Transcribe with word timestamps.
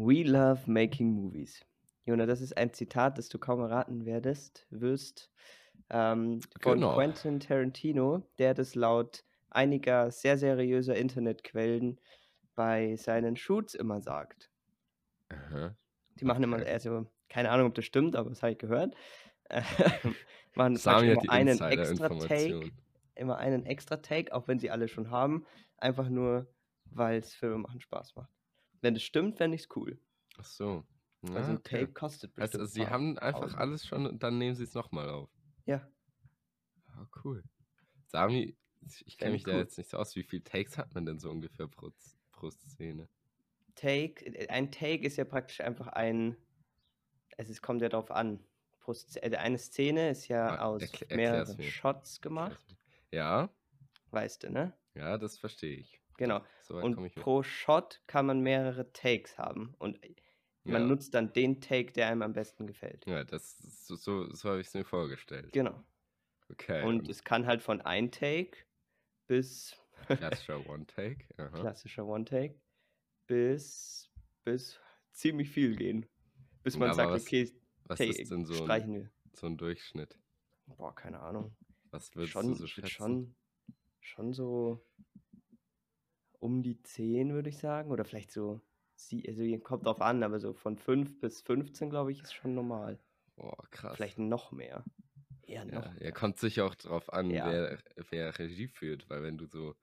We 0.00 0.22
love 0.22 0.70
making 0.70 1.10
movies. 1.12 1.64
Jona, 2.06 2.24
das 2.24 2.40
ist 2.40 2.56
ein 2.56 2.72
Zitat, 2.72 3.18
das 3.18 3.28
du 3.28 3.38
kaum 3.38 3.60
erraten 3.60 4.06
werdest, 4.06 4.64
wirst, 4.70 5.28
ähm, 5.90 6.40
von 6.60 6.74
Genau. 6.74 6.94
Quentin 6.94 7.40
Tarantino, 7.40 8.22
der 8.38 8.54
das 8.54 8.76
laut 8.76 9.24
einiger 9.50 10.12
sehr 10.12 10.38
seriöser 10.38 10.94
Internetquellen 10.94 12.00
bei 12.54 12.94
seinen 12.94 13.34
Shoots 13.36 13.74
immer 13.74 14.00
sagt. 14.00 14.52
Aha. 15.30 15.74
Die 16.20 16.24
machen 16.24 16.44
immer, 16.44 16.58
also 16.64 17.06
keine 17.28 17.50
Ahnung, 17.50 17.66
ob 17.66 17.74
das 17.74 17.84
stimmt, 17.84 18.14
aber 18.14 18.30
das 18.30 18.40
habe 18.42 18.52
ich 18.52 18.58
gehört. 18.58 18.94
Machen 20.54 20.76
Sami 20.76 21.08
immer 21.08 21.28
einen 21.28 21.60
extra 21.60 22.08
Take, 22.08 22.70
immer 23.16 23.38
einen 23.38 23.66
extra 23.66 23.96
Take, 23.96 24.32
auch 24.32 24.46
wenn 24.46 24.60
sie 24.60 24.70
alle 24.70 24.86
schon 24.86 25.10
haben, 25.10 25.44
einfach 25.76 26.08
nur, 26.08 26.46
weil 26.84 27.18
es 27.18 27.34
Filme 27.34 27.58
machen 27.58 27.80
Spaß 27.80 28.14
macht. 28.14 28.37
Wenn 28.80 28.94
das 28.94 29.02
stimmt, 29.02 29.36
fände 29.36 29.54
ich 29.56 29.62
es 29.62 29.76
cool. 29.76 29.98
Ach 30.38 30.44
so. 30.44 30.84
Also 31.22 31.34
Ja, 31.40 31.48
ein 31.48 31.56
okay. 31.58 31.80
Take 31.80 31.92
kostet 31.92 32.34
bestimmt. 32.34 32.62
Also, 32.62 32.64
ein 32.64 32.68
sie 32.68 32.86
haben 32.88 33.18
einfach 33.18 33.40
Tausend. 33.42 33.58
alles 33.60 33.86
schon 33.86 34.06
und 34.06 34.22
dann 34.22 34.38
nehmen 34.38 34.54
sie 34.54 34.64
es 34.64 34.74
nochmal 34.74 35.08
auf. 35.10 35.30
Ja, 35.66 35.86
Ah, 36.86 37.06
cool. 37.24 37.42
Sami, 38.06 38.56
ich- 39.06 39.18
kenne 39.18 39.32
mich 39.32 39.40
ich 39.40 39.44
da 39.44 39.52
cool. 39.52 39.58
jetzt 39.58 39.76
nicht 39.78 39.90
so 39.90 39.98
aus. 39.98 40.14
Wie 40.16 40.22
viele 40.22 40.42
Takes 40.42 40.78
hat 40.78 40.94
man 40.94 41.04
denn 41.06 41.18
so 41.18 41.30
ungefähr 41.30 41.66
pro, 41.68 41.90
pro 42.32 42.50
Szene? 42.50 43.08
Take, 43.74 44.24
äh, 44.26 44.48
ein 44.48 44.70
Take 44.72 45.04
ist 45.06 45.16
ja 45.16 45.24
praktisch 45.24 45.60
einfach 45.60 45.88
ein, 45.88 46.36
also 47.36 47.50
es 47.52 47.60
kommt 47.62 47.82
ja 47.82 47.88
darauf 47.88 48.10
an. 48.10 48.44
Pro 48.80 48.92
äh, 49.16 49.36
Eine 49.36 49.58
Szene 49.58 50.10
ist 50.10 50.28
ja 50.28 50.56
Ah, 50.56 50.64
aus 50.66 50.82
erklä- 50.82 51.10
erklär's 51.10 51.56
mehreren. 51.56 51.62
Shots 51.62 52.20
gemacht, 52.20 52.76
Ja, 53.12 53.50
weißt 54.10 54.44
du, 54.44 54.50
ne? 54.50 54.72
ja, 54.94 55.18
das 55.18 55.38
verstehe 55.38 55.76
ich. 55.76 56.00
Genau. 56.18 56.44
So 56.62 56.76
Und 56.76 57.14
pro 57.14 57.42
Shot 57.42 58.02
kann 58.06 58.26
man 58.26 58.40
mehrere 58.40 58.92
Takes 58.92 59.38
haben 59.38 59.74
und 59.78 59.98
man 60.64 60.82
ja. 60.82 60.88
nutzt 60.88 61.14
dann 61.14 61.32
den 61.32 61.60
Take, 61.62 61.92
der 61.92 62.08
einem 62.08 62.20
am 62.22 62.34
besten 62.34 62.66
gefällt. 62.66 63.06
ja, 63.06 63.24
das 63.24 63.56
so, 63.58 63.94
so, 63.96 64.30
so 64.34 64.50
habe 64.50 64.60
ich 64.60 64.66
es 64.66 64.74
mir 64.74 64.84
vorgestellt. 64.84 65.52
Genau. 65.52 65.82
Okay. 66.50 66.84
Und 66.84 67.08
es 67.08 67.24
kann 67.24 67.46
halt 67.46 67.62
von 67.62 67.80
ein 67.80 68.10
Take 68.10 68.58
bis 69.26 69.76
klassischer 70.06 70.66
One-Take. 70.68 71.24
aha. 71.38 71.48
klassischer 71.60 72.04
One-Take 72.06 72.60
bis, 73.26 74.10
bis 74.44 74.78
ziemlich 75.12 75.50
viel 75.50 75.76
gehen. 75.76 76.06
Bis 76.62 76.76
man 76.76 76.88
Aber 76.88 76.94
sagt, 76.96 77.10
was- 77.12 77.22
okay, 77.22 77.50
Was 77.84 77.98
Take, 77.98 78.10
ist 78.20 78.30
denn 78.30 78.44
so 78.44 78.54
streichen 78.54 78.90
ein, 78.94 79.00
wir. 79.02 79.10
so 79.34 79.46
ein 79.46 79.56
Durchschnitt? 79.56 80.18
Boah, 80.66 80.94
keine 80.94 81.20
Ahnung. 81.20 81.56
Was 81.90 82.14
würdest 82.14 82.32
Schon, 82.32 82.48
du 82.48 82.54
so 82.54 82.66
schätzen? 82.66 82.88
schon, 82.90 83.34
schon 84.00 84.32
so 84.32 84.84
um 86.40 86.62
die 86.62 86.82
10, 86.82 87.32
würde 87.32 87.48
ich 87.50 87.58
sagen. 87.58 87.90
Oder 87.90 88.04
vielleicht 88.04 88.30
so, 88.32 88.60
sie, 88.94 89.26
also 89.28 89.42
kommt 89.60 89.86
drauf 89.86 90.00
an, 90.00 90.22
aber 90.22 90.40
so 90.40 90.54
von 90.54 90.76
5 90.78 91.20
bis 91.20 91.42
15, 91.42 91.90
glaube 91.90 92.12
ich, 92.12 92.22
ist 92.22 92.34
schon 92.34 92.54
normal. 92.54 93.00
Boah, 93.36 93.66
krass. 93.70 93.96
Vielleicht 93.96 94.18
noch 94.18 94.52
mehr. 94.52 94.84
Eher 95.46 95.64
noch 95.64 95.72
Ja, 95.72 95.94
ja, 96.00 96.10
mehr. 96.10 96.12
kommt 96.12 96.38
sicher 96.38 96.64
auch 96.66 96.74
drauf 96.74 97.12
an, 97.12 97.30
Ja. 97.30 97.44
wer, 97.44 97.82
wer 98.10 98.38
Regie 98.38 98.68
führt, 98.68 99.08
weil 99.10 99.22
wenn 99.22 99.38
du 99.38 99.46
so 99.46 99.76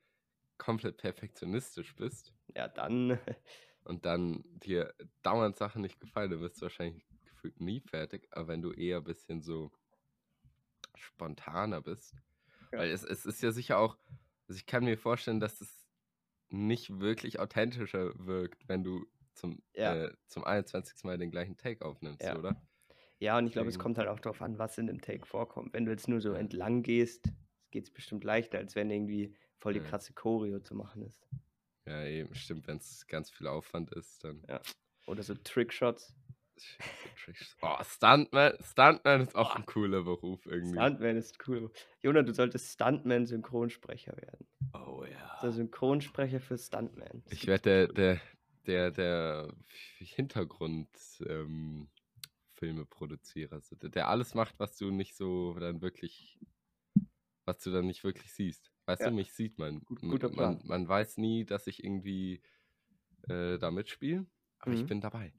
komplett 0.57 0.97
perfektionistisch 0.97 1.95
bist 1.95 2.33
Ja, 2.55 2.67
dann, 2.67 3.19
und 3.83 4.05
dann 4.05 4.43
dir 4.59 4.93
dauernd 5.21 5.57
Sachen 5.57 5.81
nicht 5.81 5.99
gefallen, 5.99 6.31
dann 6.31 6.39
wirst 6.41 6.57
du 6.57 6.63
wahrscheinlich 6.63 7.05
gefühlt 7.25 7.59
nie 7.61 7.79
fertig, 7.81 8.27
aber 8.31 8.47
wenn 8.49 8.61
du 8.61 8.71
eher 8.71 8.97
ein 8.97 9.03
bisschen 9.03 9.41
so 9.41 9.71
spontaner 10.95 11.81
bist, 11.81 12.23
Ja. 12.71 12.79
weil 12.79 12.89
es, 12.91 13.03
es 13.03 13.25
ist 13.25 13.41
ja 13.41 13.51
sicher 13.51 13.77
auch, 13.79 13.97
also 14.47 14.57
ich 14.57 14.65
kann 14.65 14.83
mir 14.85 14.97
vorstellen, 14.97 15.39
dass 15.39 15.61
es 15.61 15.84
nicht 16.49 16.99
wirklich 16.99 17.39
authentischer 17.39 18.11
wirkt, 18.25 18.67
wenn 18.67 18.83
du 18.83 19.05
zum, 19.33 19.61
Ja. 19.73 19.95
äh, 20.05 20.13
zum 20.27 20.43
21. 20.43 21.03
Mal 21.03 21.17
den 21.17 21.31
gleichen 21.31 21.57
Take 21.57 21.83
aufnimmst, 21.85 22.23
Ja. 22.23 22.37
oder? 22.37 22.61
ja, 23.19 23.37
und 23.37 23.47
ich 23.47 23.53
glaube, 23.53 23.69
es 23.69 23.79
kommt 23.79 23.97
halt 23.97 24.07
auch 24.07 24.19
darauf 24.19 24.41
an, 24.41 24.57
was 24.57 24.77
in 24.77 24.87
dem 24.87 25.01
Take 25.01 25.25
vorkommt. 25.25 25.73
Wenn 25.73 25.85
du 25.85 25.91
jetzt 25.91 26.07
nur 26.07 26.21
so 26.21 26.33
entlang 26.33 26.83
gehst, 26.83 27.31
geht 27.71 27.85
es 27.85 27.91
bestimmt 27.91 28.23
leichter, 28.23 28.57
als 28.59 28.75
wenn 28.75 28.89
irgendwie 28.89 29.35
voll 29.57 29.73
die 29.73 29.79
Ja. 29.79 29.85
krasse 29.85 30.13
Choreo 30.13 30.59
zu 30.59 30.75
machen 30.75 31.01
ist. 31.01 31.27
Ja, 31.87 32.03
eben, 32.05 32.33
stimmt, 32.35 32.67
wenn 32.67 32.77
es 32.77 33.05
ganz 33.07 33.29
viel 33.29 33.47
Aufwand 33.47 33.91
ist, 33.91 34.23
dann 34.23 34.43
Ja. 34.47 34.61
Oder 35.07 35.21
so 35.23 35.35
Trickshots. 35.35 36.15
Oh, 37.61 37.77
Stuntman, 37.83 38.53
Stuntman 38.63 39.21
ist 39.21 39.35
auch 39.35 39.53
Boah. 39.53 39.57
ein 39.57 39.65
cooler 39.65 40.03
Beruf 40.03 40.45
irgendwie. 40.45 40.75
Stuntman 40.77 41.17
ist 41.17 41.37
cool. 41.47 41.71
Jona, 42.01 42.21
du 42.21 42.33
solltest 42.33 42.71
Stuntman-Synchronsprecher 42.73 44.15
werden. 44.17 44.47
Oh 44.73 45.03
ja. 45.03 45.39
Der 45.41 45.51
Synchronsprecher 45.51 46.39
für 46.39 46.57
Stuntman. 46.57 47.23
Das 47.25 47.33
Ich 47.33 47.47
werde 47.47 47.87
der, 47.87 47.87
der, 47.93 48.21
der, 48.67 48.91
der 48.91 49.53
Hintergrund 49.99 50.89
ähm, 51.25 51.89
Filme 52.53 52.85
Produzierer, 52.85 53.53
also 53.53 53.75
der, 53.75 53.89
der 53.89 54.07
alles 54.09 54.33
macht, 54.33 54.59
was 54.59 54.77
du 54.77 54.91
nicht 54.91 55.15
so 55.15 55.53
dann 55.59 55.81
wirklich, 55.81 56.39
was 57.45 57.59
du 57.59 57.71
dann 57.71 57.87
nicht 57.87 58.03
wirklich 58.03 58.31
siehst. 58.33 58.71
Weißt 58.85 59.01
Ja. 59.01 59.09
du, 59.09 59.15
mich 59.15 59.33
sieht 59.33 59.57
man. 59.57 59.79
Gut- 59.81 60.01
guter 60.01 60.27
man, 60.29 60.35
Plan. 60.57 60.61
man 60.63 60.87
weiß 60.87 61.17
nie, 61.17 61.43
dass 61.45 61.67
ich 61.67 61.83
irgendwie 61.83 62.41
äh, 63.27 63.57
da 63.57 63.71
mitspiele, 63.71 64.25
aber 64.59 64.73
ich 64.73 64.83
Mhm. 64.83 64.87
bin 64.87 65.01
dabei. 65.01 65.33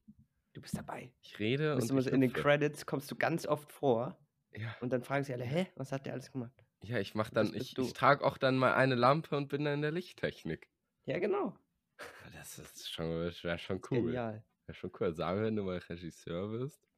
Du 0.56 0.62
bist 0.62 0.74
dabei. 0.78 1.12
Ich 1.20 1.38
rede 1.38 1.72
Du 1.72 1.76
bist 1.76 1.90
und 1.90 1.98
ich 1.98 2.06
in 2.06 2.22
den. 2.22 2.32
Credits 2.32 2.86
kommst 2.86 3.10
du 3.10 3.14
ganz 3.16 3.44
oft 3.46 3.70
vor 3.70 4.16
Ja, 4.54 4.74
und 4.80 4.90
dann 4.90 5.02
fragen 5.02 5.22
sie 5.22 5.34
alle, 5.34 5.44
hä, 5.44 5.66
was 5.76 5.92
hat 5.92 6.06
der 6.06 6.14
alles 6.14 6.32
gemacht? 6.32 6.64
ja, 6.80 6.98
ich 6.98 7.14
mach 7.14 7.28
dann, 7.28 7.52
bist 7.52 7.72
ich, 7.72 7.78
ich 7.78 7.92
trage 7.92 8.24
auch 8.24 8.38
dann 8.38 8.56
mal 8.56 8.72
eine 8.72 8.94
Lampe 8.94 9.36
und 9.36 9.48
bin 9.48 9.64
dann 9.66 9.74
in 9.74 9.82
der 9.82 9.92
Lichttechnik. 9.92 10.70
Ja, 11.04 11.18
genau. 11.18 11.58
Ja, 12.00 12.30
Das 12.38 12.58
ist 12.58 12.90
schon, 12.90 13.06
wäre 13.10 13.58
schon 13.58 13.82
cool. 13.90 14.00
Genial. 14.00 14.46
Wäre 14.64 14.74
schon 14.74 14.90
cool. 14.98 15.14
Sagen 15.14 15.40
wir, 15.40 15.46
wenn 15.46 15.56
du 15.56 15.62
mal 15.62 15.76
Regisseur 15.76 16.50
wirst. 16.52 16.88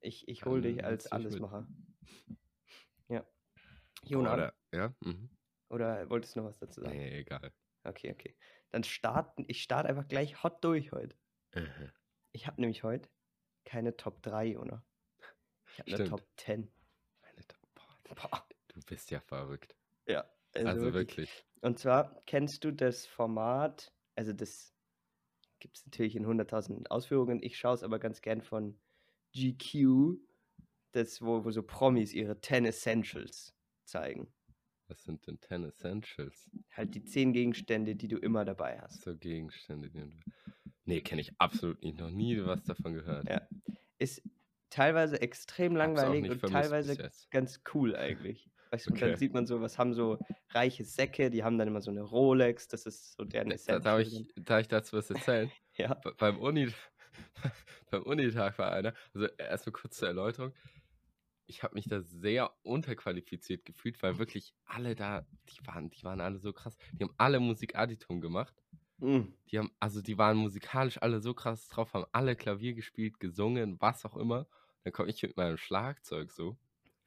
Ich, 0.00 0.28
ich 0.28 0.44
hole 0.44 0.60
dich 0.60 0.84
als 0.84 1.04
mit. 1.04 1.12
Allesmacher. 1.14 1.66
Ja. 3.08 3.24
Jona, 4.04 4.34
Oder, 4.34 4.54
ja? 4.74 4.94
Mhm. 5.00 5.30
oder 5.70 6.10
wolltest 6.10 6.36
du 6.36 6.40
noch 6.40 6.48
was 6.48 6.58
dazu 6.58 6.82
sagen? 6.82 6.98
Nee, 6.98 7.20
egal. 7.20 7.50
Okay, 7.84 8.12
okay. 8.12 8.36
Dann 8.72 8.84
starten, 8.84 9.44
ich 9.48 9.62
starte 9.62 9.88
einfach 9.88 10.06
gleich 10.06 10.42
hot 10.42 10.62
durch 10.62 10.92
heute. 10.92 11.16
Mhm. 11.54 11.92
Ich 12.36 12.46
habe 12.46 12.60
nämlich 12.60 12.82
heute 12.82 13.08
keine 13.64 13.96
Top 13.96 14.22
3, 14.22 14.48
Jona. 14.48 14.84
Ich 15.72 15.78
habe 15.78 15.94
eine. 15.94 16.04
Top 16.04 16.28
10. 16.36 16.70
Meine 17.22 17.46
Top- 17.46 17.58
Boah. 18.30 18.46
du 18.68 18.80
bist 18.82 19.10
ja 19.10 19.20
verrückt. 19.20 19.74
Ja, 20.06 20.30
also, 20.52 20.68
Also, 20.68 20.82
wirklich. 20.92 21.16
wirklich. 21.16 21.46
Und 21.62 21.78
zwar 21.78 22.22
kennst 22.26 22.62
du 22.64 22.72
das 22.72 23.06
Format, 23.06 23.90
also 24.16 24.34
das 24.34 24.74
gibt 25.60 25.78
es 25.78 25.86
natürlich 25.86 26.14
in 26.14 26.26
100.000 26.26 26.88
Ausführungen. 26.90 27.42
Ich 27.42 27.56
schaue 27.56 27.72
es 27.74 27.82
aber 27.82 27.98
ganz 27.98 28.20
gern 28.20 28.42
von 28.42 28.78
GQ, 29.34 30.18
das, 30.92 31.22
wo, 31.22 31.42
wo 31.42 31.50
so 31.50 31.62
Promis 31.62 32.12
ihre 32.12 32.38
10 32.38 32.66
Essentials 32.66 33.56
zeigen. 33.86 34.30
Was 34.88 35.02
sind 35.04 35.26
denn 35.26 35.40
10 35.40 35.64
Essentials? 35.64 36.50
Halt 36.70 36.94
die 36.94 37.02
10 37.02 37.32
Gegenstände, 37.32 37.96
die 37.96 38.08
du 38.08 38.18
immer 38.18 38.44
dabei 38.44 38.78
hast. 38.78 39.00
So 39.00 39.16
Gegenstände, 39.16 39.88
die 39.90 40.00
du. 40.00 40.10
Nee, 40.86 41.00
kenne 41.02 41.20
ich 41.20 41.32
absolut 41.38 41.82
nicht. 41.82 41.98
Noch 41.98 42.10
nie 42.10 42.42
was 42.44 42.62
davon 42.64 42.94
gehört. 42.94 43.28
Ja. 43.28 43.46
Ist 43.98 44.22
teilweise 44.70 45.20
extrem 45.20 45.76
langweilig 45.76 46.30
und 46.30 46.40
teilweise 46.40 47.10
ganz 47.30 47.60
cool 47.74 47.94
eigentlich. 47.96 48.48
Weißt 48.70 48.86
du, 48.86 48.90
und 48.92 49.00
dann 49.02 49.10
Okay. 49.10 49.18
sieht 49.18 49.32
man 49.34 49.46
so, 49.46 49.60
was 49.60 49.78
haben 49.78 49.94
so 49.94 50.18
reiche 50.50 50.84
Säcke, 50.84 51.30
die 51.30 51.44
haben 51.44 51.56
dann 51.58 51.68
immer 51.68 51.80
so 51.80 51.90
eine 51.90 52.02
Rolex, 52.02 52.66
das 52.68 52.84
ist 52.86 53.12
so 53.16 53.24
deren 53.24 53.48
Da, 53.50 53.54
Essential. 53.54 53.80
darf, 53.80 54.02
drin. 54.08 54.26
ich, 54.36 54.44
darf 54.44 54.60
ich 54.60 54.68
dazu 54.68 54.96
was 54.96 55.10
erzählen? 55.10 55.50
Ja, 55.76 55.92
Be- 55.94 56.14
beim 56.16 56.38
Uni 56.38 56.72
beim 57.90 58.02
Unitag 58.04 58.58
war 58.58 58.72
einer, 58.72 58.94
also 59.14 59.26
erstmal 59.36 59.72
kurz 59.74 59.98
zur 59.98 60.08
Erläuterung. 60.08 60.54
Ich 61.46 61.62
habe 61.62 61.74
mich 61.74 61.86
da 61.86 62.00
sehr 62.00 62.50
unterqualifiziert 62.62 63.64
gefühlt, 63.64 64.02
weil 64.02 64.18
wirklich 64.18 64.54
alle 64.64 64.94
da, 64.96 65.26
die 65.50 65.64
waren, 65.66 65.90
die 65.90 66.02
waren 66.02 66.20
alle 66.20 66.38
so 66.38 66.52
krass. 66.52 66.76
Die 66.92 67.04
haben 67.04 67.14
alle 67.18 67.38
Musikadditum 67.40 68.20
gemacht. 68.20 68.54
Mm, 69.00 69.32
Die 69.50 69.58
haben, 69.58 69.70
also 69.80 70.02
die 70.02 70.18
waren 70.18 70.36
musikalisch 70.36 71.00
alle 71.02 71.20
so 71.20 71.34
krass 71.34 71.68
drauf, 71.68 71.94
haben 71.94 72.06
alle 72.12 72.36
Klavier 72.36 72.74
gespielt, 72.74 73.20
gesungen, 73.20 73.80
was 73.80 74.04
auch 74.04 74.16
immer. 74.16 74.48
Dann 74.84 74.92
komme 74.92 75.10
ich 75.10 75.22
mit 75.22 75.36
meinem 75.36 75.56
Schlagzeug 75.56 76.32
so. 76.32 76.58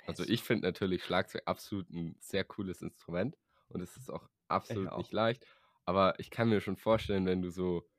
Also 0.06 0.24
ich 0.24 0.44
finde 0.44 0.68
natürlich 0.68 1.04
Schlagzeug 1.04 1.44
absolut 1.46 1.90
ein 1.92 2.16
sehr 2.20 2.44
cooles 2.46 2.82
Instrument 2.82 3.38
und 3.70 3.82
es 3.82 3.98
ist 3.98 4.10
auch 4.10 4.30
absolut 4.48 4.92
auch. 4.92 4.98
nicht 4.98 5.12
leicht. 5.14 5.46
Aber 5.86 6.20
ich 6.20 6.30
kann 6.32 6.50
mir 6.50 6.62
schon 6.62 6.78
vorstellen, 6.78 7.26
wenn 7.26 7.42
du 7.42 7.52
so, 7.52 7.90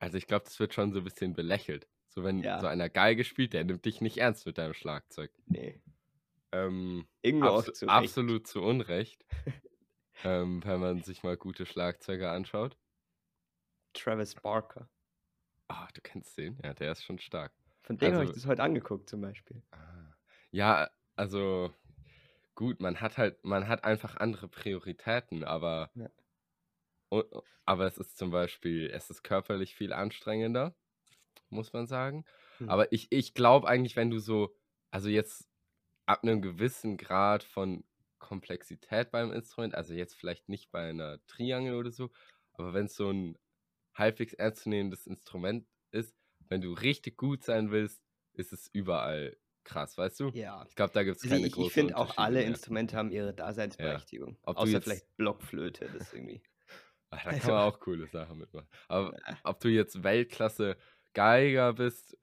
also 0.00 0.18
ich 0.18 0.26
glaube, 0.26 0.44
das 0.46 0.60
wird 0.60 0.74
schon 0.74 0.92
so 0.92 1.00
ein 1.00 1.04
bisschen 1.04 1.34
belächelt. 1.34 1.88
So 2.08 2.24
wenn 2.24 2.44
Ja. 2.44 2.58
so 2.58 2.66
einer 2.68 2.90
Geige 2.90 3.24
spielt, 3.24 3.52
der 3.54 3.64
nimmt 3.64 3.84
dich 3.86 4.00
nicht 4.02 4.18
ernst 4.18 4.46
mit 4.46 4.58
deinem 4.58 4.74
Schlagzeug. 4.74 5.32
nee. 5.46 5.80
Ähm, 6.52 7.08
Irgendwo 7.22 7.48
abso 7.50 7.72
zu 7.72 7.86
absolut 7.86 8.46
zu 8.46 8.62
Unrecht, 8.62 9.24
ähm, 10.24 10.62
wenn 10.64 10.80
man 10.80 11.02
sich 11.02 11.22
mal 11.22 11.36
gute 11.36 11.66
Schlagzeuger 11.66 12.32
anschaut. 12.32 12.76
Travis 13.96 14.34
Barker. 14.34 14.88
Ah, 15.68 15.88
du 15.94 16.00
kennst 16.00 16.36
den? 16.38 16.58
Ja, 16.62 16.74
der 16.74 16.92
ist 16.92 17.04
schon 17.04 17.18
stark. 17.18 17.52
Von 17.82 17.98
dem 17.98 18.14
habe 18.14 18.24
ich 18.24 18.30
Also- 18.30 18.40
das 18.40 18.46
heute 18.46 18.62
angeguckt 18.62 19.08
zum 19.08 19.20
Beispiel. 19.20 19.62
Ah. 19.72 20.14
Ja, 20.50 20.90
also 21.16 21.72
gut, 22.54 22.80
man 22.80 23.00
hat 23.00 23.18
halt, 23.18 23.42
man 23.44 23.68
hat 23.68 23.84
einfach 23.84 24.16
andere 24.16 24.48
Prioritäten, 24.48 25.44
aber, 25.44 25.90
Ja. 25.94 26.08
aber 27.64 27.86
es 27.86 27.98
ist 27.98 28.16
zum 28.16 28.30
Beispiel, 28.30 28.90
es 28.90 29.10
ist 29.10 29.22
körperlich 29.22 29.74
viel 29.74 29.92
anstrengender 29.92 30.74
muss 31.48 31.72
man 31.72 31.86
sagen. 31.86 32.24
Hm. 32.58 32.68
Aber 32.68 32.90
ich, 32.92 33.06
ich 33.12 33.32
glaube 33.32 33.68
eigentlich, 33.68 33.94
wenn 33.94 34.10
du 34.10 34.18
so, 34.18 34.56
also 34.90 35.08
jetzt 35.08 35.48
ab 36.06 36.22
einem 36.24 36.42
gewissen 36.42 36.96
Grad 36.96 37.44
von 37.44 37.84
Komplexität 38.18 39.12
beim 39.12 39.30
Instrument, 39.32 39.74
also 39.76 39.94
jetzt 39.94 40.14
vielleicht 40.16 40.48
nicht 40.48 40.72
bei 40.72 40.90
einer 40.90 41.24
Triangel 41.28 41.74
oder 41.76 41.92
so, 41.92 42.10
aber 42.54 42.74
wenn 42.74 42.86
es 42.86 42.96
so 42.96 43.10
ein 43.10 43.38
halbwegs 43.96 44.32
ernstzunehmendes 44.34 45.06
Instrument 45.06 45.66
ist, 45.90 46.14
wenn 46.48 46.60
du 46.60 46.72
richtig 46.72 47.16
gut 47.16 47.42
sein 47.44 47.70
willst, 47.70 48.00
ist 48.34 48.52
es 48.52 48.68
überall 48.72 49.36
krass, 49.64 49.98
weißt 49.98 50.20
du? 50.20 50.28
Ja. 50.30 50.64
Ich 50.68 50.76
glaube, 50.76 50.92
da 50.92 51.02
gibt 51.02 51.16
es 51.16 51.22
Also 51.24 51.34
keine 51.34 51.46
ich, 51.48 51.52
großen 51.54 51.66
ich 51.66 51.72
finde 51.72 51.96
auch 51.96 52.16
alle 52.18 52.38
mehr. 52.38 52.46
Instrumente 52.46 52.96
haben 52.96 53.10
ihre 53.10 53.34
Daseinsberechtigung. 53.34 54.38
Ob 54.42 54.56
du 54.56 54.62
Außer 54.62 54.70
jetzt- 54.72 54.84
vielleicht 54.84 55.16
Blockflöte, 55.16 55.86
das 55.86 56.08
ist 56.08 56.14
irgendwie. 56.14 56.42
Ah, 57.10 57.16
da 57.18 57.22
kann 57.22 57.34
Also- 57.34 57.48
man 57.52 57.60
auch 57.62 57.78
coole 57.80 58.06
Sachen 58.08 58.38
mitmachen. 58.38 58.68
Aber 58.88 59.16
Ja. 59.28 59.38
ob 59.44 59.60
du 59.60 59.68
jetzt 59.68 60.02
Weltklasse 60.02 60.76
Geiger 61.14 61.72
bist, 61.72 62.18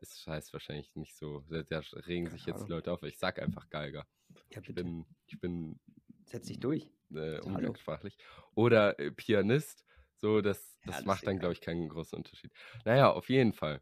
das 0.00 0.26
heißt 0.26 0.52
wahrscheinlich 0.52 0.94
nicht 0.94 1.16
so, 1.16 1.40
da 1.48 1.80
regen 2.06 2.28
sich 2.30 2.44
jetzt 2.44 2.66
die. 2.66 2.70
Leute 2.70 2.92
auf. 2.92 3.02
Ich 3.04 3.18
sag 3.18 3.40
einfach 3.40 3.68
Geiger. 3.70 4.06
Ja, 4.50 4.60
Ich 4.60 4.66
bitte. 4.66 4.74
bin, 4.74 5.06
ich 5.26 5.40
bin 5.40 5.80
Setz 6.26 6.46
dich 6.46 6.60
durch. 6.60 6.90
äh, 7.14 7.36
Also, 7.36 7.48
umgangssprachlich. 7.48 8.16
Oder 8.54 8.98
äh, 9.00 9.10
Pianist, 9.10 9.84
so, 10.16 10.40
das, 10.42 10.71
Ja, 10.71 10.71
das 10.86 11.04
macht 11.04 11.22
ist 11.22 11.26
dann, 11.26 11.38
glaube 11.38 11.52
ich, 11.54 11.60
keinen 11.60 11.88
großen 11.88 12.16
Unterschied. 12.16 12.52
Naja, 12.84 13.10
auf 13.10 13.28
jeden 13.28 13.52
Fall. 13.52 13.80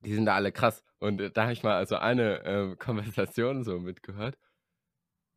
Die 0.00 0.14
sind 0.14 0.26
da 0.26 0.34
alle 0.34 0.52
krass. 0.52 0.84
Und 0.98 1.20
äh, 1.20 1.30
da 1.30 1.42
habe 1.44 1.52
ich 1.52 1.62
mal 1.62 1.76
also 1.76 1.96
eine 1.96 2.44
äh, 2.44 2.76
Konversation 2.76 3.64
so 3.64 3.78
mitgehört. 3.80 4.38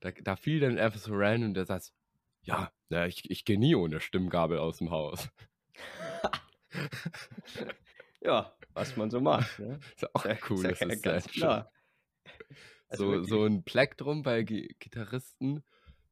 Da, 0.01 0.11
da 0.11 0.35
fiel 0.35 0.59
dann 0.59 0.77
einfach 0.77 0.99
so 0.99 1.11
random 1.13 1.53
der 1.53 1.65
Satz, 1.65 1.93
ja, 2.43 2.71
na, 2.89 3.05
ich, 3.07 3.29
ich 3.29 3.45
gehe 3.45 3.59
nie 3.59 3.75
ohne 3.75 3.99
Stimmgabel 3.99 4.57
aus 4.59 4.77
dem 4.77 4.89
Haus. 4.89 5.29
Ja, 8.21 8.55
was 8.73 8.95
man 8.97 9.09
so 9.09 9.19
macht. 9.19 9.57
Ne? 9.59 9.79
Ist 9.95 10.15
auch 10.15 10.25
Ja, 10.25 10.37
cool. 10.49 10.63
ja 10.63 10.69
das 10.71 10.81
ist 10.81 11.03
ganz 11.03 11.27
klar. 11.27 11.71
Also 12.89 13.05
so, 13.05 13.11
wirklich. 13.11 13.29
so 13.29 13.45
ein 13.45 13.63
Plektrum 13.63 14.21
bei 14.21 14.43
Gi- 14.43 14.75
Gitarristen 14.79 15.63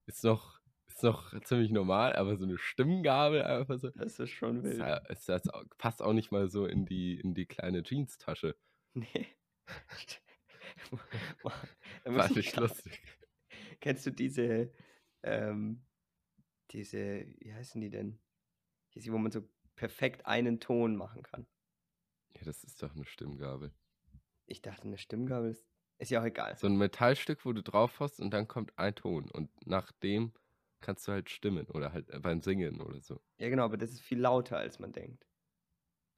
ist 0.07 0.23
noch, 0.23 0.58
ist 0.99 1.03
noch 1.03 1.41
ziemlich 1.43 1.71
normal, 1.71 2.13
aber 2.15 2.35
so 2.35 2.43
eine 2.45 2.57
Stimmgabel 2.57 3.43
einfach 3.43 3.79
so. 3.79 3.89
Das 3.91 4.19
ist 4.19 4.31
schon 4.31 4.57
Ist 4.57 4.63
wild. 4.65 4.79
ja, 4.79 4.97
ist 5.09 5.29
das 5.29 5.43
passt 5.77 6.01
auch 6.01 6.13
nicht 6.13 6.31
mal 6.31 6.49
so 6.49 6.65
in 6.65 6.85
die, 6.85 7.19
in 7.19 7.33
die 7.33 7.45
kleine 7.45 7.83
Jeans-Tasche. 7.83 8.55
Nee. 8.95 9.27
War 12.05 12.25
ich 12.29 12.35
nicht 12.35 12.55
lustig. 12.57 12.99
Kennst 13.79 14.03
du 14.07 14.11
diese, 14.11 14.73
ähm, 15.21 15.85
diese, 16.71 17.25
wie 17.37 17.53
heißen 17.53 17.79
die 17.79 17.91
denn? 17.91 18.19
Diese, 18.95 19.11
wo 19.13 19.19
man 19.19 19.31
so 19.31 19.47
perfekt 19.75 20.25
einen 20.25 20.59
Ton 20.59 20.95
machen 20.95 21.21
kann. 21.21 21.45
Ja, 22.35 22.41
das 22.45 22.63
ist 22.63 22.81
doch 22.81 22.95
eine 22.95 23.05
Stimmgabel. 23.05 23.71
Ich 24.47 24.63
dachte, 24.63 24.87
eine 24.87 24.97
Stimmgabel 24.97 25.51
ist, 25.51 25.65
ist 25.99 26.09
ja 26.09 26.19
auch 26.21 26.25
egal. 26.25 26.57
So 26.57 26.65
ein 26.65 26.75
Metallstück, 26.77 27.45
wo 27.45 27.53
du 27.53 27.61
drauf 27.61 27.99
hast 27.99 28.19
und 28.19 28.31
dann 28.31 28.47
kommt 28.47 28.77
ein 28.79 28.95
Ton. 28.95 29.29
Und 29.29 29.49
nach 29.67 29.91
dem 29.91 30.33
kannst 30.81 31.07
du 31.07 31.11
halt 31.11 31.29
stimmen 31.29 31.65
oder 31.67 31.93
halt 31.93 32.09
äh, 32.09 32.19
beim 32.19 32.41
Singen 32.41 32.81
oder 32.81 33.01
so. 33.01 33.21
Ja, 33.37 33.49
genau, 33.49 33.65
aber 33.65 33.77
das 33.77 33.91
ist 33.91 34.01
viel 34.01 34.19
lauter, 34.19 34.57
als 34.57 34.79
man 34.79 34.91
denkt. 34.91 35.25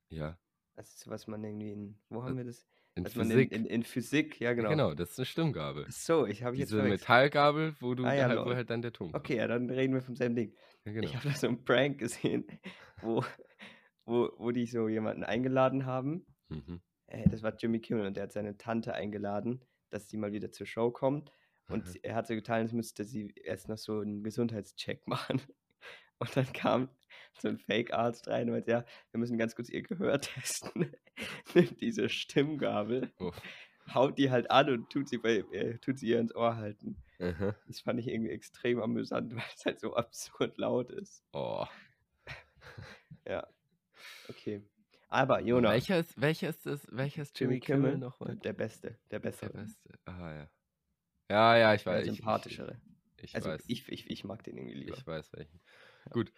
Ja. 0.09 0.37
Das 0.75 0.93
ist, 0.95 1.07
was 1.09 1.27
man 1.27 1.43
irgendwie 1.43 1.71
in, 1.71 1.99
wo 2.09 2.23
haben 2.23 2.37
wir 2.37 2.45
das? 2.45 2.65
In 2.95 3.03
man 3.03 3.11
Physik. 3.11 3.51
in, 3.51 3.65
in, 3.65 3.71
in 3.71 3.83
Physik, 3.83 4.39
ja 4.39 4.49
Ja, 4.49 4.53
genau. 4.53 4.69
genau, 4.69 4.93
das 4.93 5.11
ist 5.11 5.19
eine 5.19 5.25
Stimmgabel. 5.25 5.85
Ach 5.87 5.91
So, 5.91 6.25
ich 6.25 6.43
habe 6.43 6.57
jetzt 6.57 6.71
Diese. 6.71 6.83
Metallgabel, 6.83 7.75
wo 7.79 7.95
du 7.95 8.03
Ah, 8.03 8.13
ja, 8.13 8.27
halt, 8.27 8.39
wo 8.39 8.53
halt 8.53 8.69
dann 8.69 8.81
der 8.81 8.91
Ton 8.91 9.11
kommt. 9.11 9.23
Okay, 9.23 9.37
ja, 9.37 9.47
dann 9.47 9.69
reden 9.69 9.93
wir 9.93 10.01
vom 10.01 10.15
selben 10.15 10.35
Ding. 10.35 10.53
Ja, 10.85 10.91
genau. 10.91 11.07
Ich 11.07 11.15
habe 11.15 11.29
da 11.29 11.35
so 11.35 11.47
einen 11.47 11.63
Prank 11.63 11.99
gesehen, 11.99 12.45
wo, 13.01 13.23
wo, 14.05 14.31
wo 14.37 14.51
die 14.51 14.65
so 14.65 14.89
jemanden 14.89 15.23
eingeladen 15.23 15.85
haben. 15.85 16.25
Mhm. 16.49 16.81
Äh, 17.07 17.29
das 17.29 17.43
war 17.43 17.55
Jimmy 17.55 17.79
Kimmel 17.79 18.05
und 18.07 18.17
der 18.17 18.23
hat 18.23 18.33
seine 18.33 18.57
Tante 18.57 18.93
eingeladen, 18.93 19.63
dass 19.89 20.09
sie 20.09 20.17
mal 20.17 20.33
wieder 20.33 20.51
zur 20.51 20.65
Show 20.67 20.91
kommt. 20.91 21.31
Und 21.71 21.85
Mhm. 21.87 21.99
er 22.03 22.15
hat 22.15 22.27
so 22.27 22.35
getan, 22.35 22.61
als 22.61 22.73
müsste 22.73 23.03
sie 23.05 23.33
erst 23.35 23.69
noch 23.69 23.77
so 23.77 23.99
einen 23.99 24.23
Gesundheitscheck 24.23 25.05
machen. 25.07 25.41
Und 26.19 26.35
dann 26.37 26.51
kam 26.53 26.89
so 27.39 27.47
ein 27.47 27.57
Fake-Arzt 27.57 28.27
rein 28.27 28.47
und 28.47 28.53
meinte, 28.55 28.71
ja, 28.71 28.85
wir 29.11 29.19
müssen 29.19 29.37
ganz 29.37 29.55
kurz 29.55 29.69
ihr 29.69 29.81
Gehör 29.81 30.19
testen. 30.21 30.93
Nimmt 31.55 31.81
diese 31.81 32.09
Stimmgabel, 32.09 33.11
Oh. 33.19 33.31
haut 33.93 34.17
die 34.17 34.29
halt 34.29 34.51
an 34.51 34.69
und 34.69 34.89
tut 34.91 35.09
sie, 35.09 35.17
bei, 35.17 35.37
äh, 35.51 35.77
tut 35.79 35.97
sie 35.97 36.09
ihr 36.09 36.19
ins 36.19 36.35
Ohr 36.35 36.55
halten. 36.57 36.97
Aha. 37.19 37.55
Das 37.67 37.79
fand 37.81 37.99
ich 37.99 38.07
irgendwie 38.07 38.31
extrem 38.31 38.79
amüsant, 38.81 39.33
weil 39.35 39.43
es 39.55 39.65
halt 39.65 39.79
so 39.79 39.95
absurd 39.95 40.57
laut 40.57 40.91
ist. 40.91 41.23
Oh. 41.33 41.65
Ja. 43.27 43.47
Okay. 44.29 44.61
Aber, 45.09 45.41
Jonas. 45.41 45.71
Welcher 45.73 45.99
ist, 45.99 46.19
welcher 46.21 46.49
ist 46.49 46.65
das? 46.65 46.87
Welcher 46.91 47.21
ist 47.23 47.37
Jimmy, 47.39 47.59
Kimmel, 47.59 47.97
nochmal? 47.97 48.37
Der 48.37 48.53
Beste. 48.53 48.97
Der 49.11 49.19
Der 49.19 49.19
Bessere. 49.19 49.51
Beste. 49.53 49.89
Ah 50.05 50.33
ja. 50.35 50.49
Ja, 51.31 51.55
ja, 51.57 51.73
ich 51.73 51.83
Der 51.83 51.93
weiß. 51.93 52.07
ich- 52.07 52.15
sympathischere. 52.15 52.81
Ich, 53.17 53.23
ich, 53.23 53.35
Also 53.35 53.49
weiß. 53.49 53.63
ich, 53.67 53.87
ich, 53.89 54.09
ich 54.09 54.23
mag 54.25 54.43
den 54.43 54.57
irgendwie 54.57 54.75
lieber. 54.75 54.97
ich 54.97 55.07
weiß 55.07 55.31
welchen. 55.33 55.59
Gut. 56.11 56.31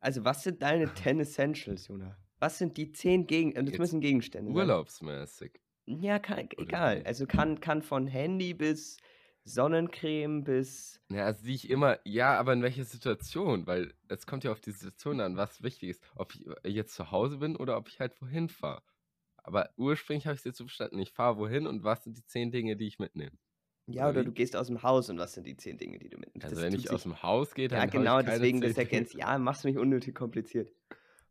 Also 0.00 0.24
was 0.24 0.42
sind 0.42 0.62
deine 0.62 0.92
10 0.94 1.20
Essentials, 1.20 1.88
Jona? 1.88 2.16
Was 2.38 2.58
sind 2.58 2.76
die 2.76 2.92
10 2.92 3.26
Gegen... 3.26 3.52
Das 3.54 3.64
Jetzt 3.66 3.78
müssen 3.78 4.00
Gegenstände 4.00 4.50
sein. 4.50 4.56
Urlaubsmäßig. 4.56 5.60
Ja, 5.86 6.18
kann, 6.18 6.48
egal. 6.58 7.02
Also 7.04 7.26
kann, 7.26 7.60
kann 7.60 7.82
von 7.82 8.06
Handy 8.06 8.54
bis 8.54 8.96
Sonnencreme 9.44 10.42
bis... 10.44 11.00
Ja, 11.08 11.24
also 11.26 11.44
die 11.44 11.54
ich 11.54 11.70
immer, 11.70 11.98
ja, 12.04 12.36
aber 12.38 12.52
in 12.52 12.62
welcher 12.62 12.84
Situation? 12.84 13.66
Weil 13.66 13.94
es 14.08 14.26
kommt 14.26 14.44
ja 14.44 14.52
auf 14.52 14.60
die 14.60 14.72
Situation 14.72 15.20
an, 15.20 15.36
was 15.36 15.62
wichtig 15.62 15.90
ist. 15.90 16.02
Ob 16.14 16.34
ich 16.34 16.44
jetzt 16.64 16.94
zu 16.94 17.10
Hause 17.10 17.38
bin 17.38 17.56
oder 17.56 17.76
ob 17.76 17.88
ich 17.88 18.00
halt 18.00 18.20
wohin 18.20 18.48
fahre. 18.48 18.82
Aber 19.36 19.70
ursprünglich 19.76 20.26
habe 20.26 20.34
ich 20.34 20.40
es 20.40 20.44
jetzt 20.44 20.58
so 20.58 20.64
verstanden, 20.64 20.98
ich 20.98 21.12
fahre 21.12 21.36
wohin 21.38 21.66
und 21.66 21.84
was 21.84 22.02
sind 22.04 22.16
die 22.18 22.24
zehn 22.26 22.50
Dinge, 22.50 22.76
die 22.76 22.86
ich 22.88 22.98
mitnehme. 22.98 23.36
Ja, 23.88 24.08
Oder 24.10 24.24
du 24.24 24.32
gehst 24.32 24.56
aus 24.56 24.66
dem 24.66 24.82
Haus 24.82 25.08
und 25.10 25.18
was 25.18 25.34
sind 25.34 25.46
die 25.46 25.56
10 25.56 25.78
Dinge, 25.78 25.98
die 25.98 26.08
du 26.08 26.18
mitnimmst? 26.18 26.44
Also 26.44 26.56
Das 26.56 26.64
wenn 26.64 26.78
ich 26.78 26.90
aus 26.90 27.04
dem 27.04 27.22
Haus 27.22 27.54
gehe, 27.54 27.68
dann 27.68 27.78
Ja, 27.80 27.86
genau, 27.86 28.18
ich 28.18 28.26
keine 28.26 28.38
deswegen 28.38 28.60
zehn 28.60 28.68
das 28.70 28.78
ergänzt. 28.78 29.14
Ja, 29.14 29.38
mach's 29.38 29.62
nicht 29.64 29.78
unnötig 29.78 30.14
kompliziert. 30.14 30.72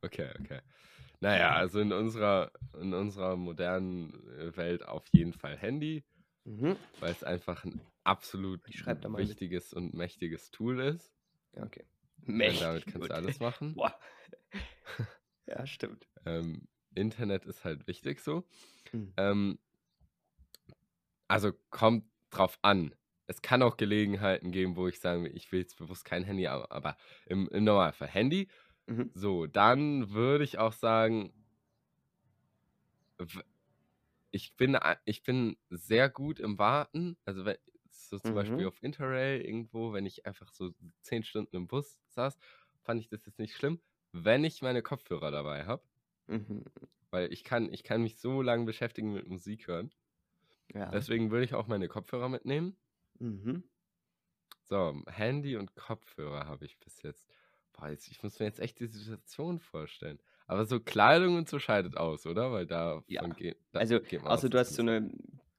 Okay, 0.02 0.30
okay. 0.40 0.62
Naja, 1.20 1.54
also 1.54 1.80
in 1.80 1.92
unserer, 1.92 2.52
in 2.80 2.94
unserer 2.94 3.36
modernen 3.36 4.14
äh, 4.38 4.56
Welt 4.56 4.88
auf 4.88 5.08
jeden 5.08 5.34
Fall 5.34 5.58
Handy, 5.58 6.04
Mhm. 6.46 6.78
weil 7.00 7.12
es 7.12 7.24
einfach 7.24 7.64
ein 7.66 7.82
absolut 8.04 8.62
mal 8.86 9.10
mit. 9.10 9.30
wichtiges 9.30 9.74
und 9.74 9.94
mächtiges 9.94 10.52
Tool 10.52 10.80
ist. 10.80 11.12
Ja, 11.56 11.64
okay. 11.64 11.84
Mächtig 12.24 12.60
damit 12.60 12.86
kannst 12.88 13.10
du 13.10 13.14
alles 13.16 13.40
machen. 13.40 13.74
Boah. 13.74 13.98
ja, 15.48 15.66
stimmt. 15.66 16.08
Ähm, 16.26 16.68
Internet 16.94 17.46
ist 17.46 17.66
halt 17.66 17.88
wichtig 17.88 18.20
so. 18.22 18.46
Mhm. 18.94 19.14
Ähm, 19.18 19.60
also 21.28 21.52
kommt 21.70 22.06
drauf 22.38 22.60
an. 22.62 22.96
Es 23.28 23.42
kann 23.42 23.64
auch 23.64 23.78
Gelegenheiten 23.78 24.52
geben, 24.52 24.76
wo 24.76 24.88
ich 24.88 25.00
sage, 25.00 25.28
ich 25.30 25.52
will 25.52 25.60
jetzt 25.62 25.78
bewusst 25.78 26.06
kein 26.06 26.24
Handy, 26.24 26.48
aber, 26.48 26.72
aber 26.72 26.98
im, 27.26 27.48
im 27.50 27.64
Normalfall 27.64 28.08
Handy. 28.08 28.50
Mhm. 28.88 29.10
So, 29.14 29.48
dann 29.48 30.12
würde 30.12 30.44
ich 30.44 30.60
auch 30.60 30.74
sagen, 30.74 31.34
ich 34.32 34.56
bin, 34.56 34.78
ich 35.06 35.24
bin 35.24 35.58
sehr 35.70 36.10
gut 36.10 36.40
im 36.40 36.58
Warten. 36.60 37.18
Also 37.26 37.46
wenn, 37.46 37.58
so 37.90 38.20
zum 38.20 38.36
Beispiel 38.36 38.66
Mhm. 38.66 38.68
auf 38.68 38.82
Interrail 38.84 39.42
irgendwo, 39.42 39.94
wenn 39.94 40.06
ich 40.06 40.26
einfach 40.26 40.52
so 40.52 40.72
zehn 41.02 41.24
Stunden 41.24 41.56
im 41.56 41.68
Bus 41.68 42.00
saß, 42.10 42.38
fand 42.82 43.00
ich 43.02 43.08
das 43.10 43.26
jetzt 43.26 43.40
nicht 43.40 43.56
schlimm, 43.56 43.82
wenn 44.12 44.44
ich 44.44 44.62
meine 44.62 44.82
Kopfhörer 44.82 45.32
dabei 45.32 45.66
habe. 45.66 45.84
Mhm. 46.28 46.66
Weil 47.10 47.32
ich 47.34 47.44
kann, 47.44 47.72
ich 47.74 47.84
kann 47.84 48.04
mich 48.04 48.20
so 48.20 48.42
lange 48.44 48.66
beschäftigen 48.66 49.12
mit 49.14 49.28
Musik 49.28 49.68
hören. 49.68 49.92
Ja. 50.74 50.94
Deswegen 50.94 51.32
würde 51.32 51.46
ich 51.46 51.54
auch 51.54 51.68
meine 51.68 51.88
Kopfhörer 51.88 52.28
mitnehmen. 52.30 52.78
Mhm. 53.20 53.64
So, 54.70 55.04
Handy 55.08 55.58
und 55.58 55.76
Kopfhörer 55.76 56.48
habe 56.48 56.66
ich 56.66 56.80
bis 56.80 57.02
jetzt. 57.04 57.30
Boah, 57.74 57.90
jetzt, 57.90 58.10
ich 58.10 58.24
muss 58.24 58.40
mir 58.40 58.46
jetzt 58.48 58.60
echt 58.60 58.80
die 58.80 58.88
Situation 58.88 59.60
vorstellen. 59.60 60.20
Aber 60.48 60.66
so 60.66 60.80
Kleidung 60.80 61.36
und 61.38 61.48
so 61.50 61.60
scheidet 61.60 61.98
aus, 61.98 62.26
oder? 62.26 62.52
Weil 62.52 62.66
da 62.66 63.04
Ja. 63.08 63.22
geht. 63.36 63.60
Da 63.72 63.80
Also, 63.80 64.00
geht 64.08 64.24
man 64.24 64.34
außer 64.34 64.50
du 64.50 64.58
hast 64.60 64.74
so 64.76 64.82
eine 64.82 65.12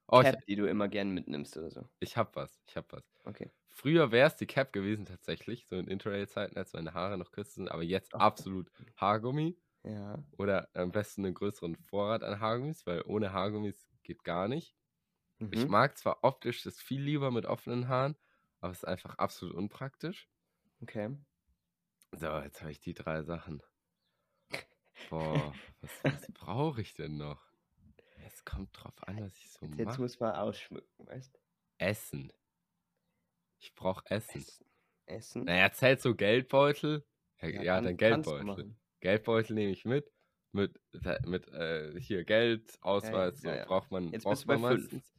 Oh, 0.09 0.21
ich, 0.23 0.31
Cap, 0.31 0.45
die 0.47 0.57
du 0.57 0.67
immer 0.69 0.89
gern 0.89 1.11
mitnimmst 1.13 1.57
oder 1.57 1.71
so. 1.71 1.89
ich 2.01 2.17
hab 2.17 2.37
was, 2.37 2.63
ich 2.67 2.77
hab 2.77 2.93
was. 2.93 3.11
Okay. 3.25 3.51
Früher 3.69 4.13
wäre 4.13 4.29
es 4.29 4.37
die 4.37 4.47
Cap 4.47 4.73
gewesen 4.73 5.05
tatsächlich, 5.07 5.67
so 5.67 5.77
in 5.77 5.89
Interrail-Zeiten, 5.89 6.57
als 6.57 6.73
meine 6.73 6.95
Haare 6.95 7.19
noch 7.19 7.33
kürzer 7.33 7.53
sind, 7.57 7.71
aber 7.71 7.83
jetzt 7.83 8.15
Ach. 8.15 8.21
absolut 8.21 8.71
Haargummi 8.97 9.59
Ja. 9.85 10.27
oder 10.39 10.71
am 10.75 10.93
besten 10.93 11.27
einen 11.27 11.35
größeren 11.35 11.77
Vorrat 11.77 12.25
an 12.25 12.41
Haargummis, 12.41 12.87
weil 12.87 13.03
ohne 13.07 13.33
Haargummis 13.33 13.89
geht 14.05 14.25
gar 14.25 14.49
nicht. 14.49 14.76
Ich 15.39 15.65
Mhm. 15.65 15.71
mag 15.71 15.97
zwar 15.99 16.25
optisch 16.25 16.63
das 16.63 16.81
viel 16.81 17.01
lieber 17.03 17.31
mit 17.31 17.47
offenen 17.47 17.89
Haaren, 17.89 18.17
aber 18.61 18.73
es 18.73 18.79
ist 18.79 18.85
einfach 18.85 19.19
absolut 19.19 19.55
unpraktisch. 19.55 20.29
Okay. 20.83 21.17
So, 22.13 22.27
jetzt 22.39 22.61
habe 22.63 22.73
ich 22.73 22.81
die 22.81 22.95
drei 22.95 23.23
Sachen. 23.23 23.63
Boah, 25.09 25.55
was, 25.81 25.91
was 26.05 26.29
brauche 26.33 26.81
ich 26.81 26.95
denn 26.95 27.17
noch? 27.17 27.43
Es 28.27 28.45
kommt 28.45 28.71
drauf 28.73 28.95
an, 29.07 29.21
was 29.21 29.37
ich 29.37 29.51
so 29.51 29.67
Jetzt, 29.67 29.79
jetzt 29.79 29.87
mache. 29.87 30.01
muss 30.03 30.21
man 30.21 30.35
ausschmücken, 30.35 31.07
weißt 31.07 31.35
du? 31.35 31.39
Essen. 31.79 32.33
Ich 33.61 33.75
brauche 33.75 34.05
Essen. 34.11 34.41
Essen. 34.41 34.67
Essen. 35.07 35.45
Naja, 35.45 35.71
zählt 35.73 36.01
so 36.01 36.15
Geldbeutel? 36.15 37.07
Ja, 37.41 37.49
ja, 37.49 37.75
kann- 37.77 37.85
dann 37.85 37.97
Geldbeutel. 37.97 38.77
Geldbeutel 39.01 39.55
nehme 39.55 39.73
ich 39.73 39.85
mit. 39.85 40.11
mit, 40.53 40.81
mit 41.27 41.49
äh, 41.49 42.01
hier 42.01 42.25
Geld, 42.25 42.79
Ausweis, 42.81 43.43
ja, 43.43 43.51
so 43.53 43.57
ja. 43.59 43.65
braucht 43.67 43.91
man, 43.91 44.11
Jetzt 44.13 44.25
braucht 44.25 44.33
bist 44.33 44.45
du 44.45 44.49
bei 44.49 44.57
man 44.57 44.79
fünf. 44.79 44.91
meistens. 44.93 45.16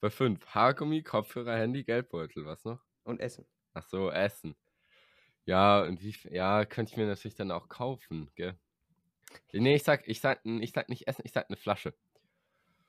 Bei 0.00 0.10
fünf. 0.10 0.46
Haargummi, 0.46 1.02
Kopfhörer, 1.02 1.56
Handy, 1.56 1.84
Geldbeutel, 1.84 2.44
was 2.44 2.64
noch? 2.64 2.80
Und 3.04 3.20
Essen. 3.20 3.46
Ach 3.74 3.84
so, 3.88 4.10
Essen. 4.10 4.56
Ja, 5.44 5.82
und 5.82 6.02
wie, 6.02 6.14
ja, 6.30 6.64
könnte 6.64 6.92
ich 6.92 6.96
mir 6.96 7.06
natürlich 7.06 7.36
dann 7.36 7.50
auch 7.50 7.68
kaufen, 7.68 8.30
gell? 8.34 8.58
Nee, 9.52 9.76
ich 9.76 9.84
sag, 9.84 10.06
ich 10.08 10.20
sag, 10.20 10.40
ich 10.44 10.72
sag 10.72 10.88
nicht 10.88 11.06
Essen, 11.06 11.22
ich 11.24 11.32
sag 11.32 11.48
eine 11.48 11.56
Flasche. 11.56 11.94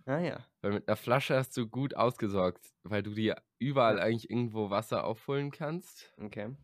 Ah 0.05 0.19
ja. 0.19 0.45
Weil 0.61 0.71
mit 0.71 0.87
einer 0.87 0.95
Flasche 0.95 1.35
hast 1.35 1.55
du 1.57 1.67
gut 1.67 1.95
ausgesorgt, 1.95 2.73
weil 2.83 3.03
du 3.03 3.13
dir 3.13 3.41
überall 3.59 3.99
eigentlich 3.99 4.29
irgendwo 4.29 4.69
Wasser 4.69 5.03
auffüllen 5.03 5.51
kannst. 5.51 6.13
Okay. 6.17 6.55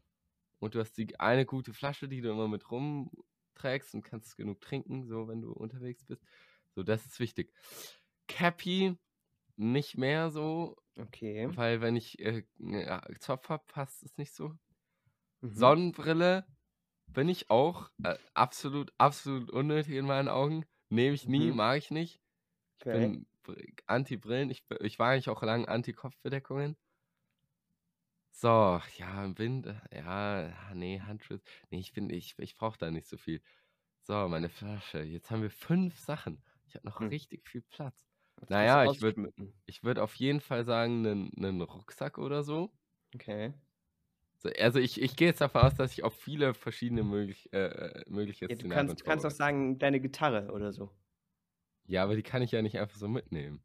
Und 0.60 0.76
du 0.76 0.80
hast 0.80 0.98
die 0.98 1.20
eine 1.20 1.46
gute 1.46 1.74
Flasche, 1.74 2.08
die 2.08 2.22
du 2.22 2.32
immer 2.32 2.48
mit 2.48 2.72
rumträgst 2.72 3.94
und 3.96 4.04
kannst 4.04 4.38
genug 4.38 4.62
trinken, 4.62 5.06
so 5.06 5.28
wenn 5.28 5.42
du 5.42 5.52
unterwegs 5.52 6.06
bist. 6.06 6.24
So, 6.74 6.84
das 6.84 7.06
ist 7.06 7.20
wichtig. 7.20 7.54
Cappy 8.28 8.98
nicht 9.58 9.98
mehr 9.98 10.32
so, 10.32 10.78
Okay. 11.00 11.48
weil 11.56 11.82
wenn 11.82 11.96
ich 11.96 12.20
äh, 12.20 12.44
ja, 12.60 13.02
Zopf 13.20 13.50
habe, 13.50 13.66
passt 13.68 14.04
es 14.04 14.18
nicht 14.18 14.34
so. 14.34 14.58
Mhm. 15.42 15.74
Sonnenbrille 15.96 16.48
bin 17.08 17.30
ich 17.30 17.50
auch 17.52 17.92
äh, 18.04 18.18
absolut, 18.34 18.94
absolut 18.98 19.52
unnötig 19.52 19.96
in 19.96 20.06
meinen 20.08 20.30
Augen. 20.30 20.66
Nehme 20.90 21.16
ich 21.16 21.28
nie, 21.28 21.52
Mhm. 21.52 21.54
mag 21.54 21.78
ich 21.80 21.92
nicht. 21.92 22.22
Ich 22.80 22.90
Okay. 22.90 22.90
bin 22.90 23.28
Br- 23.44 23.58
Anti-Brillen. 23.88 24.52
Ich, 24.52 24.66
ich 24.82 25.00
war 25.00 25.12
eigentlich 25.12 25.30
auch 25.30 25.44
lange 25.44 25.68
Anti-Kopfbedeckungen. 25.70 26.78
So, 28.32 28.82
ja, 28.98 29.24
im 29.24 29.38
Wind, 29.38 29.66
äh, 29.68 29.80
ja, 29.98 30.74
nee, 30.74 31.00
Handschutz. 31.02 31.44
Nee, 31.70 31.80
ich 31.80 31.94
bin, 31.94 32.10
ich, 32.10 32.34
ich 32.40 32.56
brauche 32.56 32.78
da 32.78 32.90
nicht 32.92 33.08
so 33.08 33.18
viel. 33.18 33.42
So, 34.02 34.28
meine 34.28 34.50
Flasche. 34.50 35.02
Jetzt 35.04 35.32
haben 35.32 35.42
wir 35.44 35.52
fünf 35.52 36.00
Sachen. 36.00 36.44
Ich 36.66 36.76
habe 36.76 36.88
noch 36.88 37.00
Hm. 37.00 37.10
richtig 37.12 37.48
viel 37.48 37.62
Platz. 37.62 38.13
Naja, 38.50 38.92
ich 38.92 39.02
würde 39.02 39.32
ich 39.66 39.84
würd 39.84 40.00
auf 40.00 40.14
jeden 40.16 40.42
Fall 40.42 40.66
sagen, 40.66 41.06
einen, 41.38 41.62
Rucksack 41.62 42.18
oder 42.18 42.44
so. 42.44 42.72
Okay. 43.16 43.54
So, 44.38 44.50
also 44.60 44.80
ich, 44.80 45.02
ich 45.02 45.16
gehe 45.16 45.28
jetzt 45.30 45.40
davon 45.42 45.62
aus, 45.62 45.76
dass 45.76 45.94
ich 45.94 46.04
auf 46.04 46.14
viele 46.16 46.54
verschiedene 46.54 47.04
möglich, 47.04 47.48
äh, 47.54 47.60
äh, 47.68 48.04
mögliche 48.10 48.46
Ja, 48.46 48.50
du 48.50 48.56
Szenarien 48.56 48.88
kannst, 48.88 49.02
du 49.02 49.06
kannst 49.06 49.26
auch 49.26 49.32
sagen, 49.32 49.78
deine 49.80 50.00
Gitarre 50.02 50.52
oder 50.52 50.74
so. 50.74 50.90
Ja, 51.86 52.04
aber 52.04 52.16
die 52.16 52.24
kann 52.24 52.42
ich 52.42 52.52
ja 52.52 52.62
nicht 52.62 52.78
einfach 52.78 52.98
so 52.98 53.08
mitnehmen. 53.08 53.62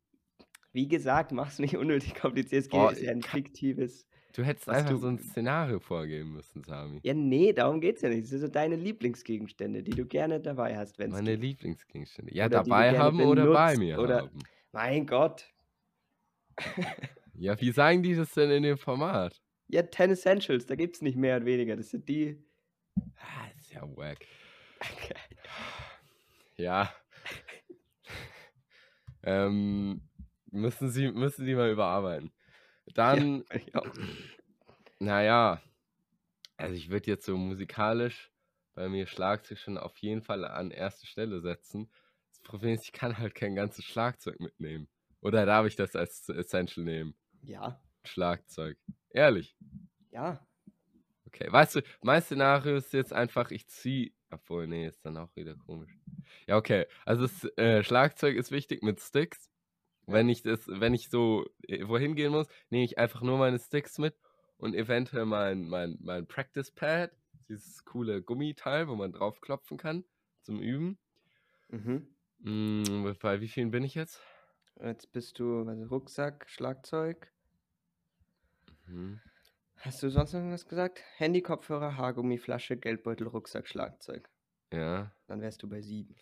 Wie 0.72 0.86
gesagt, 0.86 1.32
mach's 1.32 1.58
nicht 1.58 1.76
unnötig 1.76 2.14
kompliziert. 2.14 2.62
Es 2.64 2.68
geht, 2.68 2.78
Boah, 2.78 2.92
ist 2.92 3.00
ja 3.02 3.10
ein 3.10 3.20
kann- 3.20 3.42
fiktives. 3.42 4.06
Du 4.34 4.44
hättest 4.44 4.68
einfach 4.68 4.90
du- 4.90 4.98
so 4.98 5.08
ein 5.08 5.18
Szenario 5.18 5.80
vorgeben 5.80 6.34
müssen, 6.34 6.62
Sami. 6.62 7.00
Ja, 7.02 7.14
nee, 7.14 7.52
darum 7.52 7.80
geht's 7.80 8.02
ja 8.02 8.10
nicht. 8.10 8.24
Das 8.24 8.28
sind 8.30 8.40
so 8.40 8.48
deine 8.48 8.76
Lieblingsgegenstände, 8.76 9.82
die 9.82 9.90
du 9.92 10.04
gerne 10.06 10.38
dabei 10.40 10.76
hast, 10.76 10.98
wenn 10.98 11.08
es 11.10 11.16
Meine 11.16 11.30
geht. 11.32 11.40
Lieblingsgegenstände. 11.40 12.32
Ja, 12.34 12.46
Oder 12.46 12.62
dabei 12.62 12.96
haben 12.96 13.20
oder 13.22 13.46
bei 13.52 13.76
mir 13.76 13.98
oder- 13.98 14.22
haben. 14.22 14.38
Mein 14.72 15.06
Gott. 15.06 15.52
Ja, 17.34 17.60
wie 17.60 17.70
sagen 17.72 18.02
die 18.02 18.14
das 18.14 18.34
denn 18.34 18.50
in 18.50 18.62
dem 18.62 18.78
Format? 18.78 19.40
Ja, 19.68 19.82
10 19.90 20.10
Essentials, 20.10 20.66
da 20.66 20.74
gibt's 20.74 21.02
nicht 21.02 21.16
mehr 21.16 21.36
und 21.36 21.44
weniger. 21.46 21.76
Das 21.76 21.90
sind 21.90 22.08
die. 22.08 22.42
Ah, 23.16 23.48
ist 23.56 23.72
ja 23.72 23.82
wack. 23.96 24.26
Ja. 26.56 26.92
ähm, 29.22 30.08
müssen 30.50 30.90
sie, 30.90 31.10
müssen 31.12 31.44
sie 31.44 31.54
mal 31.54 31.70
überarbeiten. 31.70 32.32
Dann, 32.94 33.44
Ja, 33.74 33.80
auch. 33.80 33.92
naja, 35.00 35.60
also 36.58 36.74
ich 36.74 36.90
würde 36.90 37.10
jetzt 37.10 37.26
so 37.26 37.36
musikalisch 37.36 38.32
bei 38.74 38.88
mir 38.88 39.06
Schlagzeug 39.06 39.58
schon 39.58 39.78
auf 39.78 39.98
jeden 39.98 40.22
Fall 40.22 40.44
an 40.44 40.70
erste 40.70 41.06
Stelle 41.06 41.40
setzen. 41.40 41.90
Das 42.42 42.50
Problem 42.50 42.74
ist, 42.74 42.84
ich 42.84 42.92
kann 42.92 43.18
halt 43.18 43.34
kein 43.34 43.54
ganzes 43.54 43.84
Schlagzeug 43.84 44.40
mitnehmen. 44.40 44.88
Oder 45.20 45.46
darf 45.46 45.66
ich 45.66 45.76
das 45.76 45.96
als 45.96 46.28
Essential 46.28 46.84
nehmen? 46.84 47.14
ja, 47.42 47.80
Schlagzeug. 48.04 48.78
Ehrlich. 49.10 49.56
ja. 50.10 50.46
Okay, 51.26 51.52
weißt 51.52 51.76
du, 51.76 51.82
mein 52.00 52.22
Szenario 52.22 52.76
ist 52.76 52.92
jetzt 52.94 53.12
einfach, 53.12 53.50
ich 53.50 53.68
ziehe. 53.68 54.12
Obwohl, 54.30 54.66
nee, 54.66 54.86
ist 54.86 55.04
dann 55.04 55.16
auch 55.16 55.34
wieder 55.36 55.54
komisch. 55.56 55.98
Ja, 56.46 56.56
okay. 56.56 56.86
Also 57.04 57.22
das 57.22 57.44
äh, 57.56 57.82
Schlagzeug 57.82 58.36
ist 58.36 58.50
wichtig 58.50 58.82
mit 58.82 59.00
Sticks. 59.00 59.50
Wenn 60.06 60.28
ich 60.28 60.42
das, 60.42 60.66
wenn 60.68 60.94
ich 60.94 61.10
so 61.10 61.46
äh, 61.66 61.86
wohin 61.86 62.14
gehen 62.14 62.32
muss, 62.32 62.46
nehme 62.70 62.84
ich 62.84 62.98
einfach 62.98 63.22
nur 63.22 63.38
meine 63.38 63.58
Sticks 63.58 63.98
mit 63.98 64.18
und 64.56 64.74
eventuell 64.74 65.26
mein, 65.26 65.68
mein, 65.68 65.98
mein 66.00 66.26
Practice 66.26 66.70
Pad, 66.70 67.10
dieses 67.48 67.84
coole 67.84 68.22
Gummiteil, 68.22 68.88
wo 68.88 68.94
man 68.96 69.12
draufklopfen 69.12 69.76
kann 69.78 70.04
zum 70.42 70.60
Üben. 70.60 70.98
Mhm. 71.68 72.06
Mm, 72.40 73.02
bei 73.04 73.40
wie 73.40 73.48
vielen 73.48 73.70
bin 73.70 73.84
ich 73.84 73.94
jetzt? 73.94 74.20
Jetzt 74.80 75.12
bist 75.12 75.38
du, 75.38 75.66
was, 75.66 75.82
Rucksack, 75.84 76.48
Schlagzeug. 76.48 77.32
Mhm. 78.86 79.20
Hast 79.76 80.02
du 80.02 80.10
sonst 80.10 80.32
noch 80.32 80.40
irgendwas 80.40 80.66
gesagt? 80.66 81.02
Handy, 81.16 81.40
Kopfhörer, 81.42 81.96
Haargummi, 81.96 82.38
Flasche, 82.38 82.76
Geldbeutel, 82.76 83.26
Rucksack, 83.28 83.68
Schlagzeug. 83.68 84.28
Ja. 84.72 85.12
Dann 85.26 85.40
wärst 85.40 85.62
du 85.62 85.68
bei 85.68 85.80
sieben. 85.80 86.14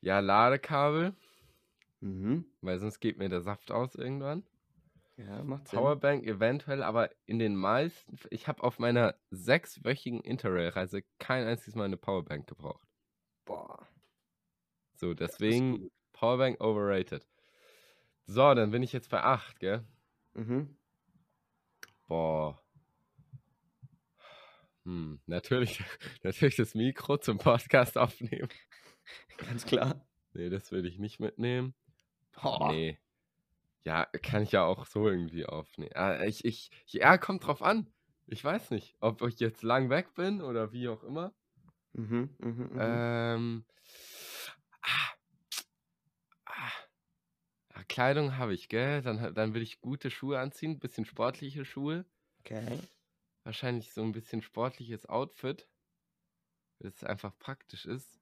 Ja, 0.00 0.20
Ladekabel, 0.20 1.14
Mhm. 2.00 2.46
weil 2.60 2.78
sonst 2.78 3.00
geht 3.00 3.18
mir 3.18 3.28
der 3.28 3.40
Saft 3.42 3.70
aus 3.70 3.94
irgendwann. 3.94 4.44
Ja, 5.16 5.42
macht 5.42 5.68
Sinn. 5.68 5.78
Powerbank 5.78 6.24
eventuell, 6.26 6.82
aber 6.82 7.10
in 7.24 7.38
den 7.38 7.56
meisten, 7.56 8.18
ich 8.30 8.48
habe 8.48 8.62
auf 8.62 8.78
meiner 8.78 9.14
sechswöchigen 9.30 10.20
Interrail-Reise 10.20 11.02
kein 11.18 11.46
einziges 11.46 11.74
Mal 11.74 11.84
eine 11.84 11.96
Powerbank 11.96 12.46
gebraucht. 12.46 12.86
So, 14.96 15.14
deswegen. 15.14 15.90
Powerbank 16.12 16.60
overrated. 16.62 17.26
So, 18.24 18.54
dann 18.54 18.70
bin 18.70 18.82
ich 18.82 18.92
jetzt 18.92 19.10
bei 19.10 19.22
8, 19.22 19.60
gell? 19.60 19.84
Mhm. 20.34 20.76
Boah. 22.08 22.60
Hm, 24.84 25.20
natürlich, 25.26 25.82
natürlich 26.22 26.56
das 26.56 26.74
Mikro 26.74 27.18
zum 27.18 27.38
Podcast 27.38 27.98
aufnehmen. 27.98 28.48
Ganz 29.36 29.66
klar. 29.66 30.06
Nee, 30.32 30.48
das 30.48 30.72
würde 30.72 30.88
ich 30.88 30.98
nicht 30.98 31.20
mitnehmen. 31.20 31.74
Boah. 32.40 32.72
Nee. 32.72 32.98
Ja, 33.84 34.06
kann 34.22 34.42
ich 34.42 34.52
ja 34.52 34.64
auch 34.64 34.86
so 34.86 35.08
irgendwie 35.08 35.46
aufnehmen. 35.46 35.92
Ah, 35.94 36.24
ich, 36.24 36.44
ich, 36.44 36.70
ja, 36.86 37.18
kommt 37.18 37.46
drauf 37.46 37.62
an. 37.62 37.86
Ich 38.26 38.42
weiß 38.42 38.70
nicht, 38.70 38.96
ob 39.00 39.22
ich 39.22 39.38
jetzt 39.38 39.62
lang 39.62 39.90
weg 39.90 40.14
bin 40.14 40.42
oder 40.42 40.72
wie 40.72 40.88
auch 40.88 41.04
immer. 41.04 41.32
Mhm, 41.92 42.34
mhm, 42.38 42.70
mhm. 42.72 42.78
Ähm, 42.78 43.64
ah, 44.82 45.10
ah, 46.46 46.72
ja, 47.74 47.75
Kleidung 47.88 48.36
habe 48.36 48.54
ich, 48.54 48.68
gell? 48.68 49.02
Dann, 49.02 49.34
dann 49.34 49.54
will 49.54 49.62
ich 49.62 49.80
gute 49.80 50.10
Schuhe 50.10 50.38
anziehen, 50.38 50.78
bisschen 50.78 51.04
sportliche 51.04 51.64
Schuhe. 51.64 52.04
okay. 52.40 52.80
Wahrscheinlich 53.44 53.92
so 53.92 54.02
ein 54.02 54.10
bisschen 54.10 54.42
sportliches 54.42 55.06
Outfit, 55.06 55.68
weil 56.80 56.90
es 56.90 57.04
einfach 57.04 57.38
praktisch 57.38 57.86
ist. 57.86 58.20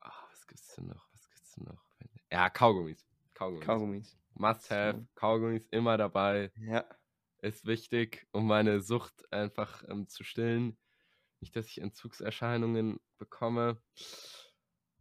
Ah, 0.00 0.12
was 0.30 0.46
gibt's 0.46 0.74
denn 0.74 0.88
noch? 0.88 1.08
Was 1.12 1.30
gibt's 1.30 1.54
denn 1.54 1.64
noch? 1.64 1.82
Ja, 2.30 2.50
Kaugummis. 2.50 3.06
Kaugummis. 3.32 3.64
Kaugummis. 3.64 4.18
Must 4.34 4.70
have. 4.70 4.98
So. 4.98 5.06
Kaugummis 5.14 5.66
immer 5.70 5.96
dabei. 5.96 6.52
Ja. 6.56 6.84
Ist 7.38 7.66
wichtig, 7.66 8.26
um 8.32 8.46
meine 8.46 8.80
Sucht 8.80 9.32
einfach 9.32 9.84
ähm, 9.88 10.08
zu 10.08 10.24
stillen. 10.24 10.76
Nicht, 11.40 11.54
dass 11.56 11.66
ich 11.68 11.80
Entzugserscheinungen 11.80 13.00
bekomme. 13.18 13.80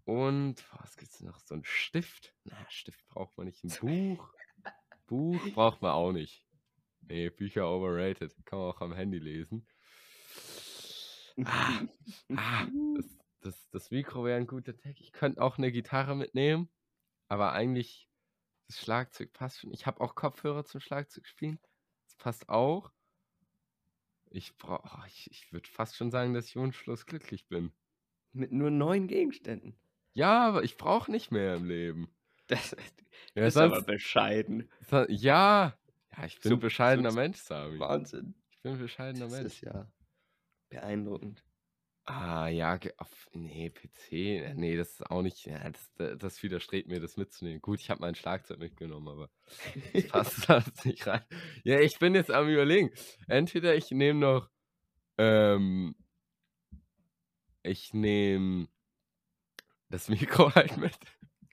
Und 0.05 0.63
was 0.79 0.97
gibt's 0.97 1.21
noch? 1.21 1.39
So 1.39 1.55
ein 1.55 1.63
Stift? 1.63 2.33
Na, 2.43 2.55
Stift 2.69 3.05
braucht 3.07 3.35
man 3.37 3.47
nicht. 3.47 3.63
Ein 3.63 3.71
Buch? 3.79 4.33
Buch 5.07 5.41
braucht 5.53 5.81
man 5.81 5.91
auch 5.91 6.11
nicht. 6.11 6.45
Nee, 7.01 7.29
Bücher 7.29 7.67
overrated. 7.67 8.35
Kann 8.45 8.59
man 8.59 8.69
auch 8.69 8.81
am 8.81 8.93
Handy 8.93 9.17
lesen. 9.17 9.67
Ah, 11.43 11.81
ah, 12.35 12.67
das, 12.95 13.17
das, 13.41 13.69
das 13.71 13.91
Mikro 13.91 14.23
wäre 14.23 14.37
ein 14.37 14.47
guter 14.47 14.77
Tag. 14.77 14.99
Ich 14.99 15.11
könnte 15.11 15.41
auch 15.41 15.57
eine 15.57 15.71
Gitarre 15.71 16.15
mitnehmen, 16.15 16.69
aber 17.27 17.53
eigentlich 17.53 18.07
das 18.67 18.79
Schlagzeug 18.79 19.33
passt 19.33 19.59
schon. 19.59 19.71
Ich 19.73 19.85
habe 19.85 20.01
auch 20.01 20.15
Kopfhörer 20.15 20.65
zum 20.65 20.81
Schlagzeug 20.81 21.27
spielen. 21.27 21.59
Das 22.05 22.15
passt 22.15 22.49
auch. 22.49 22.91
Ich 24.29 24.55
brauche, 24.57 25.07
ich, 25.07 25.29
ich 25.31 25.51
würde 25.51 25.69
fast 25.69 25.95
schon 25.95 26.11
sagen, 26.11 26.33
dass 26.33 26.47
ich 26.47 26.55
wunschlos 26.55 27.05
glücklich 27.05 27.47
bin. 27.47 27.71
Mit 28.33 28.51
nur 28.51 28.69
neun 28.69 29.07
Gegenständen. 29.07 29.77
Ja, 30.15 30.47
aber 30.47 30.63
ich 30.63 30.77
brauche 30.77 31.11
nicht 31.11 31.31
mehr 31.31 31.55
im 31.55 31.65
Leben. 31.65 32.09
Das 32.47 32.73
ist, 32.73 33.03
Ja, 33.35 33.45
ist 33.45 33.57
aber 33.57 33.75
sonst, 33.75 33.85
bescheiden. 33.87 34.69
so- 34.89 35.05
ja, 35.09 35.77
ja, 36.17 36.25
ich 36.25 36.39
bin 36.39 36.49
So- 36.49 36.55
ein 36.55 36.59
bescheidener 36.61 37.11
so- 37.11 37.17
Mensch, 37.17 37.37
Sami. 37.37 37.79
Wahnsinn. 37.79 38.33
Ich 38.49 38.61
bin 38.61 38.73
ein 38.73 38.79
bescheidener 38.79 39.25
Das 39.25 39.33
Mensch. 39.33 39.45
ist 39.53 39.61
ja 39.61 39.91
beeindruckend. 40.69 41.43
Ah, 42.07 42.47
ja, 42.47 42.79
auf, 42.97 43.09
nee, 43.33 43.71
PC, 43.71 44.37
äh, 44.37 44.53
nee, 44.53 44.77
das 44.77 44.91
ist 44.91 45.09
auch 45.09 45.23
nicht, 45.23 45.43
ja, 45.47 45.67
das, 45.69 45.91
da- 45.95 46.15
das 46.15 46.41
widerstrebt 46.43 46.87
mir, 46.87 46.99
das 47.01 47.17
mitzunehmen. 47.17 47.61
Gut, 47.61 47.81
ich 47.81 47.89
habe 47.89 47.99
mein 48.01 48.13
Schlagzeug 48.15 48.59
mitgenommen, 48.59 49.07
aber 49.09 49.29
das 49.93 50.07
passt 50.11 50.13
das 50.49 50.85
nicht 50.85 51.05
rein. 51.07 51.25
Ja, 51.63 51.79
ich 51.79 51.97
bin 51.99 52.13
jetzt 52.15 52.31
am 52.31 52.47
überlegen. 52.47 52.91
Entweder 53.27 53.75
ich 53.75 53.89
nehme 53.91 54.19
noch, 54.19 54.49
ähm, 55.17 55.95
ich 57.63 57.93
nehme 57.93 58.67
das 59.89 60.09
Mikro 60.09 60.53
halt 60.55 60.77
mit. 60.77 60.97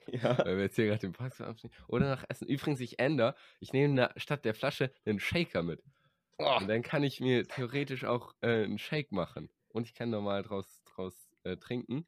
Ja. 0.08 0.36
Weil 0.38 0.56
wir 0.56 0.64
jetzt 0.64 0.76
hier 0.76 0.86
gerade 0.86 1.00
den 1.00 1.12
Podcast 1.12 1.42
abschneiden. 1.42 1.76
Oder 1.86 2.08
nach 2.08 2.24
Essen. 2.28 2.48
Übrigens, 2.48 2.80
ich 2.80 2.98
ändere. 2.98 3.34
Ich 3.60 3.72
nehme 3.72 4.10
statt 4.16 4.44
der 4.44 4.54
Flasche 4.54 4.92
einen 5.04 5.20
Shaker 5.20 5.62
mit. 5.62 5.82
Oh, 6.38 6.56
Und 6.58 6.68
dann 6.68 6.82
kann 6.82 7.04
ich 7.04 7.20
mir 7.20 7.46
theoretisch 7.46 8.04
auch 8.04 8.34
äh, 8.40 8.64
einen 8.64 8.78
Shake 8.78 9.12
machen. 9.12 9.48
Und 9.68 9.86
ich 9.86 9.94
kann 9.94 10.10
normal 10.10 10.42
draus, 10.42 10.82
draus 10.84 11.14
äh, 11.44 11.56
trinken. 11.56 12.06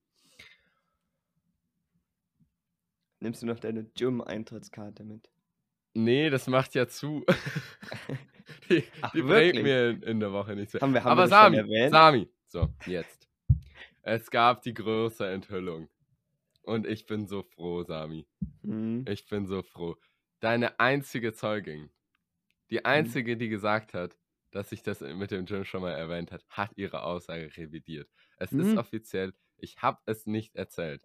nimmst 3.25 3.43
du 3.43 3.47
noch 3.47 3.59
deine 3.59 3.85
Gym-Eintrittskarte 3.85 5.02
mit? 5.02 5.28
Nee, 5.95 6.31
das 6.31 6.47
macht 6.47 6.75
ja 6.75 6.87
zu. 6.87 7.25
die 8.69 8.85
Ach, 9.00 9.12
die 9.12 9.23
bringt 9.23 9.62
mir 9.62 9.90
in, 9.90 10.02
in 10.02 10.21
der 10.21 10.33
Woche 10.33 10.54
nichts 10.54 10.75
mehr. 10.75 10.83
Haben 10.83 10.95
wir, 10.95 11.02
haben 11.02 11.12
Aber 11.12 11.23
wir 11.23 11.28
Sami? 11.28 11.88
Sami. 11.90 12.28
So, 12.47 12.69
jetzt. 12.87 13.28
Es 14.02 14.31
gab 14.31 14.62
die 14.62 14.75
große 14.75 15.26
Enthüllung. 15.26 15.88
Und 16.64 16.87
ich 16.87 17.06
bin 17.06 17.26
so 17.26 17.42
froh, 17.42 17.83
Sami. 17.85 18.26
Hm. 18.62 19.04
Ich 19.09 19.26
bin 19.26 19.47
so 19.47 19.62
froh. 19.62 19.97
Deine 20.40 20.78
einzige 20.80 21.33
Zeugin, 21.33 21.90
die 22.71 22.85
einzige, 22.85 23.37
die 23.37 23.49
gesagt 23.49 23.94
hat, 23.94 24.16
dass 24.50 24.71
sich 24.71 24.83
das 24.83 25.00
mit 25.00 25.30
dem 25.30 25.47
Gym 25.47 25.64
schon 25.64 25.83
mal 25.83 25.92
erwähnt 25.92 26.33
hat, 26.33 26.44
hat 26.49 26.73
ihre 26.76 27.02
Aussage 27.02 27.50
revidiert. 27.56 28.09
Es 28.37 28.52
ist 28.52 28.71
Hm. 28.71 28.78
offiziell, 28.78 29.35
ich 29.59 29.76
habe 29.83 29.99
es 30.06 30.26
nicht 30.26 30.54
erzählt. 30.56 31.02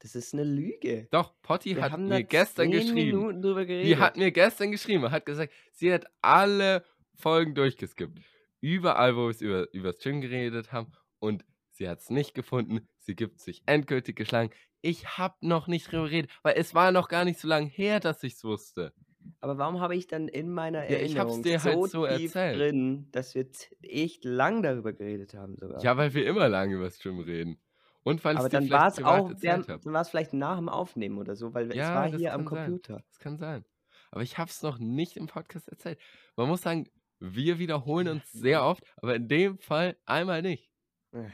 Das 0.00 0.14
ist 0.14 0.32
eine 0.32 0.44
Lüge. 0.44 1.08
Doch, 1.10 1.34
Potti 1.42 1.74
Wir 1.76 1.82
hat 1.90 1.98
mir 1.98 2.22
gestern 2.22 2.70
10 2.70 2.80
geschrieben. 2.80 3.42
Die 3.66 3.96
hat 3.96 4.16
mir 4.16 4.30
gestern 4.30 4.70
geschrieben, 4.70 5.10
hat 5.10 5.26
gesagt, 5.26 5.52
sie 5.72 5.92
hat 5.92 6.06
alle 6.22 6.84
Folgen 7.14 7.54
durchgeskippt. 7.54 8.18
Überall, 8.60 9.16
wo 9.16 9.22
wir 9.24 9.30
es 9.30 9.40
über, 9.40 9.72
über 9.72 9.92
das 9.92 10.00
Gym 10.02 10.20
geredet 10.20 10.72
haben. 10.72 10.92
Und 11.18 11.44
sie 11.70 11.88
hat 11.88 11.98
es 12.00 12.10
nicht 12.10 12.34
gefunden. 12.34 12.88
Sie 13.00 13.16
gibt 13.16 13.40
sich 13.40 13.62
endgültig 13.66 14.14
geschlagen. 14.16 14.52
Ich 14.80 15.18
habe 15.18 15.34
noch 15.40 15.66
nicht 15.66 15.90
drüber 15.90 16.04
geredet, 16.04 16.30
weil 16.42 16.54
es 16.56 16.74
war 16.74 16.92
noch 16.92 17.08
gar 17.08 17.24
nicht 17.24 17.40
so 17.40 17.48
lange 17.48 17.66
her, 17.68 18.00
dass 18.00 18.22
ich 18.22 18.34
es 18.34 18.44
wusste. 18.44 18.92
Aber 19.40 19.58
warum 19.58 19.80
habe 19.80 19.94
ich 19.96 20.06
dann 20.06 20.28
in 20.28 20.50
meiner 20.52 20.88
Ja, 20.88 20.98
ich 20.98 21.18
hab's 21.18 21.32
Erinnerung 21.32 21.42
dir 21.42 21.62
halt 21.62 21.90
so 21.90 22.06
tief 22.06 22.34
erzählt. 22.34 22.58
drin, 22.58 23.08
dass 23.12 23.34
wir 23.34 23.46
echt 23.82 24.24
lang 24.24 24.62
darüber 24.62 24.92
geredet 24.92 25.34
haben 25.34 25.56
sogar. 25.56 25.82
Ja, 25.82 25.96
weil 25.96 26.14
wir 26.14 26.26
immer 26.26 26.48
lange 26.48 26.76
über 26.76 26.88
Gym 26.90 27.18
reden. 27.20 27.60
Und 28.04 28.24
weil 28.24 28.34
ich 28.34 28.38
Aber 28.38 28.46
es 28.46 28.52
dann 28.52 28.70
war 28.70 28.88
es 28.88 28.98
auch, 29.02 29.28
habe. 29.28 29.36
dann 29.40 29.92
war 29.92 30.00
es 30.00 30.08
vielleicht 30.08 30.32
nach 30.32 30.56
dem 30.56 30.68
Aufnehmen 30.68 31.18
oder 31.18 31.36
so, 31.36 31.52
weil 31.52 31.68
es 31.68 31.76
Ja, 31.76 31.94
war 31.94 32.08
das 32.08 32.20
hier 32.20 32.32
am 32.32 32.44
kann 32.46 32.54
sein. 32.56 32.64
Computer. 32.70 33.02
Das 33.08 33.18
kann 33.18 33.36
sein. 33.38 33.64
Aber 34.10 34.22
ich 34.22 34.38
habe 34.38 34.48
es 34.50 34.62
noch 34.62 34.78
nicht 34.78 35.16
im 35.16 35.26
Podcast 35.26 35.68
erzählt. 35.68 35.98
Man 36.36 36.48
muss 36.48 36.62
sagen, 36.62 36.88
wir 37.20 37.58
wiederholen 37.58 38.08
uns 38.08 38.32
sehr 38.32 38.64
oft, 38.64 38.82
aber 38.96 39.16
in 39.16 39.28
dem 39.28 39.58
Fall 39.58 39.98
einmal 40.06 40.40
nicht. 40.40 40.70
Äh. 41.12 41.28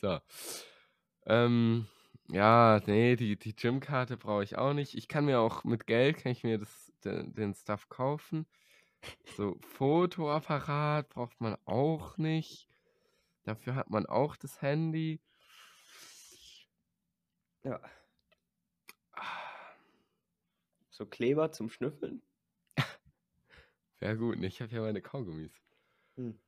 So. 0.00 0.20
Ähm, 1.26 1.86
ja, 2.28 2.80
nee, 2.86 3.16
die, 3.16 3.36
die 3.38 3.54
Gymkarte 3.54 4.16
brauche 4.16 4.44
ich 4.44 4.56
auch 4.56 4.72
nicht. 4.72 4.94
Ich 4.94 5.08
kann 5.08 5.26
mir 5.26 5.40
auch 5.40 5.64
mit 5.64 5.86
Geld, 5.86 6.18
kann 6.18 6.32
ich 6.32 6.42
mir 6.42 6.58
das, 6.58 6.92
den, 7.04 7.34
den 7.34 7.54
Stuff 7.54 7.88
kaufen. 7.88 8.46
So, 9.36 9.58
Fotoapparat 9.60 11.10
braucht 11.10 11.40
man 11.40 11.56
auch 11.66 12.16
nicht. 12.16 12.68
Dafür 13.44 13.74
hat 13.74 13.90
man 13.90 14.06
auch 14.06 14.36
das 14.36 14.62
Handy. 14.62 15.20
Ja. 17.62 17.80
So 20.90 21.06
Kleber 21.06 21.50
zum 21.50 21.70
Schnüffeln. 21.70 22.22
Wäre 23.98 24.16
gut, 24.16 24.38
ne? 24.38 24.46
ich 24.46 24.62
habe 24.62 24.72
ja 24.72 24.80
meine 24.80 25.02
Kaugummis. 25.02 25.52
Hm. 26.16 26.38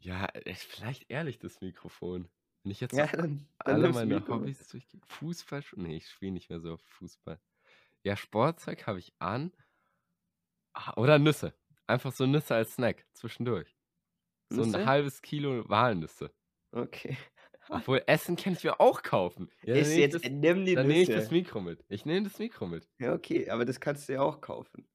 Ja, 0.00 0.26
äh, 0.34 0.54
vielleicht 0.54 1.10
ehrlich 1.10 1.38
das 1.38 1.60
Mikrofon. 1.60 2.28
Wenn 2.66 2.72
ich 2.72 2.80
jetzt 2.80 2.96
Ja, 2.96 3.06
dann, 3.06 3.46
dann 3.64 3.74
alle 3.76 3.92
meine. 3.92 4.26
Hobbys 4.26 4.66
durchgehe. 4.66 5.00
Fußball? 5.06 5.62
Nee, 5.76 5.98
ich 5.98 6.08
spiele 6.08 6.32
nicht 6.32 6.50
mehr 6.50 6.58
so 6.58 6.72
auf 6.72 6.80
Fußball. 6.80 7.40
Ja, 8.02 8.16
Sportzeug 8.16 8.88
habe 8.88 8.98
ich 8.98 9.14
an. 9.20 9.52
Ah, 10.72 10.94
Oder 10.96 11.20
Nüsse. 11.20 11.54
Einfach 11.86 12.10
so 12.10 12.26
Nüsse 12.26 12.56
als 12.56 12.74
Snack 12.74 13.06
zwischendurch. 13.12 13.76
So 14.50 14.62
ein 14.62 14.72
Nüsse? 14.72 14.84
halbes 14.84 15.22
Kilo 15.22 15.68
Walnüsse. 15.68 16.34
Okay. 16.72 17.16
Obwohl, 17.68 18.02
Essen 18.08 18.34
kann 18.34 18.54
ich 18.54 18.64
mir 18.64 18.80
auch 18.80 19.04
kaufen. 19.04 19.48
Ja, 19.62 19.76
ich, 19.76 19.86
jetzt, 19.94 20.14
das, 20.16 20.22
nimm 20.28 20.64
die 20.64 20.74
dann 20.74 20.88
nehme 20.88 21.02
ich 21.02 21.08
das 21.08 21.30
Nüsse. 21.30 21.34
Mikro 21.34 21.60
mit. 21.60 21.84
Ich 21.88 22.04
nehme 22.04 22.28
das 22.28 22.40
Mikro 22.40 22.66
mit. 22.66 22.88
Ja, 22.98 23.12
okay, 23.14 23.48
aber 23.48 23.64
das 23.64 23.78
kannst 23.78 24.08
du 24.08 24.14
ja 24.14 24.22
auch 24.22 24.40
kaufen. 24.40 24.88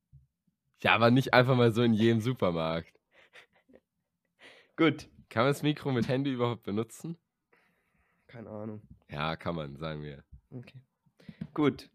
Ja, 0.82 0.94
aber 0.94 1.10
nicht 1.10 1.34
einfach 1.34 1.56
mal 1.56 1.72
so 1.72 1.84
in 1.84 1.94
jedem 1.94 2.20
Supermarkt. 2.20 3.00
Gut. 4.76 5.08
Kann 5.30 5.44
man 5.44 5.54
das 5.54 5.64
Mikro 5.64 5.94
mit 5.94 6.10
Handy 6.10 6.34
überhaupt 6.34 6.64
benutzen? 6.64 7.18
Keine 8.32 8.50
Ahnung. 8.50 8.82
Ja, 9.10 9.36
kann 9.36 9.56
man, 9.56 9.76
sagen 9.78 10.02
wir. 10.04 10.24
Okay. 10.50 10.82
Gut. 11.54 11.90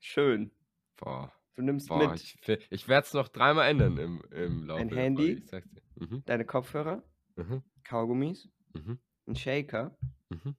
Schön. 0.00 0.50
Boah, 0.96 1.32
Du 1.56 1.62
nimmst 1.62 1.88
boah 1.88 2.10
mit 2.10 2.22
ich, 2.22 2.38
ich 2.70 2.86
werde 2.86 3.06
es 3.06 3.14
noch 3.14 3.28
dreimal 3.28 3.68
ändern 3.68 3.96
im, 3.96 4.22
im 4.30 4.64
Laufe 4.64 4.82
Ein 4.82 4.90
Handy? 4.90 5.42
Mhm, 5.94 6.22
deine 6.26 6.44
Kopfhörer, 6.44 7.02
mhm, 7.36 7.62
Kaugummis, 7.82 8.50
mhm, 8.74 8.98
ein 9.26 9.36
Shaker, 9.36 9.96
mhm, 10.28 10.54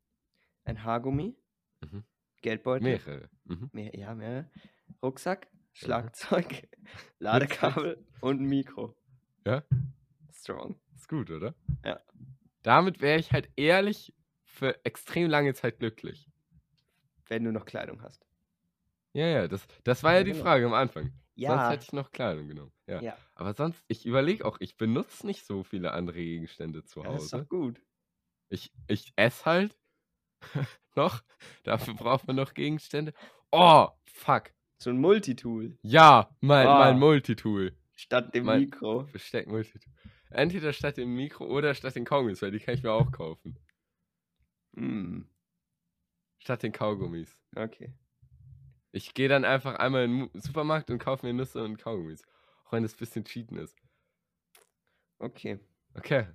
ein 0.63 0.83
Haargummi, 0.83 1.37
mhm. 1.81 2.03
Geldbeutel. 2.41 2.83
Mehrere. 2.83 3.29
Mhm. 3.43 3.69
Mehr, 3.73 3.95
ja, 3.95 4.15
mehrere. 4.15 4.49
Rucksack, 5.03 5.47
Schlagzeug, 5.73 6.67
Ladekabel 7.19 8.03
und 8.21 8.41
ein 8.41 8.45
Mikro. 8.45 8.97
Ja? 9.45 9.63
Strong. 10.33 10.79
Ist 10.95 11.07
gut, 11.07 11.29
oder? 11.29 11.53
Ja. 11.85 12.01
Damit 12.63 13.01
wäre 13.01 13.19
ich 13.19 13.31
halt 13.33 13.51
ehrlich 13.55 14.15
für 14.57 14.83
extrem 14.85 15.29
lange 15.29 15.53
Zeit 15.53 15.79
glücklich. 15.79 16.29
Wenn 17.27 17.43
du 17.43 17.51
noch 17.51 17.65
Kleidung 17.65 18.01
hast. 18.01 18.25
Ja, 19.13 19.25
ja, 19.27 19.47
das, 19.47 19.65
das 19.83 20.03
war 20.03 20.13
ja 20.13 20.19
Ja, 20.19 20.23
die 20.25 20.31
genau. 20.31 20.43
Frage 20.43 20.65
am 20.65 20.73
Anfang. 20.73 21.05
Sonst 21.05 21.19
Ja. 21.35 21.69
hätte 21.71 21.83
ich 21.83 21.93
noch 21.93 22.11
Kleidung 22.11 22.47
genommen. 22.47 22.71
Ja. 22.87 23.01
Ja. 23.01 23.17
Aber 23.35 23.53
sonst, 23.53 23.83
ich 23.87 24.05
überlege 24.05 24.45
auch, 24.45 24.57
ich 24.59 24.77
benutze 24.77 25.25
nicht 25.27 25.45
so 25.45 25.63
viele 25.63 25.91
andere 25.93 26.17
Gegenstände 26.17 26.83
zu 26.83 27.03
ja, 27.03 27.11
das 27.11 27.25
ist 27.25 27.33
Hause. 27.33 27.43
doch 27.43 27.49
gut. 27.49 27.81
Ich, 28.49 28.71
ich 28.87 29.13
esse 29.15 29.45
halt 29.45 29.77
noch. 30.95 31.21
Dafür 31.63 31.93
braucht 31.95 32.27
man 32.27 32.35
noch 32.35 32.53
Gegenstände. 32.53 33.13
Oh, 33.51 33.87
fuck. 34.05 34.51
So 34.79 34.89
ein 34.91 34.99
Multitool 34.99 35.77
Ja, 35.81 36.29
mein, 36.39 36.67
Ah. 36.67 36.79
mein 36.79 36.99
Multitool. 36.99 37.75
statt 37.95 38.33
dem 38.35 38.45
Mein- 38.45 38.61
Mikro. 38.61 39.03
Besteck 39.11 39.47
Multitool. 39.47 39.93
Entweder 40.29 40.71
statt 40.73 40.97
dem 40.97 41.15
Mikro 41.15 41.45
oder 41.45 41.73
statt 41.73 41.95
den 41.95 42.05
Kaugummis, 42.05 42.41
weil 42.41 42.51
die 42.51 42.59
kann 42.59 42.75
ich 42.75 42.83
mir 42.83 42.91
auch 42.91 43.11
kaufen. 43.11 43.57
Mm, 44.79 45.23
Statt 46.39 46.63
den 46.63 46.71
Kaugummis. 46.71 47.41
okay. 47.55 47.93
Ich 48.91 49.13
gehe 49.13 49.27
dann 49.27 49.43
einfach 49.45 49.75
einmal 49.75 50.05
in 50.05 50.29
den 50.29 50.41
Supermarkt 50.41 50.89
und 50.89 50.99
kaufe 50.99 51.25
mir 51.25 51.33
Nüsse 51.33 51.63
und 51.63 51.77
Kaugummis. 51.77 52.23
Auch 52.65 52.71
wenn 52.73 52.83
das 52.83 52.93
ein 52.93 52.97
bisschen 52.99 53.25
Cheaten 53.25 53.57
ist. 53.57 53.75
Okay. 55.19 55.59
Okay. 55.93 56.27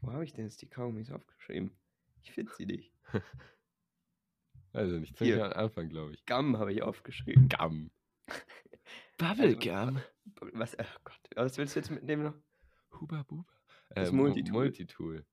Wo 0.00 0.12
habe 0.12 0.24
ich 0.24 0.32
denn 0.32 0.44
jetzt 0.46 0.60
die 0.62 0.68
Kaugummis 0.68 1.10
aufgeschrieben? 1.10 1.76
Ich 2.22 2.32
finde 2.32 2.52
sie 2.56 2.66
nicht. 2.66 2.92
Also 4.74 4.98
nicht 4.98 5.18
ziemlich 5.18 5.38
am 5.42 5.52
Anfang, 5.52 5.90
glaube 5.90 6.14
ich. 6.14 6.24
Gum 6.24 6.56
habe 6.56 6.72
ich 6.72 6.80
aufgeschrieben. 6.82 7.46
Gum. 7.50 7.90
Bubblegum. 9.18 10.00
Was, 10.54 10.74
oh 10.78 10.84
Gott, 11.04 11.20
was 11.36 11.58
willst 11.58 11.76
du 11.76 11.80
jetzt 11.80 11.90
mitnehmen 11.90 12.22
noch? 12.22 12.34
Huba 12.98 13.22
Buba. 13.24 13.52
Das 13.90 14.10
Mu- 14.10 14.22
Multitool. 14.22 14.52
Multitool. 14.54 15.26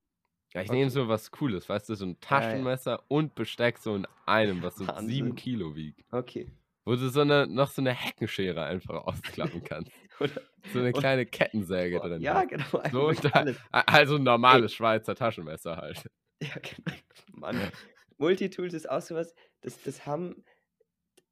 Ja, 0.53 0.61
ich 0.61 0.69
Okay. 0.69 0.79
nehme 0.79 0.89
so 0.89 1.07
was 1.07 1.29
Cooles, 1.31 1.69
weißt 1.69 1.89
du, 1.89 1.95
so 1.95 2.05
ein 2.05 2.09
Ja, 2.09 2.15
ja. 2.15 2.39
Taschenmesser 2.41 3.03
und 3.07 3.35
Besteck 3.35 3.77
so 3.77 3.95
in 3.95 4.07
einem, 4.25 4.63
was 4.63 4.75
so 4.77 4.87
Wahnsinn. 4.87 5.07
sieben 5.09 5.35
Kilo 5.35 5.75
wiegt. 5.75 6.01
Okay. 6.11 6.51
Wo 6.85 6.95
du 6.95 7.09
so 7.09 7.21
eine, 7.21 7.45
noch 7.45 7.69
so 7.69 7.81
eine 7.83 7.93
Heckenschere 7.93 8.63
einfach 8.63 8.95
ausklappen 9.05 9.63
kannst. 9.63 9.91
Oder, 10.19 10.41
So 10.73 10.79
eine 10.79 10.87
Und- 10.87 10.99
kleine 10.99 11.25
Kettensäge 11.25 11.99
drin. 11.99 12.21
ja, 12.21 12.43
genau. 12.45 12.65
So, 12.91 13.07
und 13.09 13.23
da, 13.23 13.45
also 13.71 14.15
ein 14.15 14.23
normales 14.23 14.73
Schweizer 14.73 15.15
Taschenmesser 15.15 15.77
halt. 15.77 16.03
Ja, 16.41 16.53
genau. 16.55 16.97
Mann. 17.33 17.71
Multitools 18.17 18.73
ist 18.73 18.89
auch 18.89 19.01
sowas, 19.01 19.35
das, 19.61 19.81
das 19.83 20.05
haben, 20.05 20.43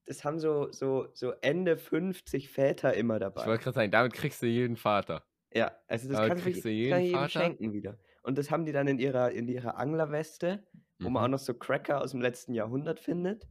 das 0.06 0.24
haben 0.26 0.38
so, 0.40 0.70
so, 0.72 1.08
so 1.14 1.32
Ende 1.42 1.78
50 1.78 2.50
Väter 2.50 2.94
immer 2.94 3.16
Ich 3.16 3.20
dabei. 3.22 3.46
wollte 3.46 3.64
gerade 3.64 3.76
sagen, 3.76 3.92
damit 3.92 4.14
kriegst 4.14 4.42
du 4.42 4.48
jeden 4.48 4.76
Vater. 4.76 5.24
Ja, 5.54 5.72
also 5.88 6.10
das 6.10 6.18
Aber 6.18 6.28
kannst 6.28 6.46
du 6.46 6.50
kriegst 6.52 6.66
du 6.66 6.70
jeden 6.70 6.92
kann 6.92 7.00
ich 7.00 7.06
jedem 7.08 7.20
Vater? 7.22 7.30
schenken 7.40 7.74
wieder. 7.74 7.98
Und 8.28 8.38
das 8.38 8.52
haben 8.52 8.66
die 8.66 8.74
dann 8.74 8.88
in 8.90 9.00
ihrer, 9.00 9.32
in 9.32 9.48
ihrer 9.48 9.78
Anglerweste, 9.78 10.68
wo 11.00 11.10
man 11.10 11.24
auch 11.24 11.28
Mhm. 11.28 11.32
noch 11.32 11.40
so 11.40 11.54
Cracker 11.54 12.02
aus 12.02 12.12
dem 12.12 12.20
letzten 12.22 12.54
Jahrhundert 12.54 13.00
findet. 13.00 13.48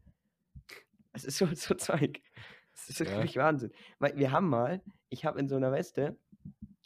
Es 1.15 1.25
ist 1.25 1.39
so, 1.39 1.47
so 1.55 1.75
Zeug. 1.75 2.21
Das 2.75 2.91
ist 2.91 2.99
Ja. 3.01 3.07
wirklich 3.17 3.37
Wahnsinn. 3.39 3.73
Weil 3.99 4.17
wir 4.19 4.33
haben 4.33 4.51
mal, 4.51 4.83
ich 5.09 5.25
habe 5.25 5.41
in 5.41 5.49
so 5.49 5.57
einer 5.57 5.73
Weste 5.73 6.19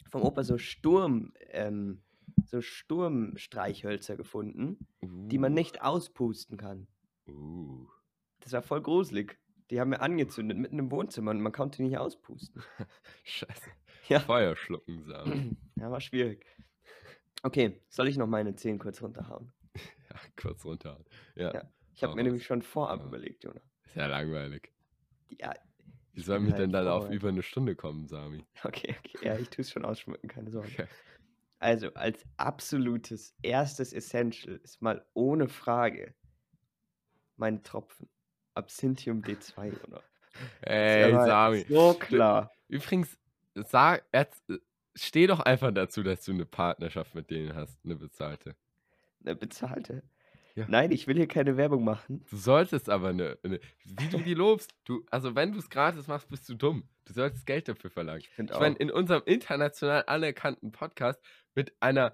vom 0.09 0.21
Opa 0.23 0.43
so 0.45 0.57
Sturm, 0.57 1.33
ähm, 1.49 2.01
so 2.45 2.61
Sturmstreichhölzer 2.61 4.15
gefunden, 4.15 4.87
die 5.01 5.37
man 5.37 5.51
Uh, 5.51 5.55
nicht 5.55 5.81
auspusten 5.81 6.57
kann. 6.57 6.87
Uh. 7.27 7.87
Das 8.39 8.53
war 8.53 8.61
voll 8.61 8.81
gruselig. 8.81 9.37
Die 9.69 9.79
haben 9.81 9.91
wir 9.91 10.01
angezündet 10.01 10.57
mitten 10.57 10.79
im 10.79 10.91
Wohnzimmer 10.91 11.31
und 11.31 11.41
man 11.41 11.51
konnte 11.51 11.83
nicht 11.83 11.97
auspusten. 11.97 12.63
Scheiße. 13.23 13.69
Ja. 14.07 14.19
Feuer 14.21 14.55
schlucken, 14.55 15.03
Sam. 15.03 15.57
ja, 15.75 15.91
war 15.91 15.99
schwierig. 16.01 16.45
Okay, 17.43 17.81
soll 17.89 18.07
ich 18.07 18.17
noch 18.17 18.27
meine 18.27 18.55
10 18.55 18.77
kurz 18.79 19.01
runterhauen? 19.01 19.51
Ja, 19.75 20.15
kurz 20.39 20.63
runter. 20.65 20.99
Ja. 21.35 21.53
Ja. 21.53 21.71
Ich 21.93 22.03
habe 22.03 22.15
mir 22.15 22.23
nämlich 22.23 22.45
schon 22.45 22.61
vorab 22.61 22.99
Ja. 23.01 23.05
überlegt, 23.07 23.43
Jonas. 23.43 23.63
Ist 23.85 23.95
ja 23.95 24.07
langweilig. 24.07 24.71
Ja, 25.39 25.53
Wie 26.13 26.21
sollen 26.21 26.45
wir 26.45 26.53
denn 26.53 26.73
halt 26.73 26.85
dann 26.85 26.87
auf 26.87 27.09
über 27.09 27.29
eine 27.29 27.41
Stunde 27.43 27.75
kommen, 27.75 28.07
Sami? 28.07 28.45
Okay, 28.63 28.95
okay. 28.99 29.25
Ja, 29.25 29.37
ich 29.37 29.49
tue 29.49 29.61
es 29.63 29.71
schon 29.71 29.85
ausschmücken, 29.85 30.27
keine 30.29 30.51
Sorge. 30.51 30.67
Okay. 30.69 30.87
Also, 31.59 31.93
als 31.93 32.25
absolutes 32.37 33.35
erstes 33.43 33.93
Essential 33.93 34.55
ist 34.57 34.81
mal 34.81 35.05
ohne 35.13 35.47
Frage 35.47 36.15
meine 37.37 37.61
Tropfen. 37.63 38.09
Absinthium 38.55 39.21
D2, 39.21 39.71
oder? 39.87 40.03
Ey, 40.61 41.11
Sami. 41.13 41.65
So 41.67 41.93
klar. 41.93 42.51
Übrigens, 42.67 43.17
sag, 43.55 44.05
erz- 44.11 44.41
steh 44.95 45.27
doch 45.27 45.39
einfach 45.39 45.71
dazu, 45.71 46.03
dass 46.03 46.23
du 46.25 46.31
eine 46.31 46.45
Partnerschaft 46.45 47.15
mit 47.15 47.29
denen 47.29 47.55
hast, 47.55 47.77
eine 47.85 47.95
bezahlte. 47.95 48.55
Eine 49.23 49.35
bezahlte. 49.35 50.03
Ja. 50.55 50.65
Nein, 50.67 50.91
ich 50.91 51.07
will 51.07 51.15
hier 51.15 51.27
keine 51.29 51.55
Werbung 51.55 51.85
machen. 51.85 52.25
Du 52.29 52.35
solltest 52.35 52.89
aber 52.89 53.09
eine, 53.09 53.37
eine 53.43 53.59
wie 53.85 54.09
du 54.09 54.17
die 54.17 54.33
lobst, 54.33 54.71
du, 54.83 55.05
also 55.09 55.33
wenn 55.33 55.53
du 55.53 55.59
es 55.59 55.69
gratis 55.69 56.07
machst, 56.07 56.27
bist 56.27 56.49
du 56.49 56.55
dumm. 56.55 56.89
Du 57.05 57.13
solltest 57.13 57.45
Geld 57.45 57.69
dafür 57.69 57.89
verlangen. 57.89 58.19
Ich 58.21 58.37
Ich 58.37 58.59
meine, 58.59 58.75
in 58.75 58.91
unserem 58.91 59.23
international 59.25 60.03
anerkannten 60.07 60.71
Podcast 60.73 61.21
mit 61.55 61.73
einer 61.79 62.13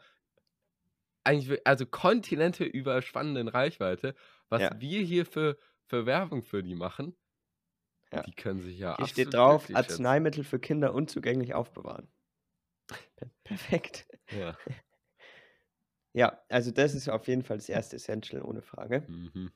eigentlich, 1.24 1.66
also 1.68 1.86
Kontinente 1.86 2.64
überspannenden 2.64 3.48
Reichweite, 3.48 4.16
was 4.50 4.62
Ja. 4.62 4.72
wir 4.80 5.02
hier 5.02 5.26
für, 5.26 5.58
für 5.86 6.06
Werbung 6.06 6.44
für 6.44 6.64
die 6.64 6.76
machen, 6.76 7.16
Ja. 8.14 8.22
die 8.22 8.34
können 8.34 8.62
sich 8.62 8.78
ja 8.78 8.96
Hier 8.98 9.08
steht 9.08 9.34
drauf. 9.34 9.68
Arzneimittel 9.74 10.44
für 10.44 10.60
Kinder 10.60 10.94
unzugänglich 10.94 11.54
aufbewahren. 11.56 12.08
Per 12.88 13.30
perfekt. 13.44 14.08
Ja. 14.32 14.58
Ja, 16.14 16.42
also 16.50 16.72
das 16.72 16.96
ist 16.96 17.10
auf 17.10 17.28
jeden 17.28 17.44
Fall 17.44 17.58
das 17.58 17.70
erste 17.70 17.96
Essential, 17.96 18.42
ohne 18.42 18.62
Frage. 18.62 19.08
Mhm. 19.08 19.48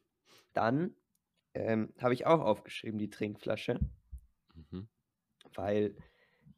Dann 0.54 0.96
ähm, 1.54 1.94
habe 2.02 2.14
ich 2.14 2.26
auch 2.26 2.42
aufgeschrieben, 2.42 3.00
die 3.00 3.10
Trinkflasche, 3.10 3.80
Mhm. 4.56 4.88
weil 5.54 5.96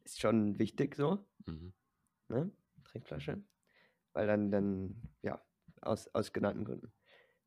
ist 0.04 0.20
schon 0.20 0.58
wichtig 0.58 0.96
so, 0.96 1.26
Mhm. 1.46 1.72
ne? 2.28 2.50
Trinkflasche. 2.84 3.42
Weil 4.14 4.26
dann, 4.26 4.50
dann, 4.50 5.02
ja, 5.22 5.44
aus, 5.82 6.08
aus 6.14 6.32
genannten 6.32 6.64
Gründen. 6.64 6.92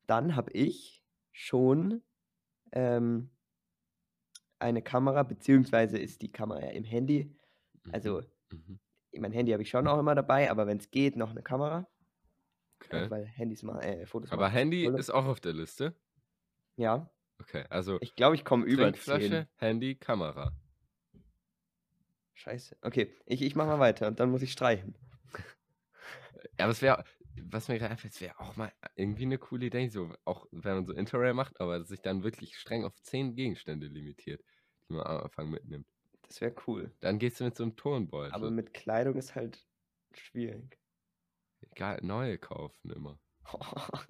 Dann 0.07 0.35
habe 0.35 0.51
ich 0.53 1.05
schon 1.33 2.03
ähm, 2.73 3.31
eine 4.59 4.81
Kamera, 4.81 5.23
beziehungsweise 5.23 5.97
ist 5.97 6.21
die 6.21 6.31
Kamera 6.31 6.61
ja 6.61 6.71
im 6.71 6.83
Handy. 6.83 7.35
Also, 7.91 8.23
Mhm. 8.51 8.79
Mein 9.19 9.31
Handy 9.31 9.51
habe 9.51 9.63
ich 9.63 9.69
schon 9.69 9.87
auch 9.87 9.99
immer 9.99 10.15
dabei, 10.15 10.49
aber 10.51 10.67
wenn 10.67 10.77
es 10.77 10.91
geht, 10.91 11.15
noch 11.15 11.31
eine 11.31 11.43
Kamera. 11.43 11.87
Okay. 12.83 13.09
Weil 13.09 13.25
Handys 13.25 13.63
machen, 13.63 13.81
äh, 13.81 14.05
Fotos 14.05 14.31
Aber 14.31 14.43
machen 14.43 14.53
Handy 14.53 14.85
ist 14.85 15.09
auch 15.09 15.25
auf 15.25 15.39
der 15.39 15.53
Liste. 15.53 15.95
Ja, 16.75 17.09
Okay, 17.39 17.65
also 17.69 17.97
ich 18.01 18.15
glaube, 18.15 18.35
ich 18.35 18.43
komme 18.43 18.65
über 18.65 18.83
Trinkflasche, 18.83 19.29
10. 19.29 19.47
Handy, 19.57 19.95
Kamera. 19.95 20.51
Scheiße. 22.33 22.77
Okay, 22.81 23.13
ich, 23.25 23.41
ich 23.41 23.55
mache 23.55 23.67
mal 23.67 23.79
weiter 23.79 24.07
und 24.07 24.19
dann 24.19 24.31
muss 24.31 24.41
ich 24.41 24.51
streichen. 24.51 24.97
Ja, 26.57 26.65
aber 26.65 26.71
es 26.71 26.81
wäre, 26.81 27.03
was 27.43 27.67
mir 27.67 27.77
gerade 27.77 27.91
einfällt, 27.91 28.13
es 28.13 28.21
wäre 28.21 28.39
auch 28.39 28.55
mal 28.55 28.71
irgendwie 28.95 29.23
eine 29.23 29.37
coole 29.37 29.67
Idee, 29.67 29.89
so 29.89 30.13
auch 30.25 30.47
wenn 30.51 30.75
man 30.75 30.85
so 30.85 30.93
Interrail 30.93 31.33
macht, 31.33 31.59
aber 31.59 31.83
sich 31.83 32.01
dann 32.01 32.23
wirklich 32.23 32.57
streng 32.57 32.85
auf 32.85 32.99
10 33.01 33.35
Gegenstände 33.35 33.87
limitiert, 33.87 34.41
die 34.89 34.93
man 34.93 35.05
am 35.05 35.23
Anfang 35.23 35.49
mitnimmt. 35.49 35.87
Das 36.27 36.41
wäre 36.41 36.53
cool. 36.67 36.91
Dann 36.99 37.19
gehst 37.19 37.39
du 37.39 37.45
mit 37.45 37.55
so 37.55 37.63
einem 37.63 37.75
Turnbeutel. 37.75 38.33
Aber 38.33 38.51
mit 38.51 38.73
Kleidung 38.73 39.15
ist 39.15 39.35
halt 39.35 39.65
schwierig. 40.13 40.77
Egal, 41.71 41.99
neue 42.03 42.37
kaufen 42.37 42.91
immer. 42.91 43.19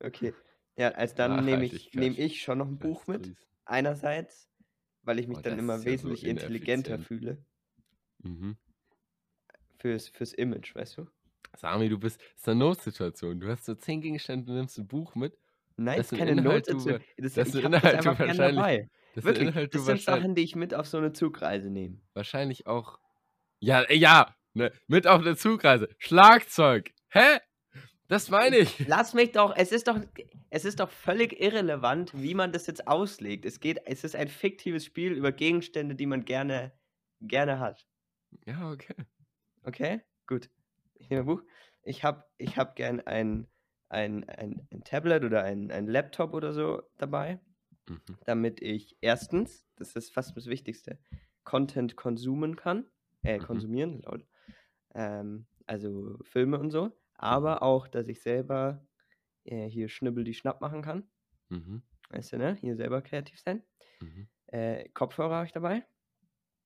okay. 0.00 0.34
Ja, 0.76 0.90
als 0.90 1.14
dann 1.14 1.44
nehme 1.44 1.64
ich, 1.64 1.72
Nachhaltigkeit 1.72 2.00
nehm 2.00 2.14
ich 2.16 2.42
schon 2.42 2.58
noch 2.58 2.68
ein 2.68 2.78
Buch 2.78 3.06
mit. 3.06 3.34
Einerseits, 3.64 4.48
weil 5.02 5.18
ich 5.18 5.26
mich 5.26 5.38
Oh, 5.38 5.42
dann 5.42 5.58
immer 5.58 5.74
ist 5.76 5.84
ja 5.84 5.90
so 5.98 6.08
wesentlich 6.08 6.24
intelligenter 6.24 6.98
fühle. 6.98 7.44
Mhm. 8.18 8.56
Fürs, 9.78 10.08
fürs 10.08 10.32
Image, 10.32 10.74
weißt 10.74 10.98
du? 10.98 11.06
Sami, 11.56 11.88
du 11.88 11.98
bist, 11.98 12.20
das 12.20 12.28
ist 12.42 12.48
eine 12.48 12.58
Notsituation. 12.60 13.40
Du 13.40 13.48
hast 13.48 13.64
so 13.64 13.74
10 13.74 14.00
Gegenstände, 14.00 14.46
du 14.46 14.52
nimmst 14.52 14.78
ein 14.78 14.86
Buch 14.86 15.14
mit. 15.14 15.36
Nein, 15.76 15.96
Das 15.98 16.12
ist 16.12 16.18
keine 16.18 16.40
Notsituation. 16.40 17.00
du- 17.16 17.22
Das, 17.22 17.34
das 17.34 17.54
ich 17.54 17.64
Inhalte 17.64 17.96
einfach 17.98 18.16
gern 18.16 18.28
wahrscheinlich- 18.28 18.56
dabei. 18.56 18.90
Das 19.18 19.24
Wirklich, 19.24 19.46
sind 19.46 19.48
Inhalte, 19.48 19.78
das 19.78 19.86
sind 19.86 20.00
Sachen, 20.00 20.36
die 20.36 20.42
ich 20.42 20.54
mit 20.54 20.74
auf 20.74 20.86
so 20.86 20.96
eine 20.96 21.12
Zugreise 21.12 21.70
nehme. 21.70 22.00
wahrscheinlich 22.14 22.68
auch. 22.68 23.00
Ja, 23.58 23.82
äh, 23.82 23.96
ja, 23.96 24.32
ne, 24.54 24.72
mit 24.86 25.08
auf 25.08 25.24
der 25.24 25.36
Zugreise. 25.36 25.88
Schlagzeug. 25.98 26.92
Hä? 27.08 27.40
Das 28.06 28.30
meine 28.30 28.58
ich. 28.58 28.86
Lass 28.86 29.14
mich 29.14 29.32
doch, 29.32 29.56
es 29.56 29.72
ist 29.72 29.88
doch, 29.88 29.98
es 30.50 30.64
ist 30.64 30.78
doch 30.78 30.88
völlig 30.88 31.40
irrelevant, 31.40 32.12
wie 32.14 32.34
man 32.34 32.52
das 32.52 32.68
jetzt 32.68 32.86
auslegt. 32.86 33.44
Es 33.44 33.58
geht, 33.58 33.80
es 33.86 34.04
ist 34.04 34.14
ein 34.14 34.28
fiktives 34.28 34.84
Spiel 34.84 35.14
über 35.14 35.32
Gegenstände, 35.32 35.96
die 35.96 36.06
man 36.06 36.24
gerne, 36.24 36.70
gerne 37.20 37.58
hat. 37.58 37.88
Ja, 38.46 38.70
okay. 38.70 38.94
Okay? 39.64 40.00
Gut. 40.28 40.48
Ich 40.94 41.10
nehme 41.10 41.22
ein 41.22 41.26
Buch. 41.26 41.42
Ich 41.82 42.04
habe 42.04 42.24
ich 42.36 42.56
hab 42.56 42.76
gern 42.76 43.00
ein, 43.00 43.48
ein, 43.88 44.28
ein, 44.28 44.68
ein 44.72 44.84
Tablet 44.84 45.24
oder 45.24 45.42
ein, 45.42 45.72
ein 45.72 45.88
Laptop 45.88 46.34
oder 46.34 46.52
so 46.52 46.82
dabei, 46.98 47.40
Mhm. 47.88 48.18
damit 48.24 48.60
ich 48.62 48.96
erstens, 49.00 49.66
das 49.76 49.94
ist 49.96 50.12
fast 50.12 50.36
das 50.36 50.46
Wichtigste, 50.46 50.98
Content 51.44 51.96
konsumen 51.96 52.56
kann. 52.56 52.86
Äh, 53.22 53.38
Mhm. 53.38 53.46
konsumieren, 53.46 54.02
lol. 54.02 54.26
Ähm, 54.94 55.46
also 55.66 56.18
Filme 56.22 56.58
und 56.58 56.70
so. 56.70 56.92
Aber 57.14 57.62
auch, 57.62 57.88
dass 57.88 58.08
ich 58.08 58.22
selber 58.22 58.86
äh, 59.44 59.68
hier 59.68 59.88
Schnibbel 59.88 60.24
die 60.24 60.34
Schnapp 60.34 60.60
machen 60.60 60.82
kann. 60.82 61.10
Mhm. 61.50 61.82
Weißt 62.10 62.32
du, 62.32 62.38
ne? 62.38 62.54
Hier 62.60 62.76
selber 62.76 63.02
kreativ 63.02 63.40
sein. 63.40 63.62
Mhm. 64.00 64.28
Äh, 64.48 64.88
Kopfhörer 64.90 65.36
habe 65.36 65.46
ich 65.46 65.52
dabei. 65.52 65.86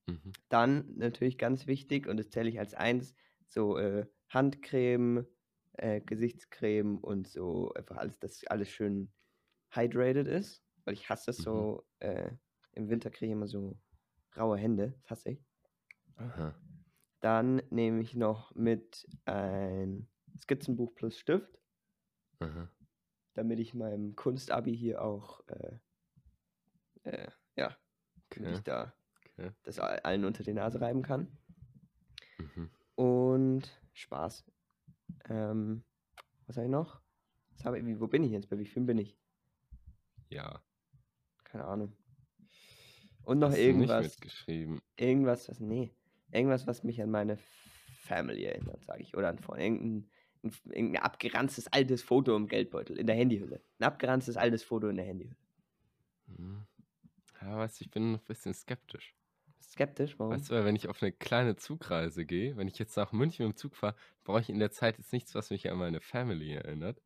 Mhm. 0.09 0.33
Dann 0.49 0.95
natürlich 0.97 1.39
ganz 1.39 1.67
wichtig, 1.67 2.07
und 2.07 2.17
das 2.19 2.31
zähle 2.31 2.49
ich 2.49 2.59
als 2.59 2.75
eins, 2.75 3.15
so 3.49 3.79
äh, 3.79 4.07
Handcreme, 4.29 5.27
äh, 5.75 6.01
Gesichtscreme 6.01 6.99
und 6.99 7.29
so 7.29 7.73
einfach 7.75 7.97
alles, 7.97 8.19
dass 8.19 8.45
alles 8.47 8.69
schön 8.71 9.13
hydrated 9.71 10.29
ist. 10.29 10.63
Weil 10.85 10.95
ich 10.95 11.09
hasse 11.09 11.27
das 11.27 11.39
Mhm. 11.39 11.43
so, 11.43 11.87
äh, 12.01 12.31
im 12.73 12.89
Winter 12.89 13.11
kriege 13.11 13.27
ich 13.27 13.33
immer 13.33 13.47
so 13.47 13.77
raue 14.37 14.57
Hände. 14.59 14.93
Das 15.03 15.11
hasse 15.11 15.31
ich. 15.31 15.45
Aha. 16.17 16.55
Dann 17.21 17.63
nehme 17.71 18.01
ich 18.03 18.15
noch 18.15 18.55
mit 18.55 19.07
ein 19.27 20.09
Skizzenbuch 20.41 20.95
plus 20.95 21.19
Stift, 21.19 21.59
Aha. 22.41 22.69
damit 23.35 23.61
ich 23.61 23.75
meinem 23.75 24.17
Kunstabi 24.17 24.77
hier 24.77 25.03
auch, 25.03 25.41
äh, 25.47 25.79
äh, 27.05 27.31
ja, 27.57 27.77
Okay. 28.27 28.53
ich 28.55 28.61
da 28.63 28.93
okay. 29.21 29.53
das 29.63 29.79
all- 29.79 30.01
allen 30.01 30.25
unter 30.25 30.43
die 30.43 30.53
Nase 30.55 30.81
reiben 30.81 31.03
kann. 31.03 31.37
Mhm. 32.39 32.71
Und 32.97 33.81
Spaß. 33.93 34.45
Ähm, 35.29 35.85
was 36.47 36.57
habe 36.57 36.67
ich 36.67 36.71
noch? 36.73 37.01
Was 37.51 37.65
habe 37.65 37.79
ich, 37.79 38.01
wo 38.01 38.09
bin 38.09 38.25
ich 38.25 38.33
jetzt? 38.33 38.49
Bei 38.49 38.59
wie 38.59 38.67
vielen 38.67 38.87
bin 38.87 38.99
ich? 38.99 39.17
Ja. 40.29 40.63
Keine 41.53 41.67
Ahnung. 41.67 41.93
Und 43.25 43.39
noch 43.39 43.51
Hast 43.51 43.59
irgendwas. 43.59 44.05
nicht 44.07 44.15
mitgeschrieben. 44.15 44.81
Irgendwas, 44.97 45.49
was, 45.51 45.61
nee. 45.61 45.95
Irgendwas, 46.31 46.67
was 46.67 46.83
mich 46.83 47.01
an 47.03 47.11
meine 47.11 47.37
Family 48.01 48.45
erinnert, 48.45 48.83
sage 48.85 49.03
ich. 49.03 49.15
Oder 49.15 49.29
an 49.29 49.39
Freunde. 49.39 49.65
Irgendein, 49.65 50.09
ein- 50.43 50.73
irgendein 50.73 51.03
abgeranztes 51.03 51.69
altes 51.69 52.03
Foto 52.03 52.35
im 52.35 52.49
Geldbeutel, 52.49 52.99
in 52.99 53.07
der 53.07 53.17
Handyhülle. 53.17 53.63
Ein 53.79 53.85
abgeranztes 53.85 54.39
altes 54.39 54.63
Foto 54.65 54.89
in 54.89 54.97
der 54.97 55.05
Handyhülle. 55.05 55.37
Mhm. 56.27 56.67
Ja, 57.43 57.59
weißt 57.59 57.81
du, 57.81 57.85
ich 57.85 57.91
bin 57.91 58.13
noch 58.13 58.21
ein 58.21 58.25
bisschen 58.25 58.55
skeptisch. 58.55 59.15
Skeptisch, 59.61 60.19
warum? 60.19 60.33
Weißt 60.33 60.49
du, 60.49 60.55
weil 60.55 60.65
wenn 60.65 60.77
ich 60.77 60.89
auf 60.89 61.03
eine 61.03 61.13
kleine 61.13 61.57
Zugreise 61.57 62.25
gehe, 62.25 62.57
wenn 62.57 62.67
ich 62.67 62.79
jetzt 62.79 62.97
nach 62.97 63.13
München 63.13 63.45
dem 63.45 63.57
Zug 63.57 63.77
fahre, 63.77 63.95
brauche 64.25 64.41
ich 64.41 64.49
in 64.49 64.59
der 64.59 64.71
Zeit 64.71 64.97
jetzt 64.97 65.13
nichts, 65.13 65.35
was 65.35 65.51
mich 65.51 65.71
an 65.71 65.77
meine 65.77 66.01
Family 66.01 66.53
erinnert. 66.55 67.03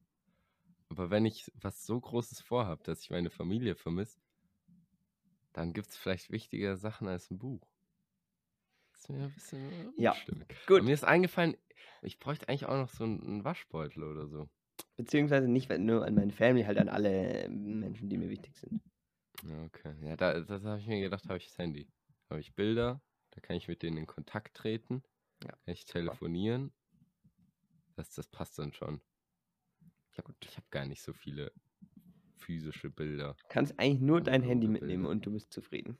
Aber 0.89 1.11
wenn 1.11 1.27
ich 1.27 1.51
was 1.61 1.85
so 1.85 2.01
Großes 2.01 2.41
vorhabe, 2.43 2.85
dass 2.85 3.03
ich 3.03 3.11
meine 3.11 3.31
Familie 3.31 3.75
vermisse, 3.75 4.21
dann 5.57 5.73
gibt 5.73 5.89
es 5.89 5.97
vielleicht 5.97 6.31
wichtigere 6.31 6.77
Sachen 6.77 7.09
als 7.09 7.31
ein 7.31 7.39
Buch. 7.39 7.67
Das 8.93 9.01
ist 9.01 9.09
mir 9.09 9.25
ein 9.25 9.33
bisschen 9.33 9.95
Ja, 9.97 10.15
gut. 10.67 10.81
Und 10.81 10.85
mir 10.85 10.93
ist 10.93 11.05
eingefallen, 11.05 11.57
ich 12.03 12.19
bräuchte 12.19 12.49
eigentlich 12.49 12.67
auch 12.67 12.77
noch 12.77 12.91
so 12.91 13.05
einen, 13.05 13.43
Waschbeutel 13.43 14.05
oder 14.05 14.29
so. 14.29 14.51
Beziehungsweise 14.97 15.49
nicht 15.49 15.71
nur 15.71 16.05
an 16.05 16.15
meine 16.15 16.33
Family, 16.33 16.65
halt 16.65 16.77
an 16.77 16.91
alle 16.91 17.49
Menschen, 17.49 18.11
die 18.11 18.19
mir 18.19 18.29
wichtig 18.29 18.55
sind. 18.57 18.83
Okay. 19.65 19.95
Ja, 20.03 20.17
da, 20.17 20.41
das 20.41 20.63
habe 20.65 20.79
ich 20.79 20.87
mir 20.87 21.01
gedacht, 21.01 21.25
habe 21.25 21.39
ich 21.39 21.47
das 21.47 21.57
Handy. 21.57 21.89
Habe 22.29 22.41
ich 22.41 22.55
Bilder, 22.55 23.01
da 23.31 23.41
kann 23.41 23.57
ich 23.57 23.67
mit 23.67 23.83
denen 23.83 23.97
in 23.97 24.07
Kontakt 24.07 24.57
treten, 24.57 25.03
Ja, 25.43 25.53
kann 25.53 25.73
ich 25.73 25.87
telefonieren. 25.87 26.71
Das, 27.95 28.11
das 28.11 28.27
passt 28.27 28.59
dann 28.59 28.75
schon. 28.75 29.01
Ja 30.17 30.23
gut, 30.23 30.37
ich 30.45 30.57
habe 30.59 30.67
gar 30.71 30.85
nicht 30.85 31.01
so 31.01 31.15
viele 31.15 31.51
physische 32.37 32.91
Bilder. 32.91 33.35
Du 33.41 33.47
kannst 33.49 33.79
eigentlich 33.79 34.01
nur 34.01 34.21
dein 34.21 34.43
Handy 34.43 34.69
mitnehmen 34.69 35.03
Bilder. 35.05 35.11
und 35.11 35.27
du 35.27 35.33
bist 35.33 35.53
zufrieden. 35.53 35.99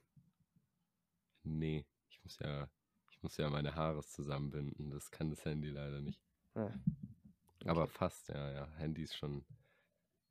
Nee, 1.45 1.87
ich 2.11 2.23
muss 2.25 2.39
ja, 2.41 2.69
ich 3.11 3.23
muss 3.23 3.37
ja 3.37 3.49
meine 3.51 3.75
Haare 3.75 4.03
zusammenbinden. 4.05 4.91
Das 4.91 5.11
kann 5.11 5.31
das 5.31 5.45
Handy 5.45 5.69
leider 5.69 6.01
nicht. 6.01 6.21
Ah, 6.55 6.71
Aber 7.65 7.87
fast, 7.87 8.29
ja, 8.29 8.53
ja. 8.53 8.69
Handy 8.77 9.03
ist 9.03 9.17
schon. 9.17 9.45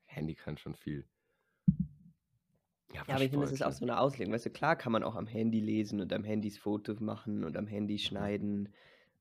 Handy 0.05 0.35
kann 0.35 0.57
schon 0.57 0.75
viel. 0.75 1.05
Ja, 2.93 3.01
aber 3.09 3.23
ich 3.23 3.29
finde, 3.31 3.45
das 3.45 3.51
ist 3.51 3.63
auch 3.63 3.71
so 3.73 3.83
eine 3.83 3.99
Auslegung. 3.99 4.33
Weißt 4.33 4.45
du, 4.45 4.49
klar 4.49 4.75
kann 4.75 4.91
man 4.91 5.03
auch 5.03 5.15
am 5.15 5.27
Handy 5.27 5.59
lesen 5.59 5.99
und 5.99 6.13
am 6.13 6.23
Handy 6.23 6.49
Fotos 6.51 6.99
machen 7.01 7.43
und 7.43 7.57
am 7.57 7.67
Handy 7.67 7.97
schneiden 7.99 8.73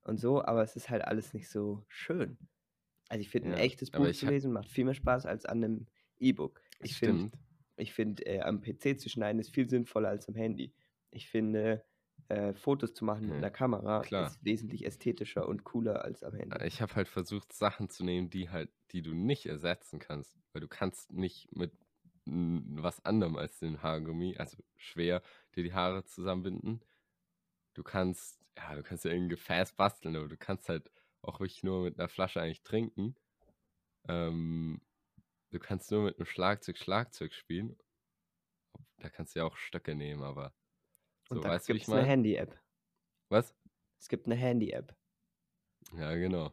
und 0.02 0.20
so, 0.20 0.44
aber 0.44 0.62
es 0.62 0.76
ist 0.76 0.90
halt 0.90 1.02
alles 1.04 1.32
nicht 1.34 1.48
so 1.48 1.84
schön. 1.88 2.38
Also 3.08 3.20
ich 3.20 3.30
finde, 3.30 3.48
ein 3.48 3.54
Ja, 3.54 3.64
echtes 3.64 3.92
aber 3.92 4.06
Buch 4.06 4.12
zu 4.14 4.26
lesen 4.26 4.52
macht 4.52 4.70
viel 4.70 4.84
mehr 4.84 4.94
Spaß 4.94 5.26
als 5.26 5.44
an 5.44 5.64
einem 5.64 5.86
E-Book. 6.18 6.62
Ich 6.80 6.96
finde, 6.96 7.26
ich 7.76 7.92
finde, 7.92 8.24
äh, 8.26 8.40
am 8.40 8.60
PC 8.60 8.96
zu 8.96 9.08
schneiden 9.08 9.38
ist 9.40 9.54
viel 9.54 9.68
sinnvoller 9.68 10.08
als 10.08 10.28
am 10.28 10.34
Handy. 10.34 10.74
Ich 11.10 11.28
finde, 11.28 11.84
äh, 12.28 12.54
Fotos 12.54 12.94
zu 12.94 13.04
machen 13.04 13.28
mit 13.28 13.36
Ja, 13.36 13.42
einer 13.42 13.50
Kamera 13.50 14.02
klar. 14.02 14.14
ist 14.16 14.44
wesentlich 14.44 14.84
ästhetischer 14.86 15.48
und 15.48 15.64
cooler 15.64 16.04
als 16.04 16.22
am 16.22 16.34
Handy. 16.34 16.64
Ich 16.64 16.80
habe 16.80 16.94
halt 16.94 17.08
versucht, 17.08 17.52
Sachen 17.52 17.88
zu 17.90 18.04
nehmen, 18.04 18.30
die 18.30 18.48
halt, 18.50 18.70
die 18.92 19.02
du 19.02 19.12
nicht 19.14 19.46
ersetzen 19.46 19.98
kannst. 19.98 20.38
Weil 20.52 20.60
du 20.60 20.68
kannst 20.68 21.12
nicht 21.12 21.54
mit 21.56 21.72
was 22.26 23.04
anderem 23.04 23.36
als 23.36 23.58
den 23.58 23.82
Haargummi, 23.82 24.36
also 24.38 24.56
schwer, 24.76 25.22
dir 25.54 25.62
die 25.62 25.74
Haare 25.74 26.04
zusammenbinden. 26.04 26.80
Du 27.74 27.82
kannst, 27.82 28.40
ja, 28.56 28.74
du 28.76 28.82
kannst 28.82 29.04
ja 29.04 29.10
irgendein 29.12 29.30
Gefäß 29.30 29.74
basteln, 29.74 30.16
aber 30.16 30.28
du 30.28 30.36
kannst 30.38 30.68
halt 30.68 30.90
auch 31.22 31.40
wirklich 31.40 31.62
nur 31.64 31.84
mit 31.84 31.98
einer 31.98 32.08
Flasche 32.08 32.40
eigentlich 32.40 32.62
trinken. 32.62 33.16
Ähm, 34.08 34.80
du 35.54 35.60
kannst 35.60 35.90
nur 35.92 36.02
mit 36.02 36.16
einem 36.18 36.26
Schlagzeug 36.26 36.76
Schlagzeug 36.76 37.32
spielen. 37.32 37.76
Da 38.98 39.08
kannst 39.08 39.34
du 39.34 39.38
ja 39.40 39.44
auch 39.46 39.56
Stöcke 39.56 39.94
nehmen, 39.94 40.22
aber 40.22 40.52
so, 41.28 41.36
und 41.36 41.44
da 41.44 41.50
weißt 41.50 41.68
du, 41.68 41.74
wie 41.74 41.78
gibt 41.78 41.82
ich 41.82 41.88
es 41.88 41.92
eine 41.92 42.00
meine? 42.00 42.08
Handy-App. 42.10 42.60
Was? 43.28 43.54
Es 43.98 44.08
gibt 44.08 44.26
eine 44.26 44.34
Handy-App. 44.34 44.94
Ja, 45.96 46.14
genau. 46.14 46.52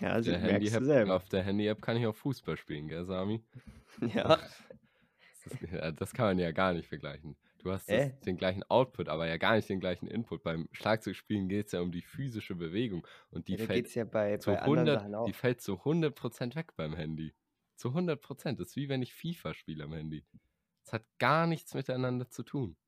Ja, 0.00 0.10
also 0.10 0.30
Der 0.30 0.40
merkst 0.40 0.74
du 0.76 0.76
Handy-App, 0.76 0.84
selber. 0.84 1.16
auf 1.16 1.28
der 1.28 1.42
Handy-App 1.42 1.82
kann 1.82 1.96
ich 1.96 2.06
auch 2.06 2.14
Fußball 2.16 2.56
spielen, 2.56 2.88
gell, 2.88 3.04
Sami? 3.04 3.44
Ja, 4.14 4.38
Das, 5.44 5.60
ja, 5.70 5.92
das 5.92 6.12
kann 6.12 6.26
man 6.26 6.38
ja 6.38 6.52
gar 6.52 6.72
nicht 6.72 6.88
vergleichen. 6.88 7.36
Du 7.58 7.70
hast 7.72 7.88
das, 7.90 7.96
Äh? 7.96 8.12
den 8.26 8.36
gleichen 8.36 8.62
Output, 8.64 9.08
aber 9.08 9.26
ja 9.28 9.36
gar 9.36 9.56
nicht 9.56 9.68
den 9.68 9.80
gleichen 9.80 10.06
Input. 10.06 10.42
Beim 10.42 10.68
Schlagzeugspielen 10.72 11.48
geht 11.48 11.66
es 11.66 11.72
ja 11.72 11.80
um 11.80 11.92
die 11.92 12.02
physische 12.02 12.54
Bewegung 12.54 13.06
und 13.30 13.48
die 13.48 13.56
ja 13.56 13.58
fällt 13.58 13.84
geht 13.84 13.86
es 13.86 13.94
ja 13.94 14.04
bei, 14.04 14.36
zu 14.38 14.52
bei 14.52 14.60
anderen 14.60 14.88
100, 14.88 15.00
Sachen 15.00 15.14
auch. 15.14 15.26
die 15.26 15.32
fällt 15.32 15.60
zu 15.60 15.74
100% 15.84 16.54
weg 16.56 16.74
beim 16.76 16.94
Handy. 16.94 17.34
Zu 17.84 17.92
100%. 17.92 18.60
Das 18.60 18.68
ist 18.68 18.76
wie 18.76 18.88
wenn 18.88 19.02
ich 19.02 19.12
FIFA 19.12 19.52
spiele 19.52 19.84
am 19.84 19.92
Handy. 19.92 20.24
Es 20.86 20.94
hat 20.94 21.04
gar 21.18 21.46
nichts 21.46 21.74
miteinander 21.74 22.30
zu 22.30 22.42
tun. 22.42 22.78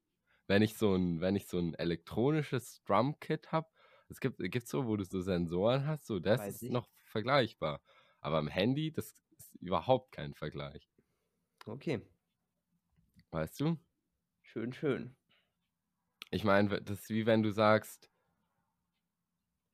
Wenn 0.47 0.63
ich 0.63 0.79
so 0.79 0.95
ein, 0.95 1.21
wenn 1.21 1.37
ich 1.37 1.49
so 1.49 1.59
ein 1.59 1.75
elektronisches 1.75 2.83
Drumkit 2.85 3.53
habe, 3.53 3.69
es 4.09 4.21
gibt, 4.21 4.39
gibt's 4.39 4.71
so, 4.71 4.87
wo 4.87 4.97
du 4.97 5.05
so 5.05 5.21
Sensoren 5.21 5.87
hast, 5.87 6.07
so 6.07 6.19
das 6.19 6.41
Weiß 6.41 6.55
ist 6.55 6.63
ich. 6.63 6.71
noch 6.71 6.89
vergleichbar. 7.05 7.83
Aber 8.23 8.39
am 8.39 8.49
Handy, 8.49 8.91
das 8.91 9.19
ist 9.37 9.55
überhaupt 9.57 10.13
kein 10.13 10.33
Vergleich. 10.33 10.89
Okay, 11.67 12.01
Weißt 13.31 13.61
du? 13.61 13.77
schön, 14.43 14.73
schön. 14.73 15.15
Ich 16.31 16.45
meine, 16.45 16.81
das 16.83 17.01
ist 17.03 17.11
wie 17.11 17.27
wenn 17.27 17.43
du 17.43 17.51
sagst, 17.51 18.11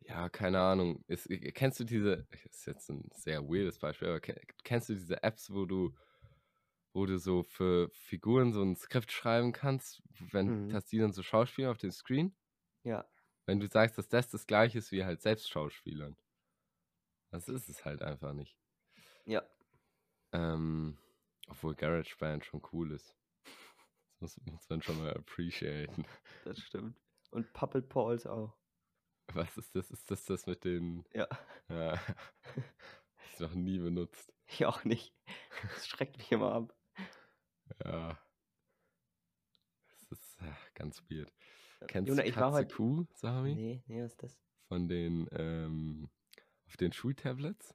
ja, 0.06 0.28
keine 0.28 0.60
Ahnung, 0.60 1.04
ist, 1.06 1.28
kennst 1.54 1.80
du 1.80 1.84
diese, 1.84 2.26
ist 2.44 2.66
jetzt 2.66 2.90
ein 2.90 3.08
sehr 3.14 3.42
weirdes 3.48 3.78
Beispiel, 3.78 4.08
aber 4.08 4.20
ke- 4.20 4.40
kennst 4.64 4.88
du 4.88 4.94
diese 4.94 5.22
Apps, 5.22 5.52
wo 5.52 5.64
du, 5.66 5.94
wo 6.92 7.06
du 7.06 7.18
so 7.18 7.42
für 7.42 7.88
Figuren 7.90 8.52
so 8.52 8.62
ein 8.62 8.76
Skript 8.76 9.10
schreiben 9.12 9.52
kannst, 9.52 10.02
wenn 10.32 10.66
Mhm. 10.66 10.68
das 10.70 10.86
die 10.86 10.98
dann 10.98 11.12
so 11.12 11.22
Schauspieler 11.22 11.70
auf 11.70 11.78
dem 11.78 11.90
Screen? 11.92 12.36
Ja, 12.84 13.08
Wenn 13.46 13.60
du 13.60 13.66
sagst, 13.66 13.98
dass 13.98 14.08
das 14.08 14.28
das 14.28 14.46
gleiche 14.46 14.78
ist 14.78 14.92
wie 14.92 15.04
halt 15.04 15.20
selbst 15.22 15.48
Schauspielern. 15.50 16.16
Das 17.30 17.48
ist 17.48 17.68
es 17.68 17.84
halt 17.84 18.02
einfach 18.02 18.32
nicht. 18.34 18.58
ja. 19.24 19.42
Ähm, 20.32 20.98
obwohl 21.48 21.74
GarageBand 21.74 22.44
schon 22.44 22.62
cool 22.72 22.92
ist. 22.92 23.14
Das 24.20 24.36
muss, 24.38 24.40
muss 24.46 24.68
man 24.70 24.80
schon 24.82 24.98
mal 24.98 25.12
appreciaten. 25.14 26.06
Das 26.44 26.58
stimmt. 26.60 26.96
Und 27.30 27.52
Puppet 27.52 27.88
Pauls 27.88 28.26
auch. 28.26 28.56
Was 29.34 29.56
ist 29.56 29.74
das? 29.74 29.90
Ist 29.90 30.10
das 30.10 30.24
das 30.24 30.46
mit 30.46 30.64
den 30.64 31.04
Ja, 31.12 31.28
Ja. 31.68 32.00
Ich 33.32 33.40
noch 33.40 33.54
nie 33.54 33.78
benutzt. 33.78 34.32
ich 34.46 34.66
auch 34.66 34.84
nicht. 34.84 35.14
Das 35.62 35.86
schreckt 35.88 36.18
mich 36.18 36.30
immer 36.32 36.52
ab. 36.52 36.76
Ja. 37.84 38.18
Das 39.88 40.02
ist 40.18 40.42
äh, 40.42 40.52
ganz 40.74 41.02
weird. 41.08 41.32
Kennst 41.88 42.08
Jona, 42.08 42.22
du 42.22 42.28
ich 42.28 42.36
war 42.36 42.50
Katze 42.50 42.56
heute. 42.58 42.74
Kuh, 42.74 43.06
Sami? 43.14 43.54
Nee, 43.54 43.82
nee, 43.86 44.02
was 44.02 44.12
ist 44.12 44.22
das? 44.22 44.38
Von 44.68 44.86
den, 44.88 45.28
ähm, 45.32 46.10
auf 46.66 46.76
den 46.76 46.92
Schultablets? 46.92 47.74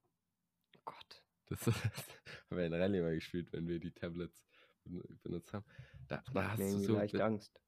Oh 0.76 0.82
Gott. 0.86 1.24
Das, 1.48 1.66
ist, 1.68 1.78
haben 1.78 2.58
wir 2.58 2.66
in 2.66 2.74
Rallye 2.74 3.02
mal 3.02 3.16
gespielt, 3.16 3.52
wenn 3.52 3.68
wir 3.68 3.80
die 3.80 3.92
Tablets 3.92 4.46
ben- 4.84 5.20
benutzt 5.24 5.54
haben. 5.54 5.66
Da, 6.08 6.24
da 6.34 6.52
hast 6.52 6.60
du 6.60 6.78
so, 6.80 6.94
leicht 6.96 7.16
Angst. 7.16 7.60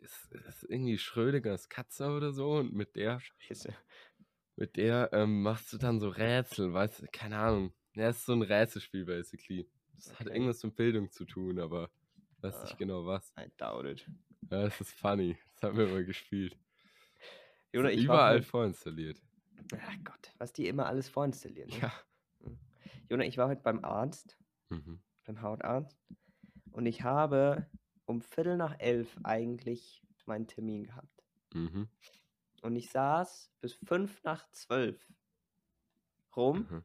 Ist, 0.00 0.32
ist 0.32 0.64
irgendwie 0.64 0.98
Schrödingers 0.98 1.68
Katze 1.68 2.08
oder 2.10 2.32
so 2.32 2.52
und 2.58 2.72
mit 2.74 2.96
der, 2.96 3.20
Scheiße. 3.20 3.74
mit 4.56 4.76
der 4.76 5.10
ähm, 5.12 5.42
machst 5.42 5.72
du 5.72 5.78
dann 5.78 6.00
so 6.00 6.08
Rätsel, 6.08 6.72
weißt 6.72 7.02
du, 7.02 7.06
keine 7.12 7.38
Ahnung. 7.38 7.72
Ja, 7.94 8.08
es 8.08 8.18
ist 8.18 8.26
so 8.26 8.32
ein 8.32 8.42
Rätselspiel 8.42 9.04
basically. 9.04 9.68
Das 9.94 10.12
hat 10.18 10.26
Okay. 10.26 10.36
irgendwas 10.36 10.62
mit 10.62 10.76
Bildung 10.76 11.10
zu 11.10 11.24
tun, 11.24 11.58
aber 11.58 11.90
weiß 12.40 12.54
Ah. 12.56 12.62
nicht 12.64 12.78
genau 12.78 13.04
was. 13.06 13.32
I 13.38 13.50
doubt 13.56 13.84
it. 13.86 14.06
Ja, 14.50 14.62
das 14.62 14.80
ist 14.80 14.92
funny. 14.92 15.36
Das 15.54 15.62
haben 15.64 15.76
wir 15.78 15.88
immer 15.88 16.02
gespielt. 16.04 16.52
Ist 17.72 17.84
ich 17.84 18.08
war 18.08 18.16
überall 18.30 18.42
vorinstalliert. 18.42 19.20
Ach 19.76 19.96
Gott, 20.04 20.32
was 20.38 20.52
die 20.52 20.68
immer 20.68 20.86
alles 20.86 21.08
vorinstallieren. 21.08 21.68
Ne? 21.70 21.78
Ja. 21.80 21.92
Jona, 23.10 23.24
ich 23.24 23.36
war 23.36 23.48
heute 23.48 23.62
beim 23.62 23.84
Arzt, 23.84 24.38
Mhm. 24.70 25.00
beim 25.24 25.42
Hautarzt. 25.42 25.98
Und 26.70 26.86
ich 26.86 27.02
habe 27.02 27.66
um 28.08 28.20
Viertel 28.22 28.56
nach 28.56 28.74
elf 28.78 29.16
eigentlich 29.22 30.02
meinen 30.26 30.46
Termin 30.46 30.84
gehabt. 30.84 31.24
Mhm. 31.54 31.88
Und 32.62 32.76
ich 32.76 32.90
saß 32.90 33.52
bis 33.60 33.74
fünf 33.74 34.22
nach 34.24 34.50
zwölf 34.50 35.06
rum, 36.36 36.66
Mhm. 36.70 36.84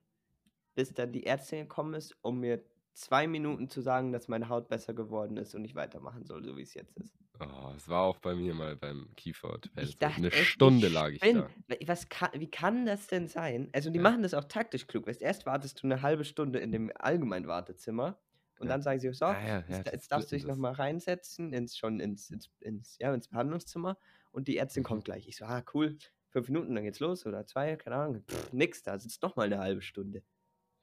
bis 0.76 0.94
dann 0.94 1.12
die 1.12 1.26
Ärztin 1.26 1.60
gekommen 1.62 1.94
ist, 1.94 2.16
um 2.22 2.40
mir 2.40 2.64
zwei 2.94 3.26
Minuten 3.28 3.70
zu 3.70 3.82
sagen, 3.82 4.12
dass 4.12 4.28
meine 4.28 4.50
Haut 4.50 4.68
besser 4.68 4.94
geworden 4.94 5.38
ist 5.38 5.56
und 5.56 5.66
ich 5.66 5.74
weitermachen 5.76 6.26
soll, 6.26 6.44
so 6.44 6.56
wie 6.58 6.62
es 6.62 6.74
jetzt 6.76 6.96
ist. 6.98 7.18
Oh, 7.40 7.72
es 7.76 7.90
war 7.90 8.04
auch 8.04 8.20
bei 8.20 8.36
mir 8.36 8.54
mal 8.54 8.76
beim. 8.76 9.10
Ich 9.16 9.98
dachte 9.98 10.18
Eine 10.18 10.28
echt, 10.32 10.46
Stunde 10.46 10.88
lag 10.90 11.10
ich 11.10 11.18
spinn. 11.18 11.38
da. 11.38 11.50
Wa- 11.68 11.76
Was 11.88 12.08
kann, 12.10 12.30
wie 12.36 12.50
kann 12.52 12.86
das 12.86 13.08
denn 13.08 13.28
sein? 13.28 13.70
Also 13.74 13.90
die 13.90 13.98
Ja. 13.98 14.04
machen 14.04 14.22
das 14.22 14.36
auch 14.36 14.44
taktisch 14.44 14.86
klug. 14.86 15.08
Weißt, 15.08 15.22
erst 15.24 15.48
wartest 15.48 15.82
du 15.82 15.88
eine 15.88 16.04
halbe 16.04 16.24
Stunde 16.26 16.60
in 16.60 16.72
dem 16.72 16.92
allgemeinen 16.96 17.48
Wartezimmer 17.48 18.20
und 18.64 18.68
Ja. 18.70 18.74
dann 18.74 18.82
sagen 18.82 19.00
sie, 19.00 19.12
so, 19.14 19.26
Ja, 19.26 19.34
ja, 19.42 19.48
ja, 19.48 19.78
jetzt, 19.78 19.92
jetzt 19.92 20.12
darfst 20.12 20.32
du 20.32 20.36
dich 20.36 20.46
nochmal 20.46 20.74
reinsetzen, 20.74 21.54
ins, 21.54 21.78
schon 21.78 22.00
ins, 22.00 22.30
ins, 22.32 22.50
ins, 22.60 22.98
ja, 23.00 23.14
ins 23.14 23.28
Behandlungszimmer 23.28 23.98
und 24.32 24.48
die 24.48 24.58
Ärztin 24.58 24.82
Mhm. 24.82 24.88
kommt 24.88 25.06
gleich. 25.06 25.28
Ich 25.28 25.38
so, 25.38 25.46
ah, 25.46 25.64
cool, 25.74 25.98
fünf 26.30 26.48
Minuten, 26.50 26.74
dann 26.76 26.84
geht's 26.84 27.00
los 27.00 27.26
oder 27.26 27.46
zwei, 27.46 27.76
keine 27.76 27.96
Ahnung. 27.98 28.24
Pff, 28.28 28.54
nix, 28.54 28.82
da 28.84 28.98
sitzt 28.98 29.22
nochmal 29.22 29.46
eine 29.48 29.60
halbe 29.60 29.82
Stunde. 29.82 30.24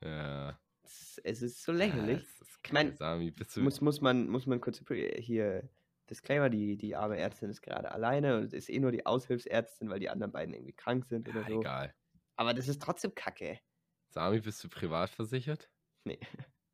Ja. 0.03 0.59
Es, 0.83 1.21
es 1.25 1.43
ist 1.43 1.63
so 1.63 1.73
lächerlich. 1.73 2.27
Ich 2.65 2.73
mein, 2.73 2.87
kacke, 2.89 2.97
Sami. 2.99 3.31
Bist 3.31 3.57
du, 3.57 3.61
Muss, 3.63 3.81
muss, 3.81 4.01
man, 4.01 4.29
muss 4.29 4.47
man 4.47 4.61
kurz 4.61 4.83
hier, 5.19 5.69
Disclaimer, 6.09 6.51
die, 6.51 6.77
die 6.77 6.97
arme 6.97 7.17
Ärztin 7.19 7.51
ist 7.51 7.63
gerade 7.63 7.93
alleine 7.93 8.39
und 8.39 8.53
ist 8.53 8.69
eh 8.69 8.79
nur 8.81 8.91
die 8.93 9.07
Aushilfsärztin, 9.07 9.89
weil 9.91 10.01
die 10.01 10.11
anderen 10.11 10.33
beiden 10.33 10.55
irgendwie 10.55 10.73
krank 10.73 11.05
sind 11.07 11.29
ja, 11.29 11.35
oder 11.35 11.47
so. 11.49 11.61
egal. 11.61 11.95
Aber 12.37 12.53
das 12.55 12.69
ist 12.69 12.83
trotzdem 12.83 13.15
kacke. 13.15 13.61
Sami, 14.09 14.41
bist 14.41 14.63
du 14.65 14.69
privat 14.69 15.11
versichert? 15.11 15.71
Nee. 16.05 16.19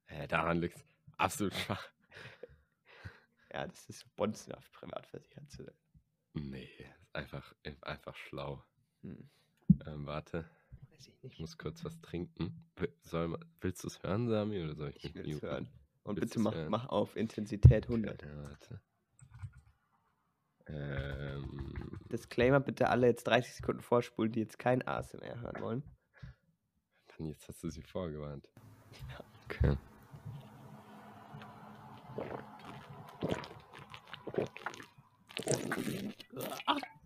Äh, 0.07 0.27
daran 0.29 0.59
liegt's. 0.59 0.85
Absolut 1.19 1.55
schwach. 1.55 1.89
Ja, 3.53 3.67
das 3.67 3.87
ist 3.89 4.15
bonzenhaft, 4.17 4.71
privat 4.73 5.07
versichert 5.07 5.51
zu 5.51 5.65
sein. 5.65 5.75
Nee, 6.35 6.69
ist 7.01 7.15
einfach, 7.15 7.55
einfach 7.83 8.15
schlau. 8.17 8.63
Hm, 9.03 9.29
Ähm, 9.87 10.07
warte, 10.07 10.45
weiß 10.91 11.09
ich 11.09 11.15
ich 11.15 11.23
nicht. 11.23 11.41
muss 11.41 11.57
kurz 11.57 11.83
was 11.85 11.99
trinken. 12.03 12.67
Soll, 13.03 13.39
willst 13.61 13.83
du 13.85 13.89
es 13.89 14.03
hören, 14.03 14.29
Sami, 14.29 14.63
oder 14.63 14.75
soll 14.75 14.91
ich 14.91 15.05
Ich 15.05 15.15
will 15.15 15.31
es 15.31 15.43
hören. 15.43 15.69
Und 16.03 16.17
Willst 16.21 16.35
bitte 16.35 16.41
mach, 16.41 16.55
hören? 16.55 16.71
mach 16.71 16.87
auf 16.89 17.17
Intensität 17.17 17.85
100. 17.87 18.23
Ja, 18.23 18.43
warte. 18.43 18.81
Ähm, 20.69 21.99
Disclaimer, 22.11 22.61
bitte 22.61 22.89
alle 22.91 23.07
jetzt 23.07 23.25
30 23.25 23.55
Sekunden 23.55 23.81
vorspulen, 23.83 24.33
die 24.33 24.41
jetzt 24.41 24.59
kein 24.59 24.87
ASMR 24.87 25.41
hören 25.41 25.63
wollen. 25.63 25.83
Mann, 27.19 27.29
jetzt 27.29 27.49
hast 27.49 27.63
du 27.63 27.71
sie 27.71 27.83
vorgewarnt. 27.83 28.49
Okay. 29.45 29.77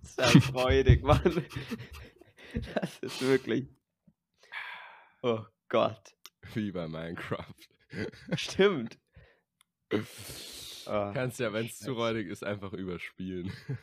Sehr 0.03 0.40
freudig, 0.42 1.03
Mann. 1.03 1.44
Das 2.75 2.99
ist 2.99 3.23
wirklich. 3.23 3.68
Oh 5.23 5.44
Gott. 5.68 6.16
Wie 6.55 6.73
bei 6.73 6.88
Minecraft. 6.88 7.55
Stimmt. 8.35 8.99
Ah, 10.87 11.12
Kannst 11.14 11.38
ja, 11.40 11.53
wenn 11.53 11.66
es 11.66 11.79
zu 11.79 11.92
räudig 11.92 12.29
ist, 12.29 12.44
einfach 12.44 12.73
überspielen. 12.73 13.53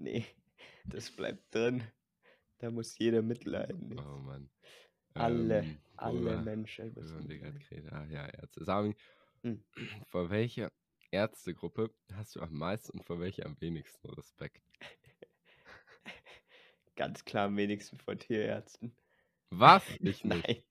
Nee, 0.00 0.24
das 0.84 1.10
bleibt 1.10 1.52
drin. 1.52 1.82
Da 2.58 2.70
muss 2.70 2.96
jeder 2.98 3.20
mitleiden. 3.20 3.98
Oh 3.98 4.18
Mann. 4.18 4.48
Alle, 5.14 5.58
Ähm, 5.58 5.78
alle 5.96 6.38
Menschen 6.40 6.94
müssen. 6.94 7.28
Ah, 7.90 8.04
ja, 8.04 8.28
Ärzte. 8.28 8.64
Sami, 8.64 8.94
Hm. 9.44 9.58
vor 10.06 10.30
welcher 10.30 10.72
Ärztegruppe 11.12 11.94
hast 12.12 12.36
du 12.36 12.40
am 12.40 12.52
meisten 12.54 12.98
und 12.98 13.04
vor 13.04 13.20
welcher 13.20 13.46
am 13.46 13.60
wenigsten 13.60 14.08
Respekt? 14.10 14.62
Ganz 16.96 17.24
klar 17.24 17.46
am 17.46 17.56
wenigsten 17.56 17.98
von 17.98 18.18
Tierärzten. 18.18 18.96
Was? 19.50 19.98
Ich 20.00 20.24
nicht. 20.24 20.48
Nein, 20.48 20.64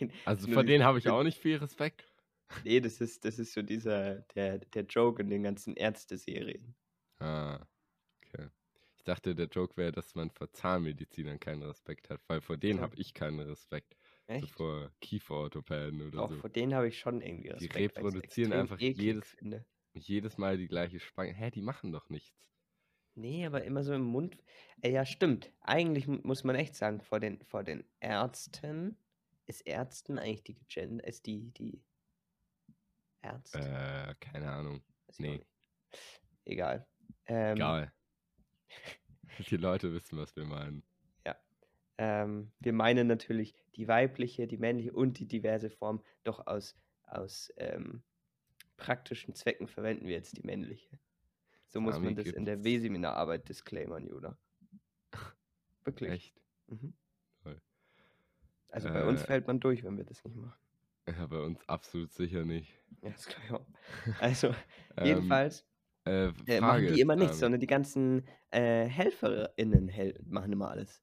nein. 0.00 0.12
Also 0.24 0.48
vor 0.48 0.64
denen 0.64 0.84
habe 0.84 0.98
ich 0.98 1.08
auch 1.08 1.22
nicht 1.22 1.38
viel 1.38 1.58
Respekt. 1.58 2.08
Nee, 2.64 2.80
das 2.80 3.00
ist, 3.00 3.24
das 3.24 3.38
ist 3.38 3.52
so 3.52 3.62
dieser, 3.62 4.20
der, 4.34 4.58
der 4.58 4.84
Joke 4.84 5.22
in 5.22 5.30
den 5.30 5.42
ganzen 5.42 5.74
Ärzteserien. 5.76 6.74
Ah, 7.20 7.66
okay. 8.24 8.50
Ich 8.96 9.04
dachte, 9.04 9.34
der 9.34 9.46
Joke 9.48 9.76
wäre, 9.76 9.92
dass 9.92 10.14
man 10.14 10.30
vor 10.30 10.52
Zahnmedizinern 10.52 11.40
keinen 11.40 11.62
Respekt 11.64 12.10
hat, 12.10 12.22
weil 12.28 12.40
vor 12.40 12.56
denen 12.58 12.80
habe 12.80 12.96
ich 12.96 13.14
keinen 13.14 13.40
Respekt. 13.40 13.96
So 14.28 14.32
Echt? 14.34 14.50
vor 14.52 14.92
Kieferorthopäden 15.00 16.00
oder 16.08 16.22
Auch 16.22 16.30
so. 16.30 16.36
vor 16.38 16.50
denen 16.50 16.74
habe 16.74 16.88
ich 16.88 16.98
schon 16.98 17.20
irgendwie 17.20 17.48
Die 17.48 17.66
Respekt. 17.66 17.76
ich's 17.76 17.96
reproduzieren 17.96 18.52
einfach 18.52 18.78
jedes- 18.80 19.30
Finde. 19.30 19.64
Jedes 19.94 20.38
Mal 20.38 20.56
die 20.56 20.68
gleiche 20.68 21.00
Spange. 21.00 21.34
Hä, 21.34 21.50
die 21.50 21.60
machen 21.60 21.92
doch 21.92 22.08
nichts. 22.08 22.48
Nee, 23.14 23.44
aber 23.44 23.62
immer 23.64 23.84
so 23.84 23.92
im 23.92 24.04
Mund. 24.04 24.38
Äh, 24.80 24.90
ja, 24.90 25.04
stimmt. 25.04 25.52
Eigentlich 25.60 26.06
mu- 26.06 26.20
muss 26.22 26.44
man 26.44 26.56
echt 26.56 26.74
sagen, 26.76 27.02
vor 27.02 27.20
den, 27.20 27.44
vor 27.44 27.62
den 27.62 27.84
Ärzten 28.00 28.96
ist 29.46 29.60
Ärzten 29.66 30.18
eigentlich 30.18 30.44
die 30.44 30.56
Gender, 30.68 31.06
ist 31.06 31.26
die, 31.26 31.50
die 31.52 31.82
Ärzte? 33.20 33.58
Äh, 33.58 34.14
keine 34.18 34.50
Ahnung. 34.50 34.82
Weiß 35.08 35.18
nee. 35.18 35.44
Egal. 36.46 36.86
Ähm, 37.26 37.56
Egal. 37.56 37.92
Die 39.50 39.56
Leute 39.56 39.92
wissen, 39.92 40.18
was 40.18 40.34
wir 40.36 40.44
meinen. 40.44 40.82
Ähm, 41.98 42.50
wir 42.60 42.72
meinen 42.72 43.06
natürlich 43.06 43.54
die 43.76 43.88
weibliche, 43.88 44.46
die 44.46 44.58
männliche 44.58 44.92
und 44.92 45.18
die 45.18 45.26
diverse 45.26 45.70
Form. 45.70 46.02
Doch 46.24 46.46
aus, 46.46 46.76
aus 47.06 47.52
ähm, 47.56 48.02
praktischen 48.76 49.34
Zwecken 49.34 49.68
verwenden 49.68 50.06
wir 50.06 50.14
jetzt 50.14 50.36
die 50.36 50.42
männliche. 50.42 50.98
So 51.68 51.80
muss 51.80 51.94
Sami 51.94 52.06
man 52.06 52.16
das 52.16 52.26
in 52.26 52.44
der. 52.44 52.64
W-Seminararbeit 52.64 53.48
disclaimern, 53.48 54.06
Judah. 54.06 54.36
Wirklich. 55.84 56.10
Echt? 56.10 56.40
Mhm. 56.68 56.92
Toll. 57.42 57.60
Also 58.68 58.88
bei 58.88 59.04
uns 59.04 59.22
Äh, 59.22 59.26
fällt 59.26 59.46
man 59.46 59.60
durch, 59.60 59.82
wenn 59.84 59.96
wir 59.96 60.04
das 60.04 60.24
nicht 60.24 60.36
machen. 60.36 60.54
Ja, 61.08 61.26
bei 61.26 61.40
uns 61.40 61.66
absolut 61.68 62.12
sicher 62.12 62.44
nicht. 62.44 62.72
Ja, 63.02 63.10
das 63.10 63.26
glaube 63.26 63.44
ich 63.46 63.52
auch. 63.52 63.66
Also, 64.20 64.54
Ähm, 64.96 65.06
jedenfalls 65.06 65.66
äh, 66.04 66.28
äh, 66.46 66.60
machen 66.60 66.86
die 66.86 66.94
ist, 66.94 66.98
immer 67.00 67.16
nichts, 67.16 67.38
Sami. 67.38 67.40
sondern 67.40 67.60
die 67.60 67.66
ganzen 67.66 68.26
äh, 68.50 68.86
HelferInnen 68.86 69.88
hel 69.88 70.18
machen 70.24 70.52
immer 70.52 70.70
alles. 70.70 71.02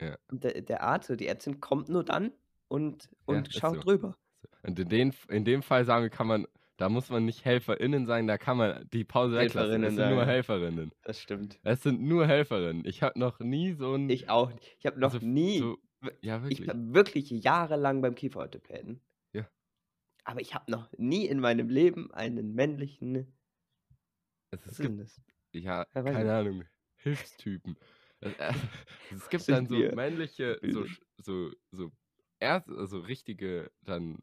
Ja. 0.00 0.16
Und 0.30 0.44
der, 0.44 0.60
der 0.62 0.82
Arzt 0.82 1.10
oder 1.10 1.16
die 1.16 1.26
Ärztin 1.28 1.60
kommt 1.60 1.88
nur 1.88 2.04
dann 2.04 2.32
und, 2.68 3.08
und 3.26 3.48
ist 3.48 3.58
schaut 3.58 3.76
so. 3.76 3.80
drüber. 3.82 4.16
Und 4.62 4.78
in, 4.78 4.88
den, 4.88 5.14
in 5.28 5.44
dem 5.44 5.62
Fall 5.62 5.84
sagen 5.84 6.02
wir, 6.02 6.10
kann 6.10 6.26
man, 6.26 6.46
da 6.76 6.88
muss 6.88 7.08
man 7.10 7.24
nicht 7.24 7.44
HelferInnen 7.44 8.06
sein, 8.06 8.26
da 8.26 8.36
kann 8.38 8.56
man 8.56 8.88
die 8.92 9.04
Pause 9.04 9.36
weglassen. 9.36 9.84
Es 9.84 9.94
sind 9.94 10.08
nur 10.08 10.16
sagen. 10.16 10.28
Helferinnen. 10.28 10.92
Das 11.02 11.20
stimmt. 11.20 11.58
Es 11.62 11.82
sind 11.82 12.02
nur 12.02 12.26
Helferinnen. 12.26 12.84
Ich 12.86 13.02
habe 13.02 13.18
noch 13.18 13.38
nie 13.40 13.74
so 13.74 13.94
ein. 13.94 14.08
Ich 14.10 14.28
auch 14.28 14.52
nicht. 14.52 14.76
Ich 14.78 14.86
habe 14.86 14.98
noch 14.98 15.12
so, 15.12 15.18
nie, 15.18 15.58
So, 15.58 15.78
ja, 16.20 16.38
ich 16.48 16.58
wirklich. 16.60 16.66
war 16.68 16.94
wirklich 16.94 17.30
jahrelang 17.30 18.02
beim 18.02 18.14
Kieferorthopäden. 18.14 19.00
Ja. 19.32 19.46
Aber 20.24 20.40
ich 20.40 20.54
habe 20.54 20.70
noch 20.70 20.90
nie 20.96 21.26
in 21.26 21.38
meinem 21.40 21.68
Leben 21.68 22.12
einen 22.12 22.54
männlichen, 22.54 23.32
Es, 24.50 24.66
was 24.66 24.72
es 24.72 24.78
gibt, 24.78 25.00
das? 25.00 25.20
ja, 25.52 25.86
Ja, 25.94 26.02
keine 26.02 26.24
ich. 26.24 26.30
Ahnung, 26.30 26.64
Hilfstypen. 26.96 27.76
Es, 29.10 29.28
gibt 29.28 29.48
dann 29.48 29.66
so 29.66 29.76
männliche, 29.76 30.58
so, 30.62 30.86
so, 31.18 31.50
so, 31.70 31.92
Ärzte, 32.40 32.76
also 32.76 32.98
richtige, 33.00 33.70
dann 33.82 34.18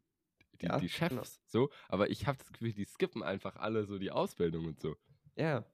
die, 0.60 0.66
Ja, 0.66 0.78
die 0.78 0.88
Chefs, 0.88 1.10
genau. 1.10 1.22
so, 1.46 1.70
aber 1.88 2.10
ich 2.10 2.26
habe 2.26 2.38
das 2.38 2.52
Gefühl, 2.52 2.72
die 2.72 2.84
skippen 2.84 3.22
einfach 3.22 3.56
alle 3.56 3.84
so 3.84 3.98
die 3.98 4.10
Ausbildung 4.10 4.66
und 4.66 4.80
so. 4.80 4.96
Ja, 5.36 5.64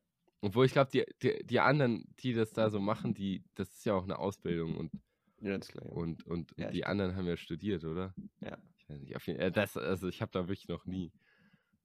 Obwohl 0.40 0.66
ich 0.66 0.72
glaube, 0.72 0.90
die, 0.92 1.04
die, 1.22 1.44
die 1.44 1.60
anderen, 1.60 2.04
die 2.20 2.32
das 2.32 2.52
da 2.52 2.70
so 2.70 2.78
machen, 2.78 3.12
die, 3.14 3.44
das 3.54 3.68
ist 3.70 3.84
ja 3.84 3.94
auch 3.94 4.04
eine 4.04 4.18
Ausbildung 4.18 4.76
und, 4.76 4.92
ja, 5.40 5.58
klar. 5.58 5.84
Ja. 5.84 5.92
und, 5.92 6.26
und, 6.26 6.52
und 6.52 6.72
die 6.72 6.84
anderen 6.84 7.16
haben 7.16 7.26
ja 7.26 7.36
studiert, 7.36 7.84
oder? 7.84 8.14
Ja. 8.40 8.56
Ich 8.78 8.88
weiß 8.88 9.00
nicht, 9.00 9.16
auf 9.16 9.26
jeden, 9.26 9.40
äh, 9.40 9.50
das, 9.50 9.76
also 9.76 10.08
ich 10.08 10.22
habe 10.22 10.30
da 10.32 10.48
wirklich 10.48 10.68
noch 10.68 10.86
nie 10.86 11.12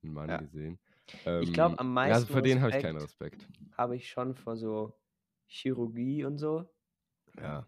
einen 0.03 0.13
Mann 0.13 0.37
gesehen. 0.37 0.79
Ich 1.39 1.51
glaube, 1.51 1.75
Ähm, 1.75 1.79
am 1.79 1.97
also 1.97 2.21
meisten 2.21 2.31
vor 2.31 2.41
denen 2.41 2.61
habe 2.61 2.71
ich 2.75 2.81
keinen 2.81 2.97
Respekt. 2.97 3.47
habe 3.77 3.95
ich 3.95 4.09
schon 4.09 4.35
vor 4.35 4.55
so 4.55 4.93
Chirurgie 5.47 6.25
und 6.25 6.37
so. 6.37 6.69
Ja. 7.37 7.67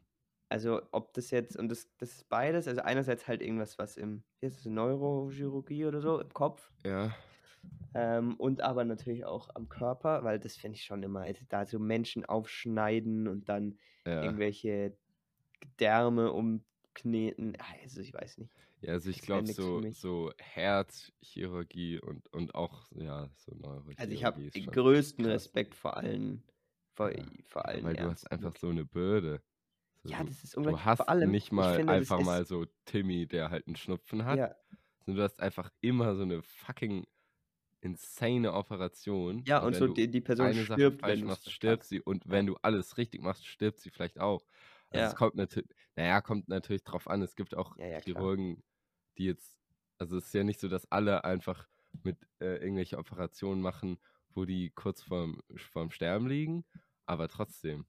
Also, 0.50 0.82
ob 0.92 1.14
das 1.14 1.32
jetzt, 1.32 1.58
und 1.58 1.70
das, 1.70 1.96
das 1.98 2.12
ist 2.12 2.30
beides, 2.30 2.68
also 2.68 2.82
einerseits 2.82 3.28
halt 3.28 3.42
irgendwas, 3.42 3.80
was 3.80 3.98
im, 3.98 4.24
wie 4.40 4.48
heißt 4.48 4.60
es, 4.60 4.66
Neurochirurgie 4.66 5.86
oder 5.86 6.02
so, 6.02 6.20
im 6.20 6.30
Kopf. 6.34 6.72
Ja. 6.86 7.16
Ähm, 7.96 8.36
und 8.36 8.62
aber 8.62 8.86
natürlich 8.86 9.26
auch 9.26 9.50
am 9.56 9.70
Körper, 9.70 10.24
weil 10.24 10.40
das 10.40 10.56
finde 10.56 10.76
ich 10.78 10.84
schon 10.84 11.02
immer, 11.02 11.22
also 11.22 11.46
da 11.50 11.66
so 11.66 11.80
Menschen 11.80 12.26
aufschneiden 12.26 13.28
und 13.28 13.50
dann 13.50 13.80
Ja. 14.06 14.24
irgendwelche 14.24 14.98
Gedärme 15.62 16.32
umkneten. 16.32 17.58
Also 17.82 18.02
ich 18.02 18.14
weiß 18.14 18.38
nicht. 18.38 18.52
Ja, 18.82 18.94
also 18.94 19.10
ich 19.10 19.18
Das 19.18 19.26
glaube 19.26 19.48
so, 19.48 19.82
so 19.90 20.32
Herzchirurgie 20.38 22.00
und, 22.00 22.32
und 22.34 22.54
auch, 22.54 22.92
ja, 22.92 23.30
so 23.36 23.56
Neurochirurgie. 23.56 23.98
Also 23.98 24.14
ich 24.14 24.24
habe 24.24 24.42
den 24.52 24.66
größten 24.68 25.26
krass. 25.26 25.34
Respekt 25.34 25.74
vor 25.74 25.98
allen, 25.98 26.44
vor, 26.96 27.12
Ja, 27.12 27.26
vor 27.48 27.66
allen 27.68 27.84
Weil 27.84 27.98
du 27.98 28.10
hast 28.10 28.32
einfach 28.32 28.56
so 28.56 28.70
eine 28.70 28.86
Bürde. 28.86 29.44
So, 30.04 30.12
Ja, 30.12 30.24
du, 30.24 30.24
das 30.24 30.44
ist 30.44 30.56
du 30.62 30.80
unglaublich. 30.80 30.86
hast 30.86 31.08
vor 31.08 31.10
allem, 31.10 31.38
nicht 31.38 31.52
ich 31.58 31.70
mal 31.70 31.74
finde, 31.74 31.96
einfach 31.98 32.20
mal 32.20 32.46
so 32.46 32.66
Timmy, 32.86 33.28
der 33.28 33.50
halt 33.52 33.68
einen 33.68 33.76
Schnupfen 33.78 34.26
hat, 34.26 34.42
ja, 34.42 34.56
sondern 35.06 35.18
du 35.20 35.24
hast 35.24 35.42
einfach 35.42 35.72
immer 35.82 36.16
so 36.16 36.24
eine 36.24 36.44
fucking 36.44 37.08
insane 37.82 38.54
Operation. 38.54 39.48
ja, 39.48 39.60
Und 39.60 39.76
und 39.76 39.76
so 39.76 39.88
du 39.88 39.98
die, 39.98 40.10
die 40.10 40.22
Person 40.22 40.52
eine 40.52 40.66
Sache 40.66 40.92
stirbt, 40.92 41.04
falsch 41.04 41.24
wenn 41.24 41.24
du 41.24 41.30
machst, 41.30 41.52
stirbt 41.52 41.86
sie. 41.86 42.02
Und 42.02 42.24
wenn 42.30 42.46
du 42.48 42.56
alles 42.64 42.98
richtig 42.98 43.22
machst, 43.22 43.46
stirbt 43.48 43.80
sie 43.80 43.90
vielleicht 43.92 44.20
auch. 44.20 44.46
Also 44.92 45.04
Ja. 45.04 45.08
es 45.08 45.16
kommt 45.16 45.36
natürlich, 45.36 45.70
naja, 45.96 46.22
kommt 46.22 46.48
natürlich 46.50 46.84
drauf 46.84 47.08
an. 47.10 47.22
Es 47.22 47.36
gibt 47.36 47.56
auch 47.56 47.78
Ja. 47.78 48.02
Chirurgen, 48.04 48.64
die 49.18 49.26
jetzt, 49.26 49.58
also 49.98 50.18
es 50.18 50.26
ist 50.28 50.34
ja 50.34 50.44
nicht 50.44 50.60
so, 50.60 50.68
dass 50.70 50.92
alle 50.92 51.24
einfach 51.24 51.68
mit 52.04 52.28
äh, 52.40 52.58
irgendwelche 52.58 52.98
Operationen 52.98 53.62
machen, 53.62 54.00
wo 54.30 54.46
die 54.46 54.72
kurz 54.72 55.02
vorm, 55.04 55.42
vorm 55.58 55.92
Sterben 55.92 56.28
liegen, 56.28 56.66
aber 57.06 57.28
trotzdem. 57.28 57.86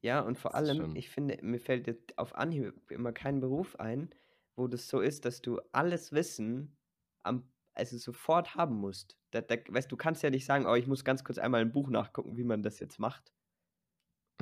Ja, 0.00 0.20
und 0.20 0.38
vor 0.38 0.54
allem, 0.54 0.88
schon- 0.88 0.94
ich 0.94 1.10
finde, 1.10 1.38
mir 1.42 1.58
fällt 1.60 1.86
jetzt 1.86 2.18
auf 2.18 2.34
Anhieb 2.34 2.90
immer 2.90 3.12
kein 3.12 3.40
Beruf 3.40 3.76
ein, 3.78 4.10
wo 4.56 4.66
das 4.66 4.88
so 4.88 5.00
ist, 5.00 5.24
dass 5.24 5.42
du 5.42 5.60
alles 5.72 6.12
Wissen 6.12 6.76
am, 7.22 7.52
also 7.74 7.98
sofort 7.98 8.54
haben 8.54 8.76
musst. 8.76 9.18
Da, 9.30 9.40
da, 9.42 9.56
weißt 9.68 9.90
du, 9.92 9.96
kannst 9.96 10.22
ja 10.22 10.30
nicht 10.30 10.46
sagen, 10.46 10.66
oh, 10.66 10.74
ich 10.74 10.86
muss 10.86 11.04
ganz 11.04 11.24
kurz 11.24 11.38
einmal 11.38 11.60
ein 11.60 11.72
Buch 11.72 11.88
nachgucken, 11.90 12.36
wie 12.36 12.44
man 12.44 12.62
das 12.62 12.80
jetzt 12.80 12.98
macht. 12.98 13.32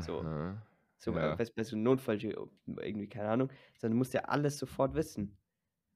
So, 0.00 0.26
Aha. 0.26 0.62
so 0.98 1.16
ja. 1.16 1.16
äh, 1.18 1.38
weißt, 1.38 1.54
bei 1.54 1.64
so 1.64 1.76
einem 1.76 1.84
Notfall 1.84 2.22
irgendwie, 2.22 3.08
keine 3.08 3.28
Ahnung, 3.30 3.50
sondern 3.78 3.94
du 3.96 3.98
musst 3.98 4.14
ja 4.14 4.22
alles 4.24 4.58
sofort 4.58 4.94
wissen. 4.94 5.38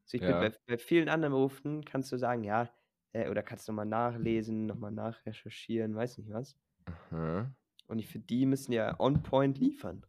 So, 0.06 0.16
ich 0.18 0.24
Ja. 0.24 0.26
bin 0.26 0.38
bei, 0.40 0.52
bei 0.66 0.78
vielen 0.78 1.08
anderen 1.08 1.32
Berufen 1.34 1.84
kannst 1.84 2.12
du 2.12 2.18
sagen, 2.18 2.44
ja, 2.44 2.74
äh, 3.12 3.30
oder 3.30 3.42
kannst 3.44 3.68
du 3.68 3.72
nochmal 3.72 3.86
nachlesen, 3.86 4.66
nochmal 4.66 4.92
nachrecherchieren, 4.92 5.94
weiß 5.96 6.18
nicht 6.18 6.30
was. 6.32 6.58
Aha. 6.86 7.52
Und 7.92 7.98
ich 7.98 8.08
finde, 8.08 8.26
die 8.28 8.46
müssen 8.46 8.72
ja 8.72 8.98
on 8.98 9.22
point 9.22 9.58
liefern. 9.58 10.06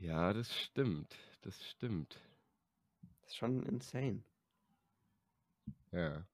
Ja, 0.00 0.32
das 0.32 0.52
stimmt. 0.52 1.16
Das 1.42 1.64
stimmt. 1.64 2.20
Das 3.20 3.30
ist 3.30 3.36
schon 3.36 3.62
insane. 3.62 4.24
Ja. 5.92 6.26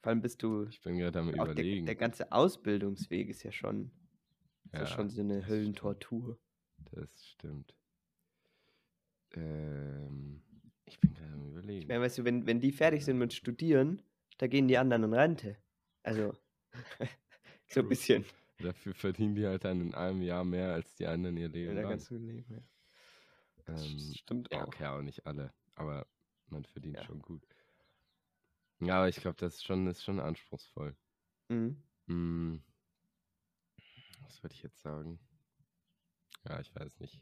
Vor 0.00 0.10
allem 0.10 0.20
bist 0.22 0.40
du, 0.44 0.68
Ich 0.68 0.80
bin 0.80 0.96
gerade 0.96 1.18
am 1.18 1.30
auch 1.30 1.32
der, 1.34 1.44
überlegen. 1.46 1.86
der 1.86 1.96
ganze 1.96 2.30
Ausbildungsweg 2.30 3.30
ist 3.30 3.42
ja 3.42 3.50
schon, 3.50 3.90
ist 4.66 4.74
ja 4.74 4.86
schon 4.86 5.10
so 5.10 5.22
eine 5.22 5.44
Höllentortur. 5.48 6.38
Das 6.92 7.26
stimmt. 7.26 7.74
Ähm, 9.34 10.40
ich 10.84 11.00
bin 11.00 11.14
gerade 11.14 11.32
am 11.32 11.42
Ich 11.42 11.48
überlegen. 11.50 11.88
meine, 11.88 12.00
weißt 12.00 12.18
du, 12.18 12.24
wenn, 12.24 12.46
wenn 12.46 12.60
die 12.60 12.70
fertig 12.70 13.04
sind 13.04 13.18
mit 13.18 13.32
Studieren, 13.32 14.02
da 14.38 14.46
gehen 14.46 14.68
die 14.68 14.78
anderen 14.78 15.02
in 15.02 15.14
Rente. 15.14 15.56
Also, 16.04 16.32
so 17.66 17.80
ein 17.80 17.88
bisschen. 17.88 18.24
Dafür 18.58 18.94
verdienen 18.94 19.34
die 19.34 19.46
halt 19.46 19.64
dann 19.64 19.80
in 19.80 19.94
einem 19.94 20.22
Jahr 20.22 20.44
mehr 20.44 20.72
als 20.72 20.94
die 20.94 21.06
anderen 21.06 21.36
ihr 21.36 21.48
Leben 21.48 21.76
lang. 21.82 21.88
ganzen 21.90 22.18
Leben, 22.26 22.44
ja. 22.52 22.62
Das 23.64 23.84
Ähm, 23.84 24.14
stimmt 24.14 24.52
ja, 24.52 24.62
auch. 24.62 24.68
okay, 24.68 24.86
auch 24.86 25.02
nicht 25.02 25.26
alle, 25.26 25.52
aber 25.74 26.06
man 26.46 26.64
verdient 26.64 26.96
Ja. 26.96 27.04
schon 27.04 27.20
gut. 27.22 27.46
Ja, 28.80 28.96
aber 28.98 29.08
ich 29.08 29.16
glaube, 29.16 29.36
das 29.38 29.54
ist 29.54 29.64
schon, 29.64 29.86
ist 29.86 30.02
schon 30.04 30.20
anspruchsvoll. 30.20 30.96
Mhm. 31.50 31.82
Hm. 32.08 32.62
Was 34.24 34.42
würde 34.42 34.54
ich 34.54 34.62
jetzt 34.62 34.80
sagen? 34.80 35.18
Ja, 36.44 36.60
ich 36.60 36.74
weiß 36.74 36.98
nicht. 37.00 37.20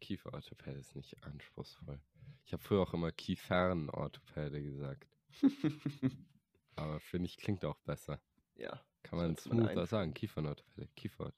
Kieferorthopäde 0.00 0.78
ist 0.78 0.96
nicht 0.96 1.22
anspruchsvoll. 1.24 2.00
Ich 2.44 2.52
habe 2.52 2.62
früher 2.62 2.80
auch 2.82 2.94
immer 2.94 3.12
Kiefernorthopäde 3.12 4.62
gesagt. 4.62 5.18
Aber 6.76 7.00
finde 7.00 7.26
ich, 7.28 7.36
klingt 7.38 7.64
auch 7.64 7.78
besser. 7.80 8.20
ja. 8.56 8.82
Kann 9.02 9.18
man 9.18 9.36
smoother 9.36 9.86
sagen. 9.86 10.14
Kiefernorthopäde. 10.14 10.88
Kiefer. 10.96 11.32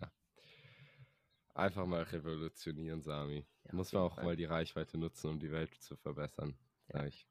Ja. 0.00 0.10
Einfach 1.54 1.86
mal 1.86 2.02
revolutionieren, 2.02 3.02
Sami. 3.02 3.46
Ja, 3.64 3.74
Muss 3.74 3.92
man 3.92 4.02
auch 4.02 4.14
Fall. 4.14 4.24
mal 4.24 4.36
die 4.36 4.44
Reichweite 4.46 4.98
nutzen, 4.98 5.30
um 5.30 5.38
die 5.38 5.50
Welt 5.50 5.74
zu 5.80 5.96
verbessern, 5.96 6.56
Ja. 6.88 6.98
sag 7.00 7.08
ich. 7.08 7.26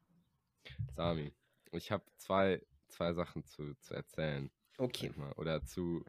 Sami, 0.96 1.34
ich 1.72 1.92
habe 1.92 2.04
zwei, 2.18 2.62
zwei 2.88 3.14
Sachen 3.14 3.44
zu, 3.44 3.74
zu 3.80 3.94
erzählen. 3.94 4.52
Okay. 4.78 5.12
mal, 5.16 5.32
oder 5.34 5.64
zu, 5.64 6.04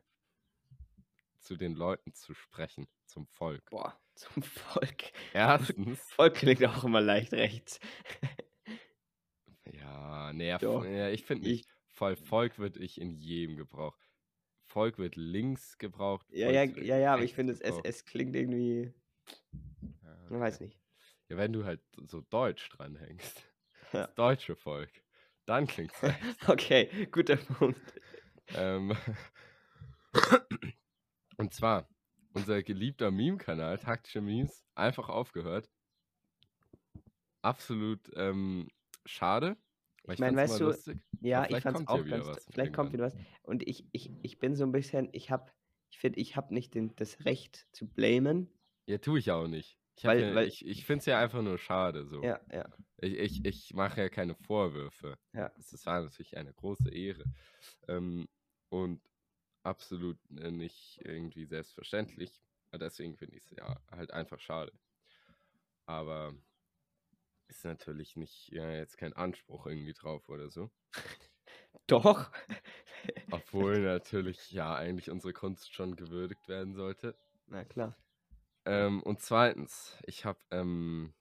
zu 1.40 1.56
den 1.56 1.74
Leuten 1.74 2.12
zu 2.14 2.34
sprechen, 2.34 2.86
zum 3.06 3.26
Volk. 3.26 3.68
Boah, 3.70 3.98
zum 4.14 4.42
Volk. 4.42 5.12
Erstens, 5.32 6.00
Volk 6.12 6.34
klingt 6.34 6.64
auch 6.64 6.84
immer 6.84 7.00
leicht 7.00 7.32
rechts. 7.32 7.80
ja, 9.72 10.32
nee, 10.32 10.48
ja, 10.48 11.08
ich 11.08 11.24
finde 11.24 11.48
nicht, 11.48 11.66
voll 11.92 12.16
Volk 12.16 12.58
wird 12.58 12.76
ich 12.76 13.00
in 13.00 13.10
jedem 13.12 13.56
Gebrauch. 13.56 13.96
Volk 14.64 14.98
wird 14.98 15.16
links 15.16 15.78
gebraucht. 15.78 16.26
Ja, 16.30 16.50
ja, 16.50 16.64
ja, 16.64 16.98
ja, 16.98 17.14
aber 17.14 17.22
ich 17.24 17.34
finde, 17.34 17.52
es, 17.52 17.60
es, 17.60 17.66
gebraucht. 17.76 17.86
es 17.86 18.04
klingt 18.04 18.34
irgendwie, 18.34 18.92
Ja, 20.02 20.16
man 20.28 20.40
weiß 20.40 20.56
okay. 20.56 20.64
nicht. 20.64 20.80
Ja, 21.28 21.36
wenn 21.36 21.52
du 21.52 21.64
halt 21.64 21.80
so 22.06 22.20
deutsch 22.20 22.68
dranhängst, 22.70 23.42
Ja. 23.92 24.06
das 24.06 24.14
deutsche 24.14 24.56
Volk, 24.56 24.90
dann 25.46 25.66
klingt's 25.66 26.02
rechts. 26.02 26.48
Okay, 26.48 27.06
guter 27.10 27.36
Punkt. 27.36 28.00
ähm, 28.54 28.96
und 31.36 31.52
zwar, 31.52 31.88
unser 32.34 32.62
geliebter 32.62 33.10
Meme-Kanal, 33.10 33.78
taktische 33.78 34.20
Memes, 34.20 34.64
einfach 34.74 35.08
aufgehört. 35.08 35.70
Absolut 37.42 38.10
ähm, 38.16 38.68
schade. 39.04 39.56
Weil 40.04 40.14
Ich 40.14 40.20
meine, 40.20 40.36
weißt 40.36 40.60
du, 40.60 40.64
lustig. 40.64 40.98
Ja, 41.20 41.44
ich 41.48 41.60
fand's 41.62 41.78
kommt 41.84 41.88
ja 41.90 41.94
auch 41.94 42.06
ganz, 42.08 42.26
was 42.26 42.44
vielleicht 42.52 42.72
kommt 42.74 42.92
wieder 42.92 43.04
was. 43.04 43.14
Und 43.42 43.66
ich, 43.66 43.86
ich, 43.92 44.10
ich 44.22 44.38
bin 44.38 44.56
so 44.56 44.64
ein 44.64 44.72
bisschen, 44.72 45.08
ich 45.12 45.30
habe, 45.30 45.50
ich 45.90 45.98
finde, 45.98 46.18
ich 46.20 46.36
habe 46.36 46.52
nicht 46.54 46.74
den, 46.74 46.94
das 46.96 47.24
Recht 47.24 47.66
zu 47.72 47.86
blamen. 47.86 48.48
Ja, 48.86 48.98
tue 48.98 49.18
ich 49.18 49.30
auch 49.30 49.46
nicht. 49.46 49.78
Ich, 49.96 50.04
Weil- 50.04 50.20
ja, 50.22 50.34
weil- 50.34 50.48
ich, 50.48 50.66
ich 50.66 50.84
finde 50.84 51.00
es 51.00 51.06
ja 51.06 51.20
einfach 51.20 51.42
nur 51.42 51.58
schade. 51.58 52.06
So. 52.06 52.22
Ja, 52.22 52.40
ja, 52.50 52.68
Ich, 52.98 53.18
ich, 53.18 53.44
ich 53.44 53.74
mache 53.74 54.00
ja 54.00 54.08
keine 54.08 54.34
Vorwürfe. 54.34 55.18
Ja. 55.34 55.50
Das 55.56 55.72
ist- 55.72 55.86
war 55.86 56.00
natürlich 56.02 56.36
eine 56.36 56.52
große 56.52 56.90
Ehre. 56.90 57.24
Ähm, 57.88 58.26
und 58.70 59.00
absolut 59.62 60.18
äh, 60.40 60.50
nicht 60.50 60.98
irgendwie 61.04 61.44
selbstverständlich. 61.44 62.40
Deswegen 62.74 63.16
finde 63.18 63.36
ich 63.36 63.44
es 63.44 63.50
ja 63.50 63.78
halt 63.90 64.10
einfach 64.12 64.40
schade. 64.40 64.72
Aber 65.86 66.34
ist 67.56 67.64
natürlich 67.64 68.16
nicht 68.16 68.48
ja, 68.50 68.70
jetzt 68.70 68.96
kein 68.96 69.12
Anspruch 69.12 69.66
irgendwie 69.66 69.92
drauf 69.92 70.28
oder 70.28 70.50
so. 70.50 70.70
Doch. 71.86 72.30
Obwohl 73.30 73.80
natürlich 73.80 74.50
ja 74.50 74.74
eigentlich 74.74 75.10
unsere 75.10 75.32
Kunst 75.32 75.74
schon 75.74 75.96
gewürdigt 75.96 76.48
werden 76.48 76.74
sollte. 76.74 77.16
Na 77.46 77.64
klar. 77.64 77.96
Ähm, 78.64 79.02
und 79.02 79.20
zweitens, 79.20 79.96
ich 80.06 80.24
habe 80.24 80.38
ähm, 80.50 81.12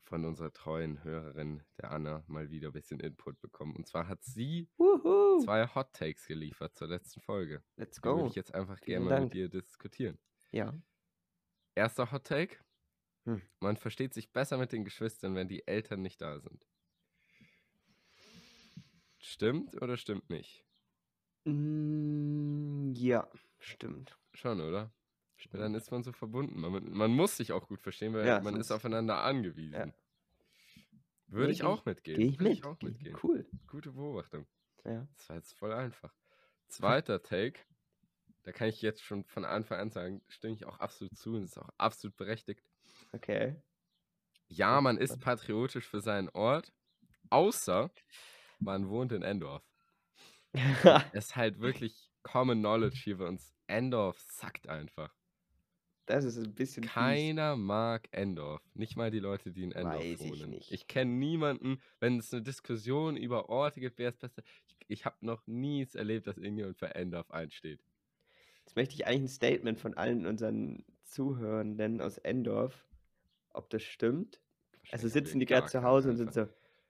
von 0.00 0.24
unserer 0.24 0.52
treuen 0.52 1.04
Hörerin, 1.04 1.62
der 1.78 1.92
Anna, 1.92 2.24
mal 2.26 2.50
wieder 2.50 2.70
ein 2.70 2.72
bisschen 2.72 2.98
Input 2.98 3.40
bekommen. 3.40 3.76
Und 3.76 3.86
zwar 3.86 4.08
hat 4.08 4.24
sie 4.24 4.68
Wuhu. 4.76 5.38
zwei 5.44 5.66
Hot 5.74 5.92
Takes 5.92 6.26
geliefert 6.26 6.74
zur 6.74 6.88
letzten 6.88 7.20
Folge. 7.20 7.62
Let's 7.76 7.98
Die 7.98 8.04
würde 8.04 8.22
go. 8.22 8.26
ich 8.28 8.34
jetzt 8.34 8.54
einfach 8.54 8.80
gerne 8.80 9.04
mal 9.04 9.20
mit 9.20 9.34
dir 9.34 9.48
diskutieren. 9.48 10.18
Ja. 10.50 10.74
Erster 11.76 12.10
Hot 12.10 12.24
Take. 12.24 12.56
Hm. 13.24 13.42
Man 13.60 13.76
versteht 13.76 14.14
sich 14.14 14.32
besser 14.32 14.56
mit 14.58 14.72
den 14.72 14.84
Geschwistern, 14.84 15.34
wenn 15.34 15.48
die 15.48 15.66
Eltern 15.66 16.00
nicht 16.02 16.20
da 16.20 16.38
sind. 16.40 16.64
Stimmt 19.18 19.80
oder 19.80 19.96
stimmt 19.96 20.30
nicht? 20.30 20.64
Mm, 21.44 22.92
ja, 22.94 23.28
stimmt. 23.58 24.16
Schon, 24.32 24.60
oder? 24.60 24.92
Weil 25.50 25.60
dann 25.60 25.72
stimmt. 25.72 25.76
ist 25.76 25.90
man 25.90 26.02
so 26.02 26.12
verbunden. 26.12 26.60
Man, 26.60 26.90
man 26.92 27.10
muss 27.10 27.36
sich 27.36 27.52
auch 27.52 27.66
gut 27.68 27.80
verstehen, 27.80 28.12
weil 28.14 28.26
Ja, 28.26 28.40
man 28.40 28.56
ist 28.56 28.70
aufeinander 28.70 29.22
angewiesen. 29.22 29.92
Würde 31.26 31.46
Nee, 31.46 31.52
ich 31.52 31.62
auch 31.62 31.80
ich- 31.80 31.84
mitgehen. 31.86 32.16
Gehe 32.18 32.28
ich 32.28 32.38
Würde 32.40 32.50
mit. 32.54 32.64
auch 32.64 32.78
Geh- 32.78 32.86
mitgehen. 32.86 33.16
Cool. 33.22 33.46
Gute 33.66 33.92
Beobachtung. 33.92 34.46
Ja. 34.84 35.06
Das 35.16 35.28
war 35.28 35.36
jetzt 35.36 35.52
voll 35.54 35.72
einfach. 35.72 36.14
Zweiter 36.68 37.22
Take. 37.22 37.60
Da 38.42 38.52
kann 38.52 38.68
ich 38.68 38.80
jetzt 38.82 39.02
schon 39.02 39.24
von 39.24 39.44
Anfang 39.44 39.78
an 39.78 39.90
sagen, 39.90 40.22
stimme 40.28 40.54
ich 40.54 40.64
auch 40.64 40.78
absolut 40.80 41.16
zu 41.16 41.34
und 41.34 41.44
ist 41.44 41.58
auch 41.58 41.68
absolut 41.78 42.16
berechtigt. 42.16 42.62
Okay. 43.14 43.62
Ja, 44.48 44.80
man 44.82 44.98
ist 44.98 45.18
patriotisch 45.20 45.86
für 45.88 46.00
seinen 46.02 46.28
Ort, 46.30 46.72
außer 47.30 47.92
man 48.60 48.88
wohnt 48.88 49.12
in 49.12 49.22
Endorf. 49.22 49.64
Es 51.12 51.12
ist 51.30 51.36
halt 51.36 51.60
wirklich 51.60 52.10
Common 52.22 52.58
Knowledge 52.60 53.00
hier 53.04 53.18
bei 53.18 53.26
uns. 53.26 53.54
Endorf 53.68 54.18
sackt 54.18 54.68
einfach. 54.68 55.14
das 56.06 56.24
ist 56.24 56.36
ein 56.38 56.54
bisschen 56.54 56.88
fies. 56.88 56.92
Keiner 56.92 57.56
mag 57.56 58.08
Endorf. 58.12 58.62
Nicht 58.74 58.96
mal 58.96 59.10
die 59.10 59.18
Leute, 59.20 59.52
die 59.52 59.62
in 59.62 59.72
Endorf 59.72 60.10
Weiß 60.12 60.24
ich 60.24 60.30
wohnen. 60.30 60.50
nicht. 60.50 60.72
Ich 60.72 60.86
kenne 60.88 61.12
niemanden, 61.12 61.80
wenn 62.00 62.18
es 62.18 62.32
eine 62.32 62.42
Diskussion 62.42 63.16
über 63.16 63.48
Orte 63.48 63.80
gibt, 63.80 63.98
wer 63.98 64.08
ist 64.10 64.18
besser. 64.20 64.42
Ich, 64.68 64.76
ich 64.88 65.04
habe 65.04 65.16
noch 65.24 65.46
nie 65.46 65.86
erlebt, 65.94 66.26
dass 66.26 66.38
irgendjemand 66.38 66.78
für 66.78 66.94
Endorf 66.94 67.30
einsteht. 67.30 67.84
Jetzt 68.64 68.76
möchte 68.76 68.94
ich 68.94 69.06
eigentlich 69.06 69.22
ein 69.22 69.28
Statement 69.28 69.80
von 69.80 69.94
allen 69.94 70.26
unseren 70.26 70.84
Zuhörenden 71.04 72.00
aus 72.00 72.18
Endorf, 72.18 72.88
ob 73.52 73.70
das 73.70 73.82
stimmt. 73.82 74.40
Also 74.90 75.08
sitzen 75.08 75.38
die 75.38 75.46
gerade 75.46 75.66
zu 75.68 75.82
Hause 75.82 76.10
und 76.10 76.16
sind 76.16 76.32
so, 76.32 76.40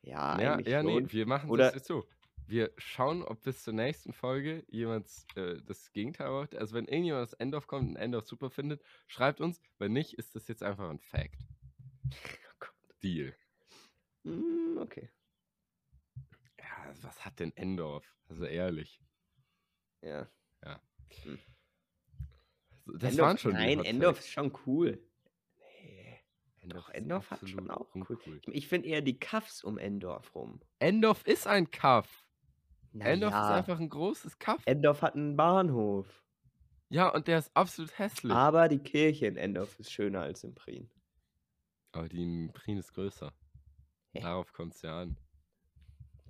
ja, 0.02 0.40
Ja, 0.40 0.54
eigentlich 0.54 0.68
ja 0.68 0.82
nee, 0.82 1.04
wir 1.10 1.26
machen 1.26 1.50
Oder- 1.50 1.66
das 1.66 1.74
jetzt 1.74 1.86
so. 1.86 2.06
Wir 2.46 2.72
schauen, 2.78 3.22
ob 3.22 3.42
bis 3.42 3.62
zur 3.62 3.74
nächsten 3.74 4.12
Folge 4.12 4.64
jemand 4.68 5.06
äh, 5.36 5.60
das 5.62 5.92
Gegenteil 5.92 6.30
macht. 6.30 6.56
Also 6.56 6.74
wenn 6.74 6.86
irgendjemand 6.86 7.22
aus 7.22 7.32
Endorf 7.34 7.68
kommt 7.68 7.90
und 7.90 7.96
Endorf 7.96 8.26
super 8.26 8.50
findet, 8.50 8.82
schreibt 9.06 9.40
uns. 9.40 9.60
Wenn 9.78 9.92
nicht, 9.92 10.14
ist 10.14 10.34
das 10.34 10.48
jetzt 10.48 10.64
einfach 10.64 10.90
ein 10.90 10.98
Fact. 10.98 11.38
Oh. 12.08 12.66
Deal. 13.04 13.34
Mm, 14.24 14.78
okay. 14.78 15.10
Ja, 16.58 16.92
was 17.02 17.24
hat 17.24 17.38
denn 17.38 17.56
Endorf? 17.56 18.04
Also 18.28 18.44
ehrlich. 18.46 19.00
Ja. 20.02 20.28
So, 22.84 22.92
Das 22.96 23.12
Endorf, 23.12 23.26
waren 23.28 23.38
schon 23.38 23.52
nein, 23.52 23.84
Endorf 23.84 24.18
ist 24.18 24.30
schon 24.30 24.52
cool. 24.66 25.00
Endorf 26.62 26.86
Doch, 26.86 26.94
Endorf 26.94 27.30
hat 27.30 27.48
schon 27.48 27.70
auch 27.70 27.86
cool. 27.94 28.02
uncool. 28.08 28.40
Ich 28.52 28.68
finde 28.68 28.88
eher 28.88 29.00
die 29.00 29.18
Kaffs 29.18 29.64
um 29.64 29.78
Endorf 29.78 30.34
rum. 30.34 30.60
Endorf 30.78 31.26
ist 31.26 31.46
ein 31.46 31.70
Kaff. 31.70 32.26
Na 32.92 33.06
Endorf 33.06 33.32
ist 33.32 33.38
einfach 33.38 33.78
ein 33.80 33.88
großes 33.88 34.38
Kaff. 34.38 34.62
Endorf 34.66 35.02
hat 35.02 35.14
einen 35.14 35.36
Bahnhof. 35.36 36.22
ja, 36.90 37.08
und 37.08 37.28
der 37.28 37.38
ist 37.38 37.50
absolut 37.54 37.96
hässlich. 37.98 38.32
Aber 38.32 38.68
die 38.68 38.78
Kirche 38.80 39.26
in 39.26 39.36
Endorf 39.36 39.78
ist 39.78 39.92
schöner 39.92 40.22
als 40.22 40.44
in 40.44 40.54
Prien. 40.54 40.90
Aber 41.92 42.08
die 42.08 42.22
in 42.22 42.52
Prien 42.52 42.78
ist 42.78 42.92
größer. 42.92 43.32
Hä? 44.12 44.20
Darauf 44.20 44.52
kommt 44.52 44.74
es 44.74 44.82
ja 44.82 45.02
an. 45.02 45.16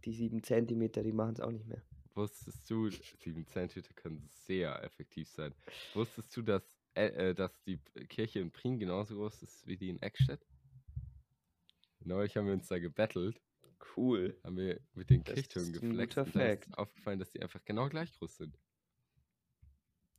Die 0.04 0.12
sieben 0.12 0.42
Zentimeter, 0.42 1.02
die 1.02 1.12
machen 1.12 1.34
es 1.34 1.40
auch 1.40 1.50
nicht 1.50 1.66
mehr. 1.66 1.82
Wusstest 2.14 2.68
du, 2.70 2.90
7 2.90 3.46
cm 3.46 3.82
können 3.94 4.26
sehr 4.28 4.82
effektiv 4.82 5.28
sein. 5.28 5.54
Wusstest 5.94 6.36
du, 6.36 6.42
dass, 6.42 6.79
äh, 6.94 7.34
dass 7.34 7.62
die 7.62 7.78
Kirche 8.08 8.40
in 8.40 8.50
Prien 8.52 8.78
genauso 8.78 9.16
groß 9.16 9.42
ist 9.42 9.66
wie 9.66 9.76
die 9.76 9.88
in 9.90 10.00
Eckstedt? 10.02 10.46
Neulich 12.00 12.36
haben 12.36 12.46
wir 12.46 12.54
uns 12.54 12.68
da 12.68 12.78
gebettelt, 12.78 13.40
Cool. 13.96 14.38
haben 14.44 14.56
wir 14.56 14.80
mit 14.94 15.10
den 15.10 15.22
Das 15.24 15.34
Kirchtürmen 15.34 15.72
geflext 15.72 16.16
guter 16.16 16.26
und 16.26 16.34
da 16.36 16.40
ist 16.48 16.64
Fact. 16.64 16.78
aufgefallen, 16.78 17.18
dass 17.18 17.30
die 17.30 17.42
einfach 17.42 17.64
genau 17.64 17.88
gleich 17.88 18.12
groß 18.12 18.36
sind. 18.36 18.58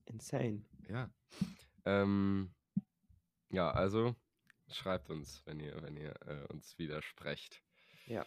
Insane. 0.05 0.63
Ja. 0.89 1.09
Ähm, 1.86 2.53
ja, 3.51 3.72
also 3.72 4.15
schreibt 4.69 5.09
uns, 5.09 5.45
wenn 5.45 5.59
ihr, 5.59 5.82
wenn 5.82 5.95
ihr 5.97 6.13
äh, 6.28 6.45
uns 6.53 6.78
widersprecht. 6.78 7.61
Ja. 8.05 8.26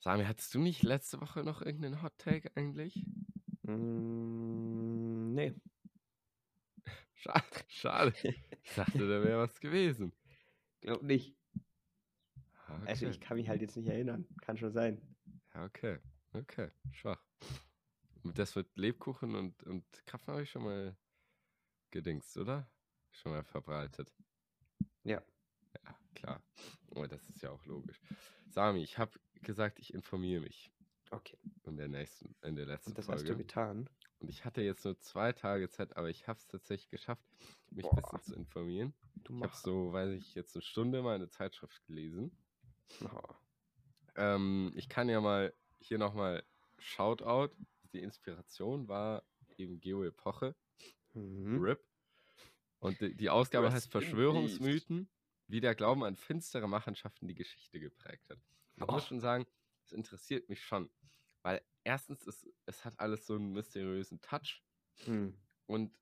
Sami, 0.00 0.24
hattest 0.24 0.54
du 0.54 0.60
nicht 0.60 0.82
letzte 0.82 1.20
Woche 1.20 1.42
noch 1.44 1.62
irgendeinen 1.62 2.02
Hot 2.02 2.16
Take 2.18 2.50
eigentlich? 2.56 3.04
Mm, 3.62 5.32
nee. 5.34 5.54
Schade. 7.14 7.44
Schade. 7.68 8.14
Ich 8.62 8.74
dachte, 8.74 8.98
da 8.98 9.22
wäre 9.24 9.38
was 9.38 9.60
gewesen. 9.60 10.12
Glaub 10.80 11.02
nicht. 11.02 11.36
Also 12.86 13.06
okay. 13.06 13.10
ich 13.14 13.20
kann 13.20 13.36
mich 13.36 13.48
halt 13.48 13.60
jetzt 13.62 13.76
nicht 13.76 13.86
erinnern. 13.88 14.26
Kann 14.42 14.56
schon 14.56 14.72
sein. 14.72 15.00
Ja, 15.54 15.64
okay. 15.64 15.98
Okay. 16.32 16.70
Schwach. 16.92 17.22
Und 18.22 18.38
Das 18.38 18.54
mit 18.56 18.76
Lebkuchen 18.76 19.34
und, 19.34 19.62
und 19.64 19.84
Krapfen 20.06 20.32
habe 20.32 20.42
ich 20.42 20.50
schon 20.50 20.64
mal 20.64 20.96
gedingst, 21.90 22.36
oder? 22.38 22.68
Schon 23.12 23.32
mal 23.32 23.44
verbreitet. 23.44 24.12
Ja. 25.04 25.22
Ja, 25.84 25.98
klar. 26.14 26.42
Aber 26.90 27.06
das 27.06 27.28
ist 27.28 27.42
ja 27.42 27.50
auch 27.50 27.64
logisch. 27.66 28.00
Sami, 28.48 28.82
ich 28.82 28.98
habe 28.98 29.18
gesagt, 29.42 29.78
ich 29.78 29.92
informiere 29.94 30.40
mich 30.40 30.72
Okay. 31.10 31.38
in 31.64 31.76
der 31.76 31.88
nächsten, 31.88 32.34
in 32.42 32.56
der 32.56 32.66
letzten 32.66 32.90
Und 32.90 32.98
das 32.98 33.08
hast 33.08 33.22
du 33.22 33.26
Folge. 33.28 33.42
getan. 33.44 33.88
Und 34.24 34.30
ich 34.30 34.46
hatte 34.46 34.62
jetzt 34.62 34.86
nur 34.86 34.98
zwei 35.00 35.34
Tage 35.34 35.68
Zeit, 35.68 35.98
aber 35.98 36.08
ich 36.08 36.26
habe 36.28 36.38
es 36.38 36.46
tatsächlich 36.46 36.88
geschafft, 36.88 37.22
mich 37.70 37.84
ein 37.84 37.90
Boah. 37.90 38.00
bisschen 38.00 38.22
zu 38.22 38.34
informieren. 38.34 38.94
Du 39.16 39.36
Ich 39.36 39.42
habe 39.42 39.54
so, 39.54 39.92
weiß 39.92 40.12
ich, 40.14 40.34
jetzt 40.34 40.56
eine 40.56 40.62
Stunde 40.62 41.02
mal 41.02 41.14
eine 41.16 41.28
Zeitschrift 41.28 41.84
gelesen. 41.84 42.34
Oh. 43.02 43.20
Ähm, 44.16 44.72
ich 44.76 44.88
kann 44.88 45.10
ja 45.10 45.20
mal 45.20 45.52
hier 45.78 45.98
nochmal 45.98 46.42
Shoutout. 46.78 47.54
Die 47.92 48.00
Inspiration 48.00 48.88
war 48.88 49.24
eben 49.58 49.78
Geo 49.82 50.02
Epoche, 50.04 50.54
Mhm. 51.12 51.62
RIP. 51.62 51.84
Und 52.78 52.98
die, 53.02 53.14
die 53.14 53.28
Ausgabe 53.28 53.70
heißt. 53.70 53.90
Verschwörungsmythen, 53.90 55.06
wie 55.48 55.60
der 55.60 55.74
Glauben 55.74 56.02
an 56.02 56.16
finstere 56.16 56.66
Machenschaften 56.66 57.28
die 57.28 57.34
Geschichte 57.34 57.78
geprägt 57.78 58.30
hat. 58.30 58.38
Ich 58.76 58.82
Oh. 58.84 58.86
muss 58.90 59.06
schon 59.06 59.20
sagen, 59.20 59.46
es 59.84 59.92
interessiert 59.92 60.48
mich 60.48 60.64
schon. 60.64 60.88
Weil 61.44 61.62
erstens, 61.84 62.24
ist, 62.26 62.48
es 62.66 62.84
hat 62.84 62.98
alles 62.98 63.26
so 63.26 63.36
einen 63.36 63.52
mysteriösen 63.52 64.20
Touch. 64.20 64.64
Hm. 65.06 65.28
Und 65.66 65.98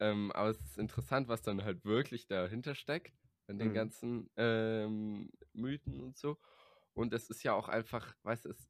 ähm, 0.00 0.32
aber 0.32 0.50
es 0.50 0.60
ist 0.60 0.78
interessant, 0.78 1.28
was 1.28 1.42
dann 1.42 1.64
halt 1.64 1.84
wirklich 1.84 2.26
dahinter 2.26 2.74
steckt, 2.74 3.14
in 3.48 3.58
den 3.58 3.68
Mhm. 3.68 3.74
ganzen 3.74 4.30
ähm, 4.36 5.30
Mythen 5.54 6.00
und 6.00 6.18
so. 6.18 6.38
Und 6.94 7.14
es 7.14 7.30
ist 7.30 7.42
ja 7.44 7.54
auch 7.54 7.68
einfach, 7.68 8.16
weißt 8.22 8.46
du, 8.46 8.50
es, 8.50 8.68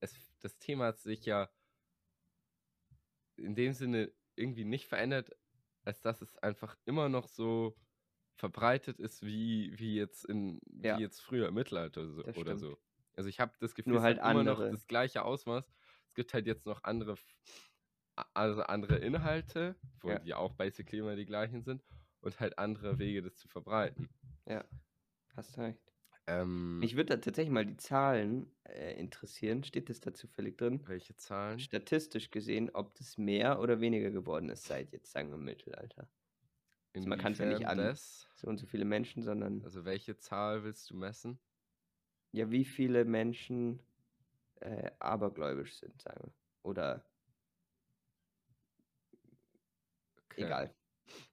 es, 0.00 0.38
das 0.40 0.58
Thema 0.58 0.86
hat 0.86 1.00
sich 1.00 1.26
ja 1.26 1.50
in 3.36 3.54
dem 3.54 3.72
Sinne 3.72 4.12
irgendwie 4.36 4.64
nicht 4.64 4.86
verändert, 4.88 5.30
als 5.84 6.00
dass 6.00 6.22
es 6.22 6.36
einfach 6.38 6.76
immer 6.84 7.08
noch 7.08 7.28
so 7.28 7.76
verbreitet 8.36 9.00
ist, 9.00 9.22
wie, 9.22 9.78
wie 9.78 9.96
jetzt 9.96 10.24
in 10.24 10.60
Ja. 10.82 10.96
wie 10.96 11.00
jetzt 11.00 11.20
früher 11.20 11.48
im 11.48 11.54
Mittelalter 11.54 12.08
so, 12.10 12.24
oder 12.34 12.56
so. 12.56 12.78
Also 13.16 13.28
ich 13.28 13.40
habe 13.40 13.52
das 13.60 13.74
Gefühl, 13.74 13.96
Nur 13.96 14.00
es 14.00 14.06
halt 14.06 14.18
hat 14.22 14.22
immer 14.24 14.44
noch 14.44 14.64
das 14.68 14.86
gleiche 14.86 15.24
Ausmaß. 15.24 15.72
Es 16.08 16.14
gibt 16.14 16.34
halt 16.34 16.46
jetzt 16.46 16.66
noch 16.66 16.84
andere, 16.84 17.16
also 18.34 18.62
andere 18.62 18.96
Inhalte, 18.98 19.76
wo 20.00 20.14
Ja. 20.14 20.18
die 20.18 20.34
auch 20.34 20.54
basically 20.54 20.98
immer 21.00 21.16
die 21.16 21.26
gleichen 21.26 21.62
sind, 21.62 21.84
und 22.20 22.40
halt 22.40 22.58
andere 22.58 22.98
Wege, 22.98 23.22
das 23.22 23.36
zu 23.36 23.48
verbreiten. 23.48 24.08
Ja, 24.46 24.64
hast 25.36 25.58
recht. 25.58 25.94
Ähm, 26.26 26.80
Mich 26.80 26.96
würde 26.96 27.16
da 27.16 27.18
tatsächlich 27.18 27.52
mal 27.52 27.66
die 27.66 27.76
Zahlen 27.78 28.56
äh, 28.64 28.98
interessieren. 29.00 29.64
Steht 29.64 29.90
das 29.90 30.00
da 30.00 30.14
zufällig 30.14 30.58
drin? 30.58 30.86
welche 30.86 31.16
Zahlen? 31.16 31.58
Statistisch 31.60 32.30
gesehen, 32.30 32.70
ob 32.74 32.94
das 32.96 33.18
mehr 33.18 33.60
oder 33.60 33.80
weniger 33.80 34.10
geworden 34.10 34.50
ist 34.50 34.66
seit 34.66 34.92
jetzt, 34.92 35.12
sagen 35.12 35.30
wir, 35.30 35.36
im 35.36 35.44
Mittelalter. 35.44 36.10
Also 36.94 37.08
man 37.08 37.18
kann's 37.18 37.38
ja 37.38 37.46
nicht 37.46 37.68
an- 37.68 37.78
das? 37.78 38.28
So 38.34 38.48
und 38.48 38.58
so 38.58 38.66
viele 38.66 38.84
Menschen, 38.86 39.22
sondern 39.22 39.64
Also 39.64 39.84
welche 39.86 40.18
Zahl 40.18 40.62
willst 40.62 40.90
du 40.90 40.94
messen? 40.96 41.40
Ja, 42.32 42.50
wie 42.50 42.64
viele 42.64 43.04
Menschen 43.04 43.80
äh, 44.60 44.90
abergläubisch 44.98 45.74
sind, 45.76 46.00
sagen 46.00 46.24
wir. 46.24 46.32
Oder 46.62 47.04
Okay. 50.30 50.44
egal. 50.44 50.74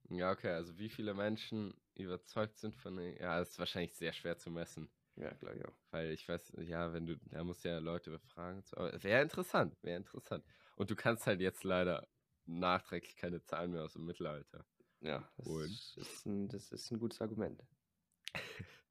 Ja, 0.10 0.32
okay, 0.32 0.50
also 0.50 0.78
wie 0.78 0.90
viele 0.90 1.14
Menschen 1.14 1.74
überzeugt 1.96 2.58
sind 2.58 2.76
von. 2.76 2.98
Ja, 3.00 3.40
das 3.40 3.52
ist 3.52 3.60
wahrscheinlich 3.60 3.96
sehr 3.96 4.12
schwer 4.14 4.38
zu 4.38 4.50
messen. 4.50 4.90
Ja, 5.16 5.32
glaube 5.34 5.58
ich 5.58 5.66
auch. 5.66 5.74
Weil 5.92 6.12
ich 6.12 6.28
weiß, 6.28 6.54
ja, 6.62 6.94
wenn 6.94 7.06
du, 7.06 7.18
da 7.18 7.44
musst 7.44 7.64
du 7.64 7.70
ja 7.70 7.80
Leute 7.80 8.10
befragen. 8.12 8.64
aber 8.72 9.04
wäre 9.04 9.22
interessant, 9.22 9.76
wäre 9.84 9.98
interessant. 9.98 10.44
Und 10.76 10.90
du 10.90 10.96
kannst 10.96 11.28
halt 11.28 11.42
jetzt 11.42 11.64
leider 11.64 12.08
nachträglich 12.46 13.16
keine 13.16 13.44
Zahlen 13.44 13.72
mehr 13.72 13.84
aus 13.84 13.94
dem 13.94 14.06
Mittelalter. 14.06 14.66
Ja, 15.02 15.30
das 15.38 15.98
ist, 15.98 16.26
ein, 16.26 16.48
das 16.48 16.72
ist 16.72 16.92
ein 16.92 17.00
gutes 17.00 17.22
Argument. 17.22 17.62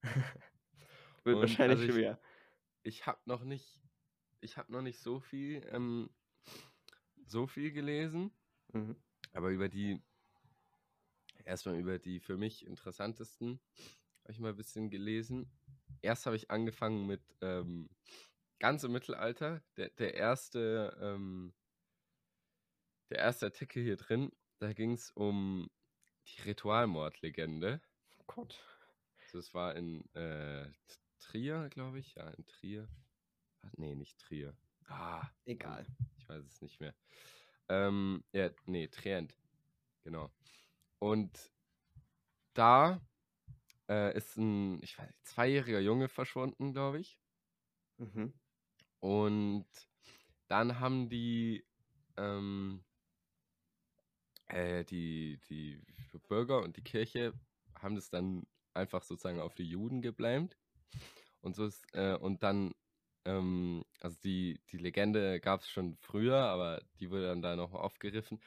Wird 1.24 1.36
Und 1.36 1.42
wahrscheinlich 1.42 1.78
also 1.80 1.92
ich- 1.92 1.96
wieder. 1.96 2.20
Ich 2.82 3.06
habe 3.06 3.20
noch 3.26 3.44
nicht, 3.44 3.82
ich 4.40 4.56
habe 4.56 4.72
noch 4.72 4.82
nicht 4.82 5.00
so 5.00 5.20
viel, 5.20 5.66
ähm, 5.72 6.10
so 7.26 7.46
viel 7.46 7.72
gelesen, 7.72 8.30
Mhm. 8.72 8.96
aber 9.32 9.50
über 9.50 9.68
die, 9.68 10.00
erstmal 11.44 11.78
über 11.78 11.98
die 11.98 12.20
für 12.20 12.36
mich 12.36 12.64
interessantesten 12.66 13.60
habe 14.22 14.32
ich 14.32 14.38
mal 14.40 14.50
ein 14.50 14.56
bisschen 14.56 14.90
gelesen. 14.90 15.50
Erst 16.02 16.26
habe 16.26 16.36
ich 16.36 16.50
angefangen 16.50 17.06
mit 17.06 17.22
ähm, 17.40 17.88
ganz 18.58 18.84
im 18.84 18.92
Mittelalter. 18.92 19.62
Der, 19.76 19.88
der 19.90 20.14
erste, 20.14 20.96
ähm, 21.00 21.54
der 23.10 23.18
erste 23.18 23.46
Artikel 23.46 23.82
hier 23.82 23.96
drin, 23.96 24.30
da 24.58 24.72
ging 24.74 24.92
es 24.92 25.10
um 25.10 25.70
die 26.28 26.42
Ritualmordlegende. 26.42 27.80
Oh 28.18 28.24
Gott. 28.26 28.62
Also 29.22 29.38
es 29.38 29.54
war 29.54 29.74
in 29.76 30.04
äh, 30.14 30.70
Trier, 31.28 31.68
glaube 31.68 31.98
ich. 31.98 32.14
Ja, 32.14 32.30
in 32.30 32.46
Trier. 32.46 32.88
Ah, 33.62 33.70
nee, 33.76 33.94
nicht 33.94 34.18
Trier. 34.18 34.56
Ah, 34.86 35.28
Egal. 35.44 35.86
ich 36.16 36.26
weiß 36.28 36.42
es 36.42 36.62
nicht 36.62 36.80
mehr. 36.80 36.94
Ähm, 37.68 38.24
ja, 38.32 38.50
nee, 38.64 38.88
Trient. 38.88 39.36
Genau. 40.04 40.30
Und 40.98 41.52
da 42.54 43.00
äh, 43.90 44.16
ist 44.16 44.38
ein, 44.38 44.82
ich 44.82 44.98
weiß 44.98 45.06
nicht, 45.06 45.26
zweijähriger 45.26 45.80
Junge 45.80 46.08
verschwunden, 46.08 46.72
glaube 46.72 47.00
ich. 47.00 47.20
Mhm. 47.98 48.32
Und 49.00 49.68
dann 50.46 50.80
haben 50.80 51.10
die, 51.10 51.62
ähm, 52.16 52.82
äh, 54.46 54.82
die, 54.86 55.38
die 55.50 55.82
Bürger 56.26 56.62
und 56.62 56.78
die 56.78 56.82
Kirche 56.84 57.34
haben 57.74 57.96
das 57.96 58.08
dann 58.08 58.46
einfach 58.72 59.02
sozusagen 59.02 59.40
auf 59.40 59.54
die 59.54 59.68
Juden 59.68 60.00
geblamed. 60.00 60.56
Und 61.40 61.54
so 61.56 61.66
ist, 61.66 61.86
äh, 61.94 62.14
und 62.16 62.42
dann, 62.42 62.72
ähm, 63.24 63.84
also 64.00 64.18
die, 64.22 64.60
die 64.70 64.78
Legende 64.78 65.40
gab 65.40 65.60
es 65.62 65.70
schon 65.70 65.96
früher, 65.96 66.38
aber 66.38 66.82
die 67.00 67.10
wurde 67.10 67.26
dann 67.28 67.42
da 67.42 67.56
noch 67.56 67.74
aufgegriffen, 67.74 68.40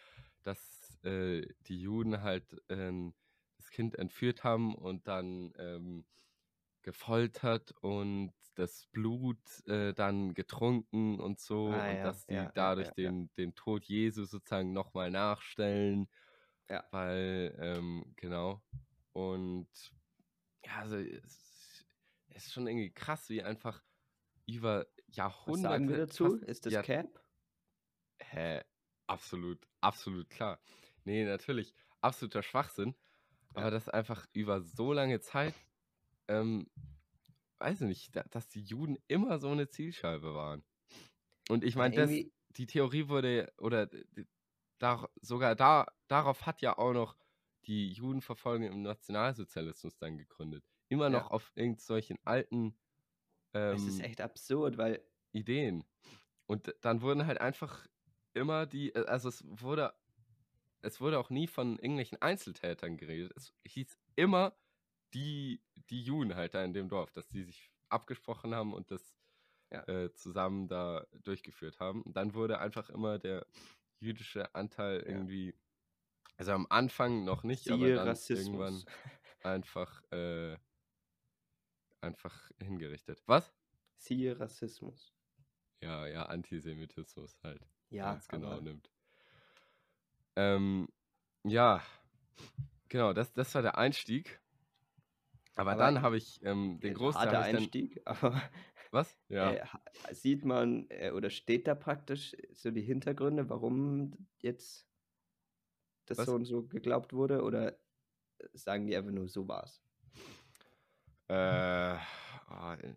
dass 0.44 1.00
äh, 1.04 1.48
die 1.68 1.82
Juden 1.82 2.22
halt 2.22 2.56
ähm, 2.70 3.16
das 3.58 3.70
Kind 3.72 3.96
entführt 3.98 4.44
haben 4.44 4.76
und 4.76 5.08
dann 5.08 5.54
ähm, 5.58 6.06
gefoltert 6.84 7.74
und 7.82 8.34
das 8.56 8.88
Blut 8.88 9.66
äh, 9.68 9.94
dann 9.94 10.34
getrunken 10.34 11.20
und 11.20 11.40
so 11.40 11.78
Ah, 11.78 11.88
und 11.88 12.04
ja, 12.04 12.06
dass 12.06 12.26
die 12.28 12.52
ja, 12.52 12.54
dadurch 12.54 12.92
ja, 12.94 12.94
den, 12.94 13.32
den 13.38 13.56
Tod 13.56 13.86
Jesu 13.86 14.26
sozusagen 14.26 14.74
nochmal 14.74 15.12
nachstellen. 15.12 16.10
Weil, 16.92 17.56
ähm, 17.60 18.14
genau. 18.16 18.64
Und 19.14 19.70
ja, 20.66 20.80
also 20.80 20.98
es, 20.98 21.51
es 22.34 22.48
ist 22.48 22.54
schon 22.54 22.68
irgendwie 22.68 22.92
krass, 22.92 23.30
wie 23.30 23.44
einfach 23.44 23.84
über 24.46 24.86
Was 25.08 25.16
Jahrhunderte. 25.16 25.62
sagen 25.62 25.90
wir 25.90 25.98
dazu? 25.98 26.36
Ist 26.38 26.66
das 26.66 26.74
Jahr- 26.74 26.84
Cap? 26.84 27.22
Hä? 28.22 28.62
Absolut, 29.08 29.68
absolut 29.82 30.30
klar. 30.30 30.62
Nee, 31.04 31.26
natürlich, 31.26 31.74
absoluter 32.02 32.44
Schwachsinn. 32.44 32.96
Ja. 33.56 33.62
Aber 33.62 33.72
das 33.72 33.90
einfach 33.90 34.26
über 34.34 34.62
so 34.62 34.94
lange 34.94 35.20
Zeit, 35.20 35.54
ähm, 36.28 36.70
weiß 37.60 37.82
ich 37.82 37.88
nicht, 37.88 38.16
da, 38.16 38.24
dass 38.30 38.48
die 38.48 38.62
Juden 38.62 38.98
immer 39.08 39.40
so 39.40 39.50
eine 39.50 39.68
Zielscheibe 39.68 40.34
waren. 40.34 40.64
Und 41.50 41.64
ich 41.64 41.74
Ja, 41.74 41.80
meine, 41.80 41.96
irgendwie- 41.96 42.32
die 42.52 42.66
Theorie 42.68 43.08
wurde, 43.10 43.52
oder 43.58 43.90
da, 44.78 45.08
sogar 45.22 45.56
da, 45.56 45.88
darauf 46.08 46.46
hat 46.46 46.62
ja 46.62 46.78
auch 46.78 46.94
noch 46.94 47.18
die 47.66 47.92
Judenverfolgung 47.92 48.68
im 48.72 48.82
Nationalsozialismus 48.82 49.98
dann 49.98 50.18
gegründet. 50.18 50.71
Immer 50.92 51.10
Ja. 51.10 51.20
noch 51.22 51.32
auf 51.32 51.52
irgend 51.56 51.82
solchen 51.82 52.18
alten 52.26 52.76
Es 53.54 53.82
ist 53.88 54.00
ähm, 54.00 54.06
echt 54.06 54.22
absurd, 54.22 54.78
weil 54.78 55.02
Ideen. 55.32 55.86
Und 56.48 56.76
dann 56.82 57.02
wurden 57.02 57.26
halt 57.26 57.40
einfach 57.40 57.88
immer 58.34 58.66
die, 58.66 58.94
äh, 58.94 59.06
also 59.06 59.30
es 59.30 59.44
wurde, 59.48 59.94
es 60.82 61.00
wurde 61.02 61.20
auch 61.20 61.30
nie 61.30 61.48
von 61.48 61.78
irgendwelchen 61.80 62.22
Einzeltätern 62.22 62.98
geredet. 62.98 63.34
Es 63.36 63.54
hieß 63.66 63.98
immer 64.16 64.58
die, 65.14 65.62
die 65.90 66.02
Juden 66.04 66.36
halt 66.36 66.54
da 66.54 66.64
in 66.64 66.74
dem 66.74 66.90
Dorf, 66.90 67.12
dass 67.12 67.30
die 67.30 67.44
sich 67.44 67.72
abgesprochen 67.90 68.56
haben 68.56 68.74
und 68.74 68.92
das 68.92 69.16
Ja. 69.72 69.88
äh, 69.88 70.14
zusammen 70.14 70.68
da 70.68 71.08
durchgeführt 71.24 71.80
haben. 71.80 72.04
Und 72.04 72.18
dann 72.18 72.34
wurde 72.34 72.60
einfach 72.60 72.90
immer 72.90 73.20
der 73.20 73.46
jüdische 74.00 74.54
Anteil 74.56 75.02
Ja. 75.08 75.08
irgendwie, 75.08 75.56
also 76.38 76.54
am 76.54 76.68
Anfang 76.70 77.24
noch 77.26 77.44
nicht, 77.44 77.70
aber 77.72 77.78
siehe 77.78 77.96
dann 77.96 78.08
Rassismus. 78.10 78.86
irgendwann 78.86 78.86
einfach, 79.44 80.02
äh, 80.12 80.58
einfach 82.02 82.52
hingerichtet. 82.60 83.22
Was? 83.26 83.54
Siehe 83.98 84.40
Rassismus. 84.40 85.14
Ja, 85.82 86.08
ja, 86.08 86.26
Antisemitismus 86.26 87.40
halt. 87.44 87.66
Ja, 87.90 88.14
ganz 88.14 88.28
genau 88.28 88.60
nimmt. 88.60 88.92
Ähm, 90.36 90.88
ja, 91.44 91.82
genau, 92.88 93.14
das, 93.14 93.34
das 93.34 93.54
war 93.56 93.62
der 93.62 93.78
Einstieg. 93.78 94.40
Aber, 95.56 95.72
Aber 95.72 95.84
dann 95.84 96.02
habe 96.02 96.18
ich 96.18 96.40
ähm, 96.44 96.80
den 96.80 96.96
äh, 96.96 97.12
dann, 97.12 97.36
Einstieg, 97.36 98.02
aber 98.06 98.42
was? 98.92 99.18
Ja. 99.28 99.52
äh, 99.52 99.66
sieht 100.12 100.46
man 100.46 100.88
äh, 100.90 101.12
oder 101.12 101.30
steht 101.30 101.68
da 101.68 101.76
praktisch 101.76 102.36
so 102.54 102.72
die 102.72 102.82
Hintergründe, 102.82 103.50
warum 103.50 104.28
jetzt 104.40 104.88
das 106.06 106.20
Was? 106.20 106.26
so 106.26 106.36
und 106.36 106.46
so 106.46 106.64
geglaubt 106.64 107.14
wurde 107.14 107.44
oder 107.44 107.74
äh, 107.74 108.48
sagen 108.54 108.88
die 108.88 108.96
einfach 108.96 109.12
nur, 109.12 109.28
so 109.28 109.48
war's? 109.48 109.82
Äh, 111.32 111.98
oh, 112.50 112.74
äh, 112.74 112.94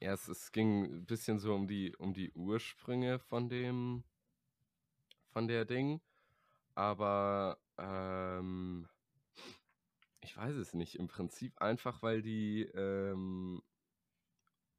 ja, 0.00 0.12
es, 0.12 0.28
es 0.28 0.52
ging 0.52 0.84
ein 0.84 1.06
bisschen 1.06 1.40
so 1.40 1.54
um 1.56 1.66
die, 1.66 1.96
um 1.96 2.14
die 2.14 2.30
Ursprünge 2.32 3.18
von 3.18 3.48
dem, 3.48 4.04
von 5.32 5.48
der 5.48 5.64
Ding. 5.64 6.00
Aber 6.76 7.58
ähm, 7.76 8.88
ich 10.20 10.36
weiß 10.36 10.54
es 10.54 10.72
nicht. 10.72 10.94
Im 11.00 11.08
Prinzip 11.08 11.60
einfach, 11.60 12.00
weil 12.00 12.22
die, 12.22 12.62
ähm, 12.74 13.60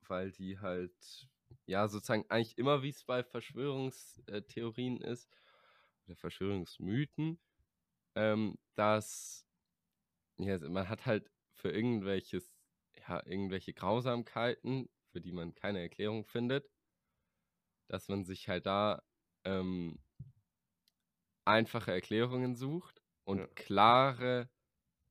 weil 0.08 0.32
die 0.32 0.60
halt, 0.60 1.28
ja, 1.66 1.86
sozusagen 1.90 2.26
eigentlich 2.30 2.58
immer, 2.58 2.82
wie 2.82 2.90
es 2.90 3.04
bei 3.04 3.24
Verschwörungstheorien 3.26 5.02
ist, 5.02 5.30
oder 6.06 6.16
Verschwörungsmythen, 6.16 7.42
ähm, 8.16 8.58
dass 8.76 9.46
ja, 10.38 10.58
man 10.70 10.88
hat 10.88 11.06
halt 11.06 11.30
für 11.52 11.72
irgendwelches, 11.72 12.59
irgendwelche 13.26 13.74
Grausamkeiten, 13.74 14.90
für 15.12 15.22
die 15.22 15.32
man 15.32 15.56
keine 15.56 15.80
Erklärung 15.82 16.26
findet, 16.26 16.70
dass 17.88 18.08
man 18.08 18.24
sich 18.26 18.48
halt 18.48 18.66
da 18.66 19.04
ähm, 19.44 20.00
einfache 21.46 21.92
Erklärungen 21.92 22.56
sucht 22.56 23.02
und 23.24 23.42
Ja. 23.42 23.50
klare, 23.56 24.50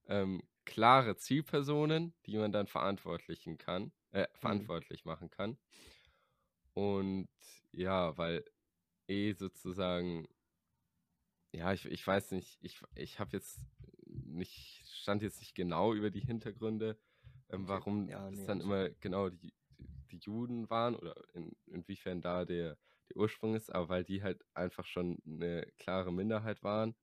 ähm, 0.07 0.43
klare 0.67 1.17
Zielpersonen, 1.17 2.15
die 2.27 2.39
man 2.39 2.53
dann 2.53 2.69
verantwortlichen 2.69 3.59
kann, 3.59 3.93
äh, 4.13 4.29
Mhm. 4.43 4.69
verantwortlich 4.69 5.05
machen 5.05 5.31
kann. 5.31 5.59
Und 6.75 7.29
ja, 7.73 8.17
weil 8.17 8.45
eh 9.09 9.33
sozusagen, 9.35 10.29
ja, 11.53 11.73
ich, 11.73 11.87
ich 11.87 12.07
weiß 12.07 12.33
nicht, 12.33 12.59
ich, 12.63 12.81
ich 12.95 13.19
habe 13.21 13.33
jetzt 13.37 13.61
nicht, 14.07 14.85
stand 14.87 15.23
jetzt 15.23 15.41
nicht 15.41 15.55
genau 15.55 15.95
über 15.95 16.11
die 16.11 16.21
Hintergründe, 16.21 16.99
ähm, 17.51 17.69
Okay. 17.69 17.69
warum 17.69 18.11
Ja, 18.11 18.31
es 18.31 18.37
nee, 18.37 18.45
dann 18.45 18.61
alles 18.61 18.63
immer 18.63 18.91
genau 18.91 19.29
die, 19.31 19.55
die 20.11 20.19
Juden 20.19 20.71
waren 20.71 20.97
oder 20.97 21.15
in, 21.35 21.57
inwiefern 21.67 22.21
da 22.21 22.45
der, 22.45 22.79
der 23.09 23.17
Ursprung 23.17 23.55
ist, 23.55 23.71
aber 23.75 23.89
weil 23.89 24.05
die 24.05 24.23
halt 24.23 24.45
einfach 24.55 24.87
schon 24.87 25.19
eine 25.27 25.67
klare 25.79 26.13
Minderheit 26.13 26.63
waren 26.63 26.97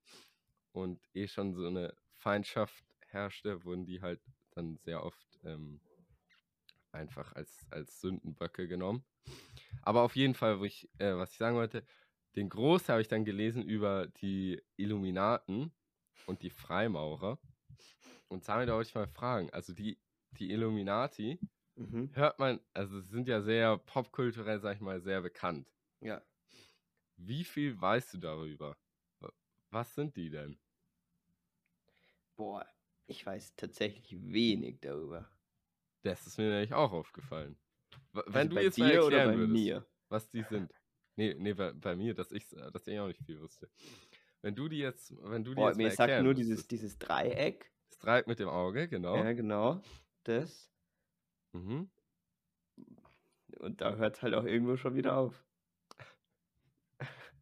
und 0.74 1.08
eh 1.14 1.28
schon 1.28 1.54
so 1.54 1.68
eine 1.68 1.96
Feindschaft 2.18 2.86
herrschte, 3.08 3.64
wurden 3.66 3.86
die 3.86 4.02
halt 4.02 4.22
dann 4.52 4.78
sehr 4.78 5.04
oft 5.04 5.40
ähm, 5.44 5.82
einfach 6.92 7.34
als, 7.34 7.68
als 7.72 8.00
Sündenböcke 8.02 8.68
genommen. 8.68 9.06
Aber 9.82 10.04
auf 10.04 10.16
jeden 10.16 10.36
Fall, 10.36 10.60
wo 10.60 10.66
ich, 10.66 10.90
äh, 11.00 11.16
was 11.16 11.32
ich 11.34 11.38
sagen 11.38 11.58
wollte, 11.58 11.86
den 12.36 12.50
Groß 12.50 12.90
habe 12.90 13.02
ich 13.02 13.08
dann 13.10 13.26
gelesen 13.26 13.64
über 13.64 14.08
die 14.08 14.62
Illuminaten 14.78 15.74
und 16.26 16.44
die 16.44 16.52
Freimaurer. 16.52 17.40
Und 18.30 18.48
damit 18.50 18.70
wollte 18.70 18.90
ich 18.90 18.96
mal 18.96 19.08
fragen, 19.08 19.50
also 19.52 19.74
die, 19.74 20.00
die 20.36 20.52
Illuminati, 20.52 21.40
Mhm. 21.78 22.10
hört 22.14 22.40
man, 22.40 22.60
also 22.74 23.00
sie 23.02 23.10
sind 23.10 23.28
ja 23.28 23.42
sehr 23.42 23.78
popkulturell, 23.78 24.60
sag 24.60 24.76
ich 24.76 24.82
mal, 24.82 25.02
sehr 25.02 25.22
bekannt. 25.22 25.74
Ja. 26.02 26.22
Wie 27.18 27.44
viel 27.44 27.80
weißt 27.82 28.14
du 28.14 28.18
darüber? 28.20 28.78
Wa- 29.20 29.34
Was 29.70 29.96
sind 29.96 30.16
die 30.16 30.30
denn? 30.30 30.58
Boah, 32.38 32.66
ich 33.08 33.26
weiß 33.26 33.56
tatsächlich 33.56 34.16
wenig 34.32 34.80
darüber. 34.82 35.30
Das 36.04 36.28
ist 36.28 36.38
mir 36.38 36.50
nämlich 36.50 36.74
auch 36.74 36.92
aufgefallen. 36.92 37.58
W- 38.14 38.22
Wenn 38.28 38.34
Also 38.34 38.50
du 38.50 38.56
bei 38.56 38.62
jetzt 38.64 38.78
mal 38.78 38.92
erklären 38.92 39.32
bei 39.32 39.38
würdest, 39.38 39.54
mir? 39.54 39.86
was 40.10 40.30
die 40.30 40.44
sind. 40.44 40.72
Nee, 41.18 41.34
nee, 41.36 41.54
bei, 41.54 41.72
bei 41.72 41.96
mir, 41.96 42.14
dass 42.14 42.34
ich, 42.34 42.50
dass 42.50 42.88
ich 42.88 43.00
auch 43.00 43.08
nicht 43.08 43.22
viel 43.26 43.40
wusste. 43.40 43.70
Wenn 44.42 44.54
du 44.54 44.68
die 44.68 44.80
jetzt, 44.80 45.14
wenn 45.24 45.46
du 45.46 45.54
die 45.54 45.62
Boah, 45.62 45.70
jetzt 45.70 45.78
mir 45.78 45.92
sagt 45.92 46.20
nur 46.20 46.34
dieses, 46.34 46.68
dieses 46.68 46.98
Dreieck. 47.00 47.72
Das 47.90 48.00
Dreieck 48.00 48.28
mit 48.28 48.40
dem 48.40 48.50
Auge, 48.50 48.88
genau. 48.90 49.16
Ja, 49.16 49.32
genau. 49.34 49.82
Das. 50.26 50.70
Mhm. 51.54 51.90
Und 53.60 53.82
da 53.82 53.96
hört 53.96 54.22
halt 54.22 54.34
auch 54.34 54.44
irgendwo 54.44 54.76
schon 54.78 54.96
wieder 54.96 55.18
auf. 55.18 55.44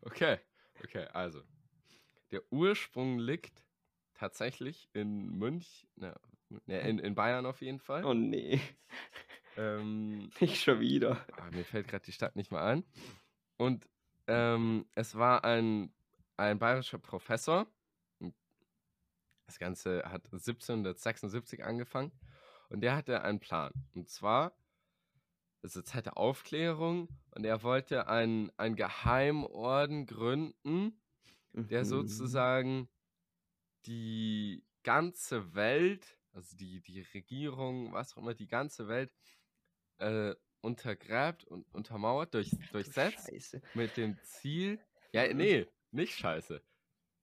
Okay, 0.01 0.37
okay, 0.83 1.05
also. 1.13 1.41
Der 2.31 2.41
Ursprung 2.51 3.19
liegt 3.19 3.65
tatsächlich 4.13 4.89
in 4.93 5.37
Münch, 5.37 5.87
na, 5.95 6.15
ne, 6.65 6.81
in, 6.81 6.99
in 6.99 7.15
Bayern 7.15 7.45
auf 7.45 7.61
jeden 7.61 7.79
Fall. 7.79 8.03
Oh 8.05 8.13
nee, 8.13 8.59
Ähm, 9.57 10.29
nicht 10.39 10.61
schon 10.63 10.79
wieder. 10.79 11.25
ah, 11.37 11.49
mir 11.51 11.63
fällt 11.63 11.87
gerade 11.87 12.05
die 12.05 12.11
Stadt 12.11 12.35
nicht 12.35 12.51
mehr 12.51 12.63
ein. 12.63 12.83
Und 13.57 13.87
ähm, 14.27 14.85
es 14.95 15.15
war 15.15 15.43
ein, 15.43 15.93
ein 16.37 16.59
bayerischer 16.59 16.97
Professor. 16.97 17.67
Das 19.47 19.59
Ganze 19.59 20.03
hat 20.05 20.25
1776 20.25 21.63
angefangen. 21.63 22.11
Und 22.69 22.81
der 22.81 22.95
hatte 22.95 23.21
einen 23.21 23.39
Plan. 23.39 23.71
Und 23.93 24.09
zwar, 24.09 24.55
es 25.61 25.75
ist 25.75 25.87
Zeit 25.87 26.05
der 26.05 26.17
Aufklärung. 26.17 27.07
Und 27.31 27.45
er 27.45 27.63
wollte 27.63 28.07
einen, 28.07 28.51
einen 28.57 28.75
Geheimorden 28.75 30.05
gründen, 30.05 30.99
der 31.53 31.81
Mhm. 31.81 31.85
sozusagen 31.85 32.89
die 33.85 34.63
ganze 34.83 35.53
Welt, 35.55 36.17
also 36.31 36.55
die, 36.57 36.81
die 36.81 37.01
Regierung, 37.01 37.93
was 37.93 38.13
auch 38.13 38.17
immer, 38.17 38.33
die 38.33 38.47
ganze 38.47 38.87
Welt 38.87 39.13
äh, 39.97 40.35
untergräbt 40.61 41.43
und 41.45 41.65
untermauert, 41.73 42.33
durch, 42.33 42.51
durchsetzt 42.71 43.27
Scheiße. 43.27 43.61
mit 43.73 43.97
dem 43.97 44.17
Ziel. 44.23 44.79
Ja, 45.11 45.31
nee, 45.33 45.67
nicht 45.91 46.15
scheiße. 46.15 46.61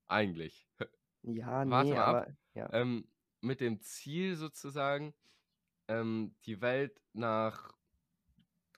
Eigentlich. 0.09 0.68
Ja, 1.22 1.66
Warte 1.66 1.91
nee, 1.91 1.95
mal 1.95 2.03
ab. 2.03 2.26
aber. 2.26 2.36
Ja. 2.55 2.72
Ähm, 2.72 3.07
mit 3.43 3.61
dem 3.61 3.80
Ziel 3.80 4.36
sozusagen, 4.36 5.14
ähm, 5.88 6.36
die 6.47 6.61
Welt 6.62 7.01
nach, 7.14 7.74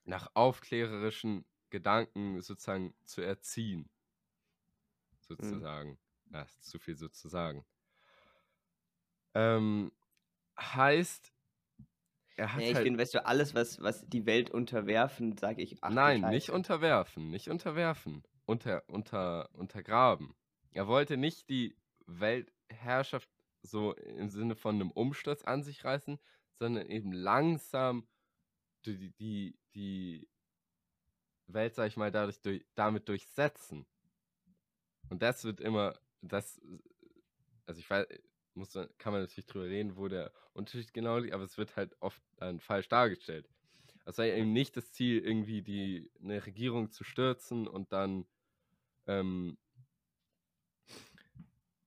nach 0.05 0.31
aufklärerischen 0.35 1.45
Gedanken 1.71 2.41
sozusagen 2.41 2.95
zu 3.05 3.21
erziehen. 3.23 3.91
Sozusagen. 5.21 5.99
Ja, 6.31 6.43
ist 6.43 6.65
zu 6.65 6.79
viel 6.79 6.97
sozusagen. 6.97 7.65
Ähm, 9.35 9.93
heißt, 10.61 11.33
er 12.37 12.53
hat 12.55 12.61
Nee, 12.61 12.71
ich 12.71 12.81
halt. 12.81 12.83
finde, 12.83 12.99
weißt 13.01 13.15
du, 13.15 13.25
alles, 13.27 13.55
was, 13.55 13.81
was 13.81 14.09
die 14.09 14.27
Welt 14.27 14.51
unterwerfen, 14.51 15.37
sage 15.39 15.63
ich, 15.63 15.83
ach 15.83 15.97
Nein, 15.97 16.29
nicht 16.29 16.51
Scheiße. 16.51 16.51
unterwerfen, 16.51 17.31
nicht 17.31 17.49
unterwerfen, 17.49 18.23
unter, 18.47 18.89
unter, 18.89 19.49
untergraben. 19.55 20.35
Er 20.71 20.87
wollte 20.89 21.17
nicht 21.17 21.49
die 21.49 21.77
Weltherrschaft 22.07 23.29
so 23.63 23.95
im 23.95 24.29
Sinne 24.29 24.57
von 24.57 24.77
einem 24.77 24.91
Umsturz 24.91 25.43
an 25.45 25.63
sich 25.63 25.85
reißen, 25.85 26.19
sondern 26.59 26.91
eben 26.91 27.13
langsam 27.13 28.07
die, 28.85 29.11
die, 29.13 29.59
die 29.75 30.29
Welt, 31.47 31.75
sag 31.75 31.89
ich 31.89 31.97
mal, 31.97 32.11
dadurch 32.11 32.41
durch, 32.41 32.65
damit 32.75 33.09
durchsetzen. 33.09 33.87
Und 35.09 35.23
das 35.23 35.45
wird 35.45 35.61
immer, 35.61 35.99
das, 36.21 36.61
also 37.67 37.81
ich 37.81 37.89
weiß, 37.89 38.07
muss, 38.55 38.73
kann 38.99 39.13
man 39.13 39.23
natürlich 39.23 39.47
drüber 39.47 39.67
reden, 39.67 39.97
wo 39.97 40.09
der 40.09 40.33
Unterschied 40.53 40.93
genau 40.93 41.19
liegt, 41.19 41.35
aber 41.35 41.45
es 41.45 41.59
wird 41.59 41.77
halt 41.77 41.97
oft 42.01 42.23
dann 42.37 42.61
falsch 42.61 42.89
dargestellt. 42.89 43.49
Es 44.05 44.17
sei 44.17 44.37
eben 44.37 44.53
nicht 44.53 44.77
das 44.77 44.93
Ziel, 44.93 45.25
irgendwie 45.25 45.63
die, 45.63 46.11
eine 46.21 46.45
Regierung 46.45 46.91
zu 46.91 47.05
stürzen 47.05 47.69
und 47.69 47.93
dann, 47.93 48.27
ähm, 49.07 49.59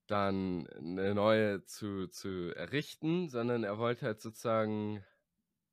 dann 0.08 0.68
eine 0.68 1.16
neue 1.16 1.64
zu, 1.66 2.08
zu 2.08 2.54
errichten, 2.56 3.30
sondern 3.30 3.64
er 3.64 3.78
wollte 3.78 4.06
halt 4.06 4.22
sozusagen, 4.22 5.04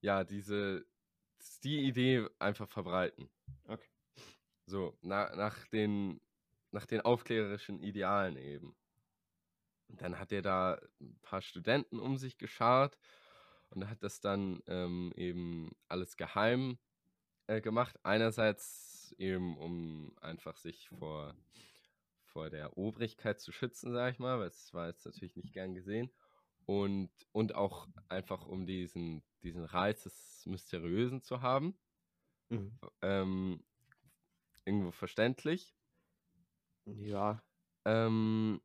ja, 0.01 0.24
diese, 0.24 0.87
die 1.64 1.80
Idee 1.80 2.26
einfach 2.39 2.68
verbreiten. 2.68 3.28
Okay. 3.66 3.89
So, 4.66 4.97
na, 5.03 5.35
nach, 5.37 5.66
den, 5.68 6.20
nach 6.70 6.87
den 6.87 7.01
aufklärerischen 7.01 7.80
Idealen 7.80 8.37
eben. 8.37 8.74
Und 9.89 10.01
dann 10.01 10.18
hat 10.18 10.33
er 10.33 10.43
da 10.43 10.80
ein 11.01 11.18
paar 11.22 11.43
Studenten 11.43 11.99
um 11.99 12.16
sich 12.16 12.39
geschart 12.39 12.97
und 13.68 13.89
hat 13.89 14.03
das 14.03 14.20
dann 14.20 14.62
ähm, 14.66 15.12
eben 15.16 15.70
alles 15.89 16.16
geheim 16.16 16.78
äh, 17.47 17.61
gemacht. 17.61 17.99
Einerseits 18.03 19.14
eben, 19.18 19.59
um 19.59 20.16
einfach 20.20 20.57
sich 20.57 20.89
vor, 20.89 21.35
vor 22.33 22.51
der 22.51 22.76
Obrigkeit 22.76 23.41
zu 23.41 23.53
schützen, 23.53 23.93
sag 23.93 24.12
ich 24.12 24.18
mal, 24.18 24.39
weil 24.39 24.49
es 24.49 24.72
war 24.72 24.89
jetzt 24.89 25.05
natürlich 25.05 25.37
nicht 25.37 25.53
gern 25.53 25.74
gesehen. 25.74 26.11
Und, 26.64 27.11
und 27.33 27.55
auch 27.55 27.89
einfach, 28.09 28.47
um 28.47 28.66
diesen, 28.66 29.22
diesen 29.43 29.64
Reiz 29.64 30.05
des 30.05 30.47
Mysteriösen 30.47 31.22
zu 31.22 31.43
haben. 31.43 31.76
Mhm. 32.49 32.78
Ähm, 33.03 33.64
irgendwo 34.64 34.93
verständlich. 34.93 35.74
Ja. 36.85 37.43
Ähm, 37.85 38.61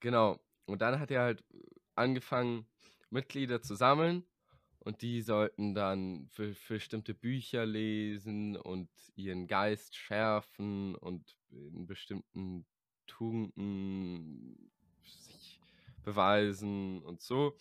genau. 0.00 0.40
Und 0.66 0.80
dann 0.80 1.00
hat 1.00 1.10
er 1.10 1.22
halt 1.22 1.44
angefangen, 1.94 2.66
Mitglieder 3.10 3.62
zu 3.62 3.74
sammeln. 3.74 4.24
Und 4.78 5.00
die 5.00 5.22
sollten 5.22 5.74
dann 5.74 6.28
für, 6.28 6.54
für 6.54 6.74
bestimmte 6.74 7.14
Bücher 7.14 7.64
lesen 7.64 8.56
und 8.56 8.90
ihren 9.16 9.46
Geist 9.46 9.96
schärfen 9.96 10.94
und 10.94 11.36
in 11.54 11.86
bestimmten 11.86 12.66
Tugenden 13.06 14.70
sich 15.02 15.60
beweisen 16.02 17.02
und 17.02 17.20
so. 17.20 17.56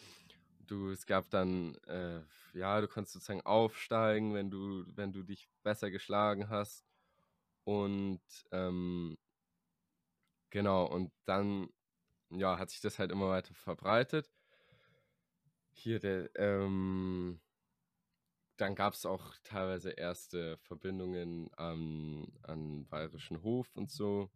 Du, 0.67 0.89
es 0.89 1.05
gab 1.05 1.29
dann, 1.29 1.75
äh, 1.87 2.21
ja, 2.53 2.79
du 2.79 2.87
konntest 2.87 3.13
sozusagen 3.13 3.41
aufsteigen, 3.41 4.33
wenn 4.33 4.49
du, 4.49 4.85
wenn 4.95 5.11
du 5.11 5.23
dich 5.23 5.49
besser 5.61 5.91
geschlagen 5.91 6.49
hast. 6.49 6.85
Und 7.65 8.21
ähm, 8.51 9.17
genau, 10.49 10.85
und 10.85 11.11
dann, 11.25 11.69
ja, 12.29 12.57
hat 12.57 12.69
sich 12.69 12.81
das 12.81 12.99
halt 12.99 13.11
immer 13.11 13.29
weiter 13.29 13.53
verbreitet. 13.53 14.31
Hier 15.73 15.99
der, 15.99 16.29
ähm, 16.35 17.41
dann 18.57 18.75
gab 18.75 18.93
es 18.93 19.05
auch 19.05 19.33
teilweise 19.43 19.91
erste 19.91 20.57
Verbindungen 20.57 21.53
an, 21.55 22.27
an 22.43 22.85
Bayerischen 22.87 23.41
Hof 23.43 23.75
und 23.75 23.91
so. 23.91 24.29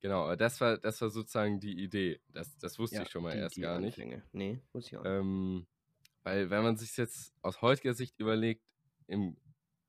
Genau, 0.00 0.24
aber 0.24 0.36
das 0.36 0.60
war, 0.60 0.78
das 0.78 1.00
war 1.00 1.10
sozusagen 1.10 1.58
die 1.58 1.82
Idee. 1.82 2.20
Das, 2.28 2.56
das 2.58 2.78
wusste 2.78 2.96
Ja, 2.96 3.02
ich 3.02 3.10
schon 3.10 3.22
mal 3.24 3.32
die, 3.34 3.38
erst 3.38 3.56
die 3.56 3.60
gar 3.62 3.80
nicht. 3.80 3.98
Anfänge. 3.98 4.22
Nee, 4.32 4.62
muss 4.72 4.86
ich 4.86 4.96
auch 4.96 5.02
nicht. 5.02 5.12
Ähm, 5.12 5.66
weil, 6.22 6.50
wenn 6.50 6.62
man 6.62 6.76
sich 6.76 6.96
jetzt 6.96 7.34
aus 7.42 7.62
heutiger 7.62 7.94
Sicht 7.94 8.18
überlegt, 8.20 8.62
im, 9.08 9.36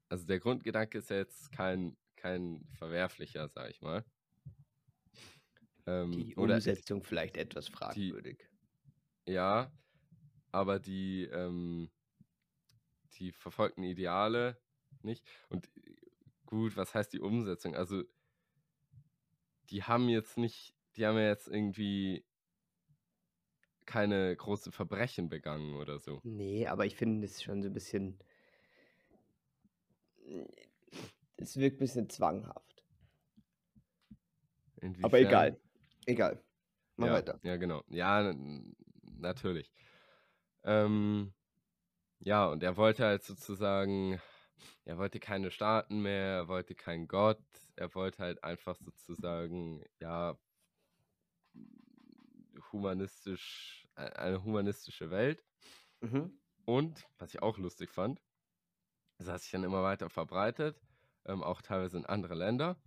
also 0.10 0.26
der 0.26 0.40
Grundgedanke 0.40 0.98
ist 0.98 1.10
ja 1.12 1.18
jetzt 1.18 1.52
kein, 1.52 1.96
kein 2.16 2.66
verwerflicher, 2.78 3.50
sag 3.50 3.70
ich 3.70 3.82
mal. 3.82 4.04
Ähm, 5.86 6.12
die 6.12 6.36
Umsetzung 6.36 7.04
vielleicht 7.04 7.38
etwas 7.38 7.68
fragwürdig. 7.68 8.48
ja, 9.28 9.72
aber 10.52 10.80
die, 10.80 11.26
ähm, 11.26 11.92
die 13.20 13.32
verfolgten 13.32 13.84
Ideale 13.84 14.58
nicht. 15.02 15.26
Und 15.50 15.70
gut, 16.46 16.78
was 16.78 16.94
heißt 16.94 17.14
die 17.14 17.20
Umsetzung? 17.20 17.76
Also, 17.76 18.04
die 19.70 19.84
haben 19.84 20.10
jetzt 20.10 20.38
nicht, 20.38 20.76
die 20.96 21.06
haben 21.06 21.18
ja 21.18 21.28
jetzt 21.28 21.48
irgendwie 21.48 22.26
keine 23.86 24.36
großen 24.36 24.72
Verbrechen 24.72 25.30
begangen 25.30 25.76
oder 25.76 26.00
so. 26.00 26.22
Nee, 26.24 26.68
aber 26.68 26.86
ich 26.86 26.96
finde 26.96 27.26
es 27.26 27.42
schon 27.42 27.62
so 27.62 27.70
ein 27.70 27.74
bisschen. 27.74 28.20
Es 31.38 31.58
wirkt 31.58 31.78
ein 31.78 31.80
bisschen 31.80 32.10
zwanghaft. 32.10 32.84
Aber 34.78 34.86
Inwiefern? 34.86 35.16
egal. 35.16 35.60
Egal. 36.06 36.44
Mach 36.98 37.08
ja, 37.08 37.14
weiter. 37.14 37.40
Ja, 37.44 37.58
genau. 37.58 37.84
Ja, 37.88 38.34
natürlich. 39.18 39.72
Ähm, 40.64 41.34
ja, 42.20 42.48
und 42.48 42.64
er 42.64 42.78
wollte 42.78 43.06
halt 43.06 43.24
sozusagen, 43.24 44.22
er 44.86 44.98
wollte 44.98 45.20
keine 45.20 45.52
Staaten 45.52 46.02
mehr, 46.02 46.36
er 46.36 46.48
wollte 46.48 46.76
keinen 46.76 47.08
Gott, 47.08 47.42
er 47.76 47.94
wollte 47.96 48.20
halt 48.20 48.44
einfach 48.44 48.78
sozusagen, 48.78 49.84
ja, 50.00 50.38
humanistisch, 52.72 53.88
eine 53.96 54.44
humanistische 54.44 55.10
Welt. 55.10 55.44
Mhm. 56.02 56.40
Und, 56.66 57.08
was 57.18 57.34
ich 57.34 57.42
auch 57.42 57.58
lustig 57.58 57.92
fand, 57.92 58.22
das 59.18 59.28
hat 59.28 59.42
sich 59.42 59.52
dann 59.52 59.64
immer 59.64 59.84
weiter 59.84 60.10
verbreitet, 60.10 60.80
ähm, 61.26 61.44
auch 61.44 61.62
teilweise 61.62 61.98
in 61.98 62.06
andere 62.06 62.36
Länder. 62.36 62.82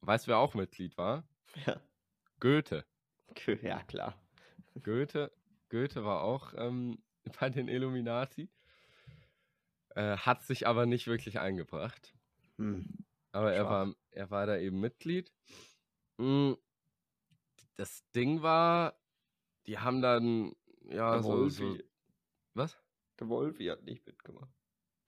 Weißt 0.00 0.26
du, 0.26 0.30
wer 0.30 0.38
auch 0.38 0.54
Mitglied 0.54 0.96
war? 0.96 1.28
Ja. 1.66 1.80
Goethe. 2.40 2.84
Ja, 3.62 3.82
klar. 3.82 4.20
Goethe, 4.82 5.32
Goethe 5.68 6.04
war 6.04 6.22
auch 6.22 6.54
ähm, 6.56 7.02
bei 7.40 7.50
den 7.50 7.68
Illuminati, 7.68 8.48
äh, 9.90 10.16
hat 10.16 10.42
sich 10.42 10.66
aber 10.66 10.86
nicht 10.86 11.06
wirklich 11.06 11.38
eingebracht. 11.38 12.14
Hm. 12.56 13.04
Aber 13.32 13.52
er 13.52 13.62
Schwach. 13.64 13.70
war, 13.70 13.94
er 14.10 14.30
war 14.30 14.46
da 14.46 14.56
eben 14.58 14.80
Mitglied. 14.80 15.32
Mm, 16.18 16.54
Das 17.76 18.02
Ding 18.12 18.42
war, 18.42 18.98
die 19.66 19.78
haben 19.78 20.00
dann, 20.02 20.54
ja, 20.82 21.12
Der 21.12 21.22
so, 21.22 21.48
so, 21.48 21.78
was? 22.54 22.76
Der 23.20 23.28
Wolfi 23.28 23.66
hat 23.66 23.84
nicht 23.84 24.04
mitgemacht. 24.06 24.50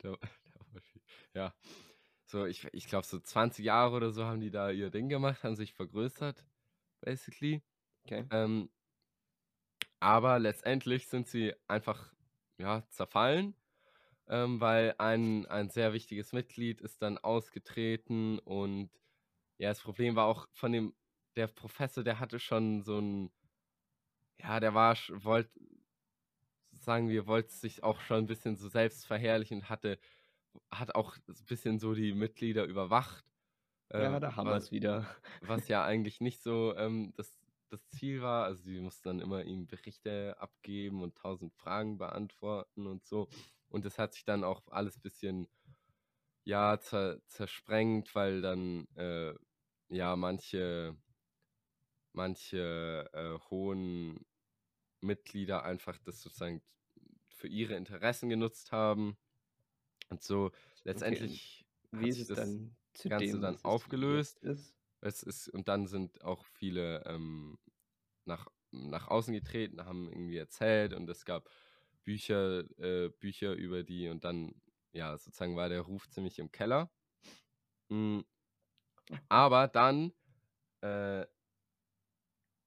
Der, 0.02 0.12
der 0.20 0.72
Wolfi. 0.72 1.00
Ja. 1.34 1.54
So, 2.26 2.46
ich, 2.46 2.64
ich 2.72 2.86
glaube, 2.86 3.06
so 3.06 3.18
20 3.18 3.64
Jahre 3.64 3.96
oder 3.96 4.10
so 4.12 4.24
haben 4.24 4.40
die 4.40 4.52
da 4.52 4.70
ihr 4.70 4.90
Ding 4.90 5.08
gemacht, 5.08 5.42
haben 5.42 5.56
sich 5.56 5.72
vergrößert, 5.74 6.44
basically. 7.00 7.62
Okay. 8.04 8.24
Ähm, 8.30 8.70
aber 10.01 10.38
letztendlich 10.38 11.09
sind 11.09 11.28
sie 11.28 11.55
einfach 11.68 12.12
ja, 12.59 12.82
zerfallen, 12.88 13.55
ähm, 14.28 14.61
weil 14.61 14.94
ein, 14.98 15.46
ein 15.46 15.70
sehr 15.70 15.92
wichtiges 15.92 16.32
Mitglied 16.32 16.80
ist 16.80 17.03
dann 17.03 17.18
ausgetreten 17.18 18.38
und 18.40 18.90
ja, 19.59 19.68
das 19.68 19.80
Problem 19.80 20.16
war 20.16 20.26
auch 20.26 20.48
von 20.53 20.72
dem, 20.72 20.94
der 21.36 21.46
Professor, 21.46 22.03
der 22.03 22.18
hatte 22.18 22.38
schon 22.38 22.82
so 22.82 22.98
ein, 22.98 23.30
ja, 24.40 24.59
der 24.59 24.74
war, 24.74 24.96
wollte, 25.11 25.51
sagen 26.72 27.09
wir, 27.09 27.26
wollte 27.26 27.53
sich 27.53 27.82
auch 27.82 28.01
schon 28.01 28.18
ein 28.18 28.26
bisschen 28.26 28.57
so 28.57 28.68
selbst 28.68 29.07
verherrlichen 29.07 29.59
und 29.59 29.68
hatte, 29.68 29.98
hat 30.70 30.94
auch 30.94 31.16
ein 31.16 31.34
bisschen 31.46 31.78
so 31.78 31.94
die 31.94 32.14
Mitglieder 32.14 32.64
überwacht. 32.64 33.24
Ja, 33.92 34.16
äh, 34.16 34.20
da 34.20 34.36
haben 34.36 34.48
wir 34.48 34.57
es 34.57 34.70
wieder. 34.70 35.07
was 35.42 35.68
ja 35.68 35.84
eigentlich 35.84 36.20
nicht 36.20 36.42
so 36.42 36.74
ähm, 36.76 37.12
das, 37.16 37.39
das 37.70 37.88
Ziel 37.88 38.22
war. 38.22 38.44
Also 38.44 38.62
sie 38.64 38.80
mussten 38.80 39.08
dann 39.08 39.20
immer 39.20 39.44
ihm 39.44 39.66
Berichte 39.66 40.36
abgeben 40.38 41.02
und 41.02 41.16
tausend 41.16 41.54
Fragen 41.54 41.98
beantworten 41.98 42.86
und 42.86 43.04
so. 43.04 43.28
Und 43.68 43.84
das 43.84 43.98
hat 43.98 44.14
sich 44.14 44.24
dann 44.24 44.44
auch 44.44 44.62
alles 44.68 44.96
ein 44.96 45.02
bisschen 45.02 45.48
ja 46.44 46.78
zer, 46.80 47.20
zersprengt, 47.26 48.14
weil 48.14 48.42
dann 48.42 48.86
äh, 48.96 49.34
ja 49.88 50.16
manche 50.16 50.96
manche 52.12 53.08
äh, 53.12 53.38
hohen 53.50 54.26
Mitglieder 55.00 55.64
einfach 55.64 55.98
das 55.98 56.20
sozusagen 56.20 56.62
für 57.28 57.48
ihre 57.48 57.74
Interessen 57.74 58.28
genutzt 58.28 58.72
haben. 58.72 59.16
Und 60.08 60.22
so 60.22 60.50
letztendlich 60.84 61.66
hat 61.92 62.02
Wie 62.02 62.08
ist 62.08 62.16
sich 62.16 62.22
es 62.22 62.28
das 62.28 62.38
dann 62.38 62.76
zu 62.94 63.08
Ganze 63.08 63.26
dem, 63.32 63.40
dann 63.40 63.64
aufgelöst. 63.64 64.38
ist? 64.42 64.74
Es 65.01 65.22
ist, 65.22 65.48
und 65.48 65.68
dann 65.68 65.86
sind 65.86 66.22
auch 66.22 66.44
viele 66.44 67.05
ähm, 67.07 67.59
nach, 68.24 68.46
nach 68.70 69.09
außen 69.09 69.32
getreten, 69.34 69.84
haben 69.84 70.09
irgendwie 70.09 70.36
erzählt 70.36 70.92
und 70.92 71.09
es 71.09 71.24
gab 71.24 71.48
Bücher, 72.05 72.64
äh, 72.78 73.09
Bücher 73.09 73.53
über 73.55 73.82
die 73.82 74.09
und 74.09 74.24
dann, 74.24 74.55
ja, 74.92 75.16
sozusagen 75.16 75.57
war 75.57 75.68
der 75.68 75.82
Ruf 75.82 76.09
ziemlich 76.09 76.38
im 76.38 76.51
Keller. 76.51 76.90
Mm. 77.88 78.20
Aber 79.28 79.68
dann, 79.68 80.12
äh, 80.82 81.26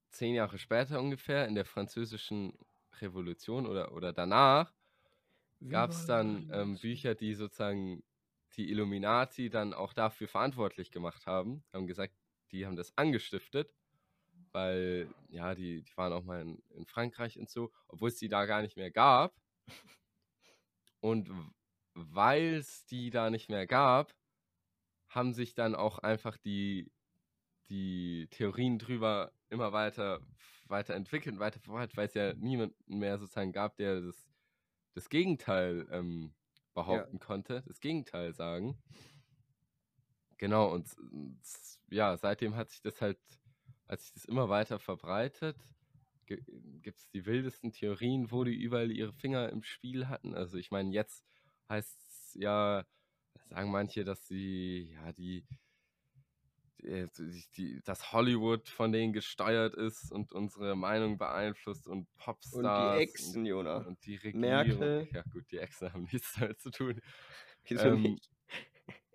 zehn 0.10 0.36
Jahre 0.36 0.58
später 0.58 1.00
ungefähr, 1.00 1.48
in 1.48 1.56
der 1.56 1.66
französischen 1.66 2.58
Revolution 3.02 3.66
oder, 3.66 3.94
oder 3.94 4.14
danach, 4.14 4.74
gab 5.70 5.92
es 5.92 6.06
dann 6.06 6.50
ähm, 6.54 6.78
Bücher, 6.78 7.16
die 7.16 7.34
sozusagen 7.34 8.04
die 8.56 8.70
Illuminati 8.70 9.50
dann 9.50 9.74
auch 9.74 9.94
dafür 9.94 10.28
verantwortlich 10.28 10.92
gemacht 10.92 11.26
haben, 11.26 11.64
haben 11.74 11.88
gesagt, 11.88 12.14
die 12.54 12.66
haben 12.66 12.76
das 12.76 12.98
angestiftet, 12.98 13.74
weil, 14.52 15.14
ja, 15.30 15.56
die, 15.56 15.82
die 15.82 15.98
waren 15.98 16.14
auch 16.14 16.24
mal 16.24 16.42
in, 16.42 16.64
in 16.70 16.86
Frankreich 16.86 17.38
und 17.40 17.50
so, 17.50 17.72
obwohl 17.88 18.10
es 18.10 18.18
die 18.18 18.30
da 18.30 18.46
gar 18.46 18.62
nicht 18.62 18.78
mehr 18.78 18.92
gab. 18.92 19.36
Und 21.02 21.30
weil 21.96 22.56
es 22.56 22.86
die 22.86 23.10
da 23.10 23.30
nicht 23.30 23.50
mehr 23.50 23.68
gab, 23.68 24.16
haben 25.10 25.34
sich 25.34 25.54
dann 25.54 25.76
auch 25.76 26.00
einfach 26.00 26.38
die, 26.38 26.92
die 27.70 28.28
Theorien 28.32 28.80
drüber 28.80 29.32
immer 29.50 29.74
weiter, 29.74 30.22
weiterentwickelt, 30.68 31.40
weiter 31.40 31.60
verbreitet, 31.60 31.98
weil 31.98 32.08
es 32.08 32.14
ja 32.14 32.34
niemanden 32.34 32.98
mehr 32.98 33.18
sozusagen 33.18 33.52
gab, 33.52 33.76
der 33.78 34.02
das, 34.02 34.28
das 34.94 35.10
Gegenteil 35.10 35.88
ähm, 35.92 36.34
behaupten 36.74 37.20
konnte, 37.20 37.64
das 37.68 37.80
Gegenteil 37.80 38.34
sagen. 38.34 38.82
Genau, 40.38 40.72
und 40.74 40.88
s- 41.42 41.80
ja, 41.90 42.18
seitdem 42.18 42.56
hat 42.56 42.70
sich 42.70 42.82
das 42.82 43.02
halt, 43.02 43.20
hat 43.88 44.02
sich 44.02 44.14
das 44.14 44.26
immer 44.26 44.50
weiter 44.50 44.80
verbreitet. 44.80 45.58
Gibt 46.26 47.00
es 47.00 47.10
die 47.10 47.26
wildesten 47.26 47.72
Theorien, 47.72 48.32
wo 48.32 48.44
die 48.44 48.56
überall 48.56 48.92
ihre 48.92 49.14
Finger 49.14 49.50
im 49.50 49.62
Spiel 49.64 50.08
hatten. 50.08 50.34
Also 50.36 50.58
ich 50.58 50.72
meine, 50.72 50.92
jetzt 50.92 51.26
heißt 51.70 51.98
es 52.00 52.34
ja, 52.36 52.86
sagen 53.50 53.72
manche, 53.72 54.04
dass 54.04 54.28
sie, 54.28 54.92
ja, 54.94 55.12
die, 55.12 55.46
die, 56.82 57.08
die, 57.18 57.44
die, 57.56 57.82
dass 57.84 58.12
Hollywood 58.12 58.68
von 58.70 58.92
denen 58.92 59.14
gesteuert 59.14 59.76
ist 59.76 60.12
und 60.12 60.32
unsere 60.32 60.76
Meinung 60.76 61.18
beeinflusst 61.18 61.88
und 61.88 62.08
Und 62.16 62.24
Popstars. 62.24 62.96
die 62.98 63.02
Echsen, 63.02 63.46
Jona. 63.46 63.78
Und 63.78 64.06
die 64.06 64.16
Regierung. 64.16 64.40
Merkel. 64.42 65.08
Ja 65.14 65.24
gut, 65.32 65.50
die 65.52 65.60
Echsen 65.60 65.94
haben 65.94 66.04
nichts 66.12 66.34
damit 66.40 66.60
zu 66.60 66.72
tun. 66.72 67.00
Wieso 67.66 67.90
ähm, 67.90 68.02
nicht? 68.02 68.30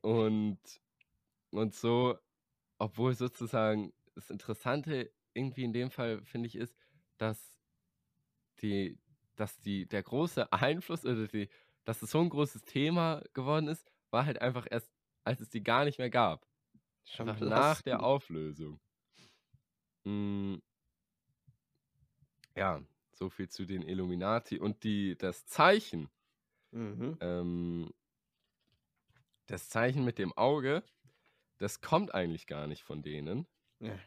Und, 0.02 0.58
und 1.52 1.74
so, 1.74 2.18
obwohl 2.78 3.14
sozusagen 3.14 3.92
das 4.14 4.30
Interessante 4.30 5.12
irgendwie 5.34 5.64
in 5.64 5.72
dem 5.72 5.90
Fall, 5.90 6.24
finde 6.24 6.48
ich, 6.48 6.56
ist, 6.56 6.76
dass 7.18 7.58
die, 8.62 8.98
dass 9.36 9.58
die, 9.60 9.86
der 9.86 10.02
große 10.02 10.52
Einfluss 10.52 11.04
oder 11.04 11.26
die, 11.28 11.48
dass 11.84 12.02
es 12.02 12.10
so 12.10 12.20
ein 12.20 12.28
großes 12.28 12.64
Thema 12.64 13.22
geworden 13.34 13.68
ist, 13.68 13.86
war 14.10 14.26
halt 14.26 14.40
einfach 14.40 14.66
erst, 14.70 14.92
als 15.24 15.40
es 15.40 15.50
die 15.50 15.62
gar 15.62 15.84
nicht 15.84 15.98
mehr 15.98 16.10
gab. 16.10 16.46
Schon 17.04 17.28
Einfach 17.28 17.46
nach 17.46 17.82
der. 17.82 18.02
Auflösung. 18.02 18.80
Mm, 20.06 20.58
Ja, 22.54 22.82
so 23.12 23.30
viel 23.30 23.48
zu 23.48 23.64
den 23.64 23.80
Illuminati 23.82 24.58
und 24.58 24.84
die, 24.84 25.16
das 25.16 25.46
Zeichen. 25.46 26.10
Mhm. 26.72 27.18
Ähm, 27.20 27.90
das 29.46 29.68
Zeichen 29.68 30.04
mit 30.04 30.18
dem 30.18 30.32
Auge, 30.36 30.84
das 31.58 31.80
kommt 31.80 32.14
eigentlich 32.14 32.46
gar 32.46 32.66
nicht 32.66 32.82
von 32.82 33.02
denen, 33.02 33.46
Ja. 33.80 33.98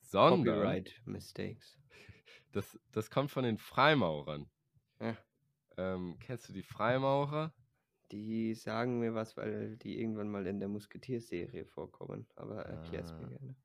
sondern 0.00 0.44
Copyright 0.44 1.00
Mistakes. 1.04 1.78
das, 2.52 2.78
das 2.92 3.10
kommt 3.10 3.30
von 3.30 3.44
den 3.44 3.58
Freimaurern. 3.58 4.50
Ja. 5.00 5.16
Ähm, 5.76 6.16
kennst 6.20 6.48
du 6.48 6.52
die 6.52 6.62
Freimaurer? 6.62 7.54
Die 8.10 8.54
sagen 8.54 8.98
mir 8.98 9.14
was, 9.14 9.36
weil 9.36 9.76
die 9.76 10.00
irgendwann 10.00 10.28
mal 10.28 10.46
in 10.46 10.58
der 10.58 10.68
Musketierserie 10.68 11.64
vorkommen. 11.64 12.26
Aber 12.34 12.62
erklär's 12.66 13.12
mir 13.12 13.26
Ah. 13.26 13.28
gerne. 13.28 13.56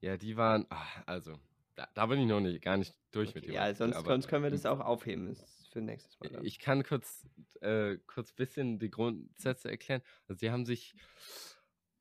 Ja, 0.00 0.16
die 0.16 0.36
waren, 0.36 0.66
ah, 0.70 0.86
also, 1.04 1.38
da, 1.74 1.88
da 1.94 2.06
bin 2.06 2.20
ich 2.20 2.26
noch 2.26 2.40
nicht, 2.40 2.62
gar 2.62 2.76
nicht 2.76 2.94
durch 3.10 3.34
mit 3.34 3.42
Okay, 3.44 3.46
dem 3.52 3.54
ja, 3.56 3.62
Artikel, 3.62 3.76
sonst, 3.78 3.96
aber 3.96 4.06
sonst 4.08 4.28
können 4.28 4.44
wir 4.44 4.50
das 4.50 4.64
auch 4.66 4.80
aufheben 4.80 5.26
das 5.28 5.42
ist 5.42 5.68
für 5.72 5.80
nächstes 5.82 6.18
Mal 6.20 6.30
dann. 6.30 6.44
ich 6.44 6.58
kann 6.58 6.84
kurz, 6.84 7.26
äh, 7.60 7.98
kurz 8.06 8.32
bisschen 8.32 8.78
die 8.78 8.90
Grundsätze 8.90 9.68
erklären. 9.68 10.00
Also 10.28 10.38
die 10.38 10.50
haben 10.52 10.64
sich, 10.64 10.94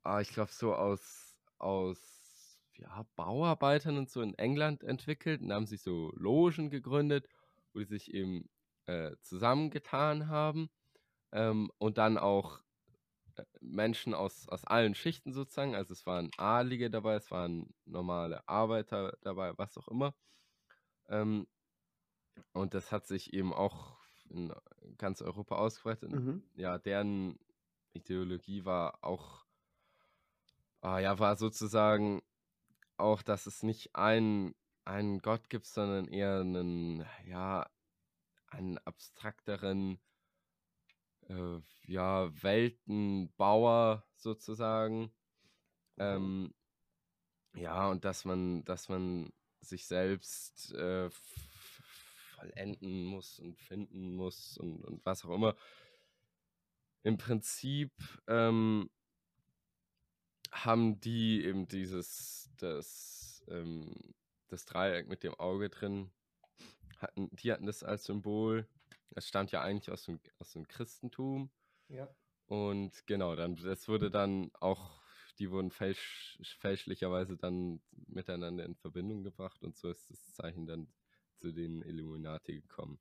ah, 0.04 0.22
ich 0.22 0.30
glaube, 0.30 0.52
so 0.52 0.74
aus, 0.76 1.38
aus 1.58 2.62
ja, 2.78 3.06
Bauarbeitern 3.16 3.98
und 3.98 4.10
so 4.10 4.22
in 4.22 4.34
England 4.36 4.84
entwickelt 4.84 5.42
und 5.42 5.52
haben 5.52 5.68
sich 5.68 5.82
so 5.82 6.12
Logen 6.16 6.70
gegründet, 6.70 7.28
wo 7.74 7.80
die 7.80 7.86
sich 7.86 8.14
eben 8.14 8.50
äh, 8.86 9.16
zusammengetan 9.22 10.28
haben 10.28 10.70
ähm, 11.32 11.72
und 11.78 11.98
dann 11.98 12.18
auch 12.18 12.62
äh, 13.36 13.44
Menschen 13.62 14.14
aus, 14.14 14.48
aus 14.50 14.66
allen 14.66 14.96
Schichten 14.96 15.34
sozusagen, 15.34 15.76
also 15.76 15.94
es 15.94 16.06
waren 16.06 16.32
Adlige 16.38 16.90
dabei, 16.90 17.16
es 17.16 17.32
waren 17.32 17.74
normale 17.86 18.48
Arbeiter 18.48 19.18
dabei, 19.22 19.58
was 19.58 19.78
auch 19.78 19.88
immer. 19.90 20.16
Ähm, 21.10 21.48
und 22.54 22.74
das 22.74 22.92
hat 22.92 23.08
sich 23.08 23.34
eben 23.34 23.54
auch 23.54 23.98
in 24.30 24.54
ganz 24.98 25.22
Europa 25.22 25.56
ausgebreitet. 25.56 26.12
Mhm. 26.12 26.44
Ja, 26.56 26.78
deren 26.78 27.40
Ideologie 27.94 28.66
war 28.66 29.04
auch, 29.04 29.46
ah, 30.82 31.00
ja, 31.00 31.20
war 31.20 31.36
sozusagen 31.38 32.22
auch, 32.98 33.22
dass 33.22 33.46
es 33.46 33.64
nicht 33.64 33.96
einen, 33.96 34.56
einen 34.86 35.20
Gott 35.20 35.50
gibt, 35.50 35.66
sondern 35.66 36.08
eher 36.08 36.40
einen, 36.40 37.06
ja, 37.26 37.70
einen 38.48 38.78
abstrakteren, 38.80 40.00
äh, 41.28 41.60
ja, 41.86 42.30
Weltenbauer 42.44 44.06
sozusagen. 44.16 45.12
Ähm, 45.98 46.54
ja, 47.56 47.90
und 47.90 48.06
dass 48.06 48.26
man, 48.26 48.64
dass 48.66 48.90
man 48.90 49.32
sich 49.62 49.86
selbst 49.86 50.74
äh, 50.74 51.10
vollenden 52.36 53.04
muss 53.06 53.40
und 53.40 53.60
finden 53.60 54.16
muss 54.16 54.58
und, 54.58 54.84
und 54.86 55.06
was 55.06 55.26
auch 55.26 55.36
immer. 55.36 55.56
Im 57.04 57.18
Prinzip 57.18 57.92
ähm, 58.28 58.90
haben 60.52 61.00
die 61.00 61.44
eben 61.44 61.68
dieses, 61.68 62.50
das, 62.58 63.44
ähm, 63.50 64.14
das 64.48 64.66
Dreieck 64.66 65.08
mit 65.08 65.24
dem 65.24 65.36
Auge 65.36 65.70
drin, 65.70 66.12
hatten, 66.98 67.30
die 67.36 67.52
hatten 67.52 67.66
das 67.66 67.84
als 67.84 68.06
Symbol. 68.06 68.68
Das 69.12 69.28
stammt 69.28 69.52
ja 69.52 69.62
eigentlich 69.62 69.92
aus 69.92 70.04
dem, 70.04 70.20
aus 70.40 70.52
dem 70.52 70.68
Christentum. 70.68 71.50
Ja. 71.88 72.10
Und 72.48 73.06
genau, 73.06 73.36
dann, 73.36 73.56
das 73.56 73.88
wurde 73.88 74.10
dann 74.10 74.52
auch, 74.60 75.04
die 75.38 75.52
wurden 75.52 75.72
fälsch, 75.72 76.40
fälschlicherweise 76.60 77.38
dann 77.38 77.82
miteinander 78.08 78.66
in 78.66 78.76
Verbindung 78.76 79.24
gebracht 79.24 79.64
und 79.64 79.78
so 79.78 79.90
ist 79.90 80.10
das 80.10 80.34
Zeichen 80.34 80.66
dann 80.66 80.92
zu 81.38 81.52
den 81.52 81.82
Illuminati 81.82 82.62
gekommen. 82.62 83.00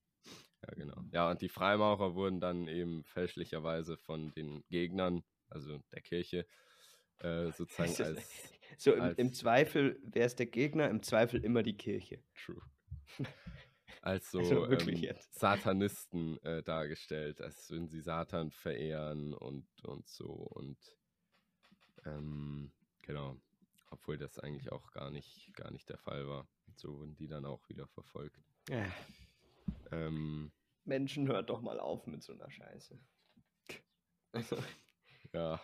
Ja, 0.63 0.75
genau. 0.75 1.03
Ja, 1.13 1.31
und 1.31 1.41
die 1.41 1.49
Freimaurer 1.49 2.15
wurden 2.15 2.41
dann 2.41 2.69
eben 2.69 3.05
fälschlicherweise 3.05 3.97
von 3.97 4.33
den 4.33 4.65
Gegnern, 4.69 5.25
also 5.49 5.81
der 5.93 6.03
Kirche, 6.03 6.47
äh, 7.21 7.51
sozusagen 7.53 8.03
als 8.03 8.29
So 8.79 8.93
im, 8.95 9.01
als- 9.03 9.19
im 9.19 9.33
Zweifel, 9.33 9.99
wer 10.05 10.27
ist 10.27 10.39
der 10.39 10.47
Gegner? 10.47 10.89
Im 10.89 11.03
Zweifel 11.03 11.45
immer 11.45 11.63
die 11.63 11.77
Kirche. 11.77 12.23
True. 12.35 12.63
Als 14.03 14.31
so 14.31 14.39
Also 14.39 14.71
ähm. 14.71 15.17
Satanisten 15.31 16.39
äh, 16.45 16.63
dargestellt, 16.63 17.41
als 17.41 17.69
würden 17.69 17.89
sie 17.89 18.01
Satan 18.01 18.53
verehren 18.53 19.35
und, 19.35 19.67
und 19.85 20.07
so 20.07 20.31
und 20.31 20.79
ähm, 22.07 22.71
genau, 23.03 23.37
obwohl 23.91 24.17
das 24.17 24.39
eigentlich 24.39 24.71
auch 24.71 24.93
gar 24.93 25.11
nicht, 25.11 25.53
gar 25.55 25.73
nicht 25.73 25.89
der 25.89 25.99
Fall 25.99 26.29
war. 26.29 26.49
So 26.77 26.97
wurden 26.99 27.17
die 27.17 27.27
dann 27.27 27.45
auch 27.45 27.69
wieder 27.69 27.89
verfolgt. 27.89 28.41
Ja. 28.69 28.87
Ähm, 29.91 30.53
Menschen, 30.85 31.27
hört 31.27 31.51
doch 31.51 31.61
mal 31.61 31.81
auf 31.81 32.07
mit 32.07 32.23
so 32.23 32.33
einer 32.33 32.51
Scheiße. 32.51 32.99
Also, 34.33 34.57
ja, 35.33 35.61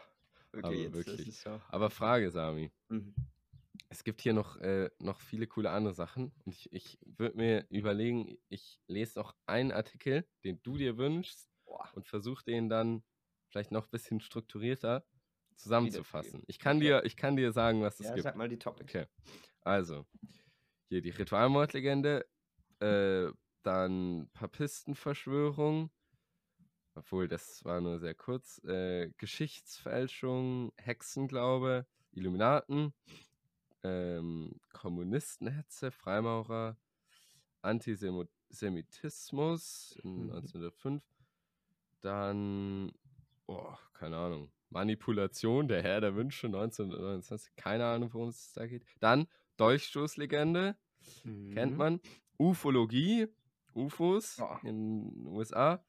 wirklich, 0.56 0.64
Aber 0.64 0.98
jetzt, 0.98 1.06
wirklich. 1.06 1.46
aber 1.68 1.90
Frage, 1.90 2.30
Sami. 2.30 2.72
Mhm. 2.88 3.14
Es 3.88 4.02
gibt 4.04 4.20
hier 4.20 4.32
noch, 4.32 4.56
äh, 4.58 4.90
noch 4.98 5.20
viele 5.20 5.46
coole 5.46 5.70
andere 5.70 5.94
Sachen 5.94 6.32
und 6.44 6.52
ich, 6.52 6.72
ich 6.72 6.98
würde 7.04 7.36
mir 7.36 7.66
überlegen, 7.70 8.38
ich 8.48 8.80
lese 8.86 9.18
noch 9.18 9.36
einen 9.46 9.72
Artikel, 9.72 10.26
den 10.42 10.60
du 10.62 10.76
dir 10.76 10.96
wünschst 10.96 11.48
Boah. 11.64 11.88
und 11.94 12.06
versuche 12.08 12.44
den 12.44 12.68
dann 12.68 13.04
vielleicht 13.48 13.70
noch 13.70 13.86
ein 13.86 13.90
bisschen 13.90 14.20
strukturierter 14.20 15.06
zusammenzufassen. 15.56 16.42
Ich 16.46 16.58
kann, 16.58 16.78
Okay. 16.78 16.86
dir, 16.86 17.04
ich 17.04 17.16
kann 17.16 17.36
dir 17.36 17.52
sagen, 17.52 17.82
was 17.82 18.00
es 18.00 18.06
Ja, 18.06 18.12
gibt. 18.14 18.24
sag 18.24 18.36
mal 18.36 18.48
die 18.48 18.58
Topics. 18.58 18.94
Okay. 18.94 19.06
Also, 19.60 20.06
hier 20.88 21.00
die 21.02 21.10
Ritualmordlegende, 21.10 22.26
äh, 22.80 23.30
dann 23.62 24.28
Papistenverschwörung, 24.34 25.90
obwohl 26.94 27.28
das 27.28 27.64
war 27.64 27.80
nur 27.80 27.98
sehr 27.98 28.14
kurz, 28.14 28.62
äh, 28.64 29.10
Geschichtsfälschung, 29.18 30.72
Hexenglaube, 30.76 31.86
Illuminaten, 32.12 32.92
ähm, 33.82 34.60
Kommunistenhetze, 34.72 35.90
Freimaurer, 35.90 36.76
Antisemitismus 37.62 39.98
in 40.02 40.26
Mhm. 40.26 40.30
1905, 40.32 41.02
dann, 42.00 42.92
oh, 43.46 43.74
keine 43.92 44.16
Ahnung, 44.16 44.50
Manipulation, 44.70 45.68
der 45.68 45.82
Herr 45.82 46.00
der 46.00 46.14
Wünsche 46.16 46.48
1929, 46.48 47.54
keine 47.56 47.86
Ahnung, 47.86 48.12
worum 48.12 48.28
es 48.28 48.52
da 48.52 48.66
geht. 48.66 48.84
Dann 49.00 49.26
Dolchstoßlegende, 49.56 50.76
kennt 51.52 51.72
Mhm. 51.72 51.78
man. 51.78 52.00
Ufologie, 52.38 53.28
UFOs 53.74 54.38
Ja. 54.38 54.58
in 54.64 55.10
den 55.14 55.26
USA. 55.28 55.84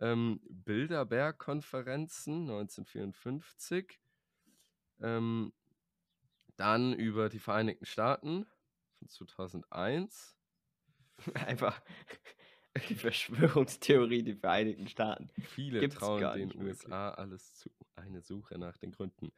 Ähm, 0.00 0.40
Bilderberg-Konferenzen 0.48 2.42
1954. 2.50 4.00
Ähm, 5.00 5.52
dann 6.56 6.92
über 6.92 7.28
die 7.28 7.38
Vereinigten 7.38 7.86
Staaten 7.86 8.46
von 8.98 9.08
2001. 9.08 10.36
Einfach 11.34 11.80
die 12.88 12.94
Verschwörungstheorie, 12.94 14.22
die 14.22 14.34
Vereinigten 14.34 14.88
Staaten. 14.88 15.30
Viele 15.40 15.80
Gibt's 15.80 15.96
trauen 15.96 16.20
den. 16.34 16.54
USA 16.60 17.10
alles 17.10 17.54
zu. 17.54 17.70
Eine 17.96 18.22
Suche 18.22 18.58
nach 18.58 18.76
den 18.76 18.92
Gründen. 18.92 19.32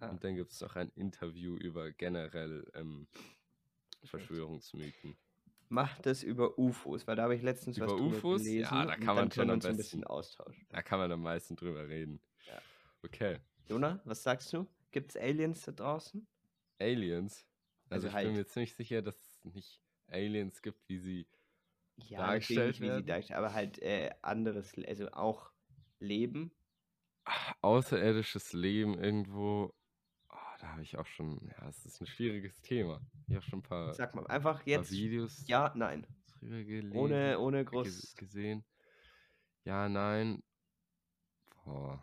Ah. 0.00 0.08
Und 0.08 0.24
dann 0.24 0.36
gibt 0.36 0.52
es 0.52 0.60
noch 0.60 0.76
ein 0.76 0.90
Interview 0.94 1.56
über 1.56 1.92
generell 1.92 2.70
ähm, 2.74 3.06
Verschwörungsmythen. 4.04 5.16
Mach 5.68 5.98
das 6.00 6.22
über 6.22 6.58
UFOs, 6.58 7.06
weil 7.06 7.16
da 7.16 7.22
habe 7.24 7.34
ich 7.34 7.42
letztens 7.42 7.80
was 7.80 7.90
Über 7.90 7.98
drüber 8.00 8.16
UFOs? 8.16 8.42
Ja, 8.46 8.50
gelesen. 8.52 8.68
da 8.70 8.94
und 8.94 9.00
kann 9.00 9.16
man 9.16 9.30
schon 9.32 9.50
am 9.50 9.54
uns 9.56 9.64
ein 9.66 9.76
besten. 9.76 9.98
bisschen 9.98 10.04
austauschen. 10.04 10.66
Da 10.70 10.82
kann 10.82 10.98
man 10.98 11.10
am 11.12 11.22
meisten 11.22 11.56
drüber 11.56 11.88
reden. 11.88 12.20
Ja. 12.46 12.60
Okay. 13.02 13.38
Jona, 13.66 14.00
was 14.04 14.22
sagst 14.22 14.52
du? 14.52 14.66
Gibt 14.90 15.10
es 15.10 15.16
Aliens 15.16 15.62
da 15.62 15.72
draußen? 15.72 16.26
Aliens. 16.78 17.46
Also, 17.88 17.94
Also 17.94 18.08
ich 18.08 18.14
halt- 18.14 18.26
bin 18.28 18.36
mir 18.36 18.46
ziemlich 18.46 18.74
sicher, 18.74 19.02
dass 19.02 19.16
es 19.16 19.44
nicht 19.44 19.80
Aliens 20.08 20.60
gibt, 20.62 20.88
wie 20.88 20.98
sie. 20.98 21.26
Ja, 21.96 22.18
Dargestellt 22.26 22.58
natürlich, 22.58 22.80
wie 22.80 22.84
sie 22.84 22.90
werden? 22.90 23.06
dargestellt, 23.06 23.38
aber 23.38 23.52
halt 23.54 23.78
äh, 23.80 24.10
anderes, 24.22 24.72
also 24.86 25.08
auch 25.12 25.50
Leben. 26.00 26.52
Außerirdisches 27.62 28.52
Leben 28.52 28.98
irgendwo. 29.02 29.72
Da 30.64 30.70
habe 30.72 30.82
ich 30.82 30.96
auch 30.96 31.04
schon. 31.04 31.38
Ja, 31.46 31.68
es 31.68 31.84
ist 31.84 32.00
ein 32.00 32.06
schwieriges 32.06 32.58
Thema. 32.62 32.98
Ich 33.28 33.34
habe 33.34 33.44
schon 33.44 33.58
ein 33.58 33.62
paar, 33.62 33.92
Sag 33.92 34.14
mal, 34.14 34.26
einfach 34.28 34.64
jetzt 34.64 34.90
Videos 34.90 35.46
ja, 35.46 35.70
nein. 35.76 36.06
drüber 36.40 36.64
gelesen. 36.64 36.96
Ohne, 36.96 37.38
ohne 37.38 37.64
groß. 37.66 38.16
gesehen. 38.16 38.64
Ja, 39.64 39.90
nein. 39.90 40.42
Boah. 41.66 42.02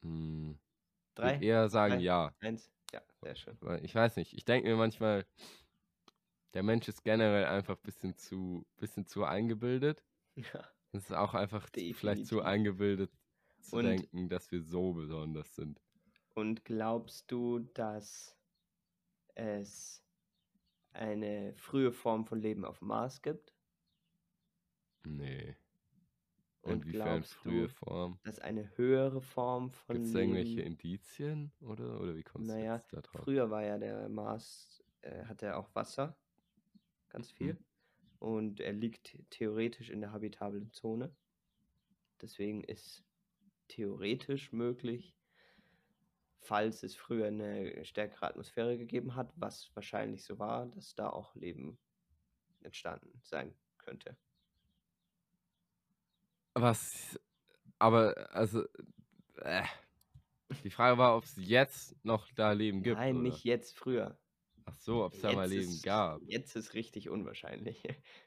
Hm. 0.00 0.58
Drei, 1.14 1.34
würde 1.34 1.44
eher 1.46 1.68
sagen 1.68 1.94
drei. 1.94 2.00
ja. 2.02 2.34
eins. 2.40 2.68
Ja, 2.92 3.00
sehr 3.20 3.36
schön. 3.36 3.56
Ich 3.82 3.94
weiß 3.94 4.16
nicht. 4.16 4.32
Ich 4.32 4.44
denke 4.44 4.68
mir 4.68 4.76
manchmal, 4.76 5.24
der 6.54 6.64
Mensch 6.64 6.88
ist 6.88 7.04
generell 7.04 7.44
einfach 7.44 7.76
ein 7.76 7.82
bisschen 7.82 8.16
zu, 8.16 8.66
bisschen 8.78 9.06
zu 9.06 9.22
eingebildet. 9.24 10.02
Ja. 10.34 10.64
Es 10.90 11.04
ist 11.04 11.12
auch 11.14 11.34
einfach 11.34 11.70
zu- 11.70 11.94
vielleicht 11.94 12.26
zu 12.26 12.36
Definitiv. 12.36 12.44
eingebildet 12.44 13.12
zu 13.60 13.76
Und- 13.76 13.84
denken, 13.84 14.28
dass 14.28 14.50
wir 14.50 14.62
so 14.62 14.94
besonders 14.94 15.54
sind. 15.54 15.80
Und 16.34 16.64
glaubst 16.64 17.30
du, 17.30 17.60
dass 17.60 18.36
es 19.34 20.04
eine 20.92 21.54
frühe 21.56 21.92
Form 21.92 22.26
von 22.26 22.40
Leben 22.40 22.64
auf 22.64 22.78
dem 22.80 22.88
Mars 22.88 23.22
gibt? 23.22 23.54
Nee. 25.04 25.56
Und 26.62 26.84
Inwiefern 26.84 27.22
glaubst 27.22 27.34
frühe 27.34 27.68
du, 27.68 27.68
Form? 27.68 28.18
Dass 28.24 28.38
eine 28.38 28.76
höhere 28.76 29.20
Form 29.20 29.70
von 29.72 29.96
Gibt 29.96 30.06
es 30.06 30.12
Leben. 30.12 30.20
irgendwelche 30.34 30.62
Indizien 30.62 31.52
oder, 31.60 32.00
oder 32.00 32.14
wie 32.16 32.22
kommst 32.22 32.56
du 32.56 32.56
Naja, 32.56 32.74
jetzt 32.74 32.92
da 32.92 33.00
drauf? 33.00 33.24
Früher 33.24 33.50
war 33.50 33.64
ja 33.64 33.78
der 33.78 34.08
Mars, 34.08 34.82
äh, 35.02 35.24
hatte 35.24 35.46
er 35.46 35.58
auch 35.58 35.74
Wasser, 35.74 36.16
ganz 37.08 37.30
viel. 37.30 37.54
Mhm. 37.54 37.64
Und 38.18 38.60
er 38.60 38.72
liegt 38.72 39.18
theoretisch 39.30 39.90
in 39.90 40.00
der 40.00 40.12
habitablen 40.12 40.72
Zone. 40.72 41.16
Deswegen 42.20 42.62
ist 42.64 43.04
theoretisch 43.68 44.52
möglich, 44.52 45.16
falls 46.42 46.82
es 46.82 46.96
früher 46.96 47.28
eine 47.28 47.84
stärkere 47.84 48.26
Atmosphäre 48.26 48.76
gegeben 48.76 49.14
hat, 49.14 49.32
was 49.36 49.70
wahrscheinlich 49.74 50.24
so 50.24 50.38
war, 50.38 50.66
dass 50.66 50.94
da 50.94 51.08
auch 51.08 51.34
Leben 51.36 51.78
entstanden 52.62 53.20
sein 53.22 53.54
könnte. 53.78 54.16
Was, 56.54 57.18
aber, 57.78 58.28
also, 58.32 58.64
äh, 59.36 59.64
die 60.64 60.70
Frage 60.70 60.98
war, 60.98 61.16
ob 61.16 61.24
es 61.24 61.34
jetzt 61.36 61.96
noch 62.04 62.30
da 62.32 62.52
Leben 62.52 62.82
gibt, 62.82 62.98
Nein, 62.98 63.16
oder? 63.16 63.22
nicht 63.22 63.44
jetzt, 63.44 63.76
früher. 63.76 64.18
Ach 64.64 64.76
so, 64.78 65.04
ob 65.04 65.14
es 65.14 65.20
da 65.20 65.32
mal 65.32 65.48
Leben 65.48 65.72
ist, 65.72 65.82
gab. 65.82 66.22
jetzt 66.26 66.56
ist 66.56 66.74
richtig 66.74 67.08
unwahrscheinlich. 67.08 67.82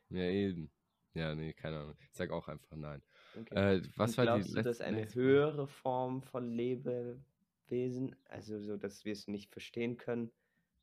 Ja, 0.09 0.23
eben. 0.23 0.71
Ja, 1.13 1.33
nee, 1.33 1.53
keine 1.53 1.79
Ahnung. 1.79 1.95
Ich 1.99 2.13
sag 2.13 2.29
auch 2.31 2.47
einfach 2.47 2.75
nein. 2.75 3.01
Okay. 3.33 3.77
Äh, 3.77 3.81
was 3.95 4.11
Und 4.11 4.17
war 4.17 4.27
die 4.27 4.43
glaubst 4.43 4.55
du, 4.55 4.61
dass 4.61 4.81
eine 4.81 5.13
höhere 5.13 5.67
Form 5.67 6.21
von 6.21 6.49
Lebewesen, 7.69 8.15
also 8.25 8.59
so, 8.59 8.77
dass 8.77 9.05
wir 9.05 9.13
es 9.13 9.27
nicht 9.27 9.51
verstehen 9.51 9.97
können, 9.97 10.31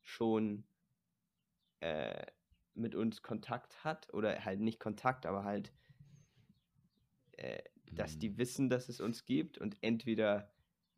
schon 0.01 0.63
äh, 1.79 2.25
mit 2.73 2.95
uns 2.95 3.21
Kontakt 3.21 3.83
hat? 3.83 4.13
Oder 4.13 4.43
halt 4.45 4.59
nicht 4.59 4.79
Kontakt, 4.79 5.25
aber 5.25 5.43
halt, 5.43 5.73
äh, 7.33 7.61
dass 7.91 8.17
die 8.17 8.37
wissen, 8.37 8.69
dass 8.69 8.89
es 8.89 8.99
uns 8.99 9.25
gibt 9.25 9.57
und 9.57 9.77
entweder 9.81 10.51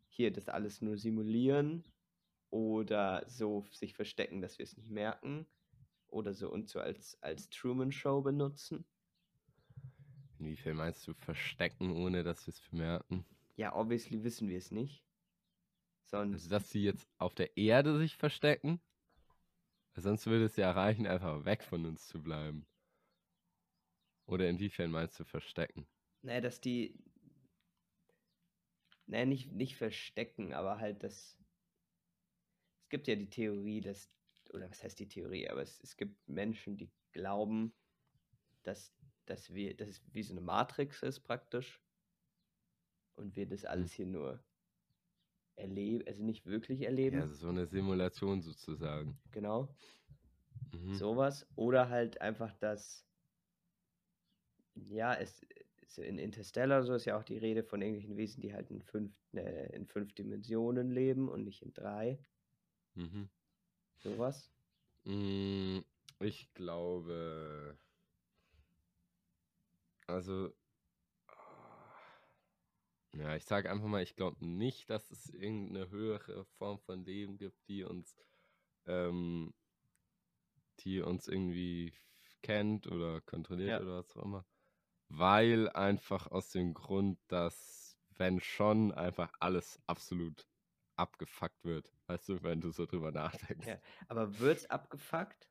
hier 0.07 0.31
das 0.31 0.47
alles 0.47 0.81
nur 0.81 0.97
simulieren 0.97 1.83
oder 2.49 3.23
so 3.27 3.65
sich 3.71 3.93
verstecken, 3.93 4.41
dass 4.41 4.57
wir 4.57 4.63
es 4.63 4.77
nicht 4.77 4.89
merken 4.89 5.45
oder 6.07 6.33
so 6.33 6.49
uns 6.49 6.71
so 6.71 6.79
als, 6.79 7.21
als 7.21 7.49
Truman-Show 7.49 8.21
benutzen. 8.21 8.86
Inwiefern 10.39 10.77
meinst 10.77 11.05
du 11.07 11.13
verstecken, 11.13 11.91
ohne 11.91 12.23
dass 12.23 12.47
wir 12.47 12.53
es 12.53 12.61
bemerken? 12.61 13.25
Ja, 13.57 13.75
obviously 13.75 14.23
wissen 14.23 14.47
wir 14.47 14.57
es 14.57 14.71
nicht. 14.71 15.03
Also, 16.29 16.49
Sonst, 16.49 16.49
dass 16.49 16.69
sie 16.69 16.83
jetzt 16.83 17.07
auf 17.17 17.35
der 17.35 17.57
Erde 17.57 17.97
sich 17.97 18.15
verstecken? 18.17 18.79
Sonst 19.95 20.27
würde 20.27 20.45
es 20.45 20.57
ja 20.57 20.69
reichen, 20.69 21.07
einfach 21.07 21.43
weg 21.43 21.63
von 21.63 21.85
uns 21.87 22.07
zu 22.07 22.21
bleiben. 22.21 22.67
Oder 24.27 24.47
inwiefern 24.49 24.91
meinst 24.91 25.19
du 25.19 25.23
verstecken? 25.25 25.87
naja, 26.23 26.41
dass 26.41 26.59
die, 26.61 26.95
naja, 29.07 29.25
nicht, 29.25 29.51
nicht 29.51 29.75
verstecken, 29.77 30.53
aber 30.53 30.77
halt 30.79 31.03
das, 31.03 31.37
es 32.83 32.89
gibt 32.89 33.07
ja 33.07 33.15
die 33.15 33.29
Theorie, 33.29 33.81
dass, 33.81 34.11
oder 34.53 34.69
was 34.69 34.83
heißt 34.83 34.99
die 34.99 35.07
Theorie, 35.07 35.49
aber 35.49 35.61
es, 35.61 35.79
es 35.81 35.97
gibt 35.97 36.27
Menschen, 36.27 36.77
die 36.77 36.91
glauben, 37.11 37.73
dass, 38.63 38.93
dass 39.25 39.53
wir, 39.53 39.75
dass 39.77 39.89
es 39.89 40.03
wie 40.13 40.23
so 40.23 40.33
eine 40.33 40.41
Matrix 40.41 41.03
ist 41.03 41.21
praktisch 41.21 41.81
und 43.15 43.35
wir 43.35 43.45
das 43.47 43.65
Hm. 43.75 43.85
alles 43.85 43.91
hier 43.93 44.05
nur 44.05 44.43
erleben, 45.57 46.07
also 46.07 46.23
nicht 46.23 46.45
wirklich 46.45 46.81
Ja, 47.09 47.21
erleben, 47.21 47.21
also 47.21 47.35
so 47.35 47.47
eine 47.49 47.65
Simulation 47.65 48.41
sozusagen. 48.41 49.19
genau, 49.31 49.75
Mhm. 50.73 50.97
sowas, 50.99 51.47
oder 51.55 51.89
halt 51.89 52.21
einfach, 52.21 52.53
dass, 52.55 53.07
ja, 54.75 55.13
es, 55.15 55.41
in 55.97 56.17
Interstellar, 56.17 56.83
so 56.83 56.93
ist 56.95 57.05
ja 57.05 57.17
auch 57.17 57.23
die 57.23 57.37
Rede 57.37 57.63
von 57.63 57.81
irgendwelchen 57.81 58.17
Wesen, 58.17 58.41
die 58.41 58.53
halt 58.53 58.69
in 58.71 58.81
fünf, 58.81 59.15
äh, 59.33 59.73
in 59.75 59.85
fünf 59.87 60.13
Dimensionen 60.13 60.91
leben 60.91 61.29
und 61.29 61.43
nicht 61.43 61.61
in 61.61 61.73
drei, 61.73 62.19
Mhm. 62.95 63.29
sowas. 63.97 64.51
Mm, 65.05 65.81
Ich 66.19 66.53
glaube, 66.53 67.79
also, 70.07 70.55
ja, 73.16 73.36
ich 73.36 73.45
sage 73.45 73.70
einfach 73.72 73.88
mal, 73.88 74.03
ich 74.03 74.16
glaube 74.16 74.45
nicht, 74.45 74.89
dass 74.89 75.11
es 75.11 75.30
irgendeine 75.34 75.89
höhere 75.89 76.45
Form 76.45 76.80
von 76.80 77.03
Leben 77.05 77.38
gibt, 77.38 77.68
die 77.68 77.84
uns, 77.84 78.16
ähm, 78.86 79.53
die 80.80 81.01
uns 81.01 81.28
irgendwie 81.28 81.93
kennt 82.41 82.88
oder 82.88 83.22
kontrolliert 83.22 83.78
Ja. 83.78 83.80
oder 83.80 83.97
was 83.97 84.16
auch 84.16 84.24
immer. 84.24 84.45
Weil 85.09 85.70
einfach 85.70 86.28
aus 86.28 86.51
dem 86.51 86.74
Grund, 86.74 87.20
dass, 87.28 87.97
wenn 88.09 88.39
schon, 88.41 88.91
einfach 88.93 89.34
alles 89.39 89.80
absolut 89.88 90.47
abgefuckt 90.95 91.63
wird. 91.66 91.93
Weißt 92.07 92.30
du, 92.30 92.43
wenn 92.43 92.61
du 92.61 92.72
so 92.72 92.86
drüber 92.86 93.11
nachdenkst. 93.11 93.68
Ja, 93.68 93.80
aber 94.07 94.39
wird's 94.39 94.66
abgefuckt? 94.70 95.49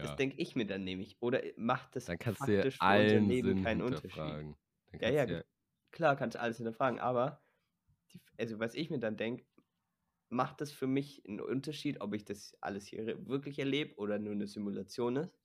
Das 0.00 0.14
Ja. 0.14 0.16
denke 0.16 0.36
ich 0.36 0.54
mir 0.56 0.66
dann 0.66 0.84
nämlich. 0.84 1.16
Oder 1.20 1.42
macht 1.56 1.96
das 1.96 2.08
Dann 2.08 2.18
kannst 2.18 2.46
du 2.46 2.50
dir 2.52 2.66
faktisch 2.66 2.82
für 2.82 2.94
unser 2.94 3.20
allen 3.20 3.20
Leben 3.20 3.54
Sinn 3.54 3.56
keinen 3.56 3.82
Unterschied? 3.82 4.40
Dann 4.42 4.56
Ja, 5.00 5.08
ja, 5.10 5.24
ge- 5.24 5.44
klar 5.94 6.16
kannst 6.16 6.36
du 6.36 6.40
alles 6.42 6.58
hinterfragen, 6.58 7.00
aber 7.00 7.44
die, 8.12 8.22
also 8.38 8.60
was 8.60 8.74
ich 8.76 8.90
mir 8.90 9.00
dann 9.00 9.16
denke, 9.18 9.46
macht 10.30 10.60
das 10.62 10.72
für 10.72 10.86
mich 10.88 11.24
einen 11.28 11.40
Unterschied, 11.40 12.00
ob 12.02 12.14
ich 12.14 12.24
das 12.26 12.56
alles 12.62 12.86
hier 12.86 13.26
wirklich 13.28 13.58
erlebe 13.60 13.96
oder 13.96 14.18
nur 14.20 14.32
eine 14.34 14.48
Simulation 14.48 15.16
ist? 15.16 15.38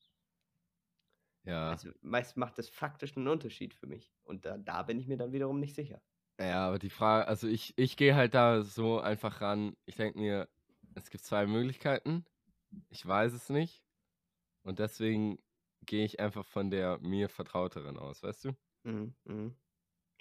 ja, 1.43 1.81
Also 1.81 1.91
meist 2.01 2.35
macht 2.35 2.57
das 2.57 2.67
faktisch 2.69 3.15
einen 3.15 3.29
Unterschied 3.29 3.73
für 3.73 3.87
mich. 3.87 4.13
Und 4.23 4.45
da, 4.45 4.57
da 4.57 4.83
bin 4.83 4.99
ich 4.99 5.07
mir 5.07 5.15
dann 5.17 5.31
wiederum 5.31 5.59
nicht 5.61 5.73
sicher. 5.75 6.01
ja, 6.39 6.67
aber 6.67 6.79
die 6.79 6.89
Frage, 6.89 7.27
also 7.27 7.47
ich, 7.47 7.73
ich 7.77 7.97
gehe 7.97 8.15
halt 8.15 8.33
da 8.33 8.61
so 8.63 8.99
einfach 8.99 9.41
ran. 9.41 9.75
Ich 9.85 9.95
denke 9.95 10.19
mir, 10.19 10.49
es 10.95 11.09
gibt 11.09 11.23
zwei 11.23 11.45
Möglichkeiten. 11.47 12.25
Ich 12.89 13.05
weiß 13.05 13.33
es 13.33 13.49
nicht. 13.49 13.83
Und 14.63 14.79
deswegen 14.79 15.39
gehe 15.81 16.05
ich 16.05 16.19
einfach 16.21 16.45
von 16.45 16.71
der 16.71 16.99
mir 16.99 17.29
vertrauteren 17.29 17.97
aus, 17.99 18.23
weißt 18.23 18.45
du? 18.45 18.53
Mhm, 18.85 19.15
mhm. 19.25 19.55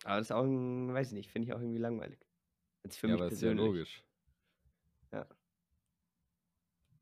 Aber 0.05 0.17
das 0.17 0.27
ist 0.29 0.33
auch, 0.33 0.45
ein, 0.45 0.93
weiß 0.95 1.09
ich 1.09 1.13
nicht, 1.15 1.31
finde 1.31 1.49
ich 1.49 1.55
auch 1.55 1.61
irgendwie 1.61 1.79
langweilig. 1.79 2.19
Jetzt 2.85 2.99
für 2.99 3.09
ja, 3.09 3.15
mich 3.15 3.23
aber 3.23 3.33
ist 3.33 3.43
ja 3.43 3.49
persönlich. 3.49 3.67
logisch. 3.67 4.05
Ja. 5.13 5.27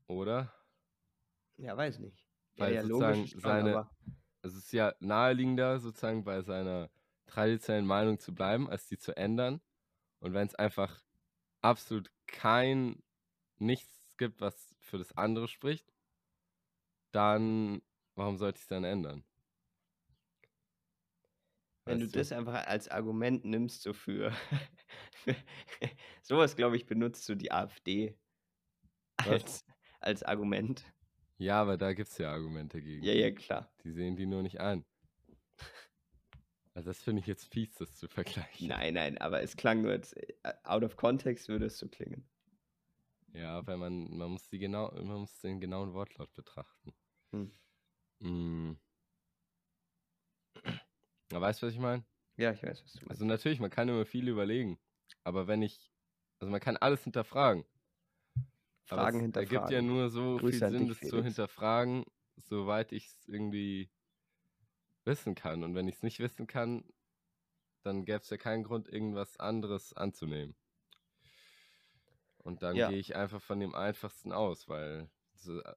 Oder? 0.07 0.53
Ja, 1.57 1.75
weiß 1.75 1.99
nicht. 1.99 2.25
Weil 2.57 2.73
ja, 2.73 2.81
ja, 2.81 2.81
sozusagen 2.83 3.17
logisch 3.17 3.31
schon, 3.31 3.41
seine- 3.41 3.89
Es 4.43 4.55
ist 4.55 4.71
ja 4.71 4.93
naheliegender, 4.99 5.79
sozusagen 5.79 6.23
bei 6.23 6.41
seiner 6.41 6.89
traditionellen 7.25 7.85
Meinung 7.85 8.19
zu 8.19 8.33
bleiben, 8.33 8.69
als 8.69 8.87
die 8.87 8.97
zu 8.97 9.15
ändern. 9.17 9.61
Und 10.19 10.33
wenn 10.33 10.47
es 10.47 10.55
einfach 10.55 11.03
absolut 11.61 12.11
kein 12.27 13.03
nichts 13.57 14.15
gibt, 14.17 14.41
was 14.41 14.75
für 14.79 14.97
das 14.97 15.17
andere 15.17 15.47
spricht, 15.47 15.93
dann 17.11 17.81
warum 18.15 18.37
sollte 18.37 18.57
ich 18.57 18.63
es 18.63 18.67
dann 18.67 18.83
ändern? 18.83 19.23
Wenn 21.87 21.99
du 21.99 22.05
Weißt 22.05 22.15
du? 22.15 22.19
das 22.19 22.31
einfach 22.31 22.65
als 22.65 22.87
Argument 22.89 23.45
nimmst, 23.45 23.81
so 23.81 23.93
für, 23.93 24.31
sowas, 26.21 26.55
glaube 26.55 26.75
ich, 26.75 26.85
benutzt 26.85 27.25
so 27.25 27.35
die 27.35 27.51
AfD 27.51 28.17
als, 29.17 29.65
als 29.99 30.23
Argument. 30.23 30.83
Ja, 31.37 31.61
aber 31.61 31.77
da 31.77 31.93
gibt 31.93 32.09
es 32.09 32.17
ja 32.17 32.31
Argumente 32.31 32.81
gegen. 32.81 33.03
Ja, 33.03 33.13
ja, 33.13 33.31
klar. 33.31 33.71
Die 33.83 33.91
sehen 33.91 34.15
die 34.15 34.25
nur 34.25 34.41
nicht 34.41 34.59
ein. 34.59 34.85
Also 36.73 36.91
das 36.91 37.01
finde 37.01 37.21
ich 37.21 37.27
jetzt 37.27 37.51
fies, 37.51 37.73
das 37.73 37.95
zu 37.97 38.07
vergleichen. 38.07 38.67
Nein, 38.67 38.93
nein, 38.93 39.17
aber 39.17 39.41
es 39.41 39.55
klang 39.55 39.81
nur 39.81 39.93
jetzt, 39.93 40.15
äh, 40.15 40.53
out 40.63 40.83
of 40.83 40.95
context 40.95 41.49
würde 41.49 41.65
es 41.65 41.79
so 41.79 41.87
klingen. 41.87 42.29
Ja, 43.33 43.65
weil 43.65 43.77
man, 43.77 44.15
man 44.15 44.31
muss 44.31 44.47
die 44.49 44.59
genau, 44.59 44.91
man 44.91 45.21
muss 45.21 45.39
den 45.39 45.59
genauen 45.59 45.93
Wortlaut 45.93 46.33
betrachten. 46.33 46.93
Hm. 47.31 47.51
Mm. 48.19 48.77
Aber 51.31 51.41
weißt 51.41 51.61
du, 51.61 51.67
was 51.67 51.73
ich 51.73 51.79
meine? 51.79 52.05
Ja, 52.37 52.51
ich 52.51 52.63
weiß, 52.63 52.83
was 52.83 52.93
du 52.93 53.05
meinst. 53.05 53.21
Also 53.21 53.25
natürlich, 53.25 53.59
man 53.59 53.69
kann 53.71 53.89
immer 53.89 54.05
viel 54.05 54.27
überlegen. 54.27 54.79
Aber 55.23 55.47
wenn 55.47 55.61
ich, 55.61 55.91
also 56.39 56.51
man 56.51 56.61
kann 56.61 56.77
alles 56.77 57.03
hinterfragen. 57.03 57.65
Fragen 58.85 59.19
es 59.19 59.21
hinterfragen. 59.21 59.37
ergibt 59.37 59.69
ja 59.69 59.81
nur 59.81 60.09
so 60.09 60.39
Grüße 60.39 60.59
viel 60.59 60.61
Sinn, 60.63 60.87
dich, 60.87 60.87
das 60.87 61.01
zu 61.01 61.21
hinterfragen, 61.23 62.05
soweit 62.37 62.91
ich 62.91 63.05
es 63.07 63.25
irgendwie 63.27 63.91
wissen 65.05 65.33
kann. 65.33 65.63
Und 65.63 65.73
wenn 65.73 65.87
ich 65.87 65.95
es 65.95 66.03
nicht 66.03 66.19
wissen 66.19 66.45
kann, 66.45 66.93
dann 67.83 68.05
gäbe 68.05 68.19
es 68.19 68.29
ja 68.29 68.37
keinen 68.37 68.63
Grund, 68.63 68.87
irgendwas 68.89 69.37
anderes 69.39 69.93
anzunehmen. 69.93 70.55
Und 72.37 72.63
dann 72.63 72.81
Ja. 72.81 72.83
gehe 72.83 72.99
ich 72.99 73.15
einfach 73.15 73.41
von 73.41 73.59
dem 73.59 73.75
einfachsten 73.75 74.31
aus, 74.31 74.67
weil 74.67 75.11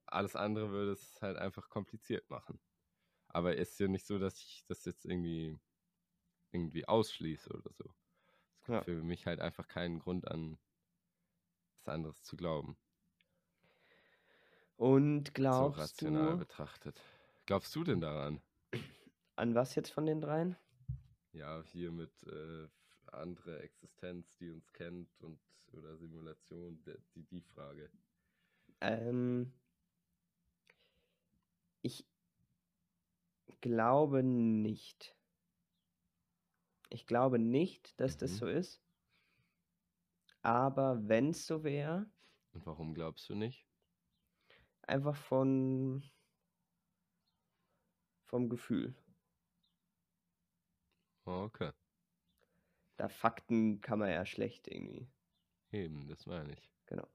alles 0.07 0.37
andere 0.37 0.71
würde 0.71 0.93
es 0.93 1.21
halt 1.21 1.37
einfach 1.37 1.69
kompliziert 1.69 2.31
machen. 2.31 2.61
Aber 3.31 3.57
ist 3.57 3.79
ja 3.81 3.89
nicht 3.89 4.07
so, 4.07 4.19
dass 4.19 4.39
ich 4.39 4.65
das 4.67 4.85
jetzt 4.85 5.05
irgendwie 5.05 5.59
irgendwie 6.53 6.87
ausschließe 6.89 7.51
oder 7.51 7.73
so. 7.73 7.95
Es 8.55 8.65
gibt 8.65 8.77
Ja. 8.77 8.83
für 8.83 9.03
mich 9.03 9.27
halt 9.27 9.41
einfach 9.41 9.69
keinen 9.69 10.01
Grund 10.01 10.29
an, 10.29 10.59
was 11.79 11.89
anderes 11.93 12.23
zu 12.23 12.37
glauben. 12.37 12.79
Und 14.77 15.35
so 15.49 15.69
glaubst 15.69 15.69
rational 15.69 16.35
du, 16.35 16.39
betrachtet. 16.39 17.03
Glaubst 17.47 17.75
du 17.77 17.85
denn 17.85 18.01
daran? 18.01 18.41
an 19.37 19.55
was 19.55 19.75
jetzt 19.75 19.91
von 19.91 20.07
den 20.07 20.21
dreien? 20.21 20.57
Ja, 21.33 21.63
hier 21.63 21.91
mit 21.93 22.23
äh, 22.25 22.69
andere 23.07 23.61
Existenz, 23.63 24.37
die 24.37 24.51
uns 24.51 24.73
kennt 24.73 25.21
und 25.21 25.41
oder 25.73 25.97
Simulation, 25.97 26.83
die, 27.15 27.25
die 27.25 27.41
Frage. 27.43 27.91
Ähm, 28.81 29.53
ich 31.83 32.07
glaube 33.61 34.23
nicht. 34.23 35.17
Ich 36.91 37.07
glaube 37.07 37.39
nicht, 37.39 37.99
dass 38.01 38.17
das 38.19 38.33
Mhm. 38.33 38.37
so 38.37 38.47
ist. 38.47 38.83
Aber 40.43 41.09
wenn 41.09 41.31
es 41.31 41.47
so 41.47 41.65
wäre, 41.65 42.11
Und 42.53 42.65
warum 42.65 42.95
glaubst 42.95 43.29
du 43.29 43.35
nicht? 43.35 43.67
einfach 44.83 45.17
von 45.17 46.03
vom 48.25 48.49
Gefühl. 48.49 48.95
Okay. 51.27 51.71
Da 52.99 53.09
Fakten 53.09 53.81
kann 53.81 53.99
man 53.99 54.11
ja 54.11 54.25
schlecht 54.25 54.69
irgendwie. 54.69 55.11
Eben, 55.73 56.07
das 56.07 56.27
meine 56.27 56.53
ich. 56.53 56.71
Genau. 56.87 57.09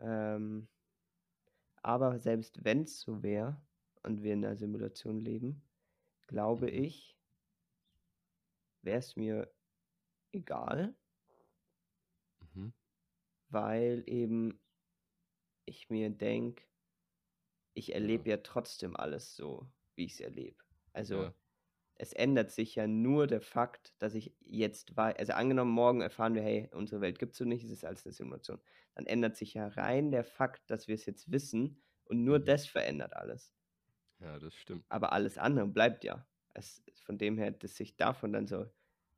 Ähm, 0.00 0.68
aber 1.82 2.18
selbst 2.18 2.64
wenn 2.64 2.82
es 2.82 3.00
so 3.00 3.22
wäre 3.22 3.60
und 4.02 4.22
wir 4.22 4.34
in 4.34 4.44
einer 4.44 4.56
Simulation 4.56 5.20
leben, 5.20 5.62
glaube 6.28 6.70
Mhm. 6.70 6.70
ich, 6.70 7.18
wäre 8.82 8.98
es 8.98 9.16
mir 9.16 9.52
egal, 10.32 10.96
Mhm. 12.40 12.72
weil 13.50 14.02
eben 14.08 14.60
ich 15.64 15.90
mir 15.90 16.08
denke, 16.10 16.64
ich 17.74 17.94
Ja. 17.94 17.94
erlebe 17.94 18.30
ja 18.30 18.38
trotzdem 18.38 18.96
alles 18.96 19.34
so, 19.36 19.70
wie 19.94 20.04
ich 20.04 20.14
es 20.14 20.20
erlebe. 20.20 20.56
Also 20.92 21.24
Ja. 21.24 21.34
es 21.96 22.12
ändert 22.14 22.50
sich 22.52 22.76
ja 22.76 22.86
nur 22.88 23.26
der 23.28 23.42
Fakt, 23.42 23.94
dass 24.02 24.14
ich 24.14 24.36
jetzt 24.40 24.96
weiß, 24.96 25.16
also 25.18 25.34
angenommen, 25.34 25.72
morgen 25.72 26.00
erfahren 26.02 26.34
wir, 26.34 26.42
hey, 26.42 26.70
unsere 26.74 27.00
Welt 27.02 27.18
gibt 27.18 27.32
es 27.32 27.38
so 27.38 27.44
nicht, 27.46 27.64
es 27.64 27.70
ist 27.72 27.84
alles 27.84 28.06
eine 28.06 28.12
Simulation. 28.14 28.60
Dann 28.94 29.06
ändert 29.06 29.36
sich 29.36 29.54
ja 29.54 29.68
rein 29.68 30.10
der 30.12 30.24
Fakt, 30.24 30.70
dass 30.70 30.88
wir 30.88 30.96
es 30.96 31.06
jetzt 31.06 31.32
wissen 31.32 31.82
und 32.04 32.24
nur 32.24 32.38
Mhm. 32.38 32.44
das 32.44 32.66
verändert 32.68 33.14
alles. 33.16 33.54
Ja, 34.22 34.38
das 34.38 34.54
stimmt. 34.54 34.86
Aber 34.88 35.12
alles 35.12 35.38
andere 35.38 35.66
bleibt 35.66 36.04
ja. 36.04 36.26
Es, 36.54 36.82
von 37.00 37.18
dem 37.18 37.36
her, 37.38 37.50
dass 37.50 37.76
sich 37.76 37.96
davon 37.96 38.32
dann 38.32 38.46
so 38.46 38.66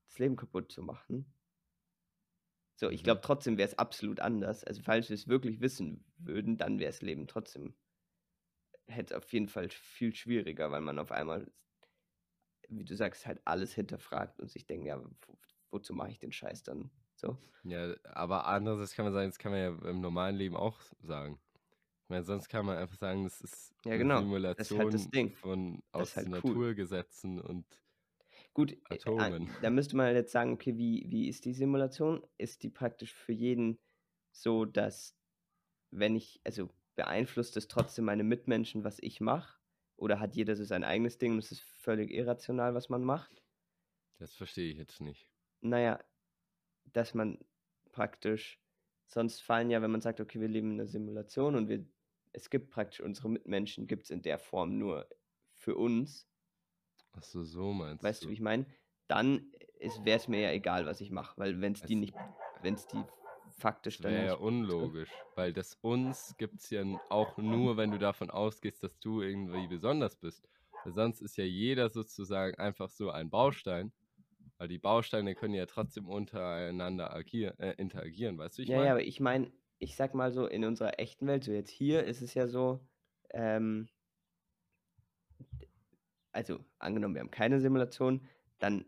das 0.07 0.19
Leben 0.19 0.37
kaputt 0.37 0.71
zu 0.73 0.83
machen. 0.83 1.35
So, 2.77 2.89
ich 2.91 3.03
Mhm. 3.03 3.05
glaube 3.05 3.21
trotzdem 3.21 3.57
wäre 3.59 3.69
es 3.69 3.79
absolut 3.79 4.21
anders. 4.21 4.63
Also 4.65 4.83
falls 4.83 5.09
wir 5.09 5.15
es 5.15 5.27
wirklich 5.29 5.61
wissen 5.61 6.05
würden, 6.17 6.57
dann 6.57 6.79
wäre 6.79 6.91
das 6.91 7.03
Leben 7.03 7.27
trotzdem, 7.27 7.75
hätte 8.87 9.17
auf 9.19 9.31
jeden 9.33 9.49
Fall 9.49 9.69
viel 9.71 10.15
schwieriger, 10.15 10.71
weil 10.71 10.81
man 10.81 10.99
auf 10.99 11.13
einmal, 11.13 11.53
wie 12.69 12.85
du 12.85 12.95
sagst, 12.97 13.27
halt 13.27 13.41
alles 13.47 13.75
hinterfragt 13.75 14.41
und 14.41 14.51
sich 14.51 14.67
denkt, 14.67 14.87
ja, 14.87 15.03
wo, 15.03 15.39
wozu 15.71 15.95
mache 15.95 16.11
ich 16.11 16.19
den 16.19 16.33
Scheiß 16.33 16.63
dann? 16.63 16.91
So. 17.15 17.39
Ja, 17.63 17.95
aber 18.05 18.47
andererseits 18.47 18.95
kann 18.95 19.05
man 19.07 19.15
sagen, 19.15 19.29
das 19.31 19.39
kann 19.39 19.53
man 19.53 19.61
ja 19.61 19.89
im 19.91 20.01
normalen 20.01 20.37
Leben 20.37 20.57
auch 20.57 20.81
sagen. 21.01 21.41
Meine, 22.09 22.25
sonst 22.25 22.49
kann 22.49 22.67
man 22.67 22.77
einfach 22.79 22.97
sagen, 22.97 23.25
das 23.25 23.41
ist 23.41 23.75
Ja, 23.85 23.97
eine 23.97 23.97
genau. 23.97 24.23
Simulation 24.23 24.55
Das 24.57 24.71
ist 24.71 24.79
halt 24.79 24.93
das 24.95 25.11
Ding. 25.11 25.37
von 25.41 25.83
Das 25.97 26.09
aus 26.09 26.11
ist 26.11 26.17
halt 26.17 26.29
den 26.29 26.33
cool. 26.45 26.61
Naturgesetzen 26.61 27.41
und 27.41 27.83
Gut, 28.55 28.77
äh, 28.91 28.99
äh, 29.17 29.33
Atomen. 29.35 29.51
da 29.61 29.71
müsste 29.71 29.97
man 29.97 30.15
jetzt 30.15 30.33
sagen, 30.33 30.53
okay, 30.53 30.77
wie, 30.77 31.07
wie 31.09 31.29
ist 31.29 31.45
die 31.45 31.53
Simulation? 31.55 32.27
Ist 32.39 32.63
die 32.63 32.69
praktisch 32.71 33.13
für 33.15 33.33
jeden 33.33 33.79
so, 34.33 34.65
dass 34.65 35.17
wenn 35.93 36.17
ich, 36.17 36.41
also 36.45 36.71
beeinflusst 36.97 37.57
es 37.57 37.69
trotzdem 37.69 38.05
meine 38.07 38.25
Mitmenschen, 38.25 38.85
was 38.85 38.99
ich 39.01 39.21
mache? 39.21 39.61
Oder 39.97 40.21
hat 40.21 40.37
jeder 40.37 40.57
so 40.57 40.65
sein 40.65 40.85
eigenes 40.85 41.19
Ding 41.19 41.33
und 41.35 41.39
es 41.41 41.53
ist 41.53 41.63
völlig 41.63 42.11
irrational, 42.13 42.75
was 42.75 42.89
man 42.91 43.05
macht? 43.05 43.43
Das 44.19 44.35
verstehe 44.35 44.73
ich 44.73 44.77
jetzt 44.79 45.01
nicht. 45.01 45.31
Naja, 45.63 46.05
dass 46.93 47.15
man 47.15 47.39
praktisch, 47.93 48.61
sonst 49.07 49.43
fallen 49.43 49.71
ja, 49.71 49.83
wenn 49.83 49.91
man 49.93 50.03
sagt, 50.03 50.21
okay, 50.21 50.41
wir 50.41 50.49
leben 50.49 50.73
in 50.73 50.81
einer 50.81 50.87
Simulation 50.89 51.57
und 51.57 51.69
wir, 51.69 51.87
es 52.35 52.51
gibt 52.51 52.71
praktisch 52.71 53.01
unsere 53.01 53.31
Mitmenschen, 53.31 53.87
gibt 53.87 54.05
es 54.05 54.11
in 54.11 54.23
der 54.23 54.39
Form 54.39 54.79
nur 54.79 55.09
für 55.53 55.77
uns, 55.77 56.29
Ach 57.13 57.23
so, 57.23 57.45
so 57.45 57.73
meinst 57.73 58.03
weißt 58.03 58.25
du, 58.25 58.29
du. 58.29 58.31
wie 58.31 58.35
ich 58.35 58.41
meine? 58.41 58.67
Dann 59.09 59.53
wäre 59.99 60.17
es 60.19 60.29
mir 60.29 60.41
ja 60.41 60.51
egal, 60.53 60.87
was 60.87 61.01
ich 61.01 61.11
mache, 61.11 61.39
weil 61.39 61.61
wenn 61.61 61.73
es 61.75 61.85
die 61.85 61.97
nicht, 61.97 62.17
wenn 62.61 62.75
es 62.75 62.87
die 62.87 63.07
faktisch 63.51 64.01
dann 64.01 64.17
wäre 64.17 64.25
ja 64.25 64.33
unlogisch, 64.35 65.27
weil 65.35 65.53
das 65.53 65.75
uns 65.81 66.37
gibt 66.37 66.61
es 66.61 66.71
ja 66.71 66.85
auch 67.09 67.37
nur, 67.39 67.77
wenn 67.77 67.91
du 67.91 67.99
davon 67.99 68.31
ausgehst, 68.31 68.83
dass 68.83 68.99
du 68.99 69.23
irgendwie 69.23 69.69
besonders 69.69 70.17
bist. 70.17 70.49
Weil 70.83 70.93
sonst 70.93 71.21
ist 71.21 71.37
ja 71.37 71.45
jeder 71.45 71.89
sozusagen 71.91 72.57
einfach 72.59 72.91
so 72.91 73.11
ein 73.11 73.31
Baustein, 73.31 73.93
weil 74.59 74.69
die 74.69 74.79
Bausteine 74.79 75.35
können 75.37 75.55
ja 75.55 75.67
trotzdem 75.67 76.09
untereinander 76.09 77.15
agier, 77.15 77.57
äh, 77.61 77.75
interagieren, 77.79 78.39
weißt 78.39 78.59
du, 78.59 78.63
ich 78.63 78.73
Ja, 78.73 78.79
ja, 78.79 78.91
meine? 78.91 78.93
aber 78.93 79.03
ich 79.03 79.21
meine, 79.21 79.53
ich 79.79 79.97
sag 79.97 80.15
mal 80.15 80.33
so, 80.33 80.47
in 80.47 80.65
unserer 80.65 80.99
echten 80.99 81.27
Welt, 81.27 81.45
so 81.45 81.53
jetzt 81.53 81.71
hier 81.71 82.05
ist 82.05 82.23
es 82.23 82.35
ja 82.35 82.47
so, 82.47 82.87
ähm, 83.31 83.89
also 86.33 86.65
angenommen, 86.79 87.15
wir 87.15 87.21
haben 87.21 87.31
keine 87.31 87.61
Simulation, 87.61 88.27
dann 88.59 88.85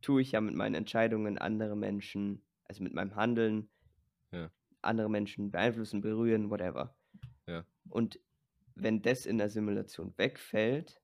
tue 0.00 0.22
ich 0.22 0.32
ja 0.32 0.40
mit 0.40 0.54
meinen 0.54 0.74
Entscheidungen 0.74 1.38
andere 1.38 1.76
Menschen, 1.76 2.42
also 2.64 2.82
mit 2.82 2.94
meinem 2.94 3.16
Handeln, 3.16 3.70
Ja. 4.32 4.50
andere 4.82 5.08
Menschen 5.10 5.50
beeinflussen, 5.50 6.00
berühren, 6.02 6.50
whatever. 6.50 6.96
Ja. 7.46 7.66
Und 7.88 8.20
wenn 8.74 9.02
das 9.02 9.26
in 9.26 9.38
der 9.38 9.50
Simulation 9.50 10.14
wegfällt, 10.16 11.02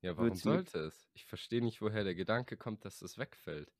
Ja, 0.00 0.16
warum 0.16 0.34
sollte 0.34 0.78
es? 0.86 1.08
Ich 1.14 1.24
verstehe 1.24 1.62
nicht, 1.62 1.80
woher 1.80 2.02
der 2.04 2.14
Gedanke 2.16 2.56
kommt, 2.56 2.84
dass 2.84 3.00
es 3.02 3.16
wegfällt. 3.18 3.77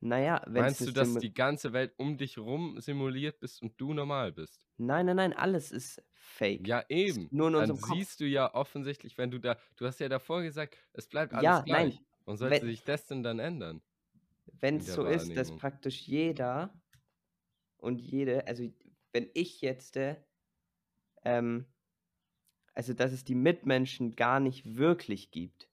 Naja, 0.00 0.42
wenn 0.46 0.66
Meinst 0.66 0.86
du, 0.86 0.92
dass 0.92 1.18
die 1.18 1.34
ganze 1.34 1.72
Welt 1.72 1.94
um 1.96 2.16
dich 2.16 2.38
rum 2.38 2.80
simuliert 2.80 3.40
bist 3.40 3.60
und 3.62 3.80
du 3.80 3.92
normal 3.94 4.30
bist? 4.30 4.64
Nein, 4.78 5.06
nein, 5.06 5.16
nein, 5.16 5.32
alles 5.32 5.70
ist 5.72 6.02
fake. 6.12 6.66
Ja, 6.66 6.84
eben. 6.88 7.30
Nur 7.30 7.50
in 7.50 7.54
Dann 7.56 7.74
Kopf. 7.80 8.00
siehst 8.00 8.20
du 8.20 8.26
ja 8.26 8.54
offensichtlich, 8.54 9.16
wenn 9.18 9.30
du 9.30 9.38
da, 9.38 9.58
du 9.76 9.86
hast 9.86 10.00
ja 10.00 10.08
davor 10.08 10.42
gesagt, 10.42 10.76
es 10.92 11.08
bleibt 11.08 11.32
alles 11.34 11.54
Ja, 11.54 11.64
gleich. 11.64 11.90
nein, 11.90 12.06
Warum 12.24 12.36
sollte 12.36 12.66
wenn- 12.66 12.66
sich 12.66 12.84
das 12.84 13.06
denn 13.06 13.22
dann 13.22 13.38
ändern? 13.38 13.82
wenn 14.60 14.76
es 14.76 14.92
so 14.92 15.04
ist, 15.04 15.36
dass 15.36 15.54
praktisch 15.56 16.06
jeder 16.06 16.80
und 17.78 18.00
jede, 18.00 18.46
also 18.46 18.70
wenn 19.12 19.30
ich 19.34 19.60
jetzt, 19.60 19.96
äh, 19.96 20.22
ähm, 21.24 21.66
also 22.74 22.94
dass 22.94 23.12
es 23.12 23.22
die 23.24 23.36
Mitmenschen 23.36 24.16
gar 24.16 24.40
nicht 24.40 24.74
wirklich 24.76 25.30
gibt. 25.30 25.70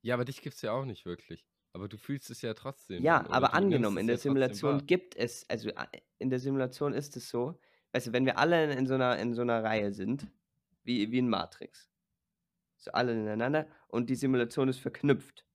Ja, 0.00 0.14
aber 0.14 0.24
dich 0.24 0.42
gibt 0.42 0.54
es 0.56 0.62
ja 0.62 0.70
auch 0.72 0.84
nicht 0.84 1.04
wirklich. 1.06 1.44
Aber 1.74 1.88
du 1.88 1.98
fühlst 1.98 2.30
es 2.30 2.40
ja 2.42 2.54
trotzdem. 2.54 3.08
Ja, 3.08 3.26
oder 3.26 3.30
aber 3.30 3.54
angenommen, 3.54 3.96
in 3.98 4.06
ja 4.06 4.16
der 4.16 4.18
trotzdem 4.18 4.58
Simulation 4.58 4.86
gibt 4.86 5.16
es, 5.16 5.48
also 5.48 5.70
in 6.18 6.28
der 6.30 6.38
Simulation 6.38 6.92
ist 6.92 7.16
es 7.16 7.28
so, 7.30 7.58
weißt 7.92 8.08
du, 8.08 8.12
wenn 8.12 8.26
wir 8.26 8.38
alle 8.38 8.64
in, 8.64 8.70
in 8.78 8.86
so 8.86 8.94
einer, 8.94 9.18
in 9.18 9.32
so 9.34 9.42
einer 9.42 9.64
Reihe 9.64 9.92
sind, 9.92 10.30
wie, 10.84 11.10
wie 11.10 11.18
in 11.18 11.28
Matrix, 11.28 11.90
so 12.78 12.92
alle 12.92 13.12
ineinander 13.12 13.68
und 13.88 14.10
die 14.10 14.16
Simulation 14.16 14.68
ist 14.68 14.80
verknüpft. 14.80 15.46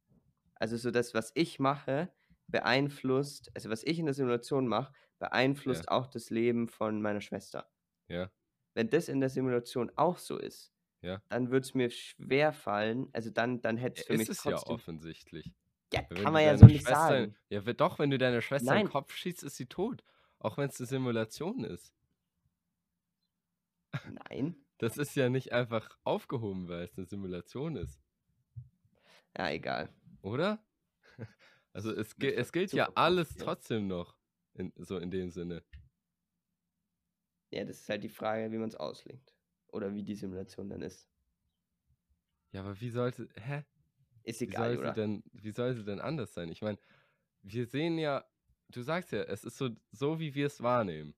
Also 0.56 0.78
so 0.78 0.92
das, 0.92 1.14
was 1.16 1.32
ich 1.36 1.60
mache, 1.60 2.14
beeinflusst, 2.48 3.52
also 3.56 3.70
was 3.70 3.84
ich 3.84 4.00
in 4.00 4.06
der 4.06 4.16
Simulation 4.16 4.68
mache, 4.68 4.94
beeinflusst 5.20 5.90
auch 5.90 6.08
das 6.08 6.30
Leben 6.32 6.68
von 6.70 7.02
meiner 7.02 7.22
Schwester. 7.22 7.70
Ja, 8.08 8.32
Wenn 8.76 8.90
das 8.90 9.10
in 9.10 9.20
der 9.20 9.30
Simulation 9.30 9.92
auch 9.98 10.18
so 10.18 10.38
ist, 10.38 10.74
ja. 11.02 11.22
dann 11.30 11.52
würde 11.52 11.66
es 11.66 11.74
mir 11.76 11.90
schwer 11.92 12.54
fallen, 12.54 13.10
also 13.14 13.30
dann, 13.32 13.62
dann 13.62 13.78
hätte 13.78 13.98
Ja, 13.98 14.04
es 14.04 14.06
für 14.06 14.14
ist 14.14 14.30
mich 14.30 14.30
es 14.30 14.46
ja 14.46 14.62
trotzdem. 14.62 14.66
offensichtlich. 14.66 15.54
Ja, 15.94 16.02
wenn 16.10 16.24
kann 16.24 16.34
man 16.34 16.42
ja 16.42 16.50
deine 16.50 16.60
so 16.60 16.66
nicht 16.66 16.82
Schwester, 16.82 16.96
sagen. 16.96 17.36
Ja, 17.50 17.62
doch, 17.62 18.00
wenn 18.00 18.10
du 18.10 18.18
deiner 18.18 18.42
Schwester 18.42 18.72
in 18.72 18.76
Nein. 18.76 18.86
den 18.86 18.92
Kopf 18.92 19.14
schießt, 19.16 19.44
ist 19.44 19.56
sie 19.56 19.68
tot. 19.68 20.04
Auch 20.40 20.58
wenn 20.58 20.70
es 20.70 20.80
eine 20.80 20.88
Simulation 20.88 21.64
ist. 21.64 21.94
Nein. 24.30 24.56
Das 24.78 24.98
ist 24.98 25.16
ja 25.16 25.30
nicht 25.30 25.54
einfach 25.54 25.98
aufgehoben, 26.04 26.68
weil 26.68 26.84
es 26.84 26.98
eine 26.98 27.08
Simulation 27.08 27.78
ist. 27.78 28.02
Ja, 29.38 29.50
egal. 29.50 29.94
Oder? 30.22 30.64
Also 31.74 31.92
es, 31.92 32.16
es 32.18 32.52
gilt 32.52 32.74
ja 32.74 32.90
alles 32.96 33.36
trotzdem 33.36 33.86
noch. 33.88 34.18
In, 34.56 34.74
so 34.78 34.98
in 34.98 35.12
dem 35.12 35.30
Sinne. 35.30 35.64
Ja, 37.52 37.64
das 37.66 37.82
ist 37.82 37.90
halt 37.90 38.04
die 38.04 38.10
Frage, 38.10 38.52
wie 38.52 38.58
man 38.58 38.70
es 38.70 38.76
auslegt. 38.76 39.36
Oder 39.68 39.94
wie 39.94 40.02
die 40.02 40.16
Simulation 40.16 40.70
dann 40.72 40.82
ist. 40.82 41.08
Ja, 42.52 42.62
aber 42.62 42.82
wie 42.82 42.90
sollte. 42.90 43.30
Hä? 43.36 43.64
Ist 44.28 44.42
Wie 44.42 44.46
egal, 44.46 44.76
soll, 44.76 44.78
sie 44.78 44.80
oder? 44.80 44.94
denn, 44.94 45.24
wie 45.32 45.52
soll 45.52 45.74
sie 45.74 45.86
denn 45.86 46.02
anders 46.02 46.34
sein? 46.34 46.50
Ich 46.50 46.62
meine, 46.62 46.78
wir 47.44 47.66
sehen 47.66 47.98
ja, 47.98 48.26
du 48.68 48.82
sagst 48.82 49.14
ja, 49.14 49.24
es 49.24 49.46
ist 49.46 49.58
so, 49.58 49.70
so 49.92 50.20
wie 50.20 50.36
wir 50.36 50.48
es 50.48 50.62
wahrnehmen. 50.62 51.16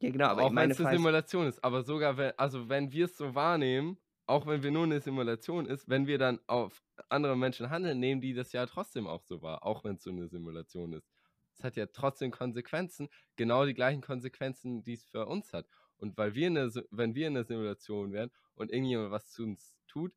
Ja, 0.00 0.10
genau, 0.10 0.26
aber 0.26 0.42
auch 0.42 0.54
wenn 0.54 0.70
es 0.70 0.80
eine 0.80 0.96
Simulation 0.96 1.46
ist. 1.46 1.64
Aber 1.64 1.82
sogar 1.82 2.18
wenn, 2.18 2.38
also 2.38 2.68
wenn 2.68 2.92
wir 2.92 3.06
es 3.06 3.16
so 3.16 3.34
wahrnehmen, 3.34 3.96
auch 4.26 4.46
wenn 4.46 4.62
wir 4.62 4.70
nur 4.70 4.84
eine 4.84 5.00
Simulation 5.00 5.64
ist, 5.64 5.88
wenn 5.88 6.06
wir 6.06 6.18
dann 6.18 6.40
auf 6.46 6.82
andere 7.08 7.36
Menschen 7.38 7.70
handeln, 7.70 8.00
nehmen 8.00 8.20
die 8.20 8.34
das 8.34 8.52
ja 8.52 8.66
trotzdem 8.66 9.06
auch 9.06 9.22
so 9.22 9.40
wahr, 9.40 9.64
auch 9.64 9.82
wenn 9.84 9.94
es 9.94 10.02
so 10.02 10.10
eine 10.10 10.28
Simulation 10.28 10.92
ist. 10.92 11.08
Es 11.54 11.64
hat 11.64 11.76
ja 11.76 11.86
trotzdem 11.86 12.32
Konsequenzen, 12.32 13.08
genau 13.36 13.64
die 13.64 13.74
gleichen 13.74 14.02
Konsequenzen, 14.02 14.84
die 14.84 14.94
es 14.94 15.04
für 15.04 15.24
uns 15.24 15.54
hat. 15.54 15.66
Und 15.96 16.18
weil 16.18 16.34
wir 16.34 16.48
eine, 16.48 16.70
wenn 16.90 17.14
wir 17.14 17.28
in 17.28 17.34
der 17.34 17.44
Simulation 17.44 18.12
wären 18.12 18.30
und 18.54 18.70
irgendjemand 18.70 19.10
was 19.10 19.30
zu 19.30 19.44
uns 19.44 19.74
tut, 19.86 20.12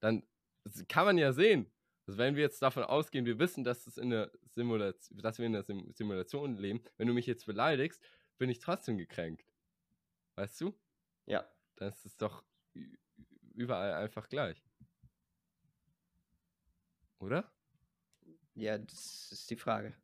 dann 0.00 0.24
das 0.68 0.86
kann 0.88 1.06
man 1.06 1.18
ja 1.18 1.32
sehen. 1.32 1.70
Also 2.06 2.18
wenn 2.18 2.36
wir 2.36 2.42
jetzt 2.42 2.62
davon 2.62 2.84
ausgehen, 2.84 3.26
wir 3.26 3.38
wissen, 3.38 3.64
dass 3.64 3.86
es 3.86 3.98
in 3.98 4.10
der 4.10 4.30
Simulation, 4.54 5.18
dass 5.18 5.38
wir 5.38 5.46
in 5.46 5.52
der 5.52 5.62
Sim 5.62 5.92
Simulation 5.92 6.56
leben, 6.56 6.82
wenn 6.96 7.06
du 7.06 7.14
mich 7.14 7.26
jetzt 7.26 7.44
beleidigst, 7.46 8.02
bin 8.38 8.48
ich 8.48 8.60
trotzdem 8.60 8.96
gekränkt. 8.96 9.44
Weißt 10.36 10.60
du? 10.60 10.74
ja, 11.26 11.46
Dann 11.76 11.88
ist 11.90 12.06
es 12.06 12.16
doch 12.16 12.44
überall 13.54 13.92
einfach 13.94 14.28
gleich. 14.28 14.64
Oder? 17.18 17.52
ja, 18.54 18.78
das 18.78 19.32
ist 19.32 19.50
die 19.50 19.56
Frage. 19.56 19.94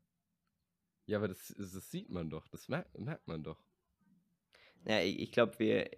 Ja, 1.07 1.19
aber 1.19 1.28
das, 1.28 1.55
das 1.57 1.91
sieht 1.91 2.09
man 2.11 2.31
doch. 2.31 2.49
Das 2.49 2.69
merkt, 2.69 2.99
merkt 2.99 3.27
man 3.27 3.43
doch. 3.43 3.62
Ja, 4.85 5.01
ich, 5.01 5.19
ich 5.20 5.32
glaube, 5.32 5.59
wir. 5.59 5.91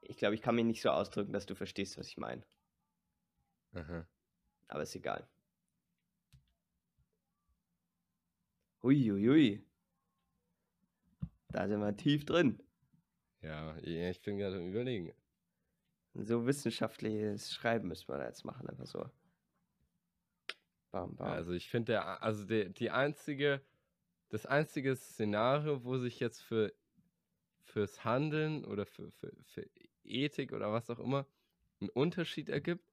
Ich 0.00 0.16
glaube, 0.16 0.34
ich 0.34 0.40
kann 0.40 0.54
mich 0.54 0.64
nicht 0.64 0.80
so 0.80 0.90
ausdrücken, 0.90 1.32
dass 1.32 1.44
du 1.44 1.54
verstehst, 1.54 1.98
was 1.98 2.08
ich 2.08 2.16
meine. 2.16 2.42
Aha. 3.78 4.06
Aber 4.68 4.82
ist 4.82 4.94
egal. 4.94 5.26
Huiuiui. 8.82 9.64
Da 11.48 11.66
sind 11.66 11.80
wir 11.80 11.96
tief 11.96 12.24
drin. 12.24 12.62
Ja, 13.40 13.76
ich 13.78 14.20
bin 14.22 14.36
gerade 14.36 14.56
am 14.56 14.68
überlegen. 14.68 15.14
So 16.14 16.46
wissenschaftliches 16.46 17.52
Schreiben 17.52 17.88
müssen 17.88 18.08
wir 18.08 18.18
da 18.18 18.26
jetzt 18.26 18.44
machen, 18.44 18.68
einfach 18.68 18.86
so. 18.86 19.08
Bam, 20.90 21.14
bam. 21.16 21.28
also 21.28 21.52
ich 21.52 21.68
finde, 21.68 21.92
der, 21.92 22.22
also 22.22 22.44
der, 22.44 22.70
die 22.70 22.90
einzige, 22.90 23.62
das 24.30 24.46
einzige 24.46 24.96
Szenario, 24.96 25.84
wo 25.84 25.98
sich 25.98 26.18
jetzt 26.18 26.40
für 26.40 26.72
fürs 27.68 28.04
Handeln 28.04 28.64
oder 28.64 28.86
für, 28.86 29.10
für, 29.12 29.32
für 29.44 29.68
Ethik 30.04 30.52
oder 30.52 30.72
was 30.72 30.90
auch 30.90 30.98
immer 30.98 31.26
ein 31.80 31.90
Unterschied 31.90 32.48
ergibt, 32.48 32.87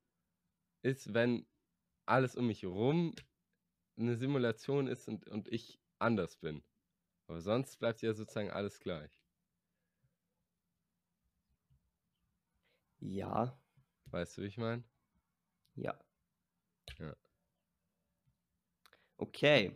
ist, 0.86 1.14
wenn 1.14 1.46
alles 2.06 2.36
um 2.36 2.48
mich 2.48 2.62
herum 2.62 3.14
eine 3.98 4.16
Simulation 4.16 4.88
ist 4.88 5.08
und, 5.08 5.28
und 5.28 5.48
ich 5.52 5.80
anders 6.00 6.38
bin. 6.38 6.64
Aber 7.28 7.42
sonst 7.42 7.78
bleibt 7.78 8.02
ja 8.02 8.14
sozusagen 8.14 8.52
alles 8.52 8.80
gleich. 8.80 9.20
Ja, 13.00 13.58
Weißt 14.12 14.38
du, 14.38 14.44
wie 14.44 14.48
ich 14.48 14.58
meine? 14.58 14.84
ja. 15.76 16.00
Ja. 17.00 17.16
Okay. 19.18 19.76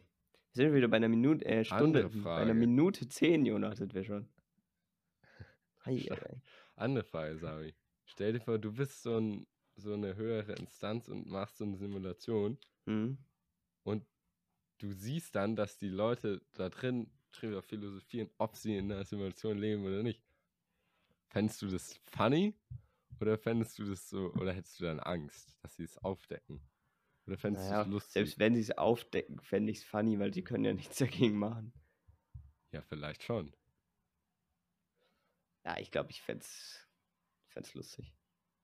Wir 0.53 0.65
sind 0.65 0.73
wieder 0.73 0.87
bei 0.87 0.97
einer 0.97 1.09
Minute, 1.09 1.43
äh, 1.45 1.65
Stunde, 1.65 2.09
bei 2.09 2.37
einer. 2.37 2.53
Minute 2.53 3.07
zehn, 3.07 3.45
Jonas, 3.45 3.79
sind 3.79 3.93
wir 3.93 4.03
schon. 4.03 4.29
Hei. 5.85 6.07
Andere 6.75 7.03
Frage, 7.03 7.37
Sari. 7.37 7.75
Stell 8.05 8.33
dir 8.33 8.39
vor, 8.39 8.59
du 8.59 8.71
bist 8.71 9.01
so, 9.01 9.17
ein, 9.17 9.47
so 9.79 9.93
eine 9.93 10.15
höhere 10.15 10.53
Instanz 10.53 11.07
und 11.07 11.27
machst 11.27 11.57
so 11.57 11.65
eine 11.65 11.77
Simulation 11.77 12.57
Hm. 12.87 13.17
und 13.83 14.05
du 14.79 14.91
siehst 14.93 15.35
dann, 15.35 15.55
dass 15.55 15.77
die 15.77 15.89
Leute 15.89 16.41
da 16.53 16.69
drin 16.69 17.11
drüber 17.31 17.61
philosophieren, 17.61 18.29
ob 18.37 18.55
sie 18.55 18.77
in 18.77 18.91
einer 18.91 19.05
Simulation 19.05 19.57
leben 19.57 19.85
oder 19.85 20.03
nicht. 20.03 20.23
Fändest 21.29 21.61
du 21.61 21.67
das 21.67 21.99
funny? 22.03 22.55
Oder 23.21 23.37
fändest 23.37 23.77
du 23.79 23.85
das 23.85 24.09
so, 24.09 24.31
oder 24.33 24.53
hättest 24.53 24.79
du 24.79 24.85
dann 24.85 24.99
Angst, 24.99 25.57
dass 25.61 25.75
sie 25.75 25.83
es 25.83 25.97
aufdecken? 25.97 26.61
Oder 27.27 27.37
fändest 27.37 27.69
du 27.69 27.73
Naja, 27.73 27.81
es 27.81 27.87
lustig? 27.87 28.13
selbst 28.13 28.39
wenn 28.39 28.55
sie 28.55 28.61
es 28.61 28.77
aufdecken, 28.77 29.39
fände 29.41 29.71
ich 29.71 29.79
es 29.79 29.83
funny, 29.83 30.19
weil 30.19 30.33
sie 30.33 30.43
können 30.43 30.65
ja 30.65 30.73
nichts 30.73 30.97
dagegen 30.97 31.37
machen. 31.37 31.73
Ja, 32.71 32.81
vielleicht 32.81 33.23
schon. 33.23 33.53
Ja, 35.65 35.77
ich 35.79 35.91
glaube, 35.91 36.11
ich 36.11 36.21
fände 36.21 36.43
es 36.43 37.73
lustig. 37.73 38.13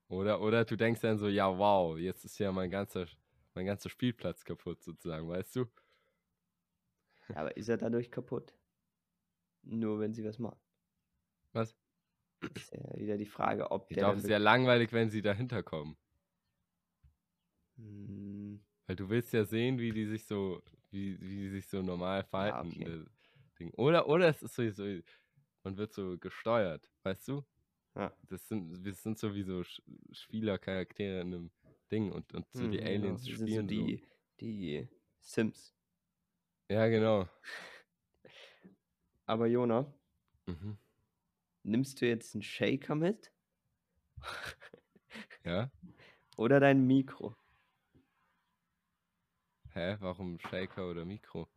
Oder, 0.08 0.42
oder 0.42 0.66
du 0.66 0.76
denkst 0.76 1.02
dann 1.02 1.18
so, 1.18 1.28
ja, 1.28 1.58
wow, 1.58 1.98
jetzt 1.98 2.26
ist 2.26 2.38
ja 2.40 2.52
mein 2.52 2.70
ganzer, 2.70 3.08
mein 3.54 3.66
ganzer 3.66 3.90
Spielplatz 3.90 4.44
kaputt 4.46 4.84
sozusagen, 4.84 5.28
weißt 5.28 5.56
du? 5.58 5.66
Ja, 7.30 7.36
aber 7.38 7.56
ist 7.58 7.70
er 7.70 7.78
dadurch 7.78 8.10
kaputt? 8.12 8.58
Nur 9.64 10.00
wenn 10.00 10.14
sie 10.14 10.24
was 10.24 10.40
machen. 10.40 10.60
Was? 11.54 11.76
Ist 12.54 12.74
ja 12.74 12.98
wieder 12.98 13.18
die 13.18 13.26
Frage, 13.26 13.70
ob 13.72 13.90
Ich 13.90 13.96
der. 13.96 14.06
glaube, 14.06 14.14
dann 14.14 14.20
es 14.20 14.26
ist 14.26 14.30
ja 14.30 14.38
langweilig, 14.38 14.94
wenn 14.94 15.10
sie 15.10 15.22
dahinter 15.24 15.64
kommen. 15.64 15.98
Hm, 17.78 18.60
Weil 18.88 18.96
du 18.96 19.10
willst 19.10 19.34
ja 19.34 19.46
sehen, 19.46 19.80
wie 19.80 19.92
die 19.92 20.06
sich 20.06 20.26
so, 20.26 20.62
wie, 20.92 21.20
wie 21.22 21.36
die 21.38 21.50
sich 21.50 21.68
so 21.68 21.82
normal 21.82 22.24
verhalten. 22.24 22.72
okay. 22.72 22.86
äh. 23.60 23.72
Oder, 23.78 24.08
oder 24.08 24.28
es 24.28 24.42
ist 24.44 24.56
so, 24.56 24.70
so, 24.72 24.84
man 25.64 25.78
wird 25.78 25.94
so 25.94 26.18
gesteuert, 26.18 26.92
weißt 27.04 27.28
du? 27.30 27.46
Ja. 27.96 28.16
Das 28.24 28.48
sind, 28.48 28.84
wir 28.84 28.94
sind 28.94 29.20
so 29.20 29.34
wie 29.36 29.44
so 29.44 29.60
Sch- 29.62 29.82
Spielercharaktere 30.12 31.22
in 31.22 31.28
einem 31.34 31.52
Ding 31.92 32.12
und, 32.12 32.34
und 32.34 32.52
so 32.54 32.68
die 32.68 32.82
hm, 32.82 32.84
Aliens 32.84 33.28
genau. 33.28 33.38
Das 33.38 33.52
sind 33.52 33.52
spielen 33.52 33.68
so 33.68 33.68
die, 33.68 34.04
die 34.40 34.88
Sims. 35.20 35.76
so. 36.70 36.74
Ja, 36.76 36.88
genau. 36.88 37.28
Aber 39.28 39.46
Jona, 39.48 39.94
Mhm. 40.48 40.78
nimmst 41.64 42.00
du 42.00 42.08
jetzt 42.08 42.34
einen 42.34 42.44
Shaker 42.44 42.96
mit? 42.96 43.34
Ja? 45.44 45.70
Oder 46.38 46.62
dein 46.62 46.88
Mikro? 46.88 47.36
Hä? 49.74 49.98
Warum 50.00 50.40
Shaker 50.40 50.90
oder 50.90 51.06
Mikro? 51.06 51.48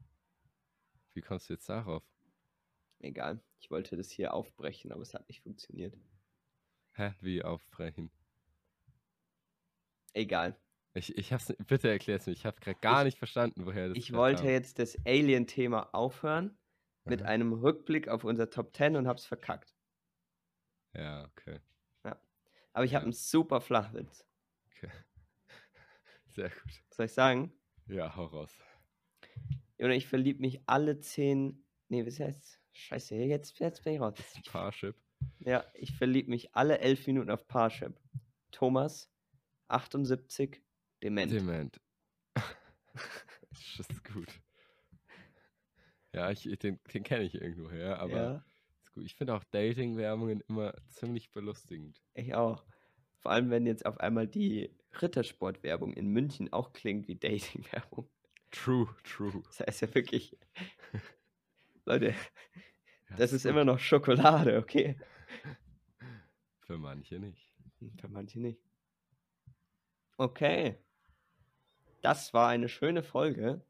Wie 1.13 1.21
kommst 1.21 1.51
du 1.51 1.53
jetzt 1.53 1.69
darauf? 1.69 2.03
Egal. 3.01 3.43
Ich 3.59 3.73
wollte 3.73 3.97
das 3.97 4.09
hier 4.11 4.35
aufbrechen, 4.35 4.93
aber 4.93 5.03
es 5.03 5.13
hat 5.13 5.27
nicht 5.29 5.43
funktioniert. 5.43 5.97
Hä? 6.99 7.15
Wie 7.21 7.45
aufbrechen? 7.45 8.11
Egal. 10.15 10.57
Ich, 10.95 11.17
ich 11.17 11.33
hab's, 11.33 11.55
bitte 11.69 11.89
erklär's 11.89 12.27
mir. 12.27 12.33
Ich 12.33 12.45
habe 12.45 12.59
gerade 12.61 12.81
gar 12.81 13.03
Ich- 13.03 13.05
nicht 13.07 13.19
verstanden, 13.19 13.67
woher 13.67 13.89
das 13.89 13.97
Ich 13.97 14.13
wollte 14.13 14.43
kam. 14.43 14.51
jetzt 14.51 14.81
das 14.81 14.97
Alien-Thema 15.07 15.95
aufhören 15.95 16.59
mit 17.05 17.23
Aha. 17.23 17.29
einem 17.29 17.53
Rückblick 17.53 18.09
auf 18.09 18.25
unser 18.25 18.51
Top 18.51 18.75
10 18.75 18.97
und 18.97 19.07
hab's 19.07 19.27
verkackt. 19.27 19.77
Ja, 20.93 21.25
okay. 21.27 21.61
Aber 22.73 22.85
ich 22.85 22.95
habe 22.95 23.03
Ja. 23.03 23.07
einen 23.07 23.13
super 23.13 23.61
Flachwitz. 23.61 24.25
okay. 24.73 24.91
Sehr 26.35 26.51
gut. 26.51 26.83
Soll 26.91 27.07
ich 27.07 27.13
sagen? 27.13 27.53
Ja, 27.87 28.15
hau 28.17 28.27
raus. 28.27 28.53
Oder 29.79 29.95
ich 29.95 30.07
verliebe 30.09 30.41
mich 30.41 30.61
alle 30.67 30.99
10. 31.01 31.65
Nee, 31.89 32.05
was 32.07 32.19
heißt? 32.21 32.61
Scheiße, 32.79 33.17
jetzt, 33.17 33.59
jetzt 33.59 33.83
bin 33.83 33.95
ich 33.95 34.01
raus. 34.01 34.15
Ich, 34.41 34.51
Parship. 34.51 34.95
ja, 35.41 35.65
ich 35.75 35.93
verliebe 35.93 36.31
mich 36.31 36.55
alle 36.55 36.79
11 36.79 37.09
Minuten 37.09 37.31
auf 37.31 37.47
Parship. 37.49 37.99
Thomas, 38.53 39.11
78, 39.67 40.63
dement. 41.03 41.33
Dement. 41.33 41.81
das 42.35 43.91
ist 43.91 44.05
gut. 44.05 44.29
Ja, 46.15 46.31
ich, 46.31 46.43
den, 46.61 46.79
den 46.95 47.03
kenne 47.03 47.25
ich 47.25 47.35
irgendwo 47.35 47.69
her, 47.69 47.99
aber 47.99 48.17
ja, 48.17 48.45
ist 48.81 48.95
gut. 48.95 49.05
Ich 49.05 49.17
finde 49.17 49.35
auch 49.35 49.45
Dating-Werbungen 49.51 50.41
immer 50.49 50.73
ziemlich 50.87 51.33
belustigend. 51.33 52.01
ich 52.15 52.35
auch. 52.37 52.65
Vor 53.19 53.33
allem, 53.33 53.51
wenn 53.51 53.67
jetzt 53.67 53.85
auf 53.85 53.99
einmal 53.99 54.29
die 54.29 54.71
Rittersport-Werbung 55.03 55.93
in 55.95 56.07
München 56.07 56.53
auch 56.53 56.73
klingt 56.73 57.09
wie 57.09 57.17
Dating-Werbung. 57.17 58.09
True, 58.53 58.89
true. 59.03 59.43
Das 59.49 59.67
heißt 59.67 59.81
ja 59.83 59.95
wirklich, 59.95 60.39
Leute, 61.85 62.15
das 63.17 63.33
ist 63.33 63.47
immer 63.47 63.65
noch 63.65 63.79
Schokolade, 63.79 64.59
okay? 64.59 64.97
Für 66.61 66.79
manche 66.79 67.19
nicht. 67.19 67.49
Hm, 67.81 67.93
Für 67.99 68.09
manche 68.09 68.41
nicht. 68.41 68.61
Okay. 70.17 70.77
Das 72.03 72.33
war 72.35 72.49
eine 72.49 72.69
schöne 72.69 73.03
Folge, 73.03 73.65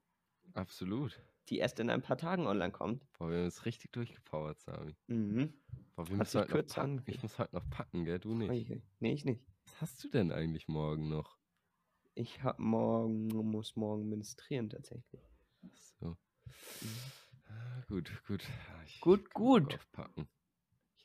Absolut. 0.55 1.20
die 1.48 1.59
erst 1.59 1.78
in 1.81 1.90
ein 1.90 2.02
paar 2.02 2.19
Tagen 2.19 2.47
online 2.47 2.73
kommt. 2.73 3.02
Boah, 3.12 3.31
wir 3.31 3.39
haben 3.39 3.44
uns 3.44 3.65
richtig 3.65 3.93
durchgepowert, 3.93 4.60
Sami. 4.60 4.97
Mhm. 5.06 5.55
Boah, 5.97 6.09
wir 6.09 6.16
müssen 6.16 6.40
heute 6.40 6.56
noch 6.59 6.66
packen. 6.66 7.02
Ich 7.06 7.23
muss 7.23 7.39
heute 7.39 7.55
noch 7.55 7.69
packen, 7.70 8.05
gell? 8.05 8.19
Du 8.19 8.35
nicht. 8.35 8.82
Nee, 9.01 9.12
ich 9.12 9.24
nicht. 9.24 9.43
Was 9.65 9.81
hast 9.82 10.05
du 10.05 10.09
denn 10.09 10.32
eigentlich 10.32 10.69
morgen 10.69 11.09
noch? 11.09 11.39
Ich 12.15 12.43
hab 12.43 12.59
morgen, 12.59 13.28
muss 13.28 13.77
morgen 13.77 14.09
menstruieren 14.09 14.69
tatsächlich. 14.69 15.23
Ach 15.65 15.77
So. 16.01 16.06
Ah, 16.06 16.86
gut, 17.89 18.23
gut. 18.27 18.47
Ich, 18.86 19.01
Gut, 19.01 19.32
gut. 19.35 19.74
Auf 19.74 19.93
packen. 19.93 20.28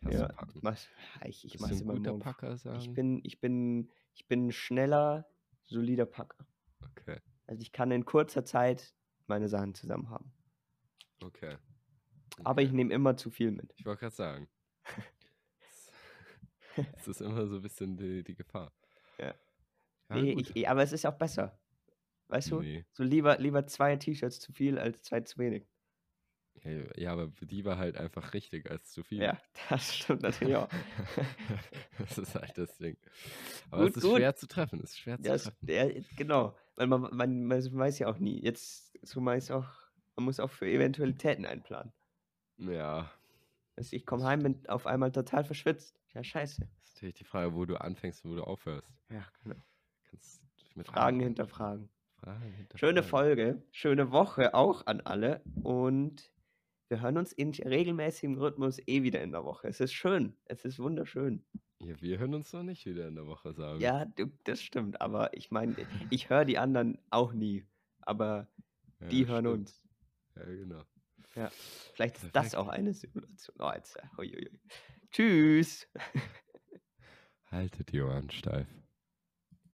Ich 0.01 0.05
hasse 0.05 0.17
Ja, 0.17 0.27
Packen. 0.27 0.59
mach, 0.61 0.77
ich, 1.25 1.45
ich 1.45 1.59
mach's 1.59 1.81
immer 1.81 1.95
guter. 1.95 2.17
Packer, 2.19 2.57
Sami? 2.57 2.77
Ich 2.77 2.93
bin, 2.93 3.21
ich 3.23 3.39
bin, 3.39 3.89
ich 4.13 4.27
bin 4.27 4.51
schneller, 4.51 5.27
solider 5.63 6.05
Packer. 6.05 6.45
Okay, 6.81 7.19
Also 7.47 7.61
ich 7.61 7.71
kann 7.71 7.91
in 7.91 8.05
kurzer 8.05 8.45
Zeit 8.45 8.93
meine 9.27 9.47
Sachen 9.49 9.73
zusammen 9.73 10.09
haben. 10.09 10.31
okay. 11.23 11.57
Aber 12.39 12.61
okay. 12.61 12.65
ich 12.65 12.71
nehme 12.71 12.91
immer 12.93 13.15
zu 13.15 13.29
viel 13.29 13.51
mit. 13.51 13.73
Ich 13.77 13.85
wollte 13.85 14.01
gerade 14.01 14.15
sagen. 14.15 14.47
Es 16.97 17.07
ist 17.07 17.21
immer 17.21 17.45
so 17.47 17.57
ein 17.57 17.61
bisschen 17.61 17.95
die, 17.97 18.23
die 18.23 18.35
Gefahr. 18.35 18.73
Ja. 19.19 19.35
Ja, 20.09 20.15
nee, 20.15 20.35
ich, 20.55 20.67
aber 20.67 20.81
es 20.81 20.91
ist 20.91 21.05
auch 21.05 21.17
besser. 21.17 21.57
Weißt 22.29 22.49
du? 22.51 22.61
Nee. 22.61 22.83
So 22.91 23.03
lieber, 23.03 23.37
lieber 23.37 23.67
zwei 23.67 23.95
T-Shirts 23.95 24.39
zu 24.39 24.51
viel 24.53 24.79
als 24.79 25.01
zwei 25.03 25.21
zu 25.21 25.37
wenig. 25.37 25.67
Ja, 26.63 26.71
ja, 26.95 27.11
aber 27.11 27.27
die 27.41 27.65
war 27.65 27.77
halt 27.77 27.97
einfach 27.97 28.33
richtig 28.33 28.69
als 28.71 28.91
zu 28.91 29.03
viel. 29.03 29.21
Ja, 29.21 29.37
das 29.69 29.95
stimmt 29.95 30.21
natürlich 30.21 30.55
auch. 30.55 30.69
das 31.99 32.17
ist 32.17 32.35
halt 32.35 32.57
das 32.57 32.77
Ding. 32.77 32.97
Aber 33.69 33.83
Gut, 33.83 33.91
es 33.91 33.97
ist 33.97 34.03
gut. 34.03 34.17
schwer 34.17 34.35
zu 34.35 34.47
treffen. 34.47 34.79
Es 34.83 34.91
ist 34.91 34.99
schwer 34.99 35.17
zu 35.21 35.27
Ja, 35.27 35.37
treffen. 35.37 35.57
der, 35.61 36.01
genau. 36.15 36.55
Weil 36.75 36.87
man, 36.87 37.01
man, 37.15 37.43
man 37.45 37.77
weiß 37.77 37.99
ja 37.99 38.07
auch 38.07 38.17
nie. 38.17 38.41
Jetzt 38.41 38.97
so 39.05 39.19
meist 39.21 39.51
auch, 39.51 39.67
man 40.15 40.25
muss 40.25 40.39
auch 40.39 40.49
für 40.51 40.65
Eventualitäten 40.67 41.45
einplanen. 41.45 41.91
Ja, 42.57 43.11
Also 43.75 43.95
ich 43.95 44.05
komme 44.05 44.23
heim, 44.23 44.41
bin 44.43 44.67
auf 44.69 44.87
einmal 44.87 45.11
total 45.11 45.43
verschwitzt. 45.43 45.99
Ja, 46.13 46.23
scheiße. 46.23 46.61
das 46.61 46.69
ist 46.89 46.93
natürlich 46.95 47.15
die 47.15 47.23
Frage, 47.25 47.53
wo 47.55 47.65
du 47.65 47.75
anfängst 47.81 48.23
und 48.23 48.31
wo 48.31 48.35
du 48.35 48.43
aufhörst. 48.43 48.87
Ja, 49.09 49.25
genau. 49.43 49.55
Kannst 50.09 50.41
mit 50.75 50.87
Fragen 50.87 51.19
hinterfragen. 51.19 51.89
Fragen 52.15 52.67
Schöne 52.75 53.01
hinterfragen. 53.01 53.03
Folge, 53.03 53.63
schöne 53.71 54.11
Woche 54.11 54.53
auch 54.53 54.85
an 54.87 55.01
alle 55.01 55.41
und 55.63 56.31
wir 56.93 57.01
hören 57.01 57.17
uns 57.17 57.31
in 57.33 57.49
regelmäßigem 57.53 58.37
Rhythmus 58.37 58.77
eh 58.85 59.01
wieder 59.01 59.19
in 59.23 59.31
der 59.31 59.43
Woche. 59.43 59.67
Es 59.67 59.79
ist 59.79 59.93
schön. 59.93 60.37
Es 60.45 60.63
ist 60.63 60.77
wunderschön. 60.77 61.43
Ja, 61.79 61.99
wir 61.99 62.19
hören 62.19 62.35
uns 62.35 62.53
noch 62.53 62.61
nicht 62.61 62.85
wieder 62.85 63.07
in 63.07 63.15
der 63.15 63.25
Woche, 63.25 63.51
sagen. 63.51 63.79
Ja, 63.81 64.05
du, 64.05 64.27
das 64.43 64.61
stimmt. 64.61 65.01
Aber 65.01 65.35
ich 65.35 65.49
meine, 65.49 65.75
ich 66.11 66.29
höre 66.29 66.45
die 66.45 66.59
anderen 66.59 66.99
auch 67.09 67.33
nie. 67.33 67.65
Aber 68.01 68.47
Ja, 69.01 69.07
die 69.07 69.25
hören 69.25 69.45
stimmt. 69.45 69.59
uns. 69.59 69.83
Ja, 70.35 70.45
genau. 70.45 70.83
Ja. 71.35 71.49
Vielleicht 71.95 72.17
ist 72.17 72.25
das 72.25 72.31
Perfekt. 72.51 72.55
auch 72.57 72.67
eine 72.67 72.93
Simulation. 72.93 73.55
Oh, 73.57 73.71
jetzt, 73.73 73.95
äh. 73.97 74.49
Tschüss. 75.09 75.87
Haltet 77.49 77.91
die 77.91 78.01
Ohren 78.01 78.29
steif. 78.29 78.67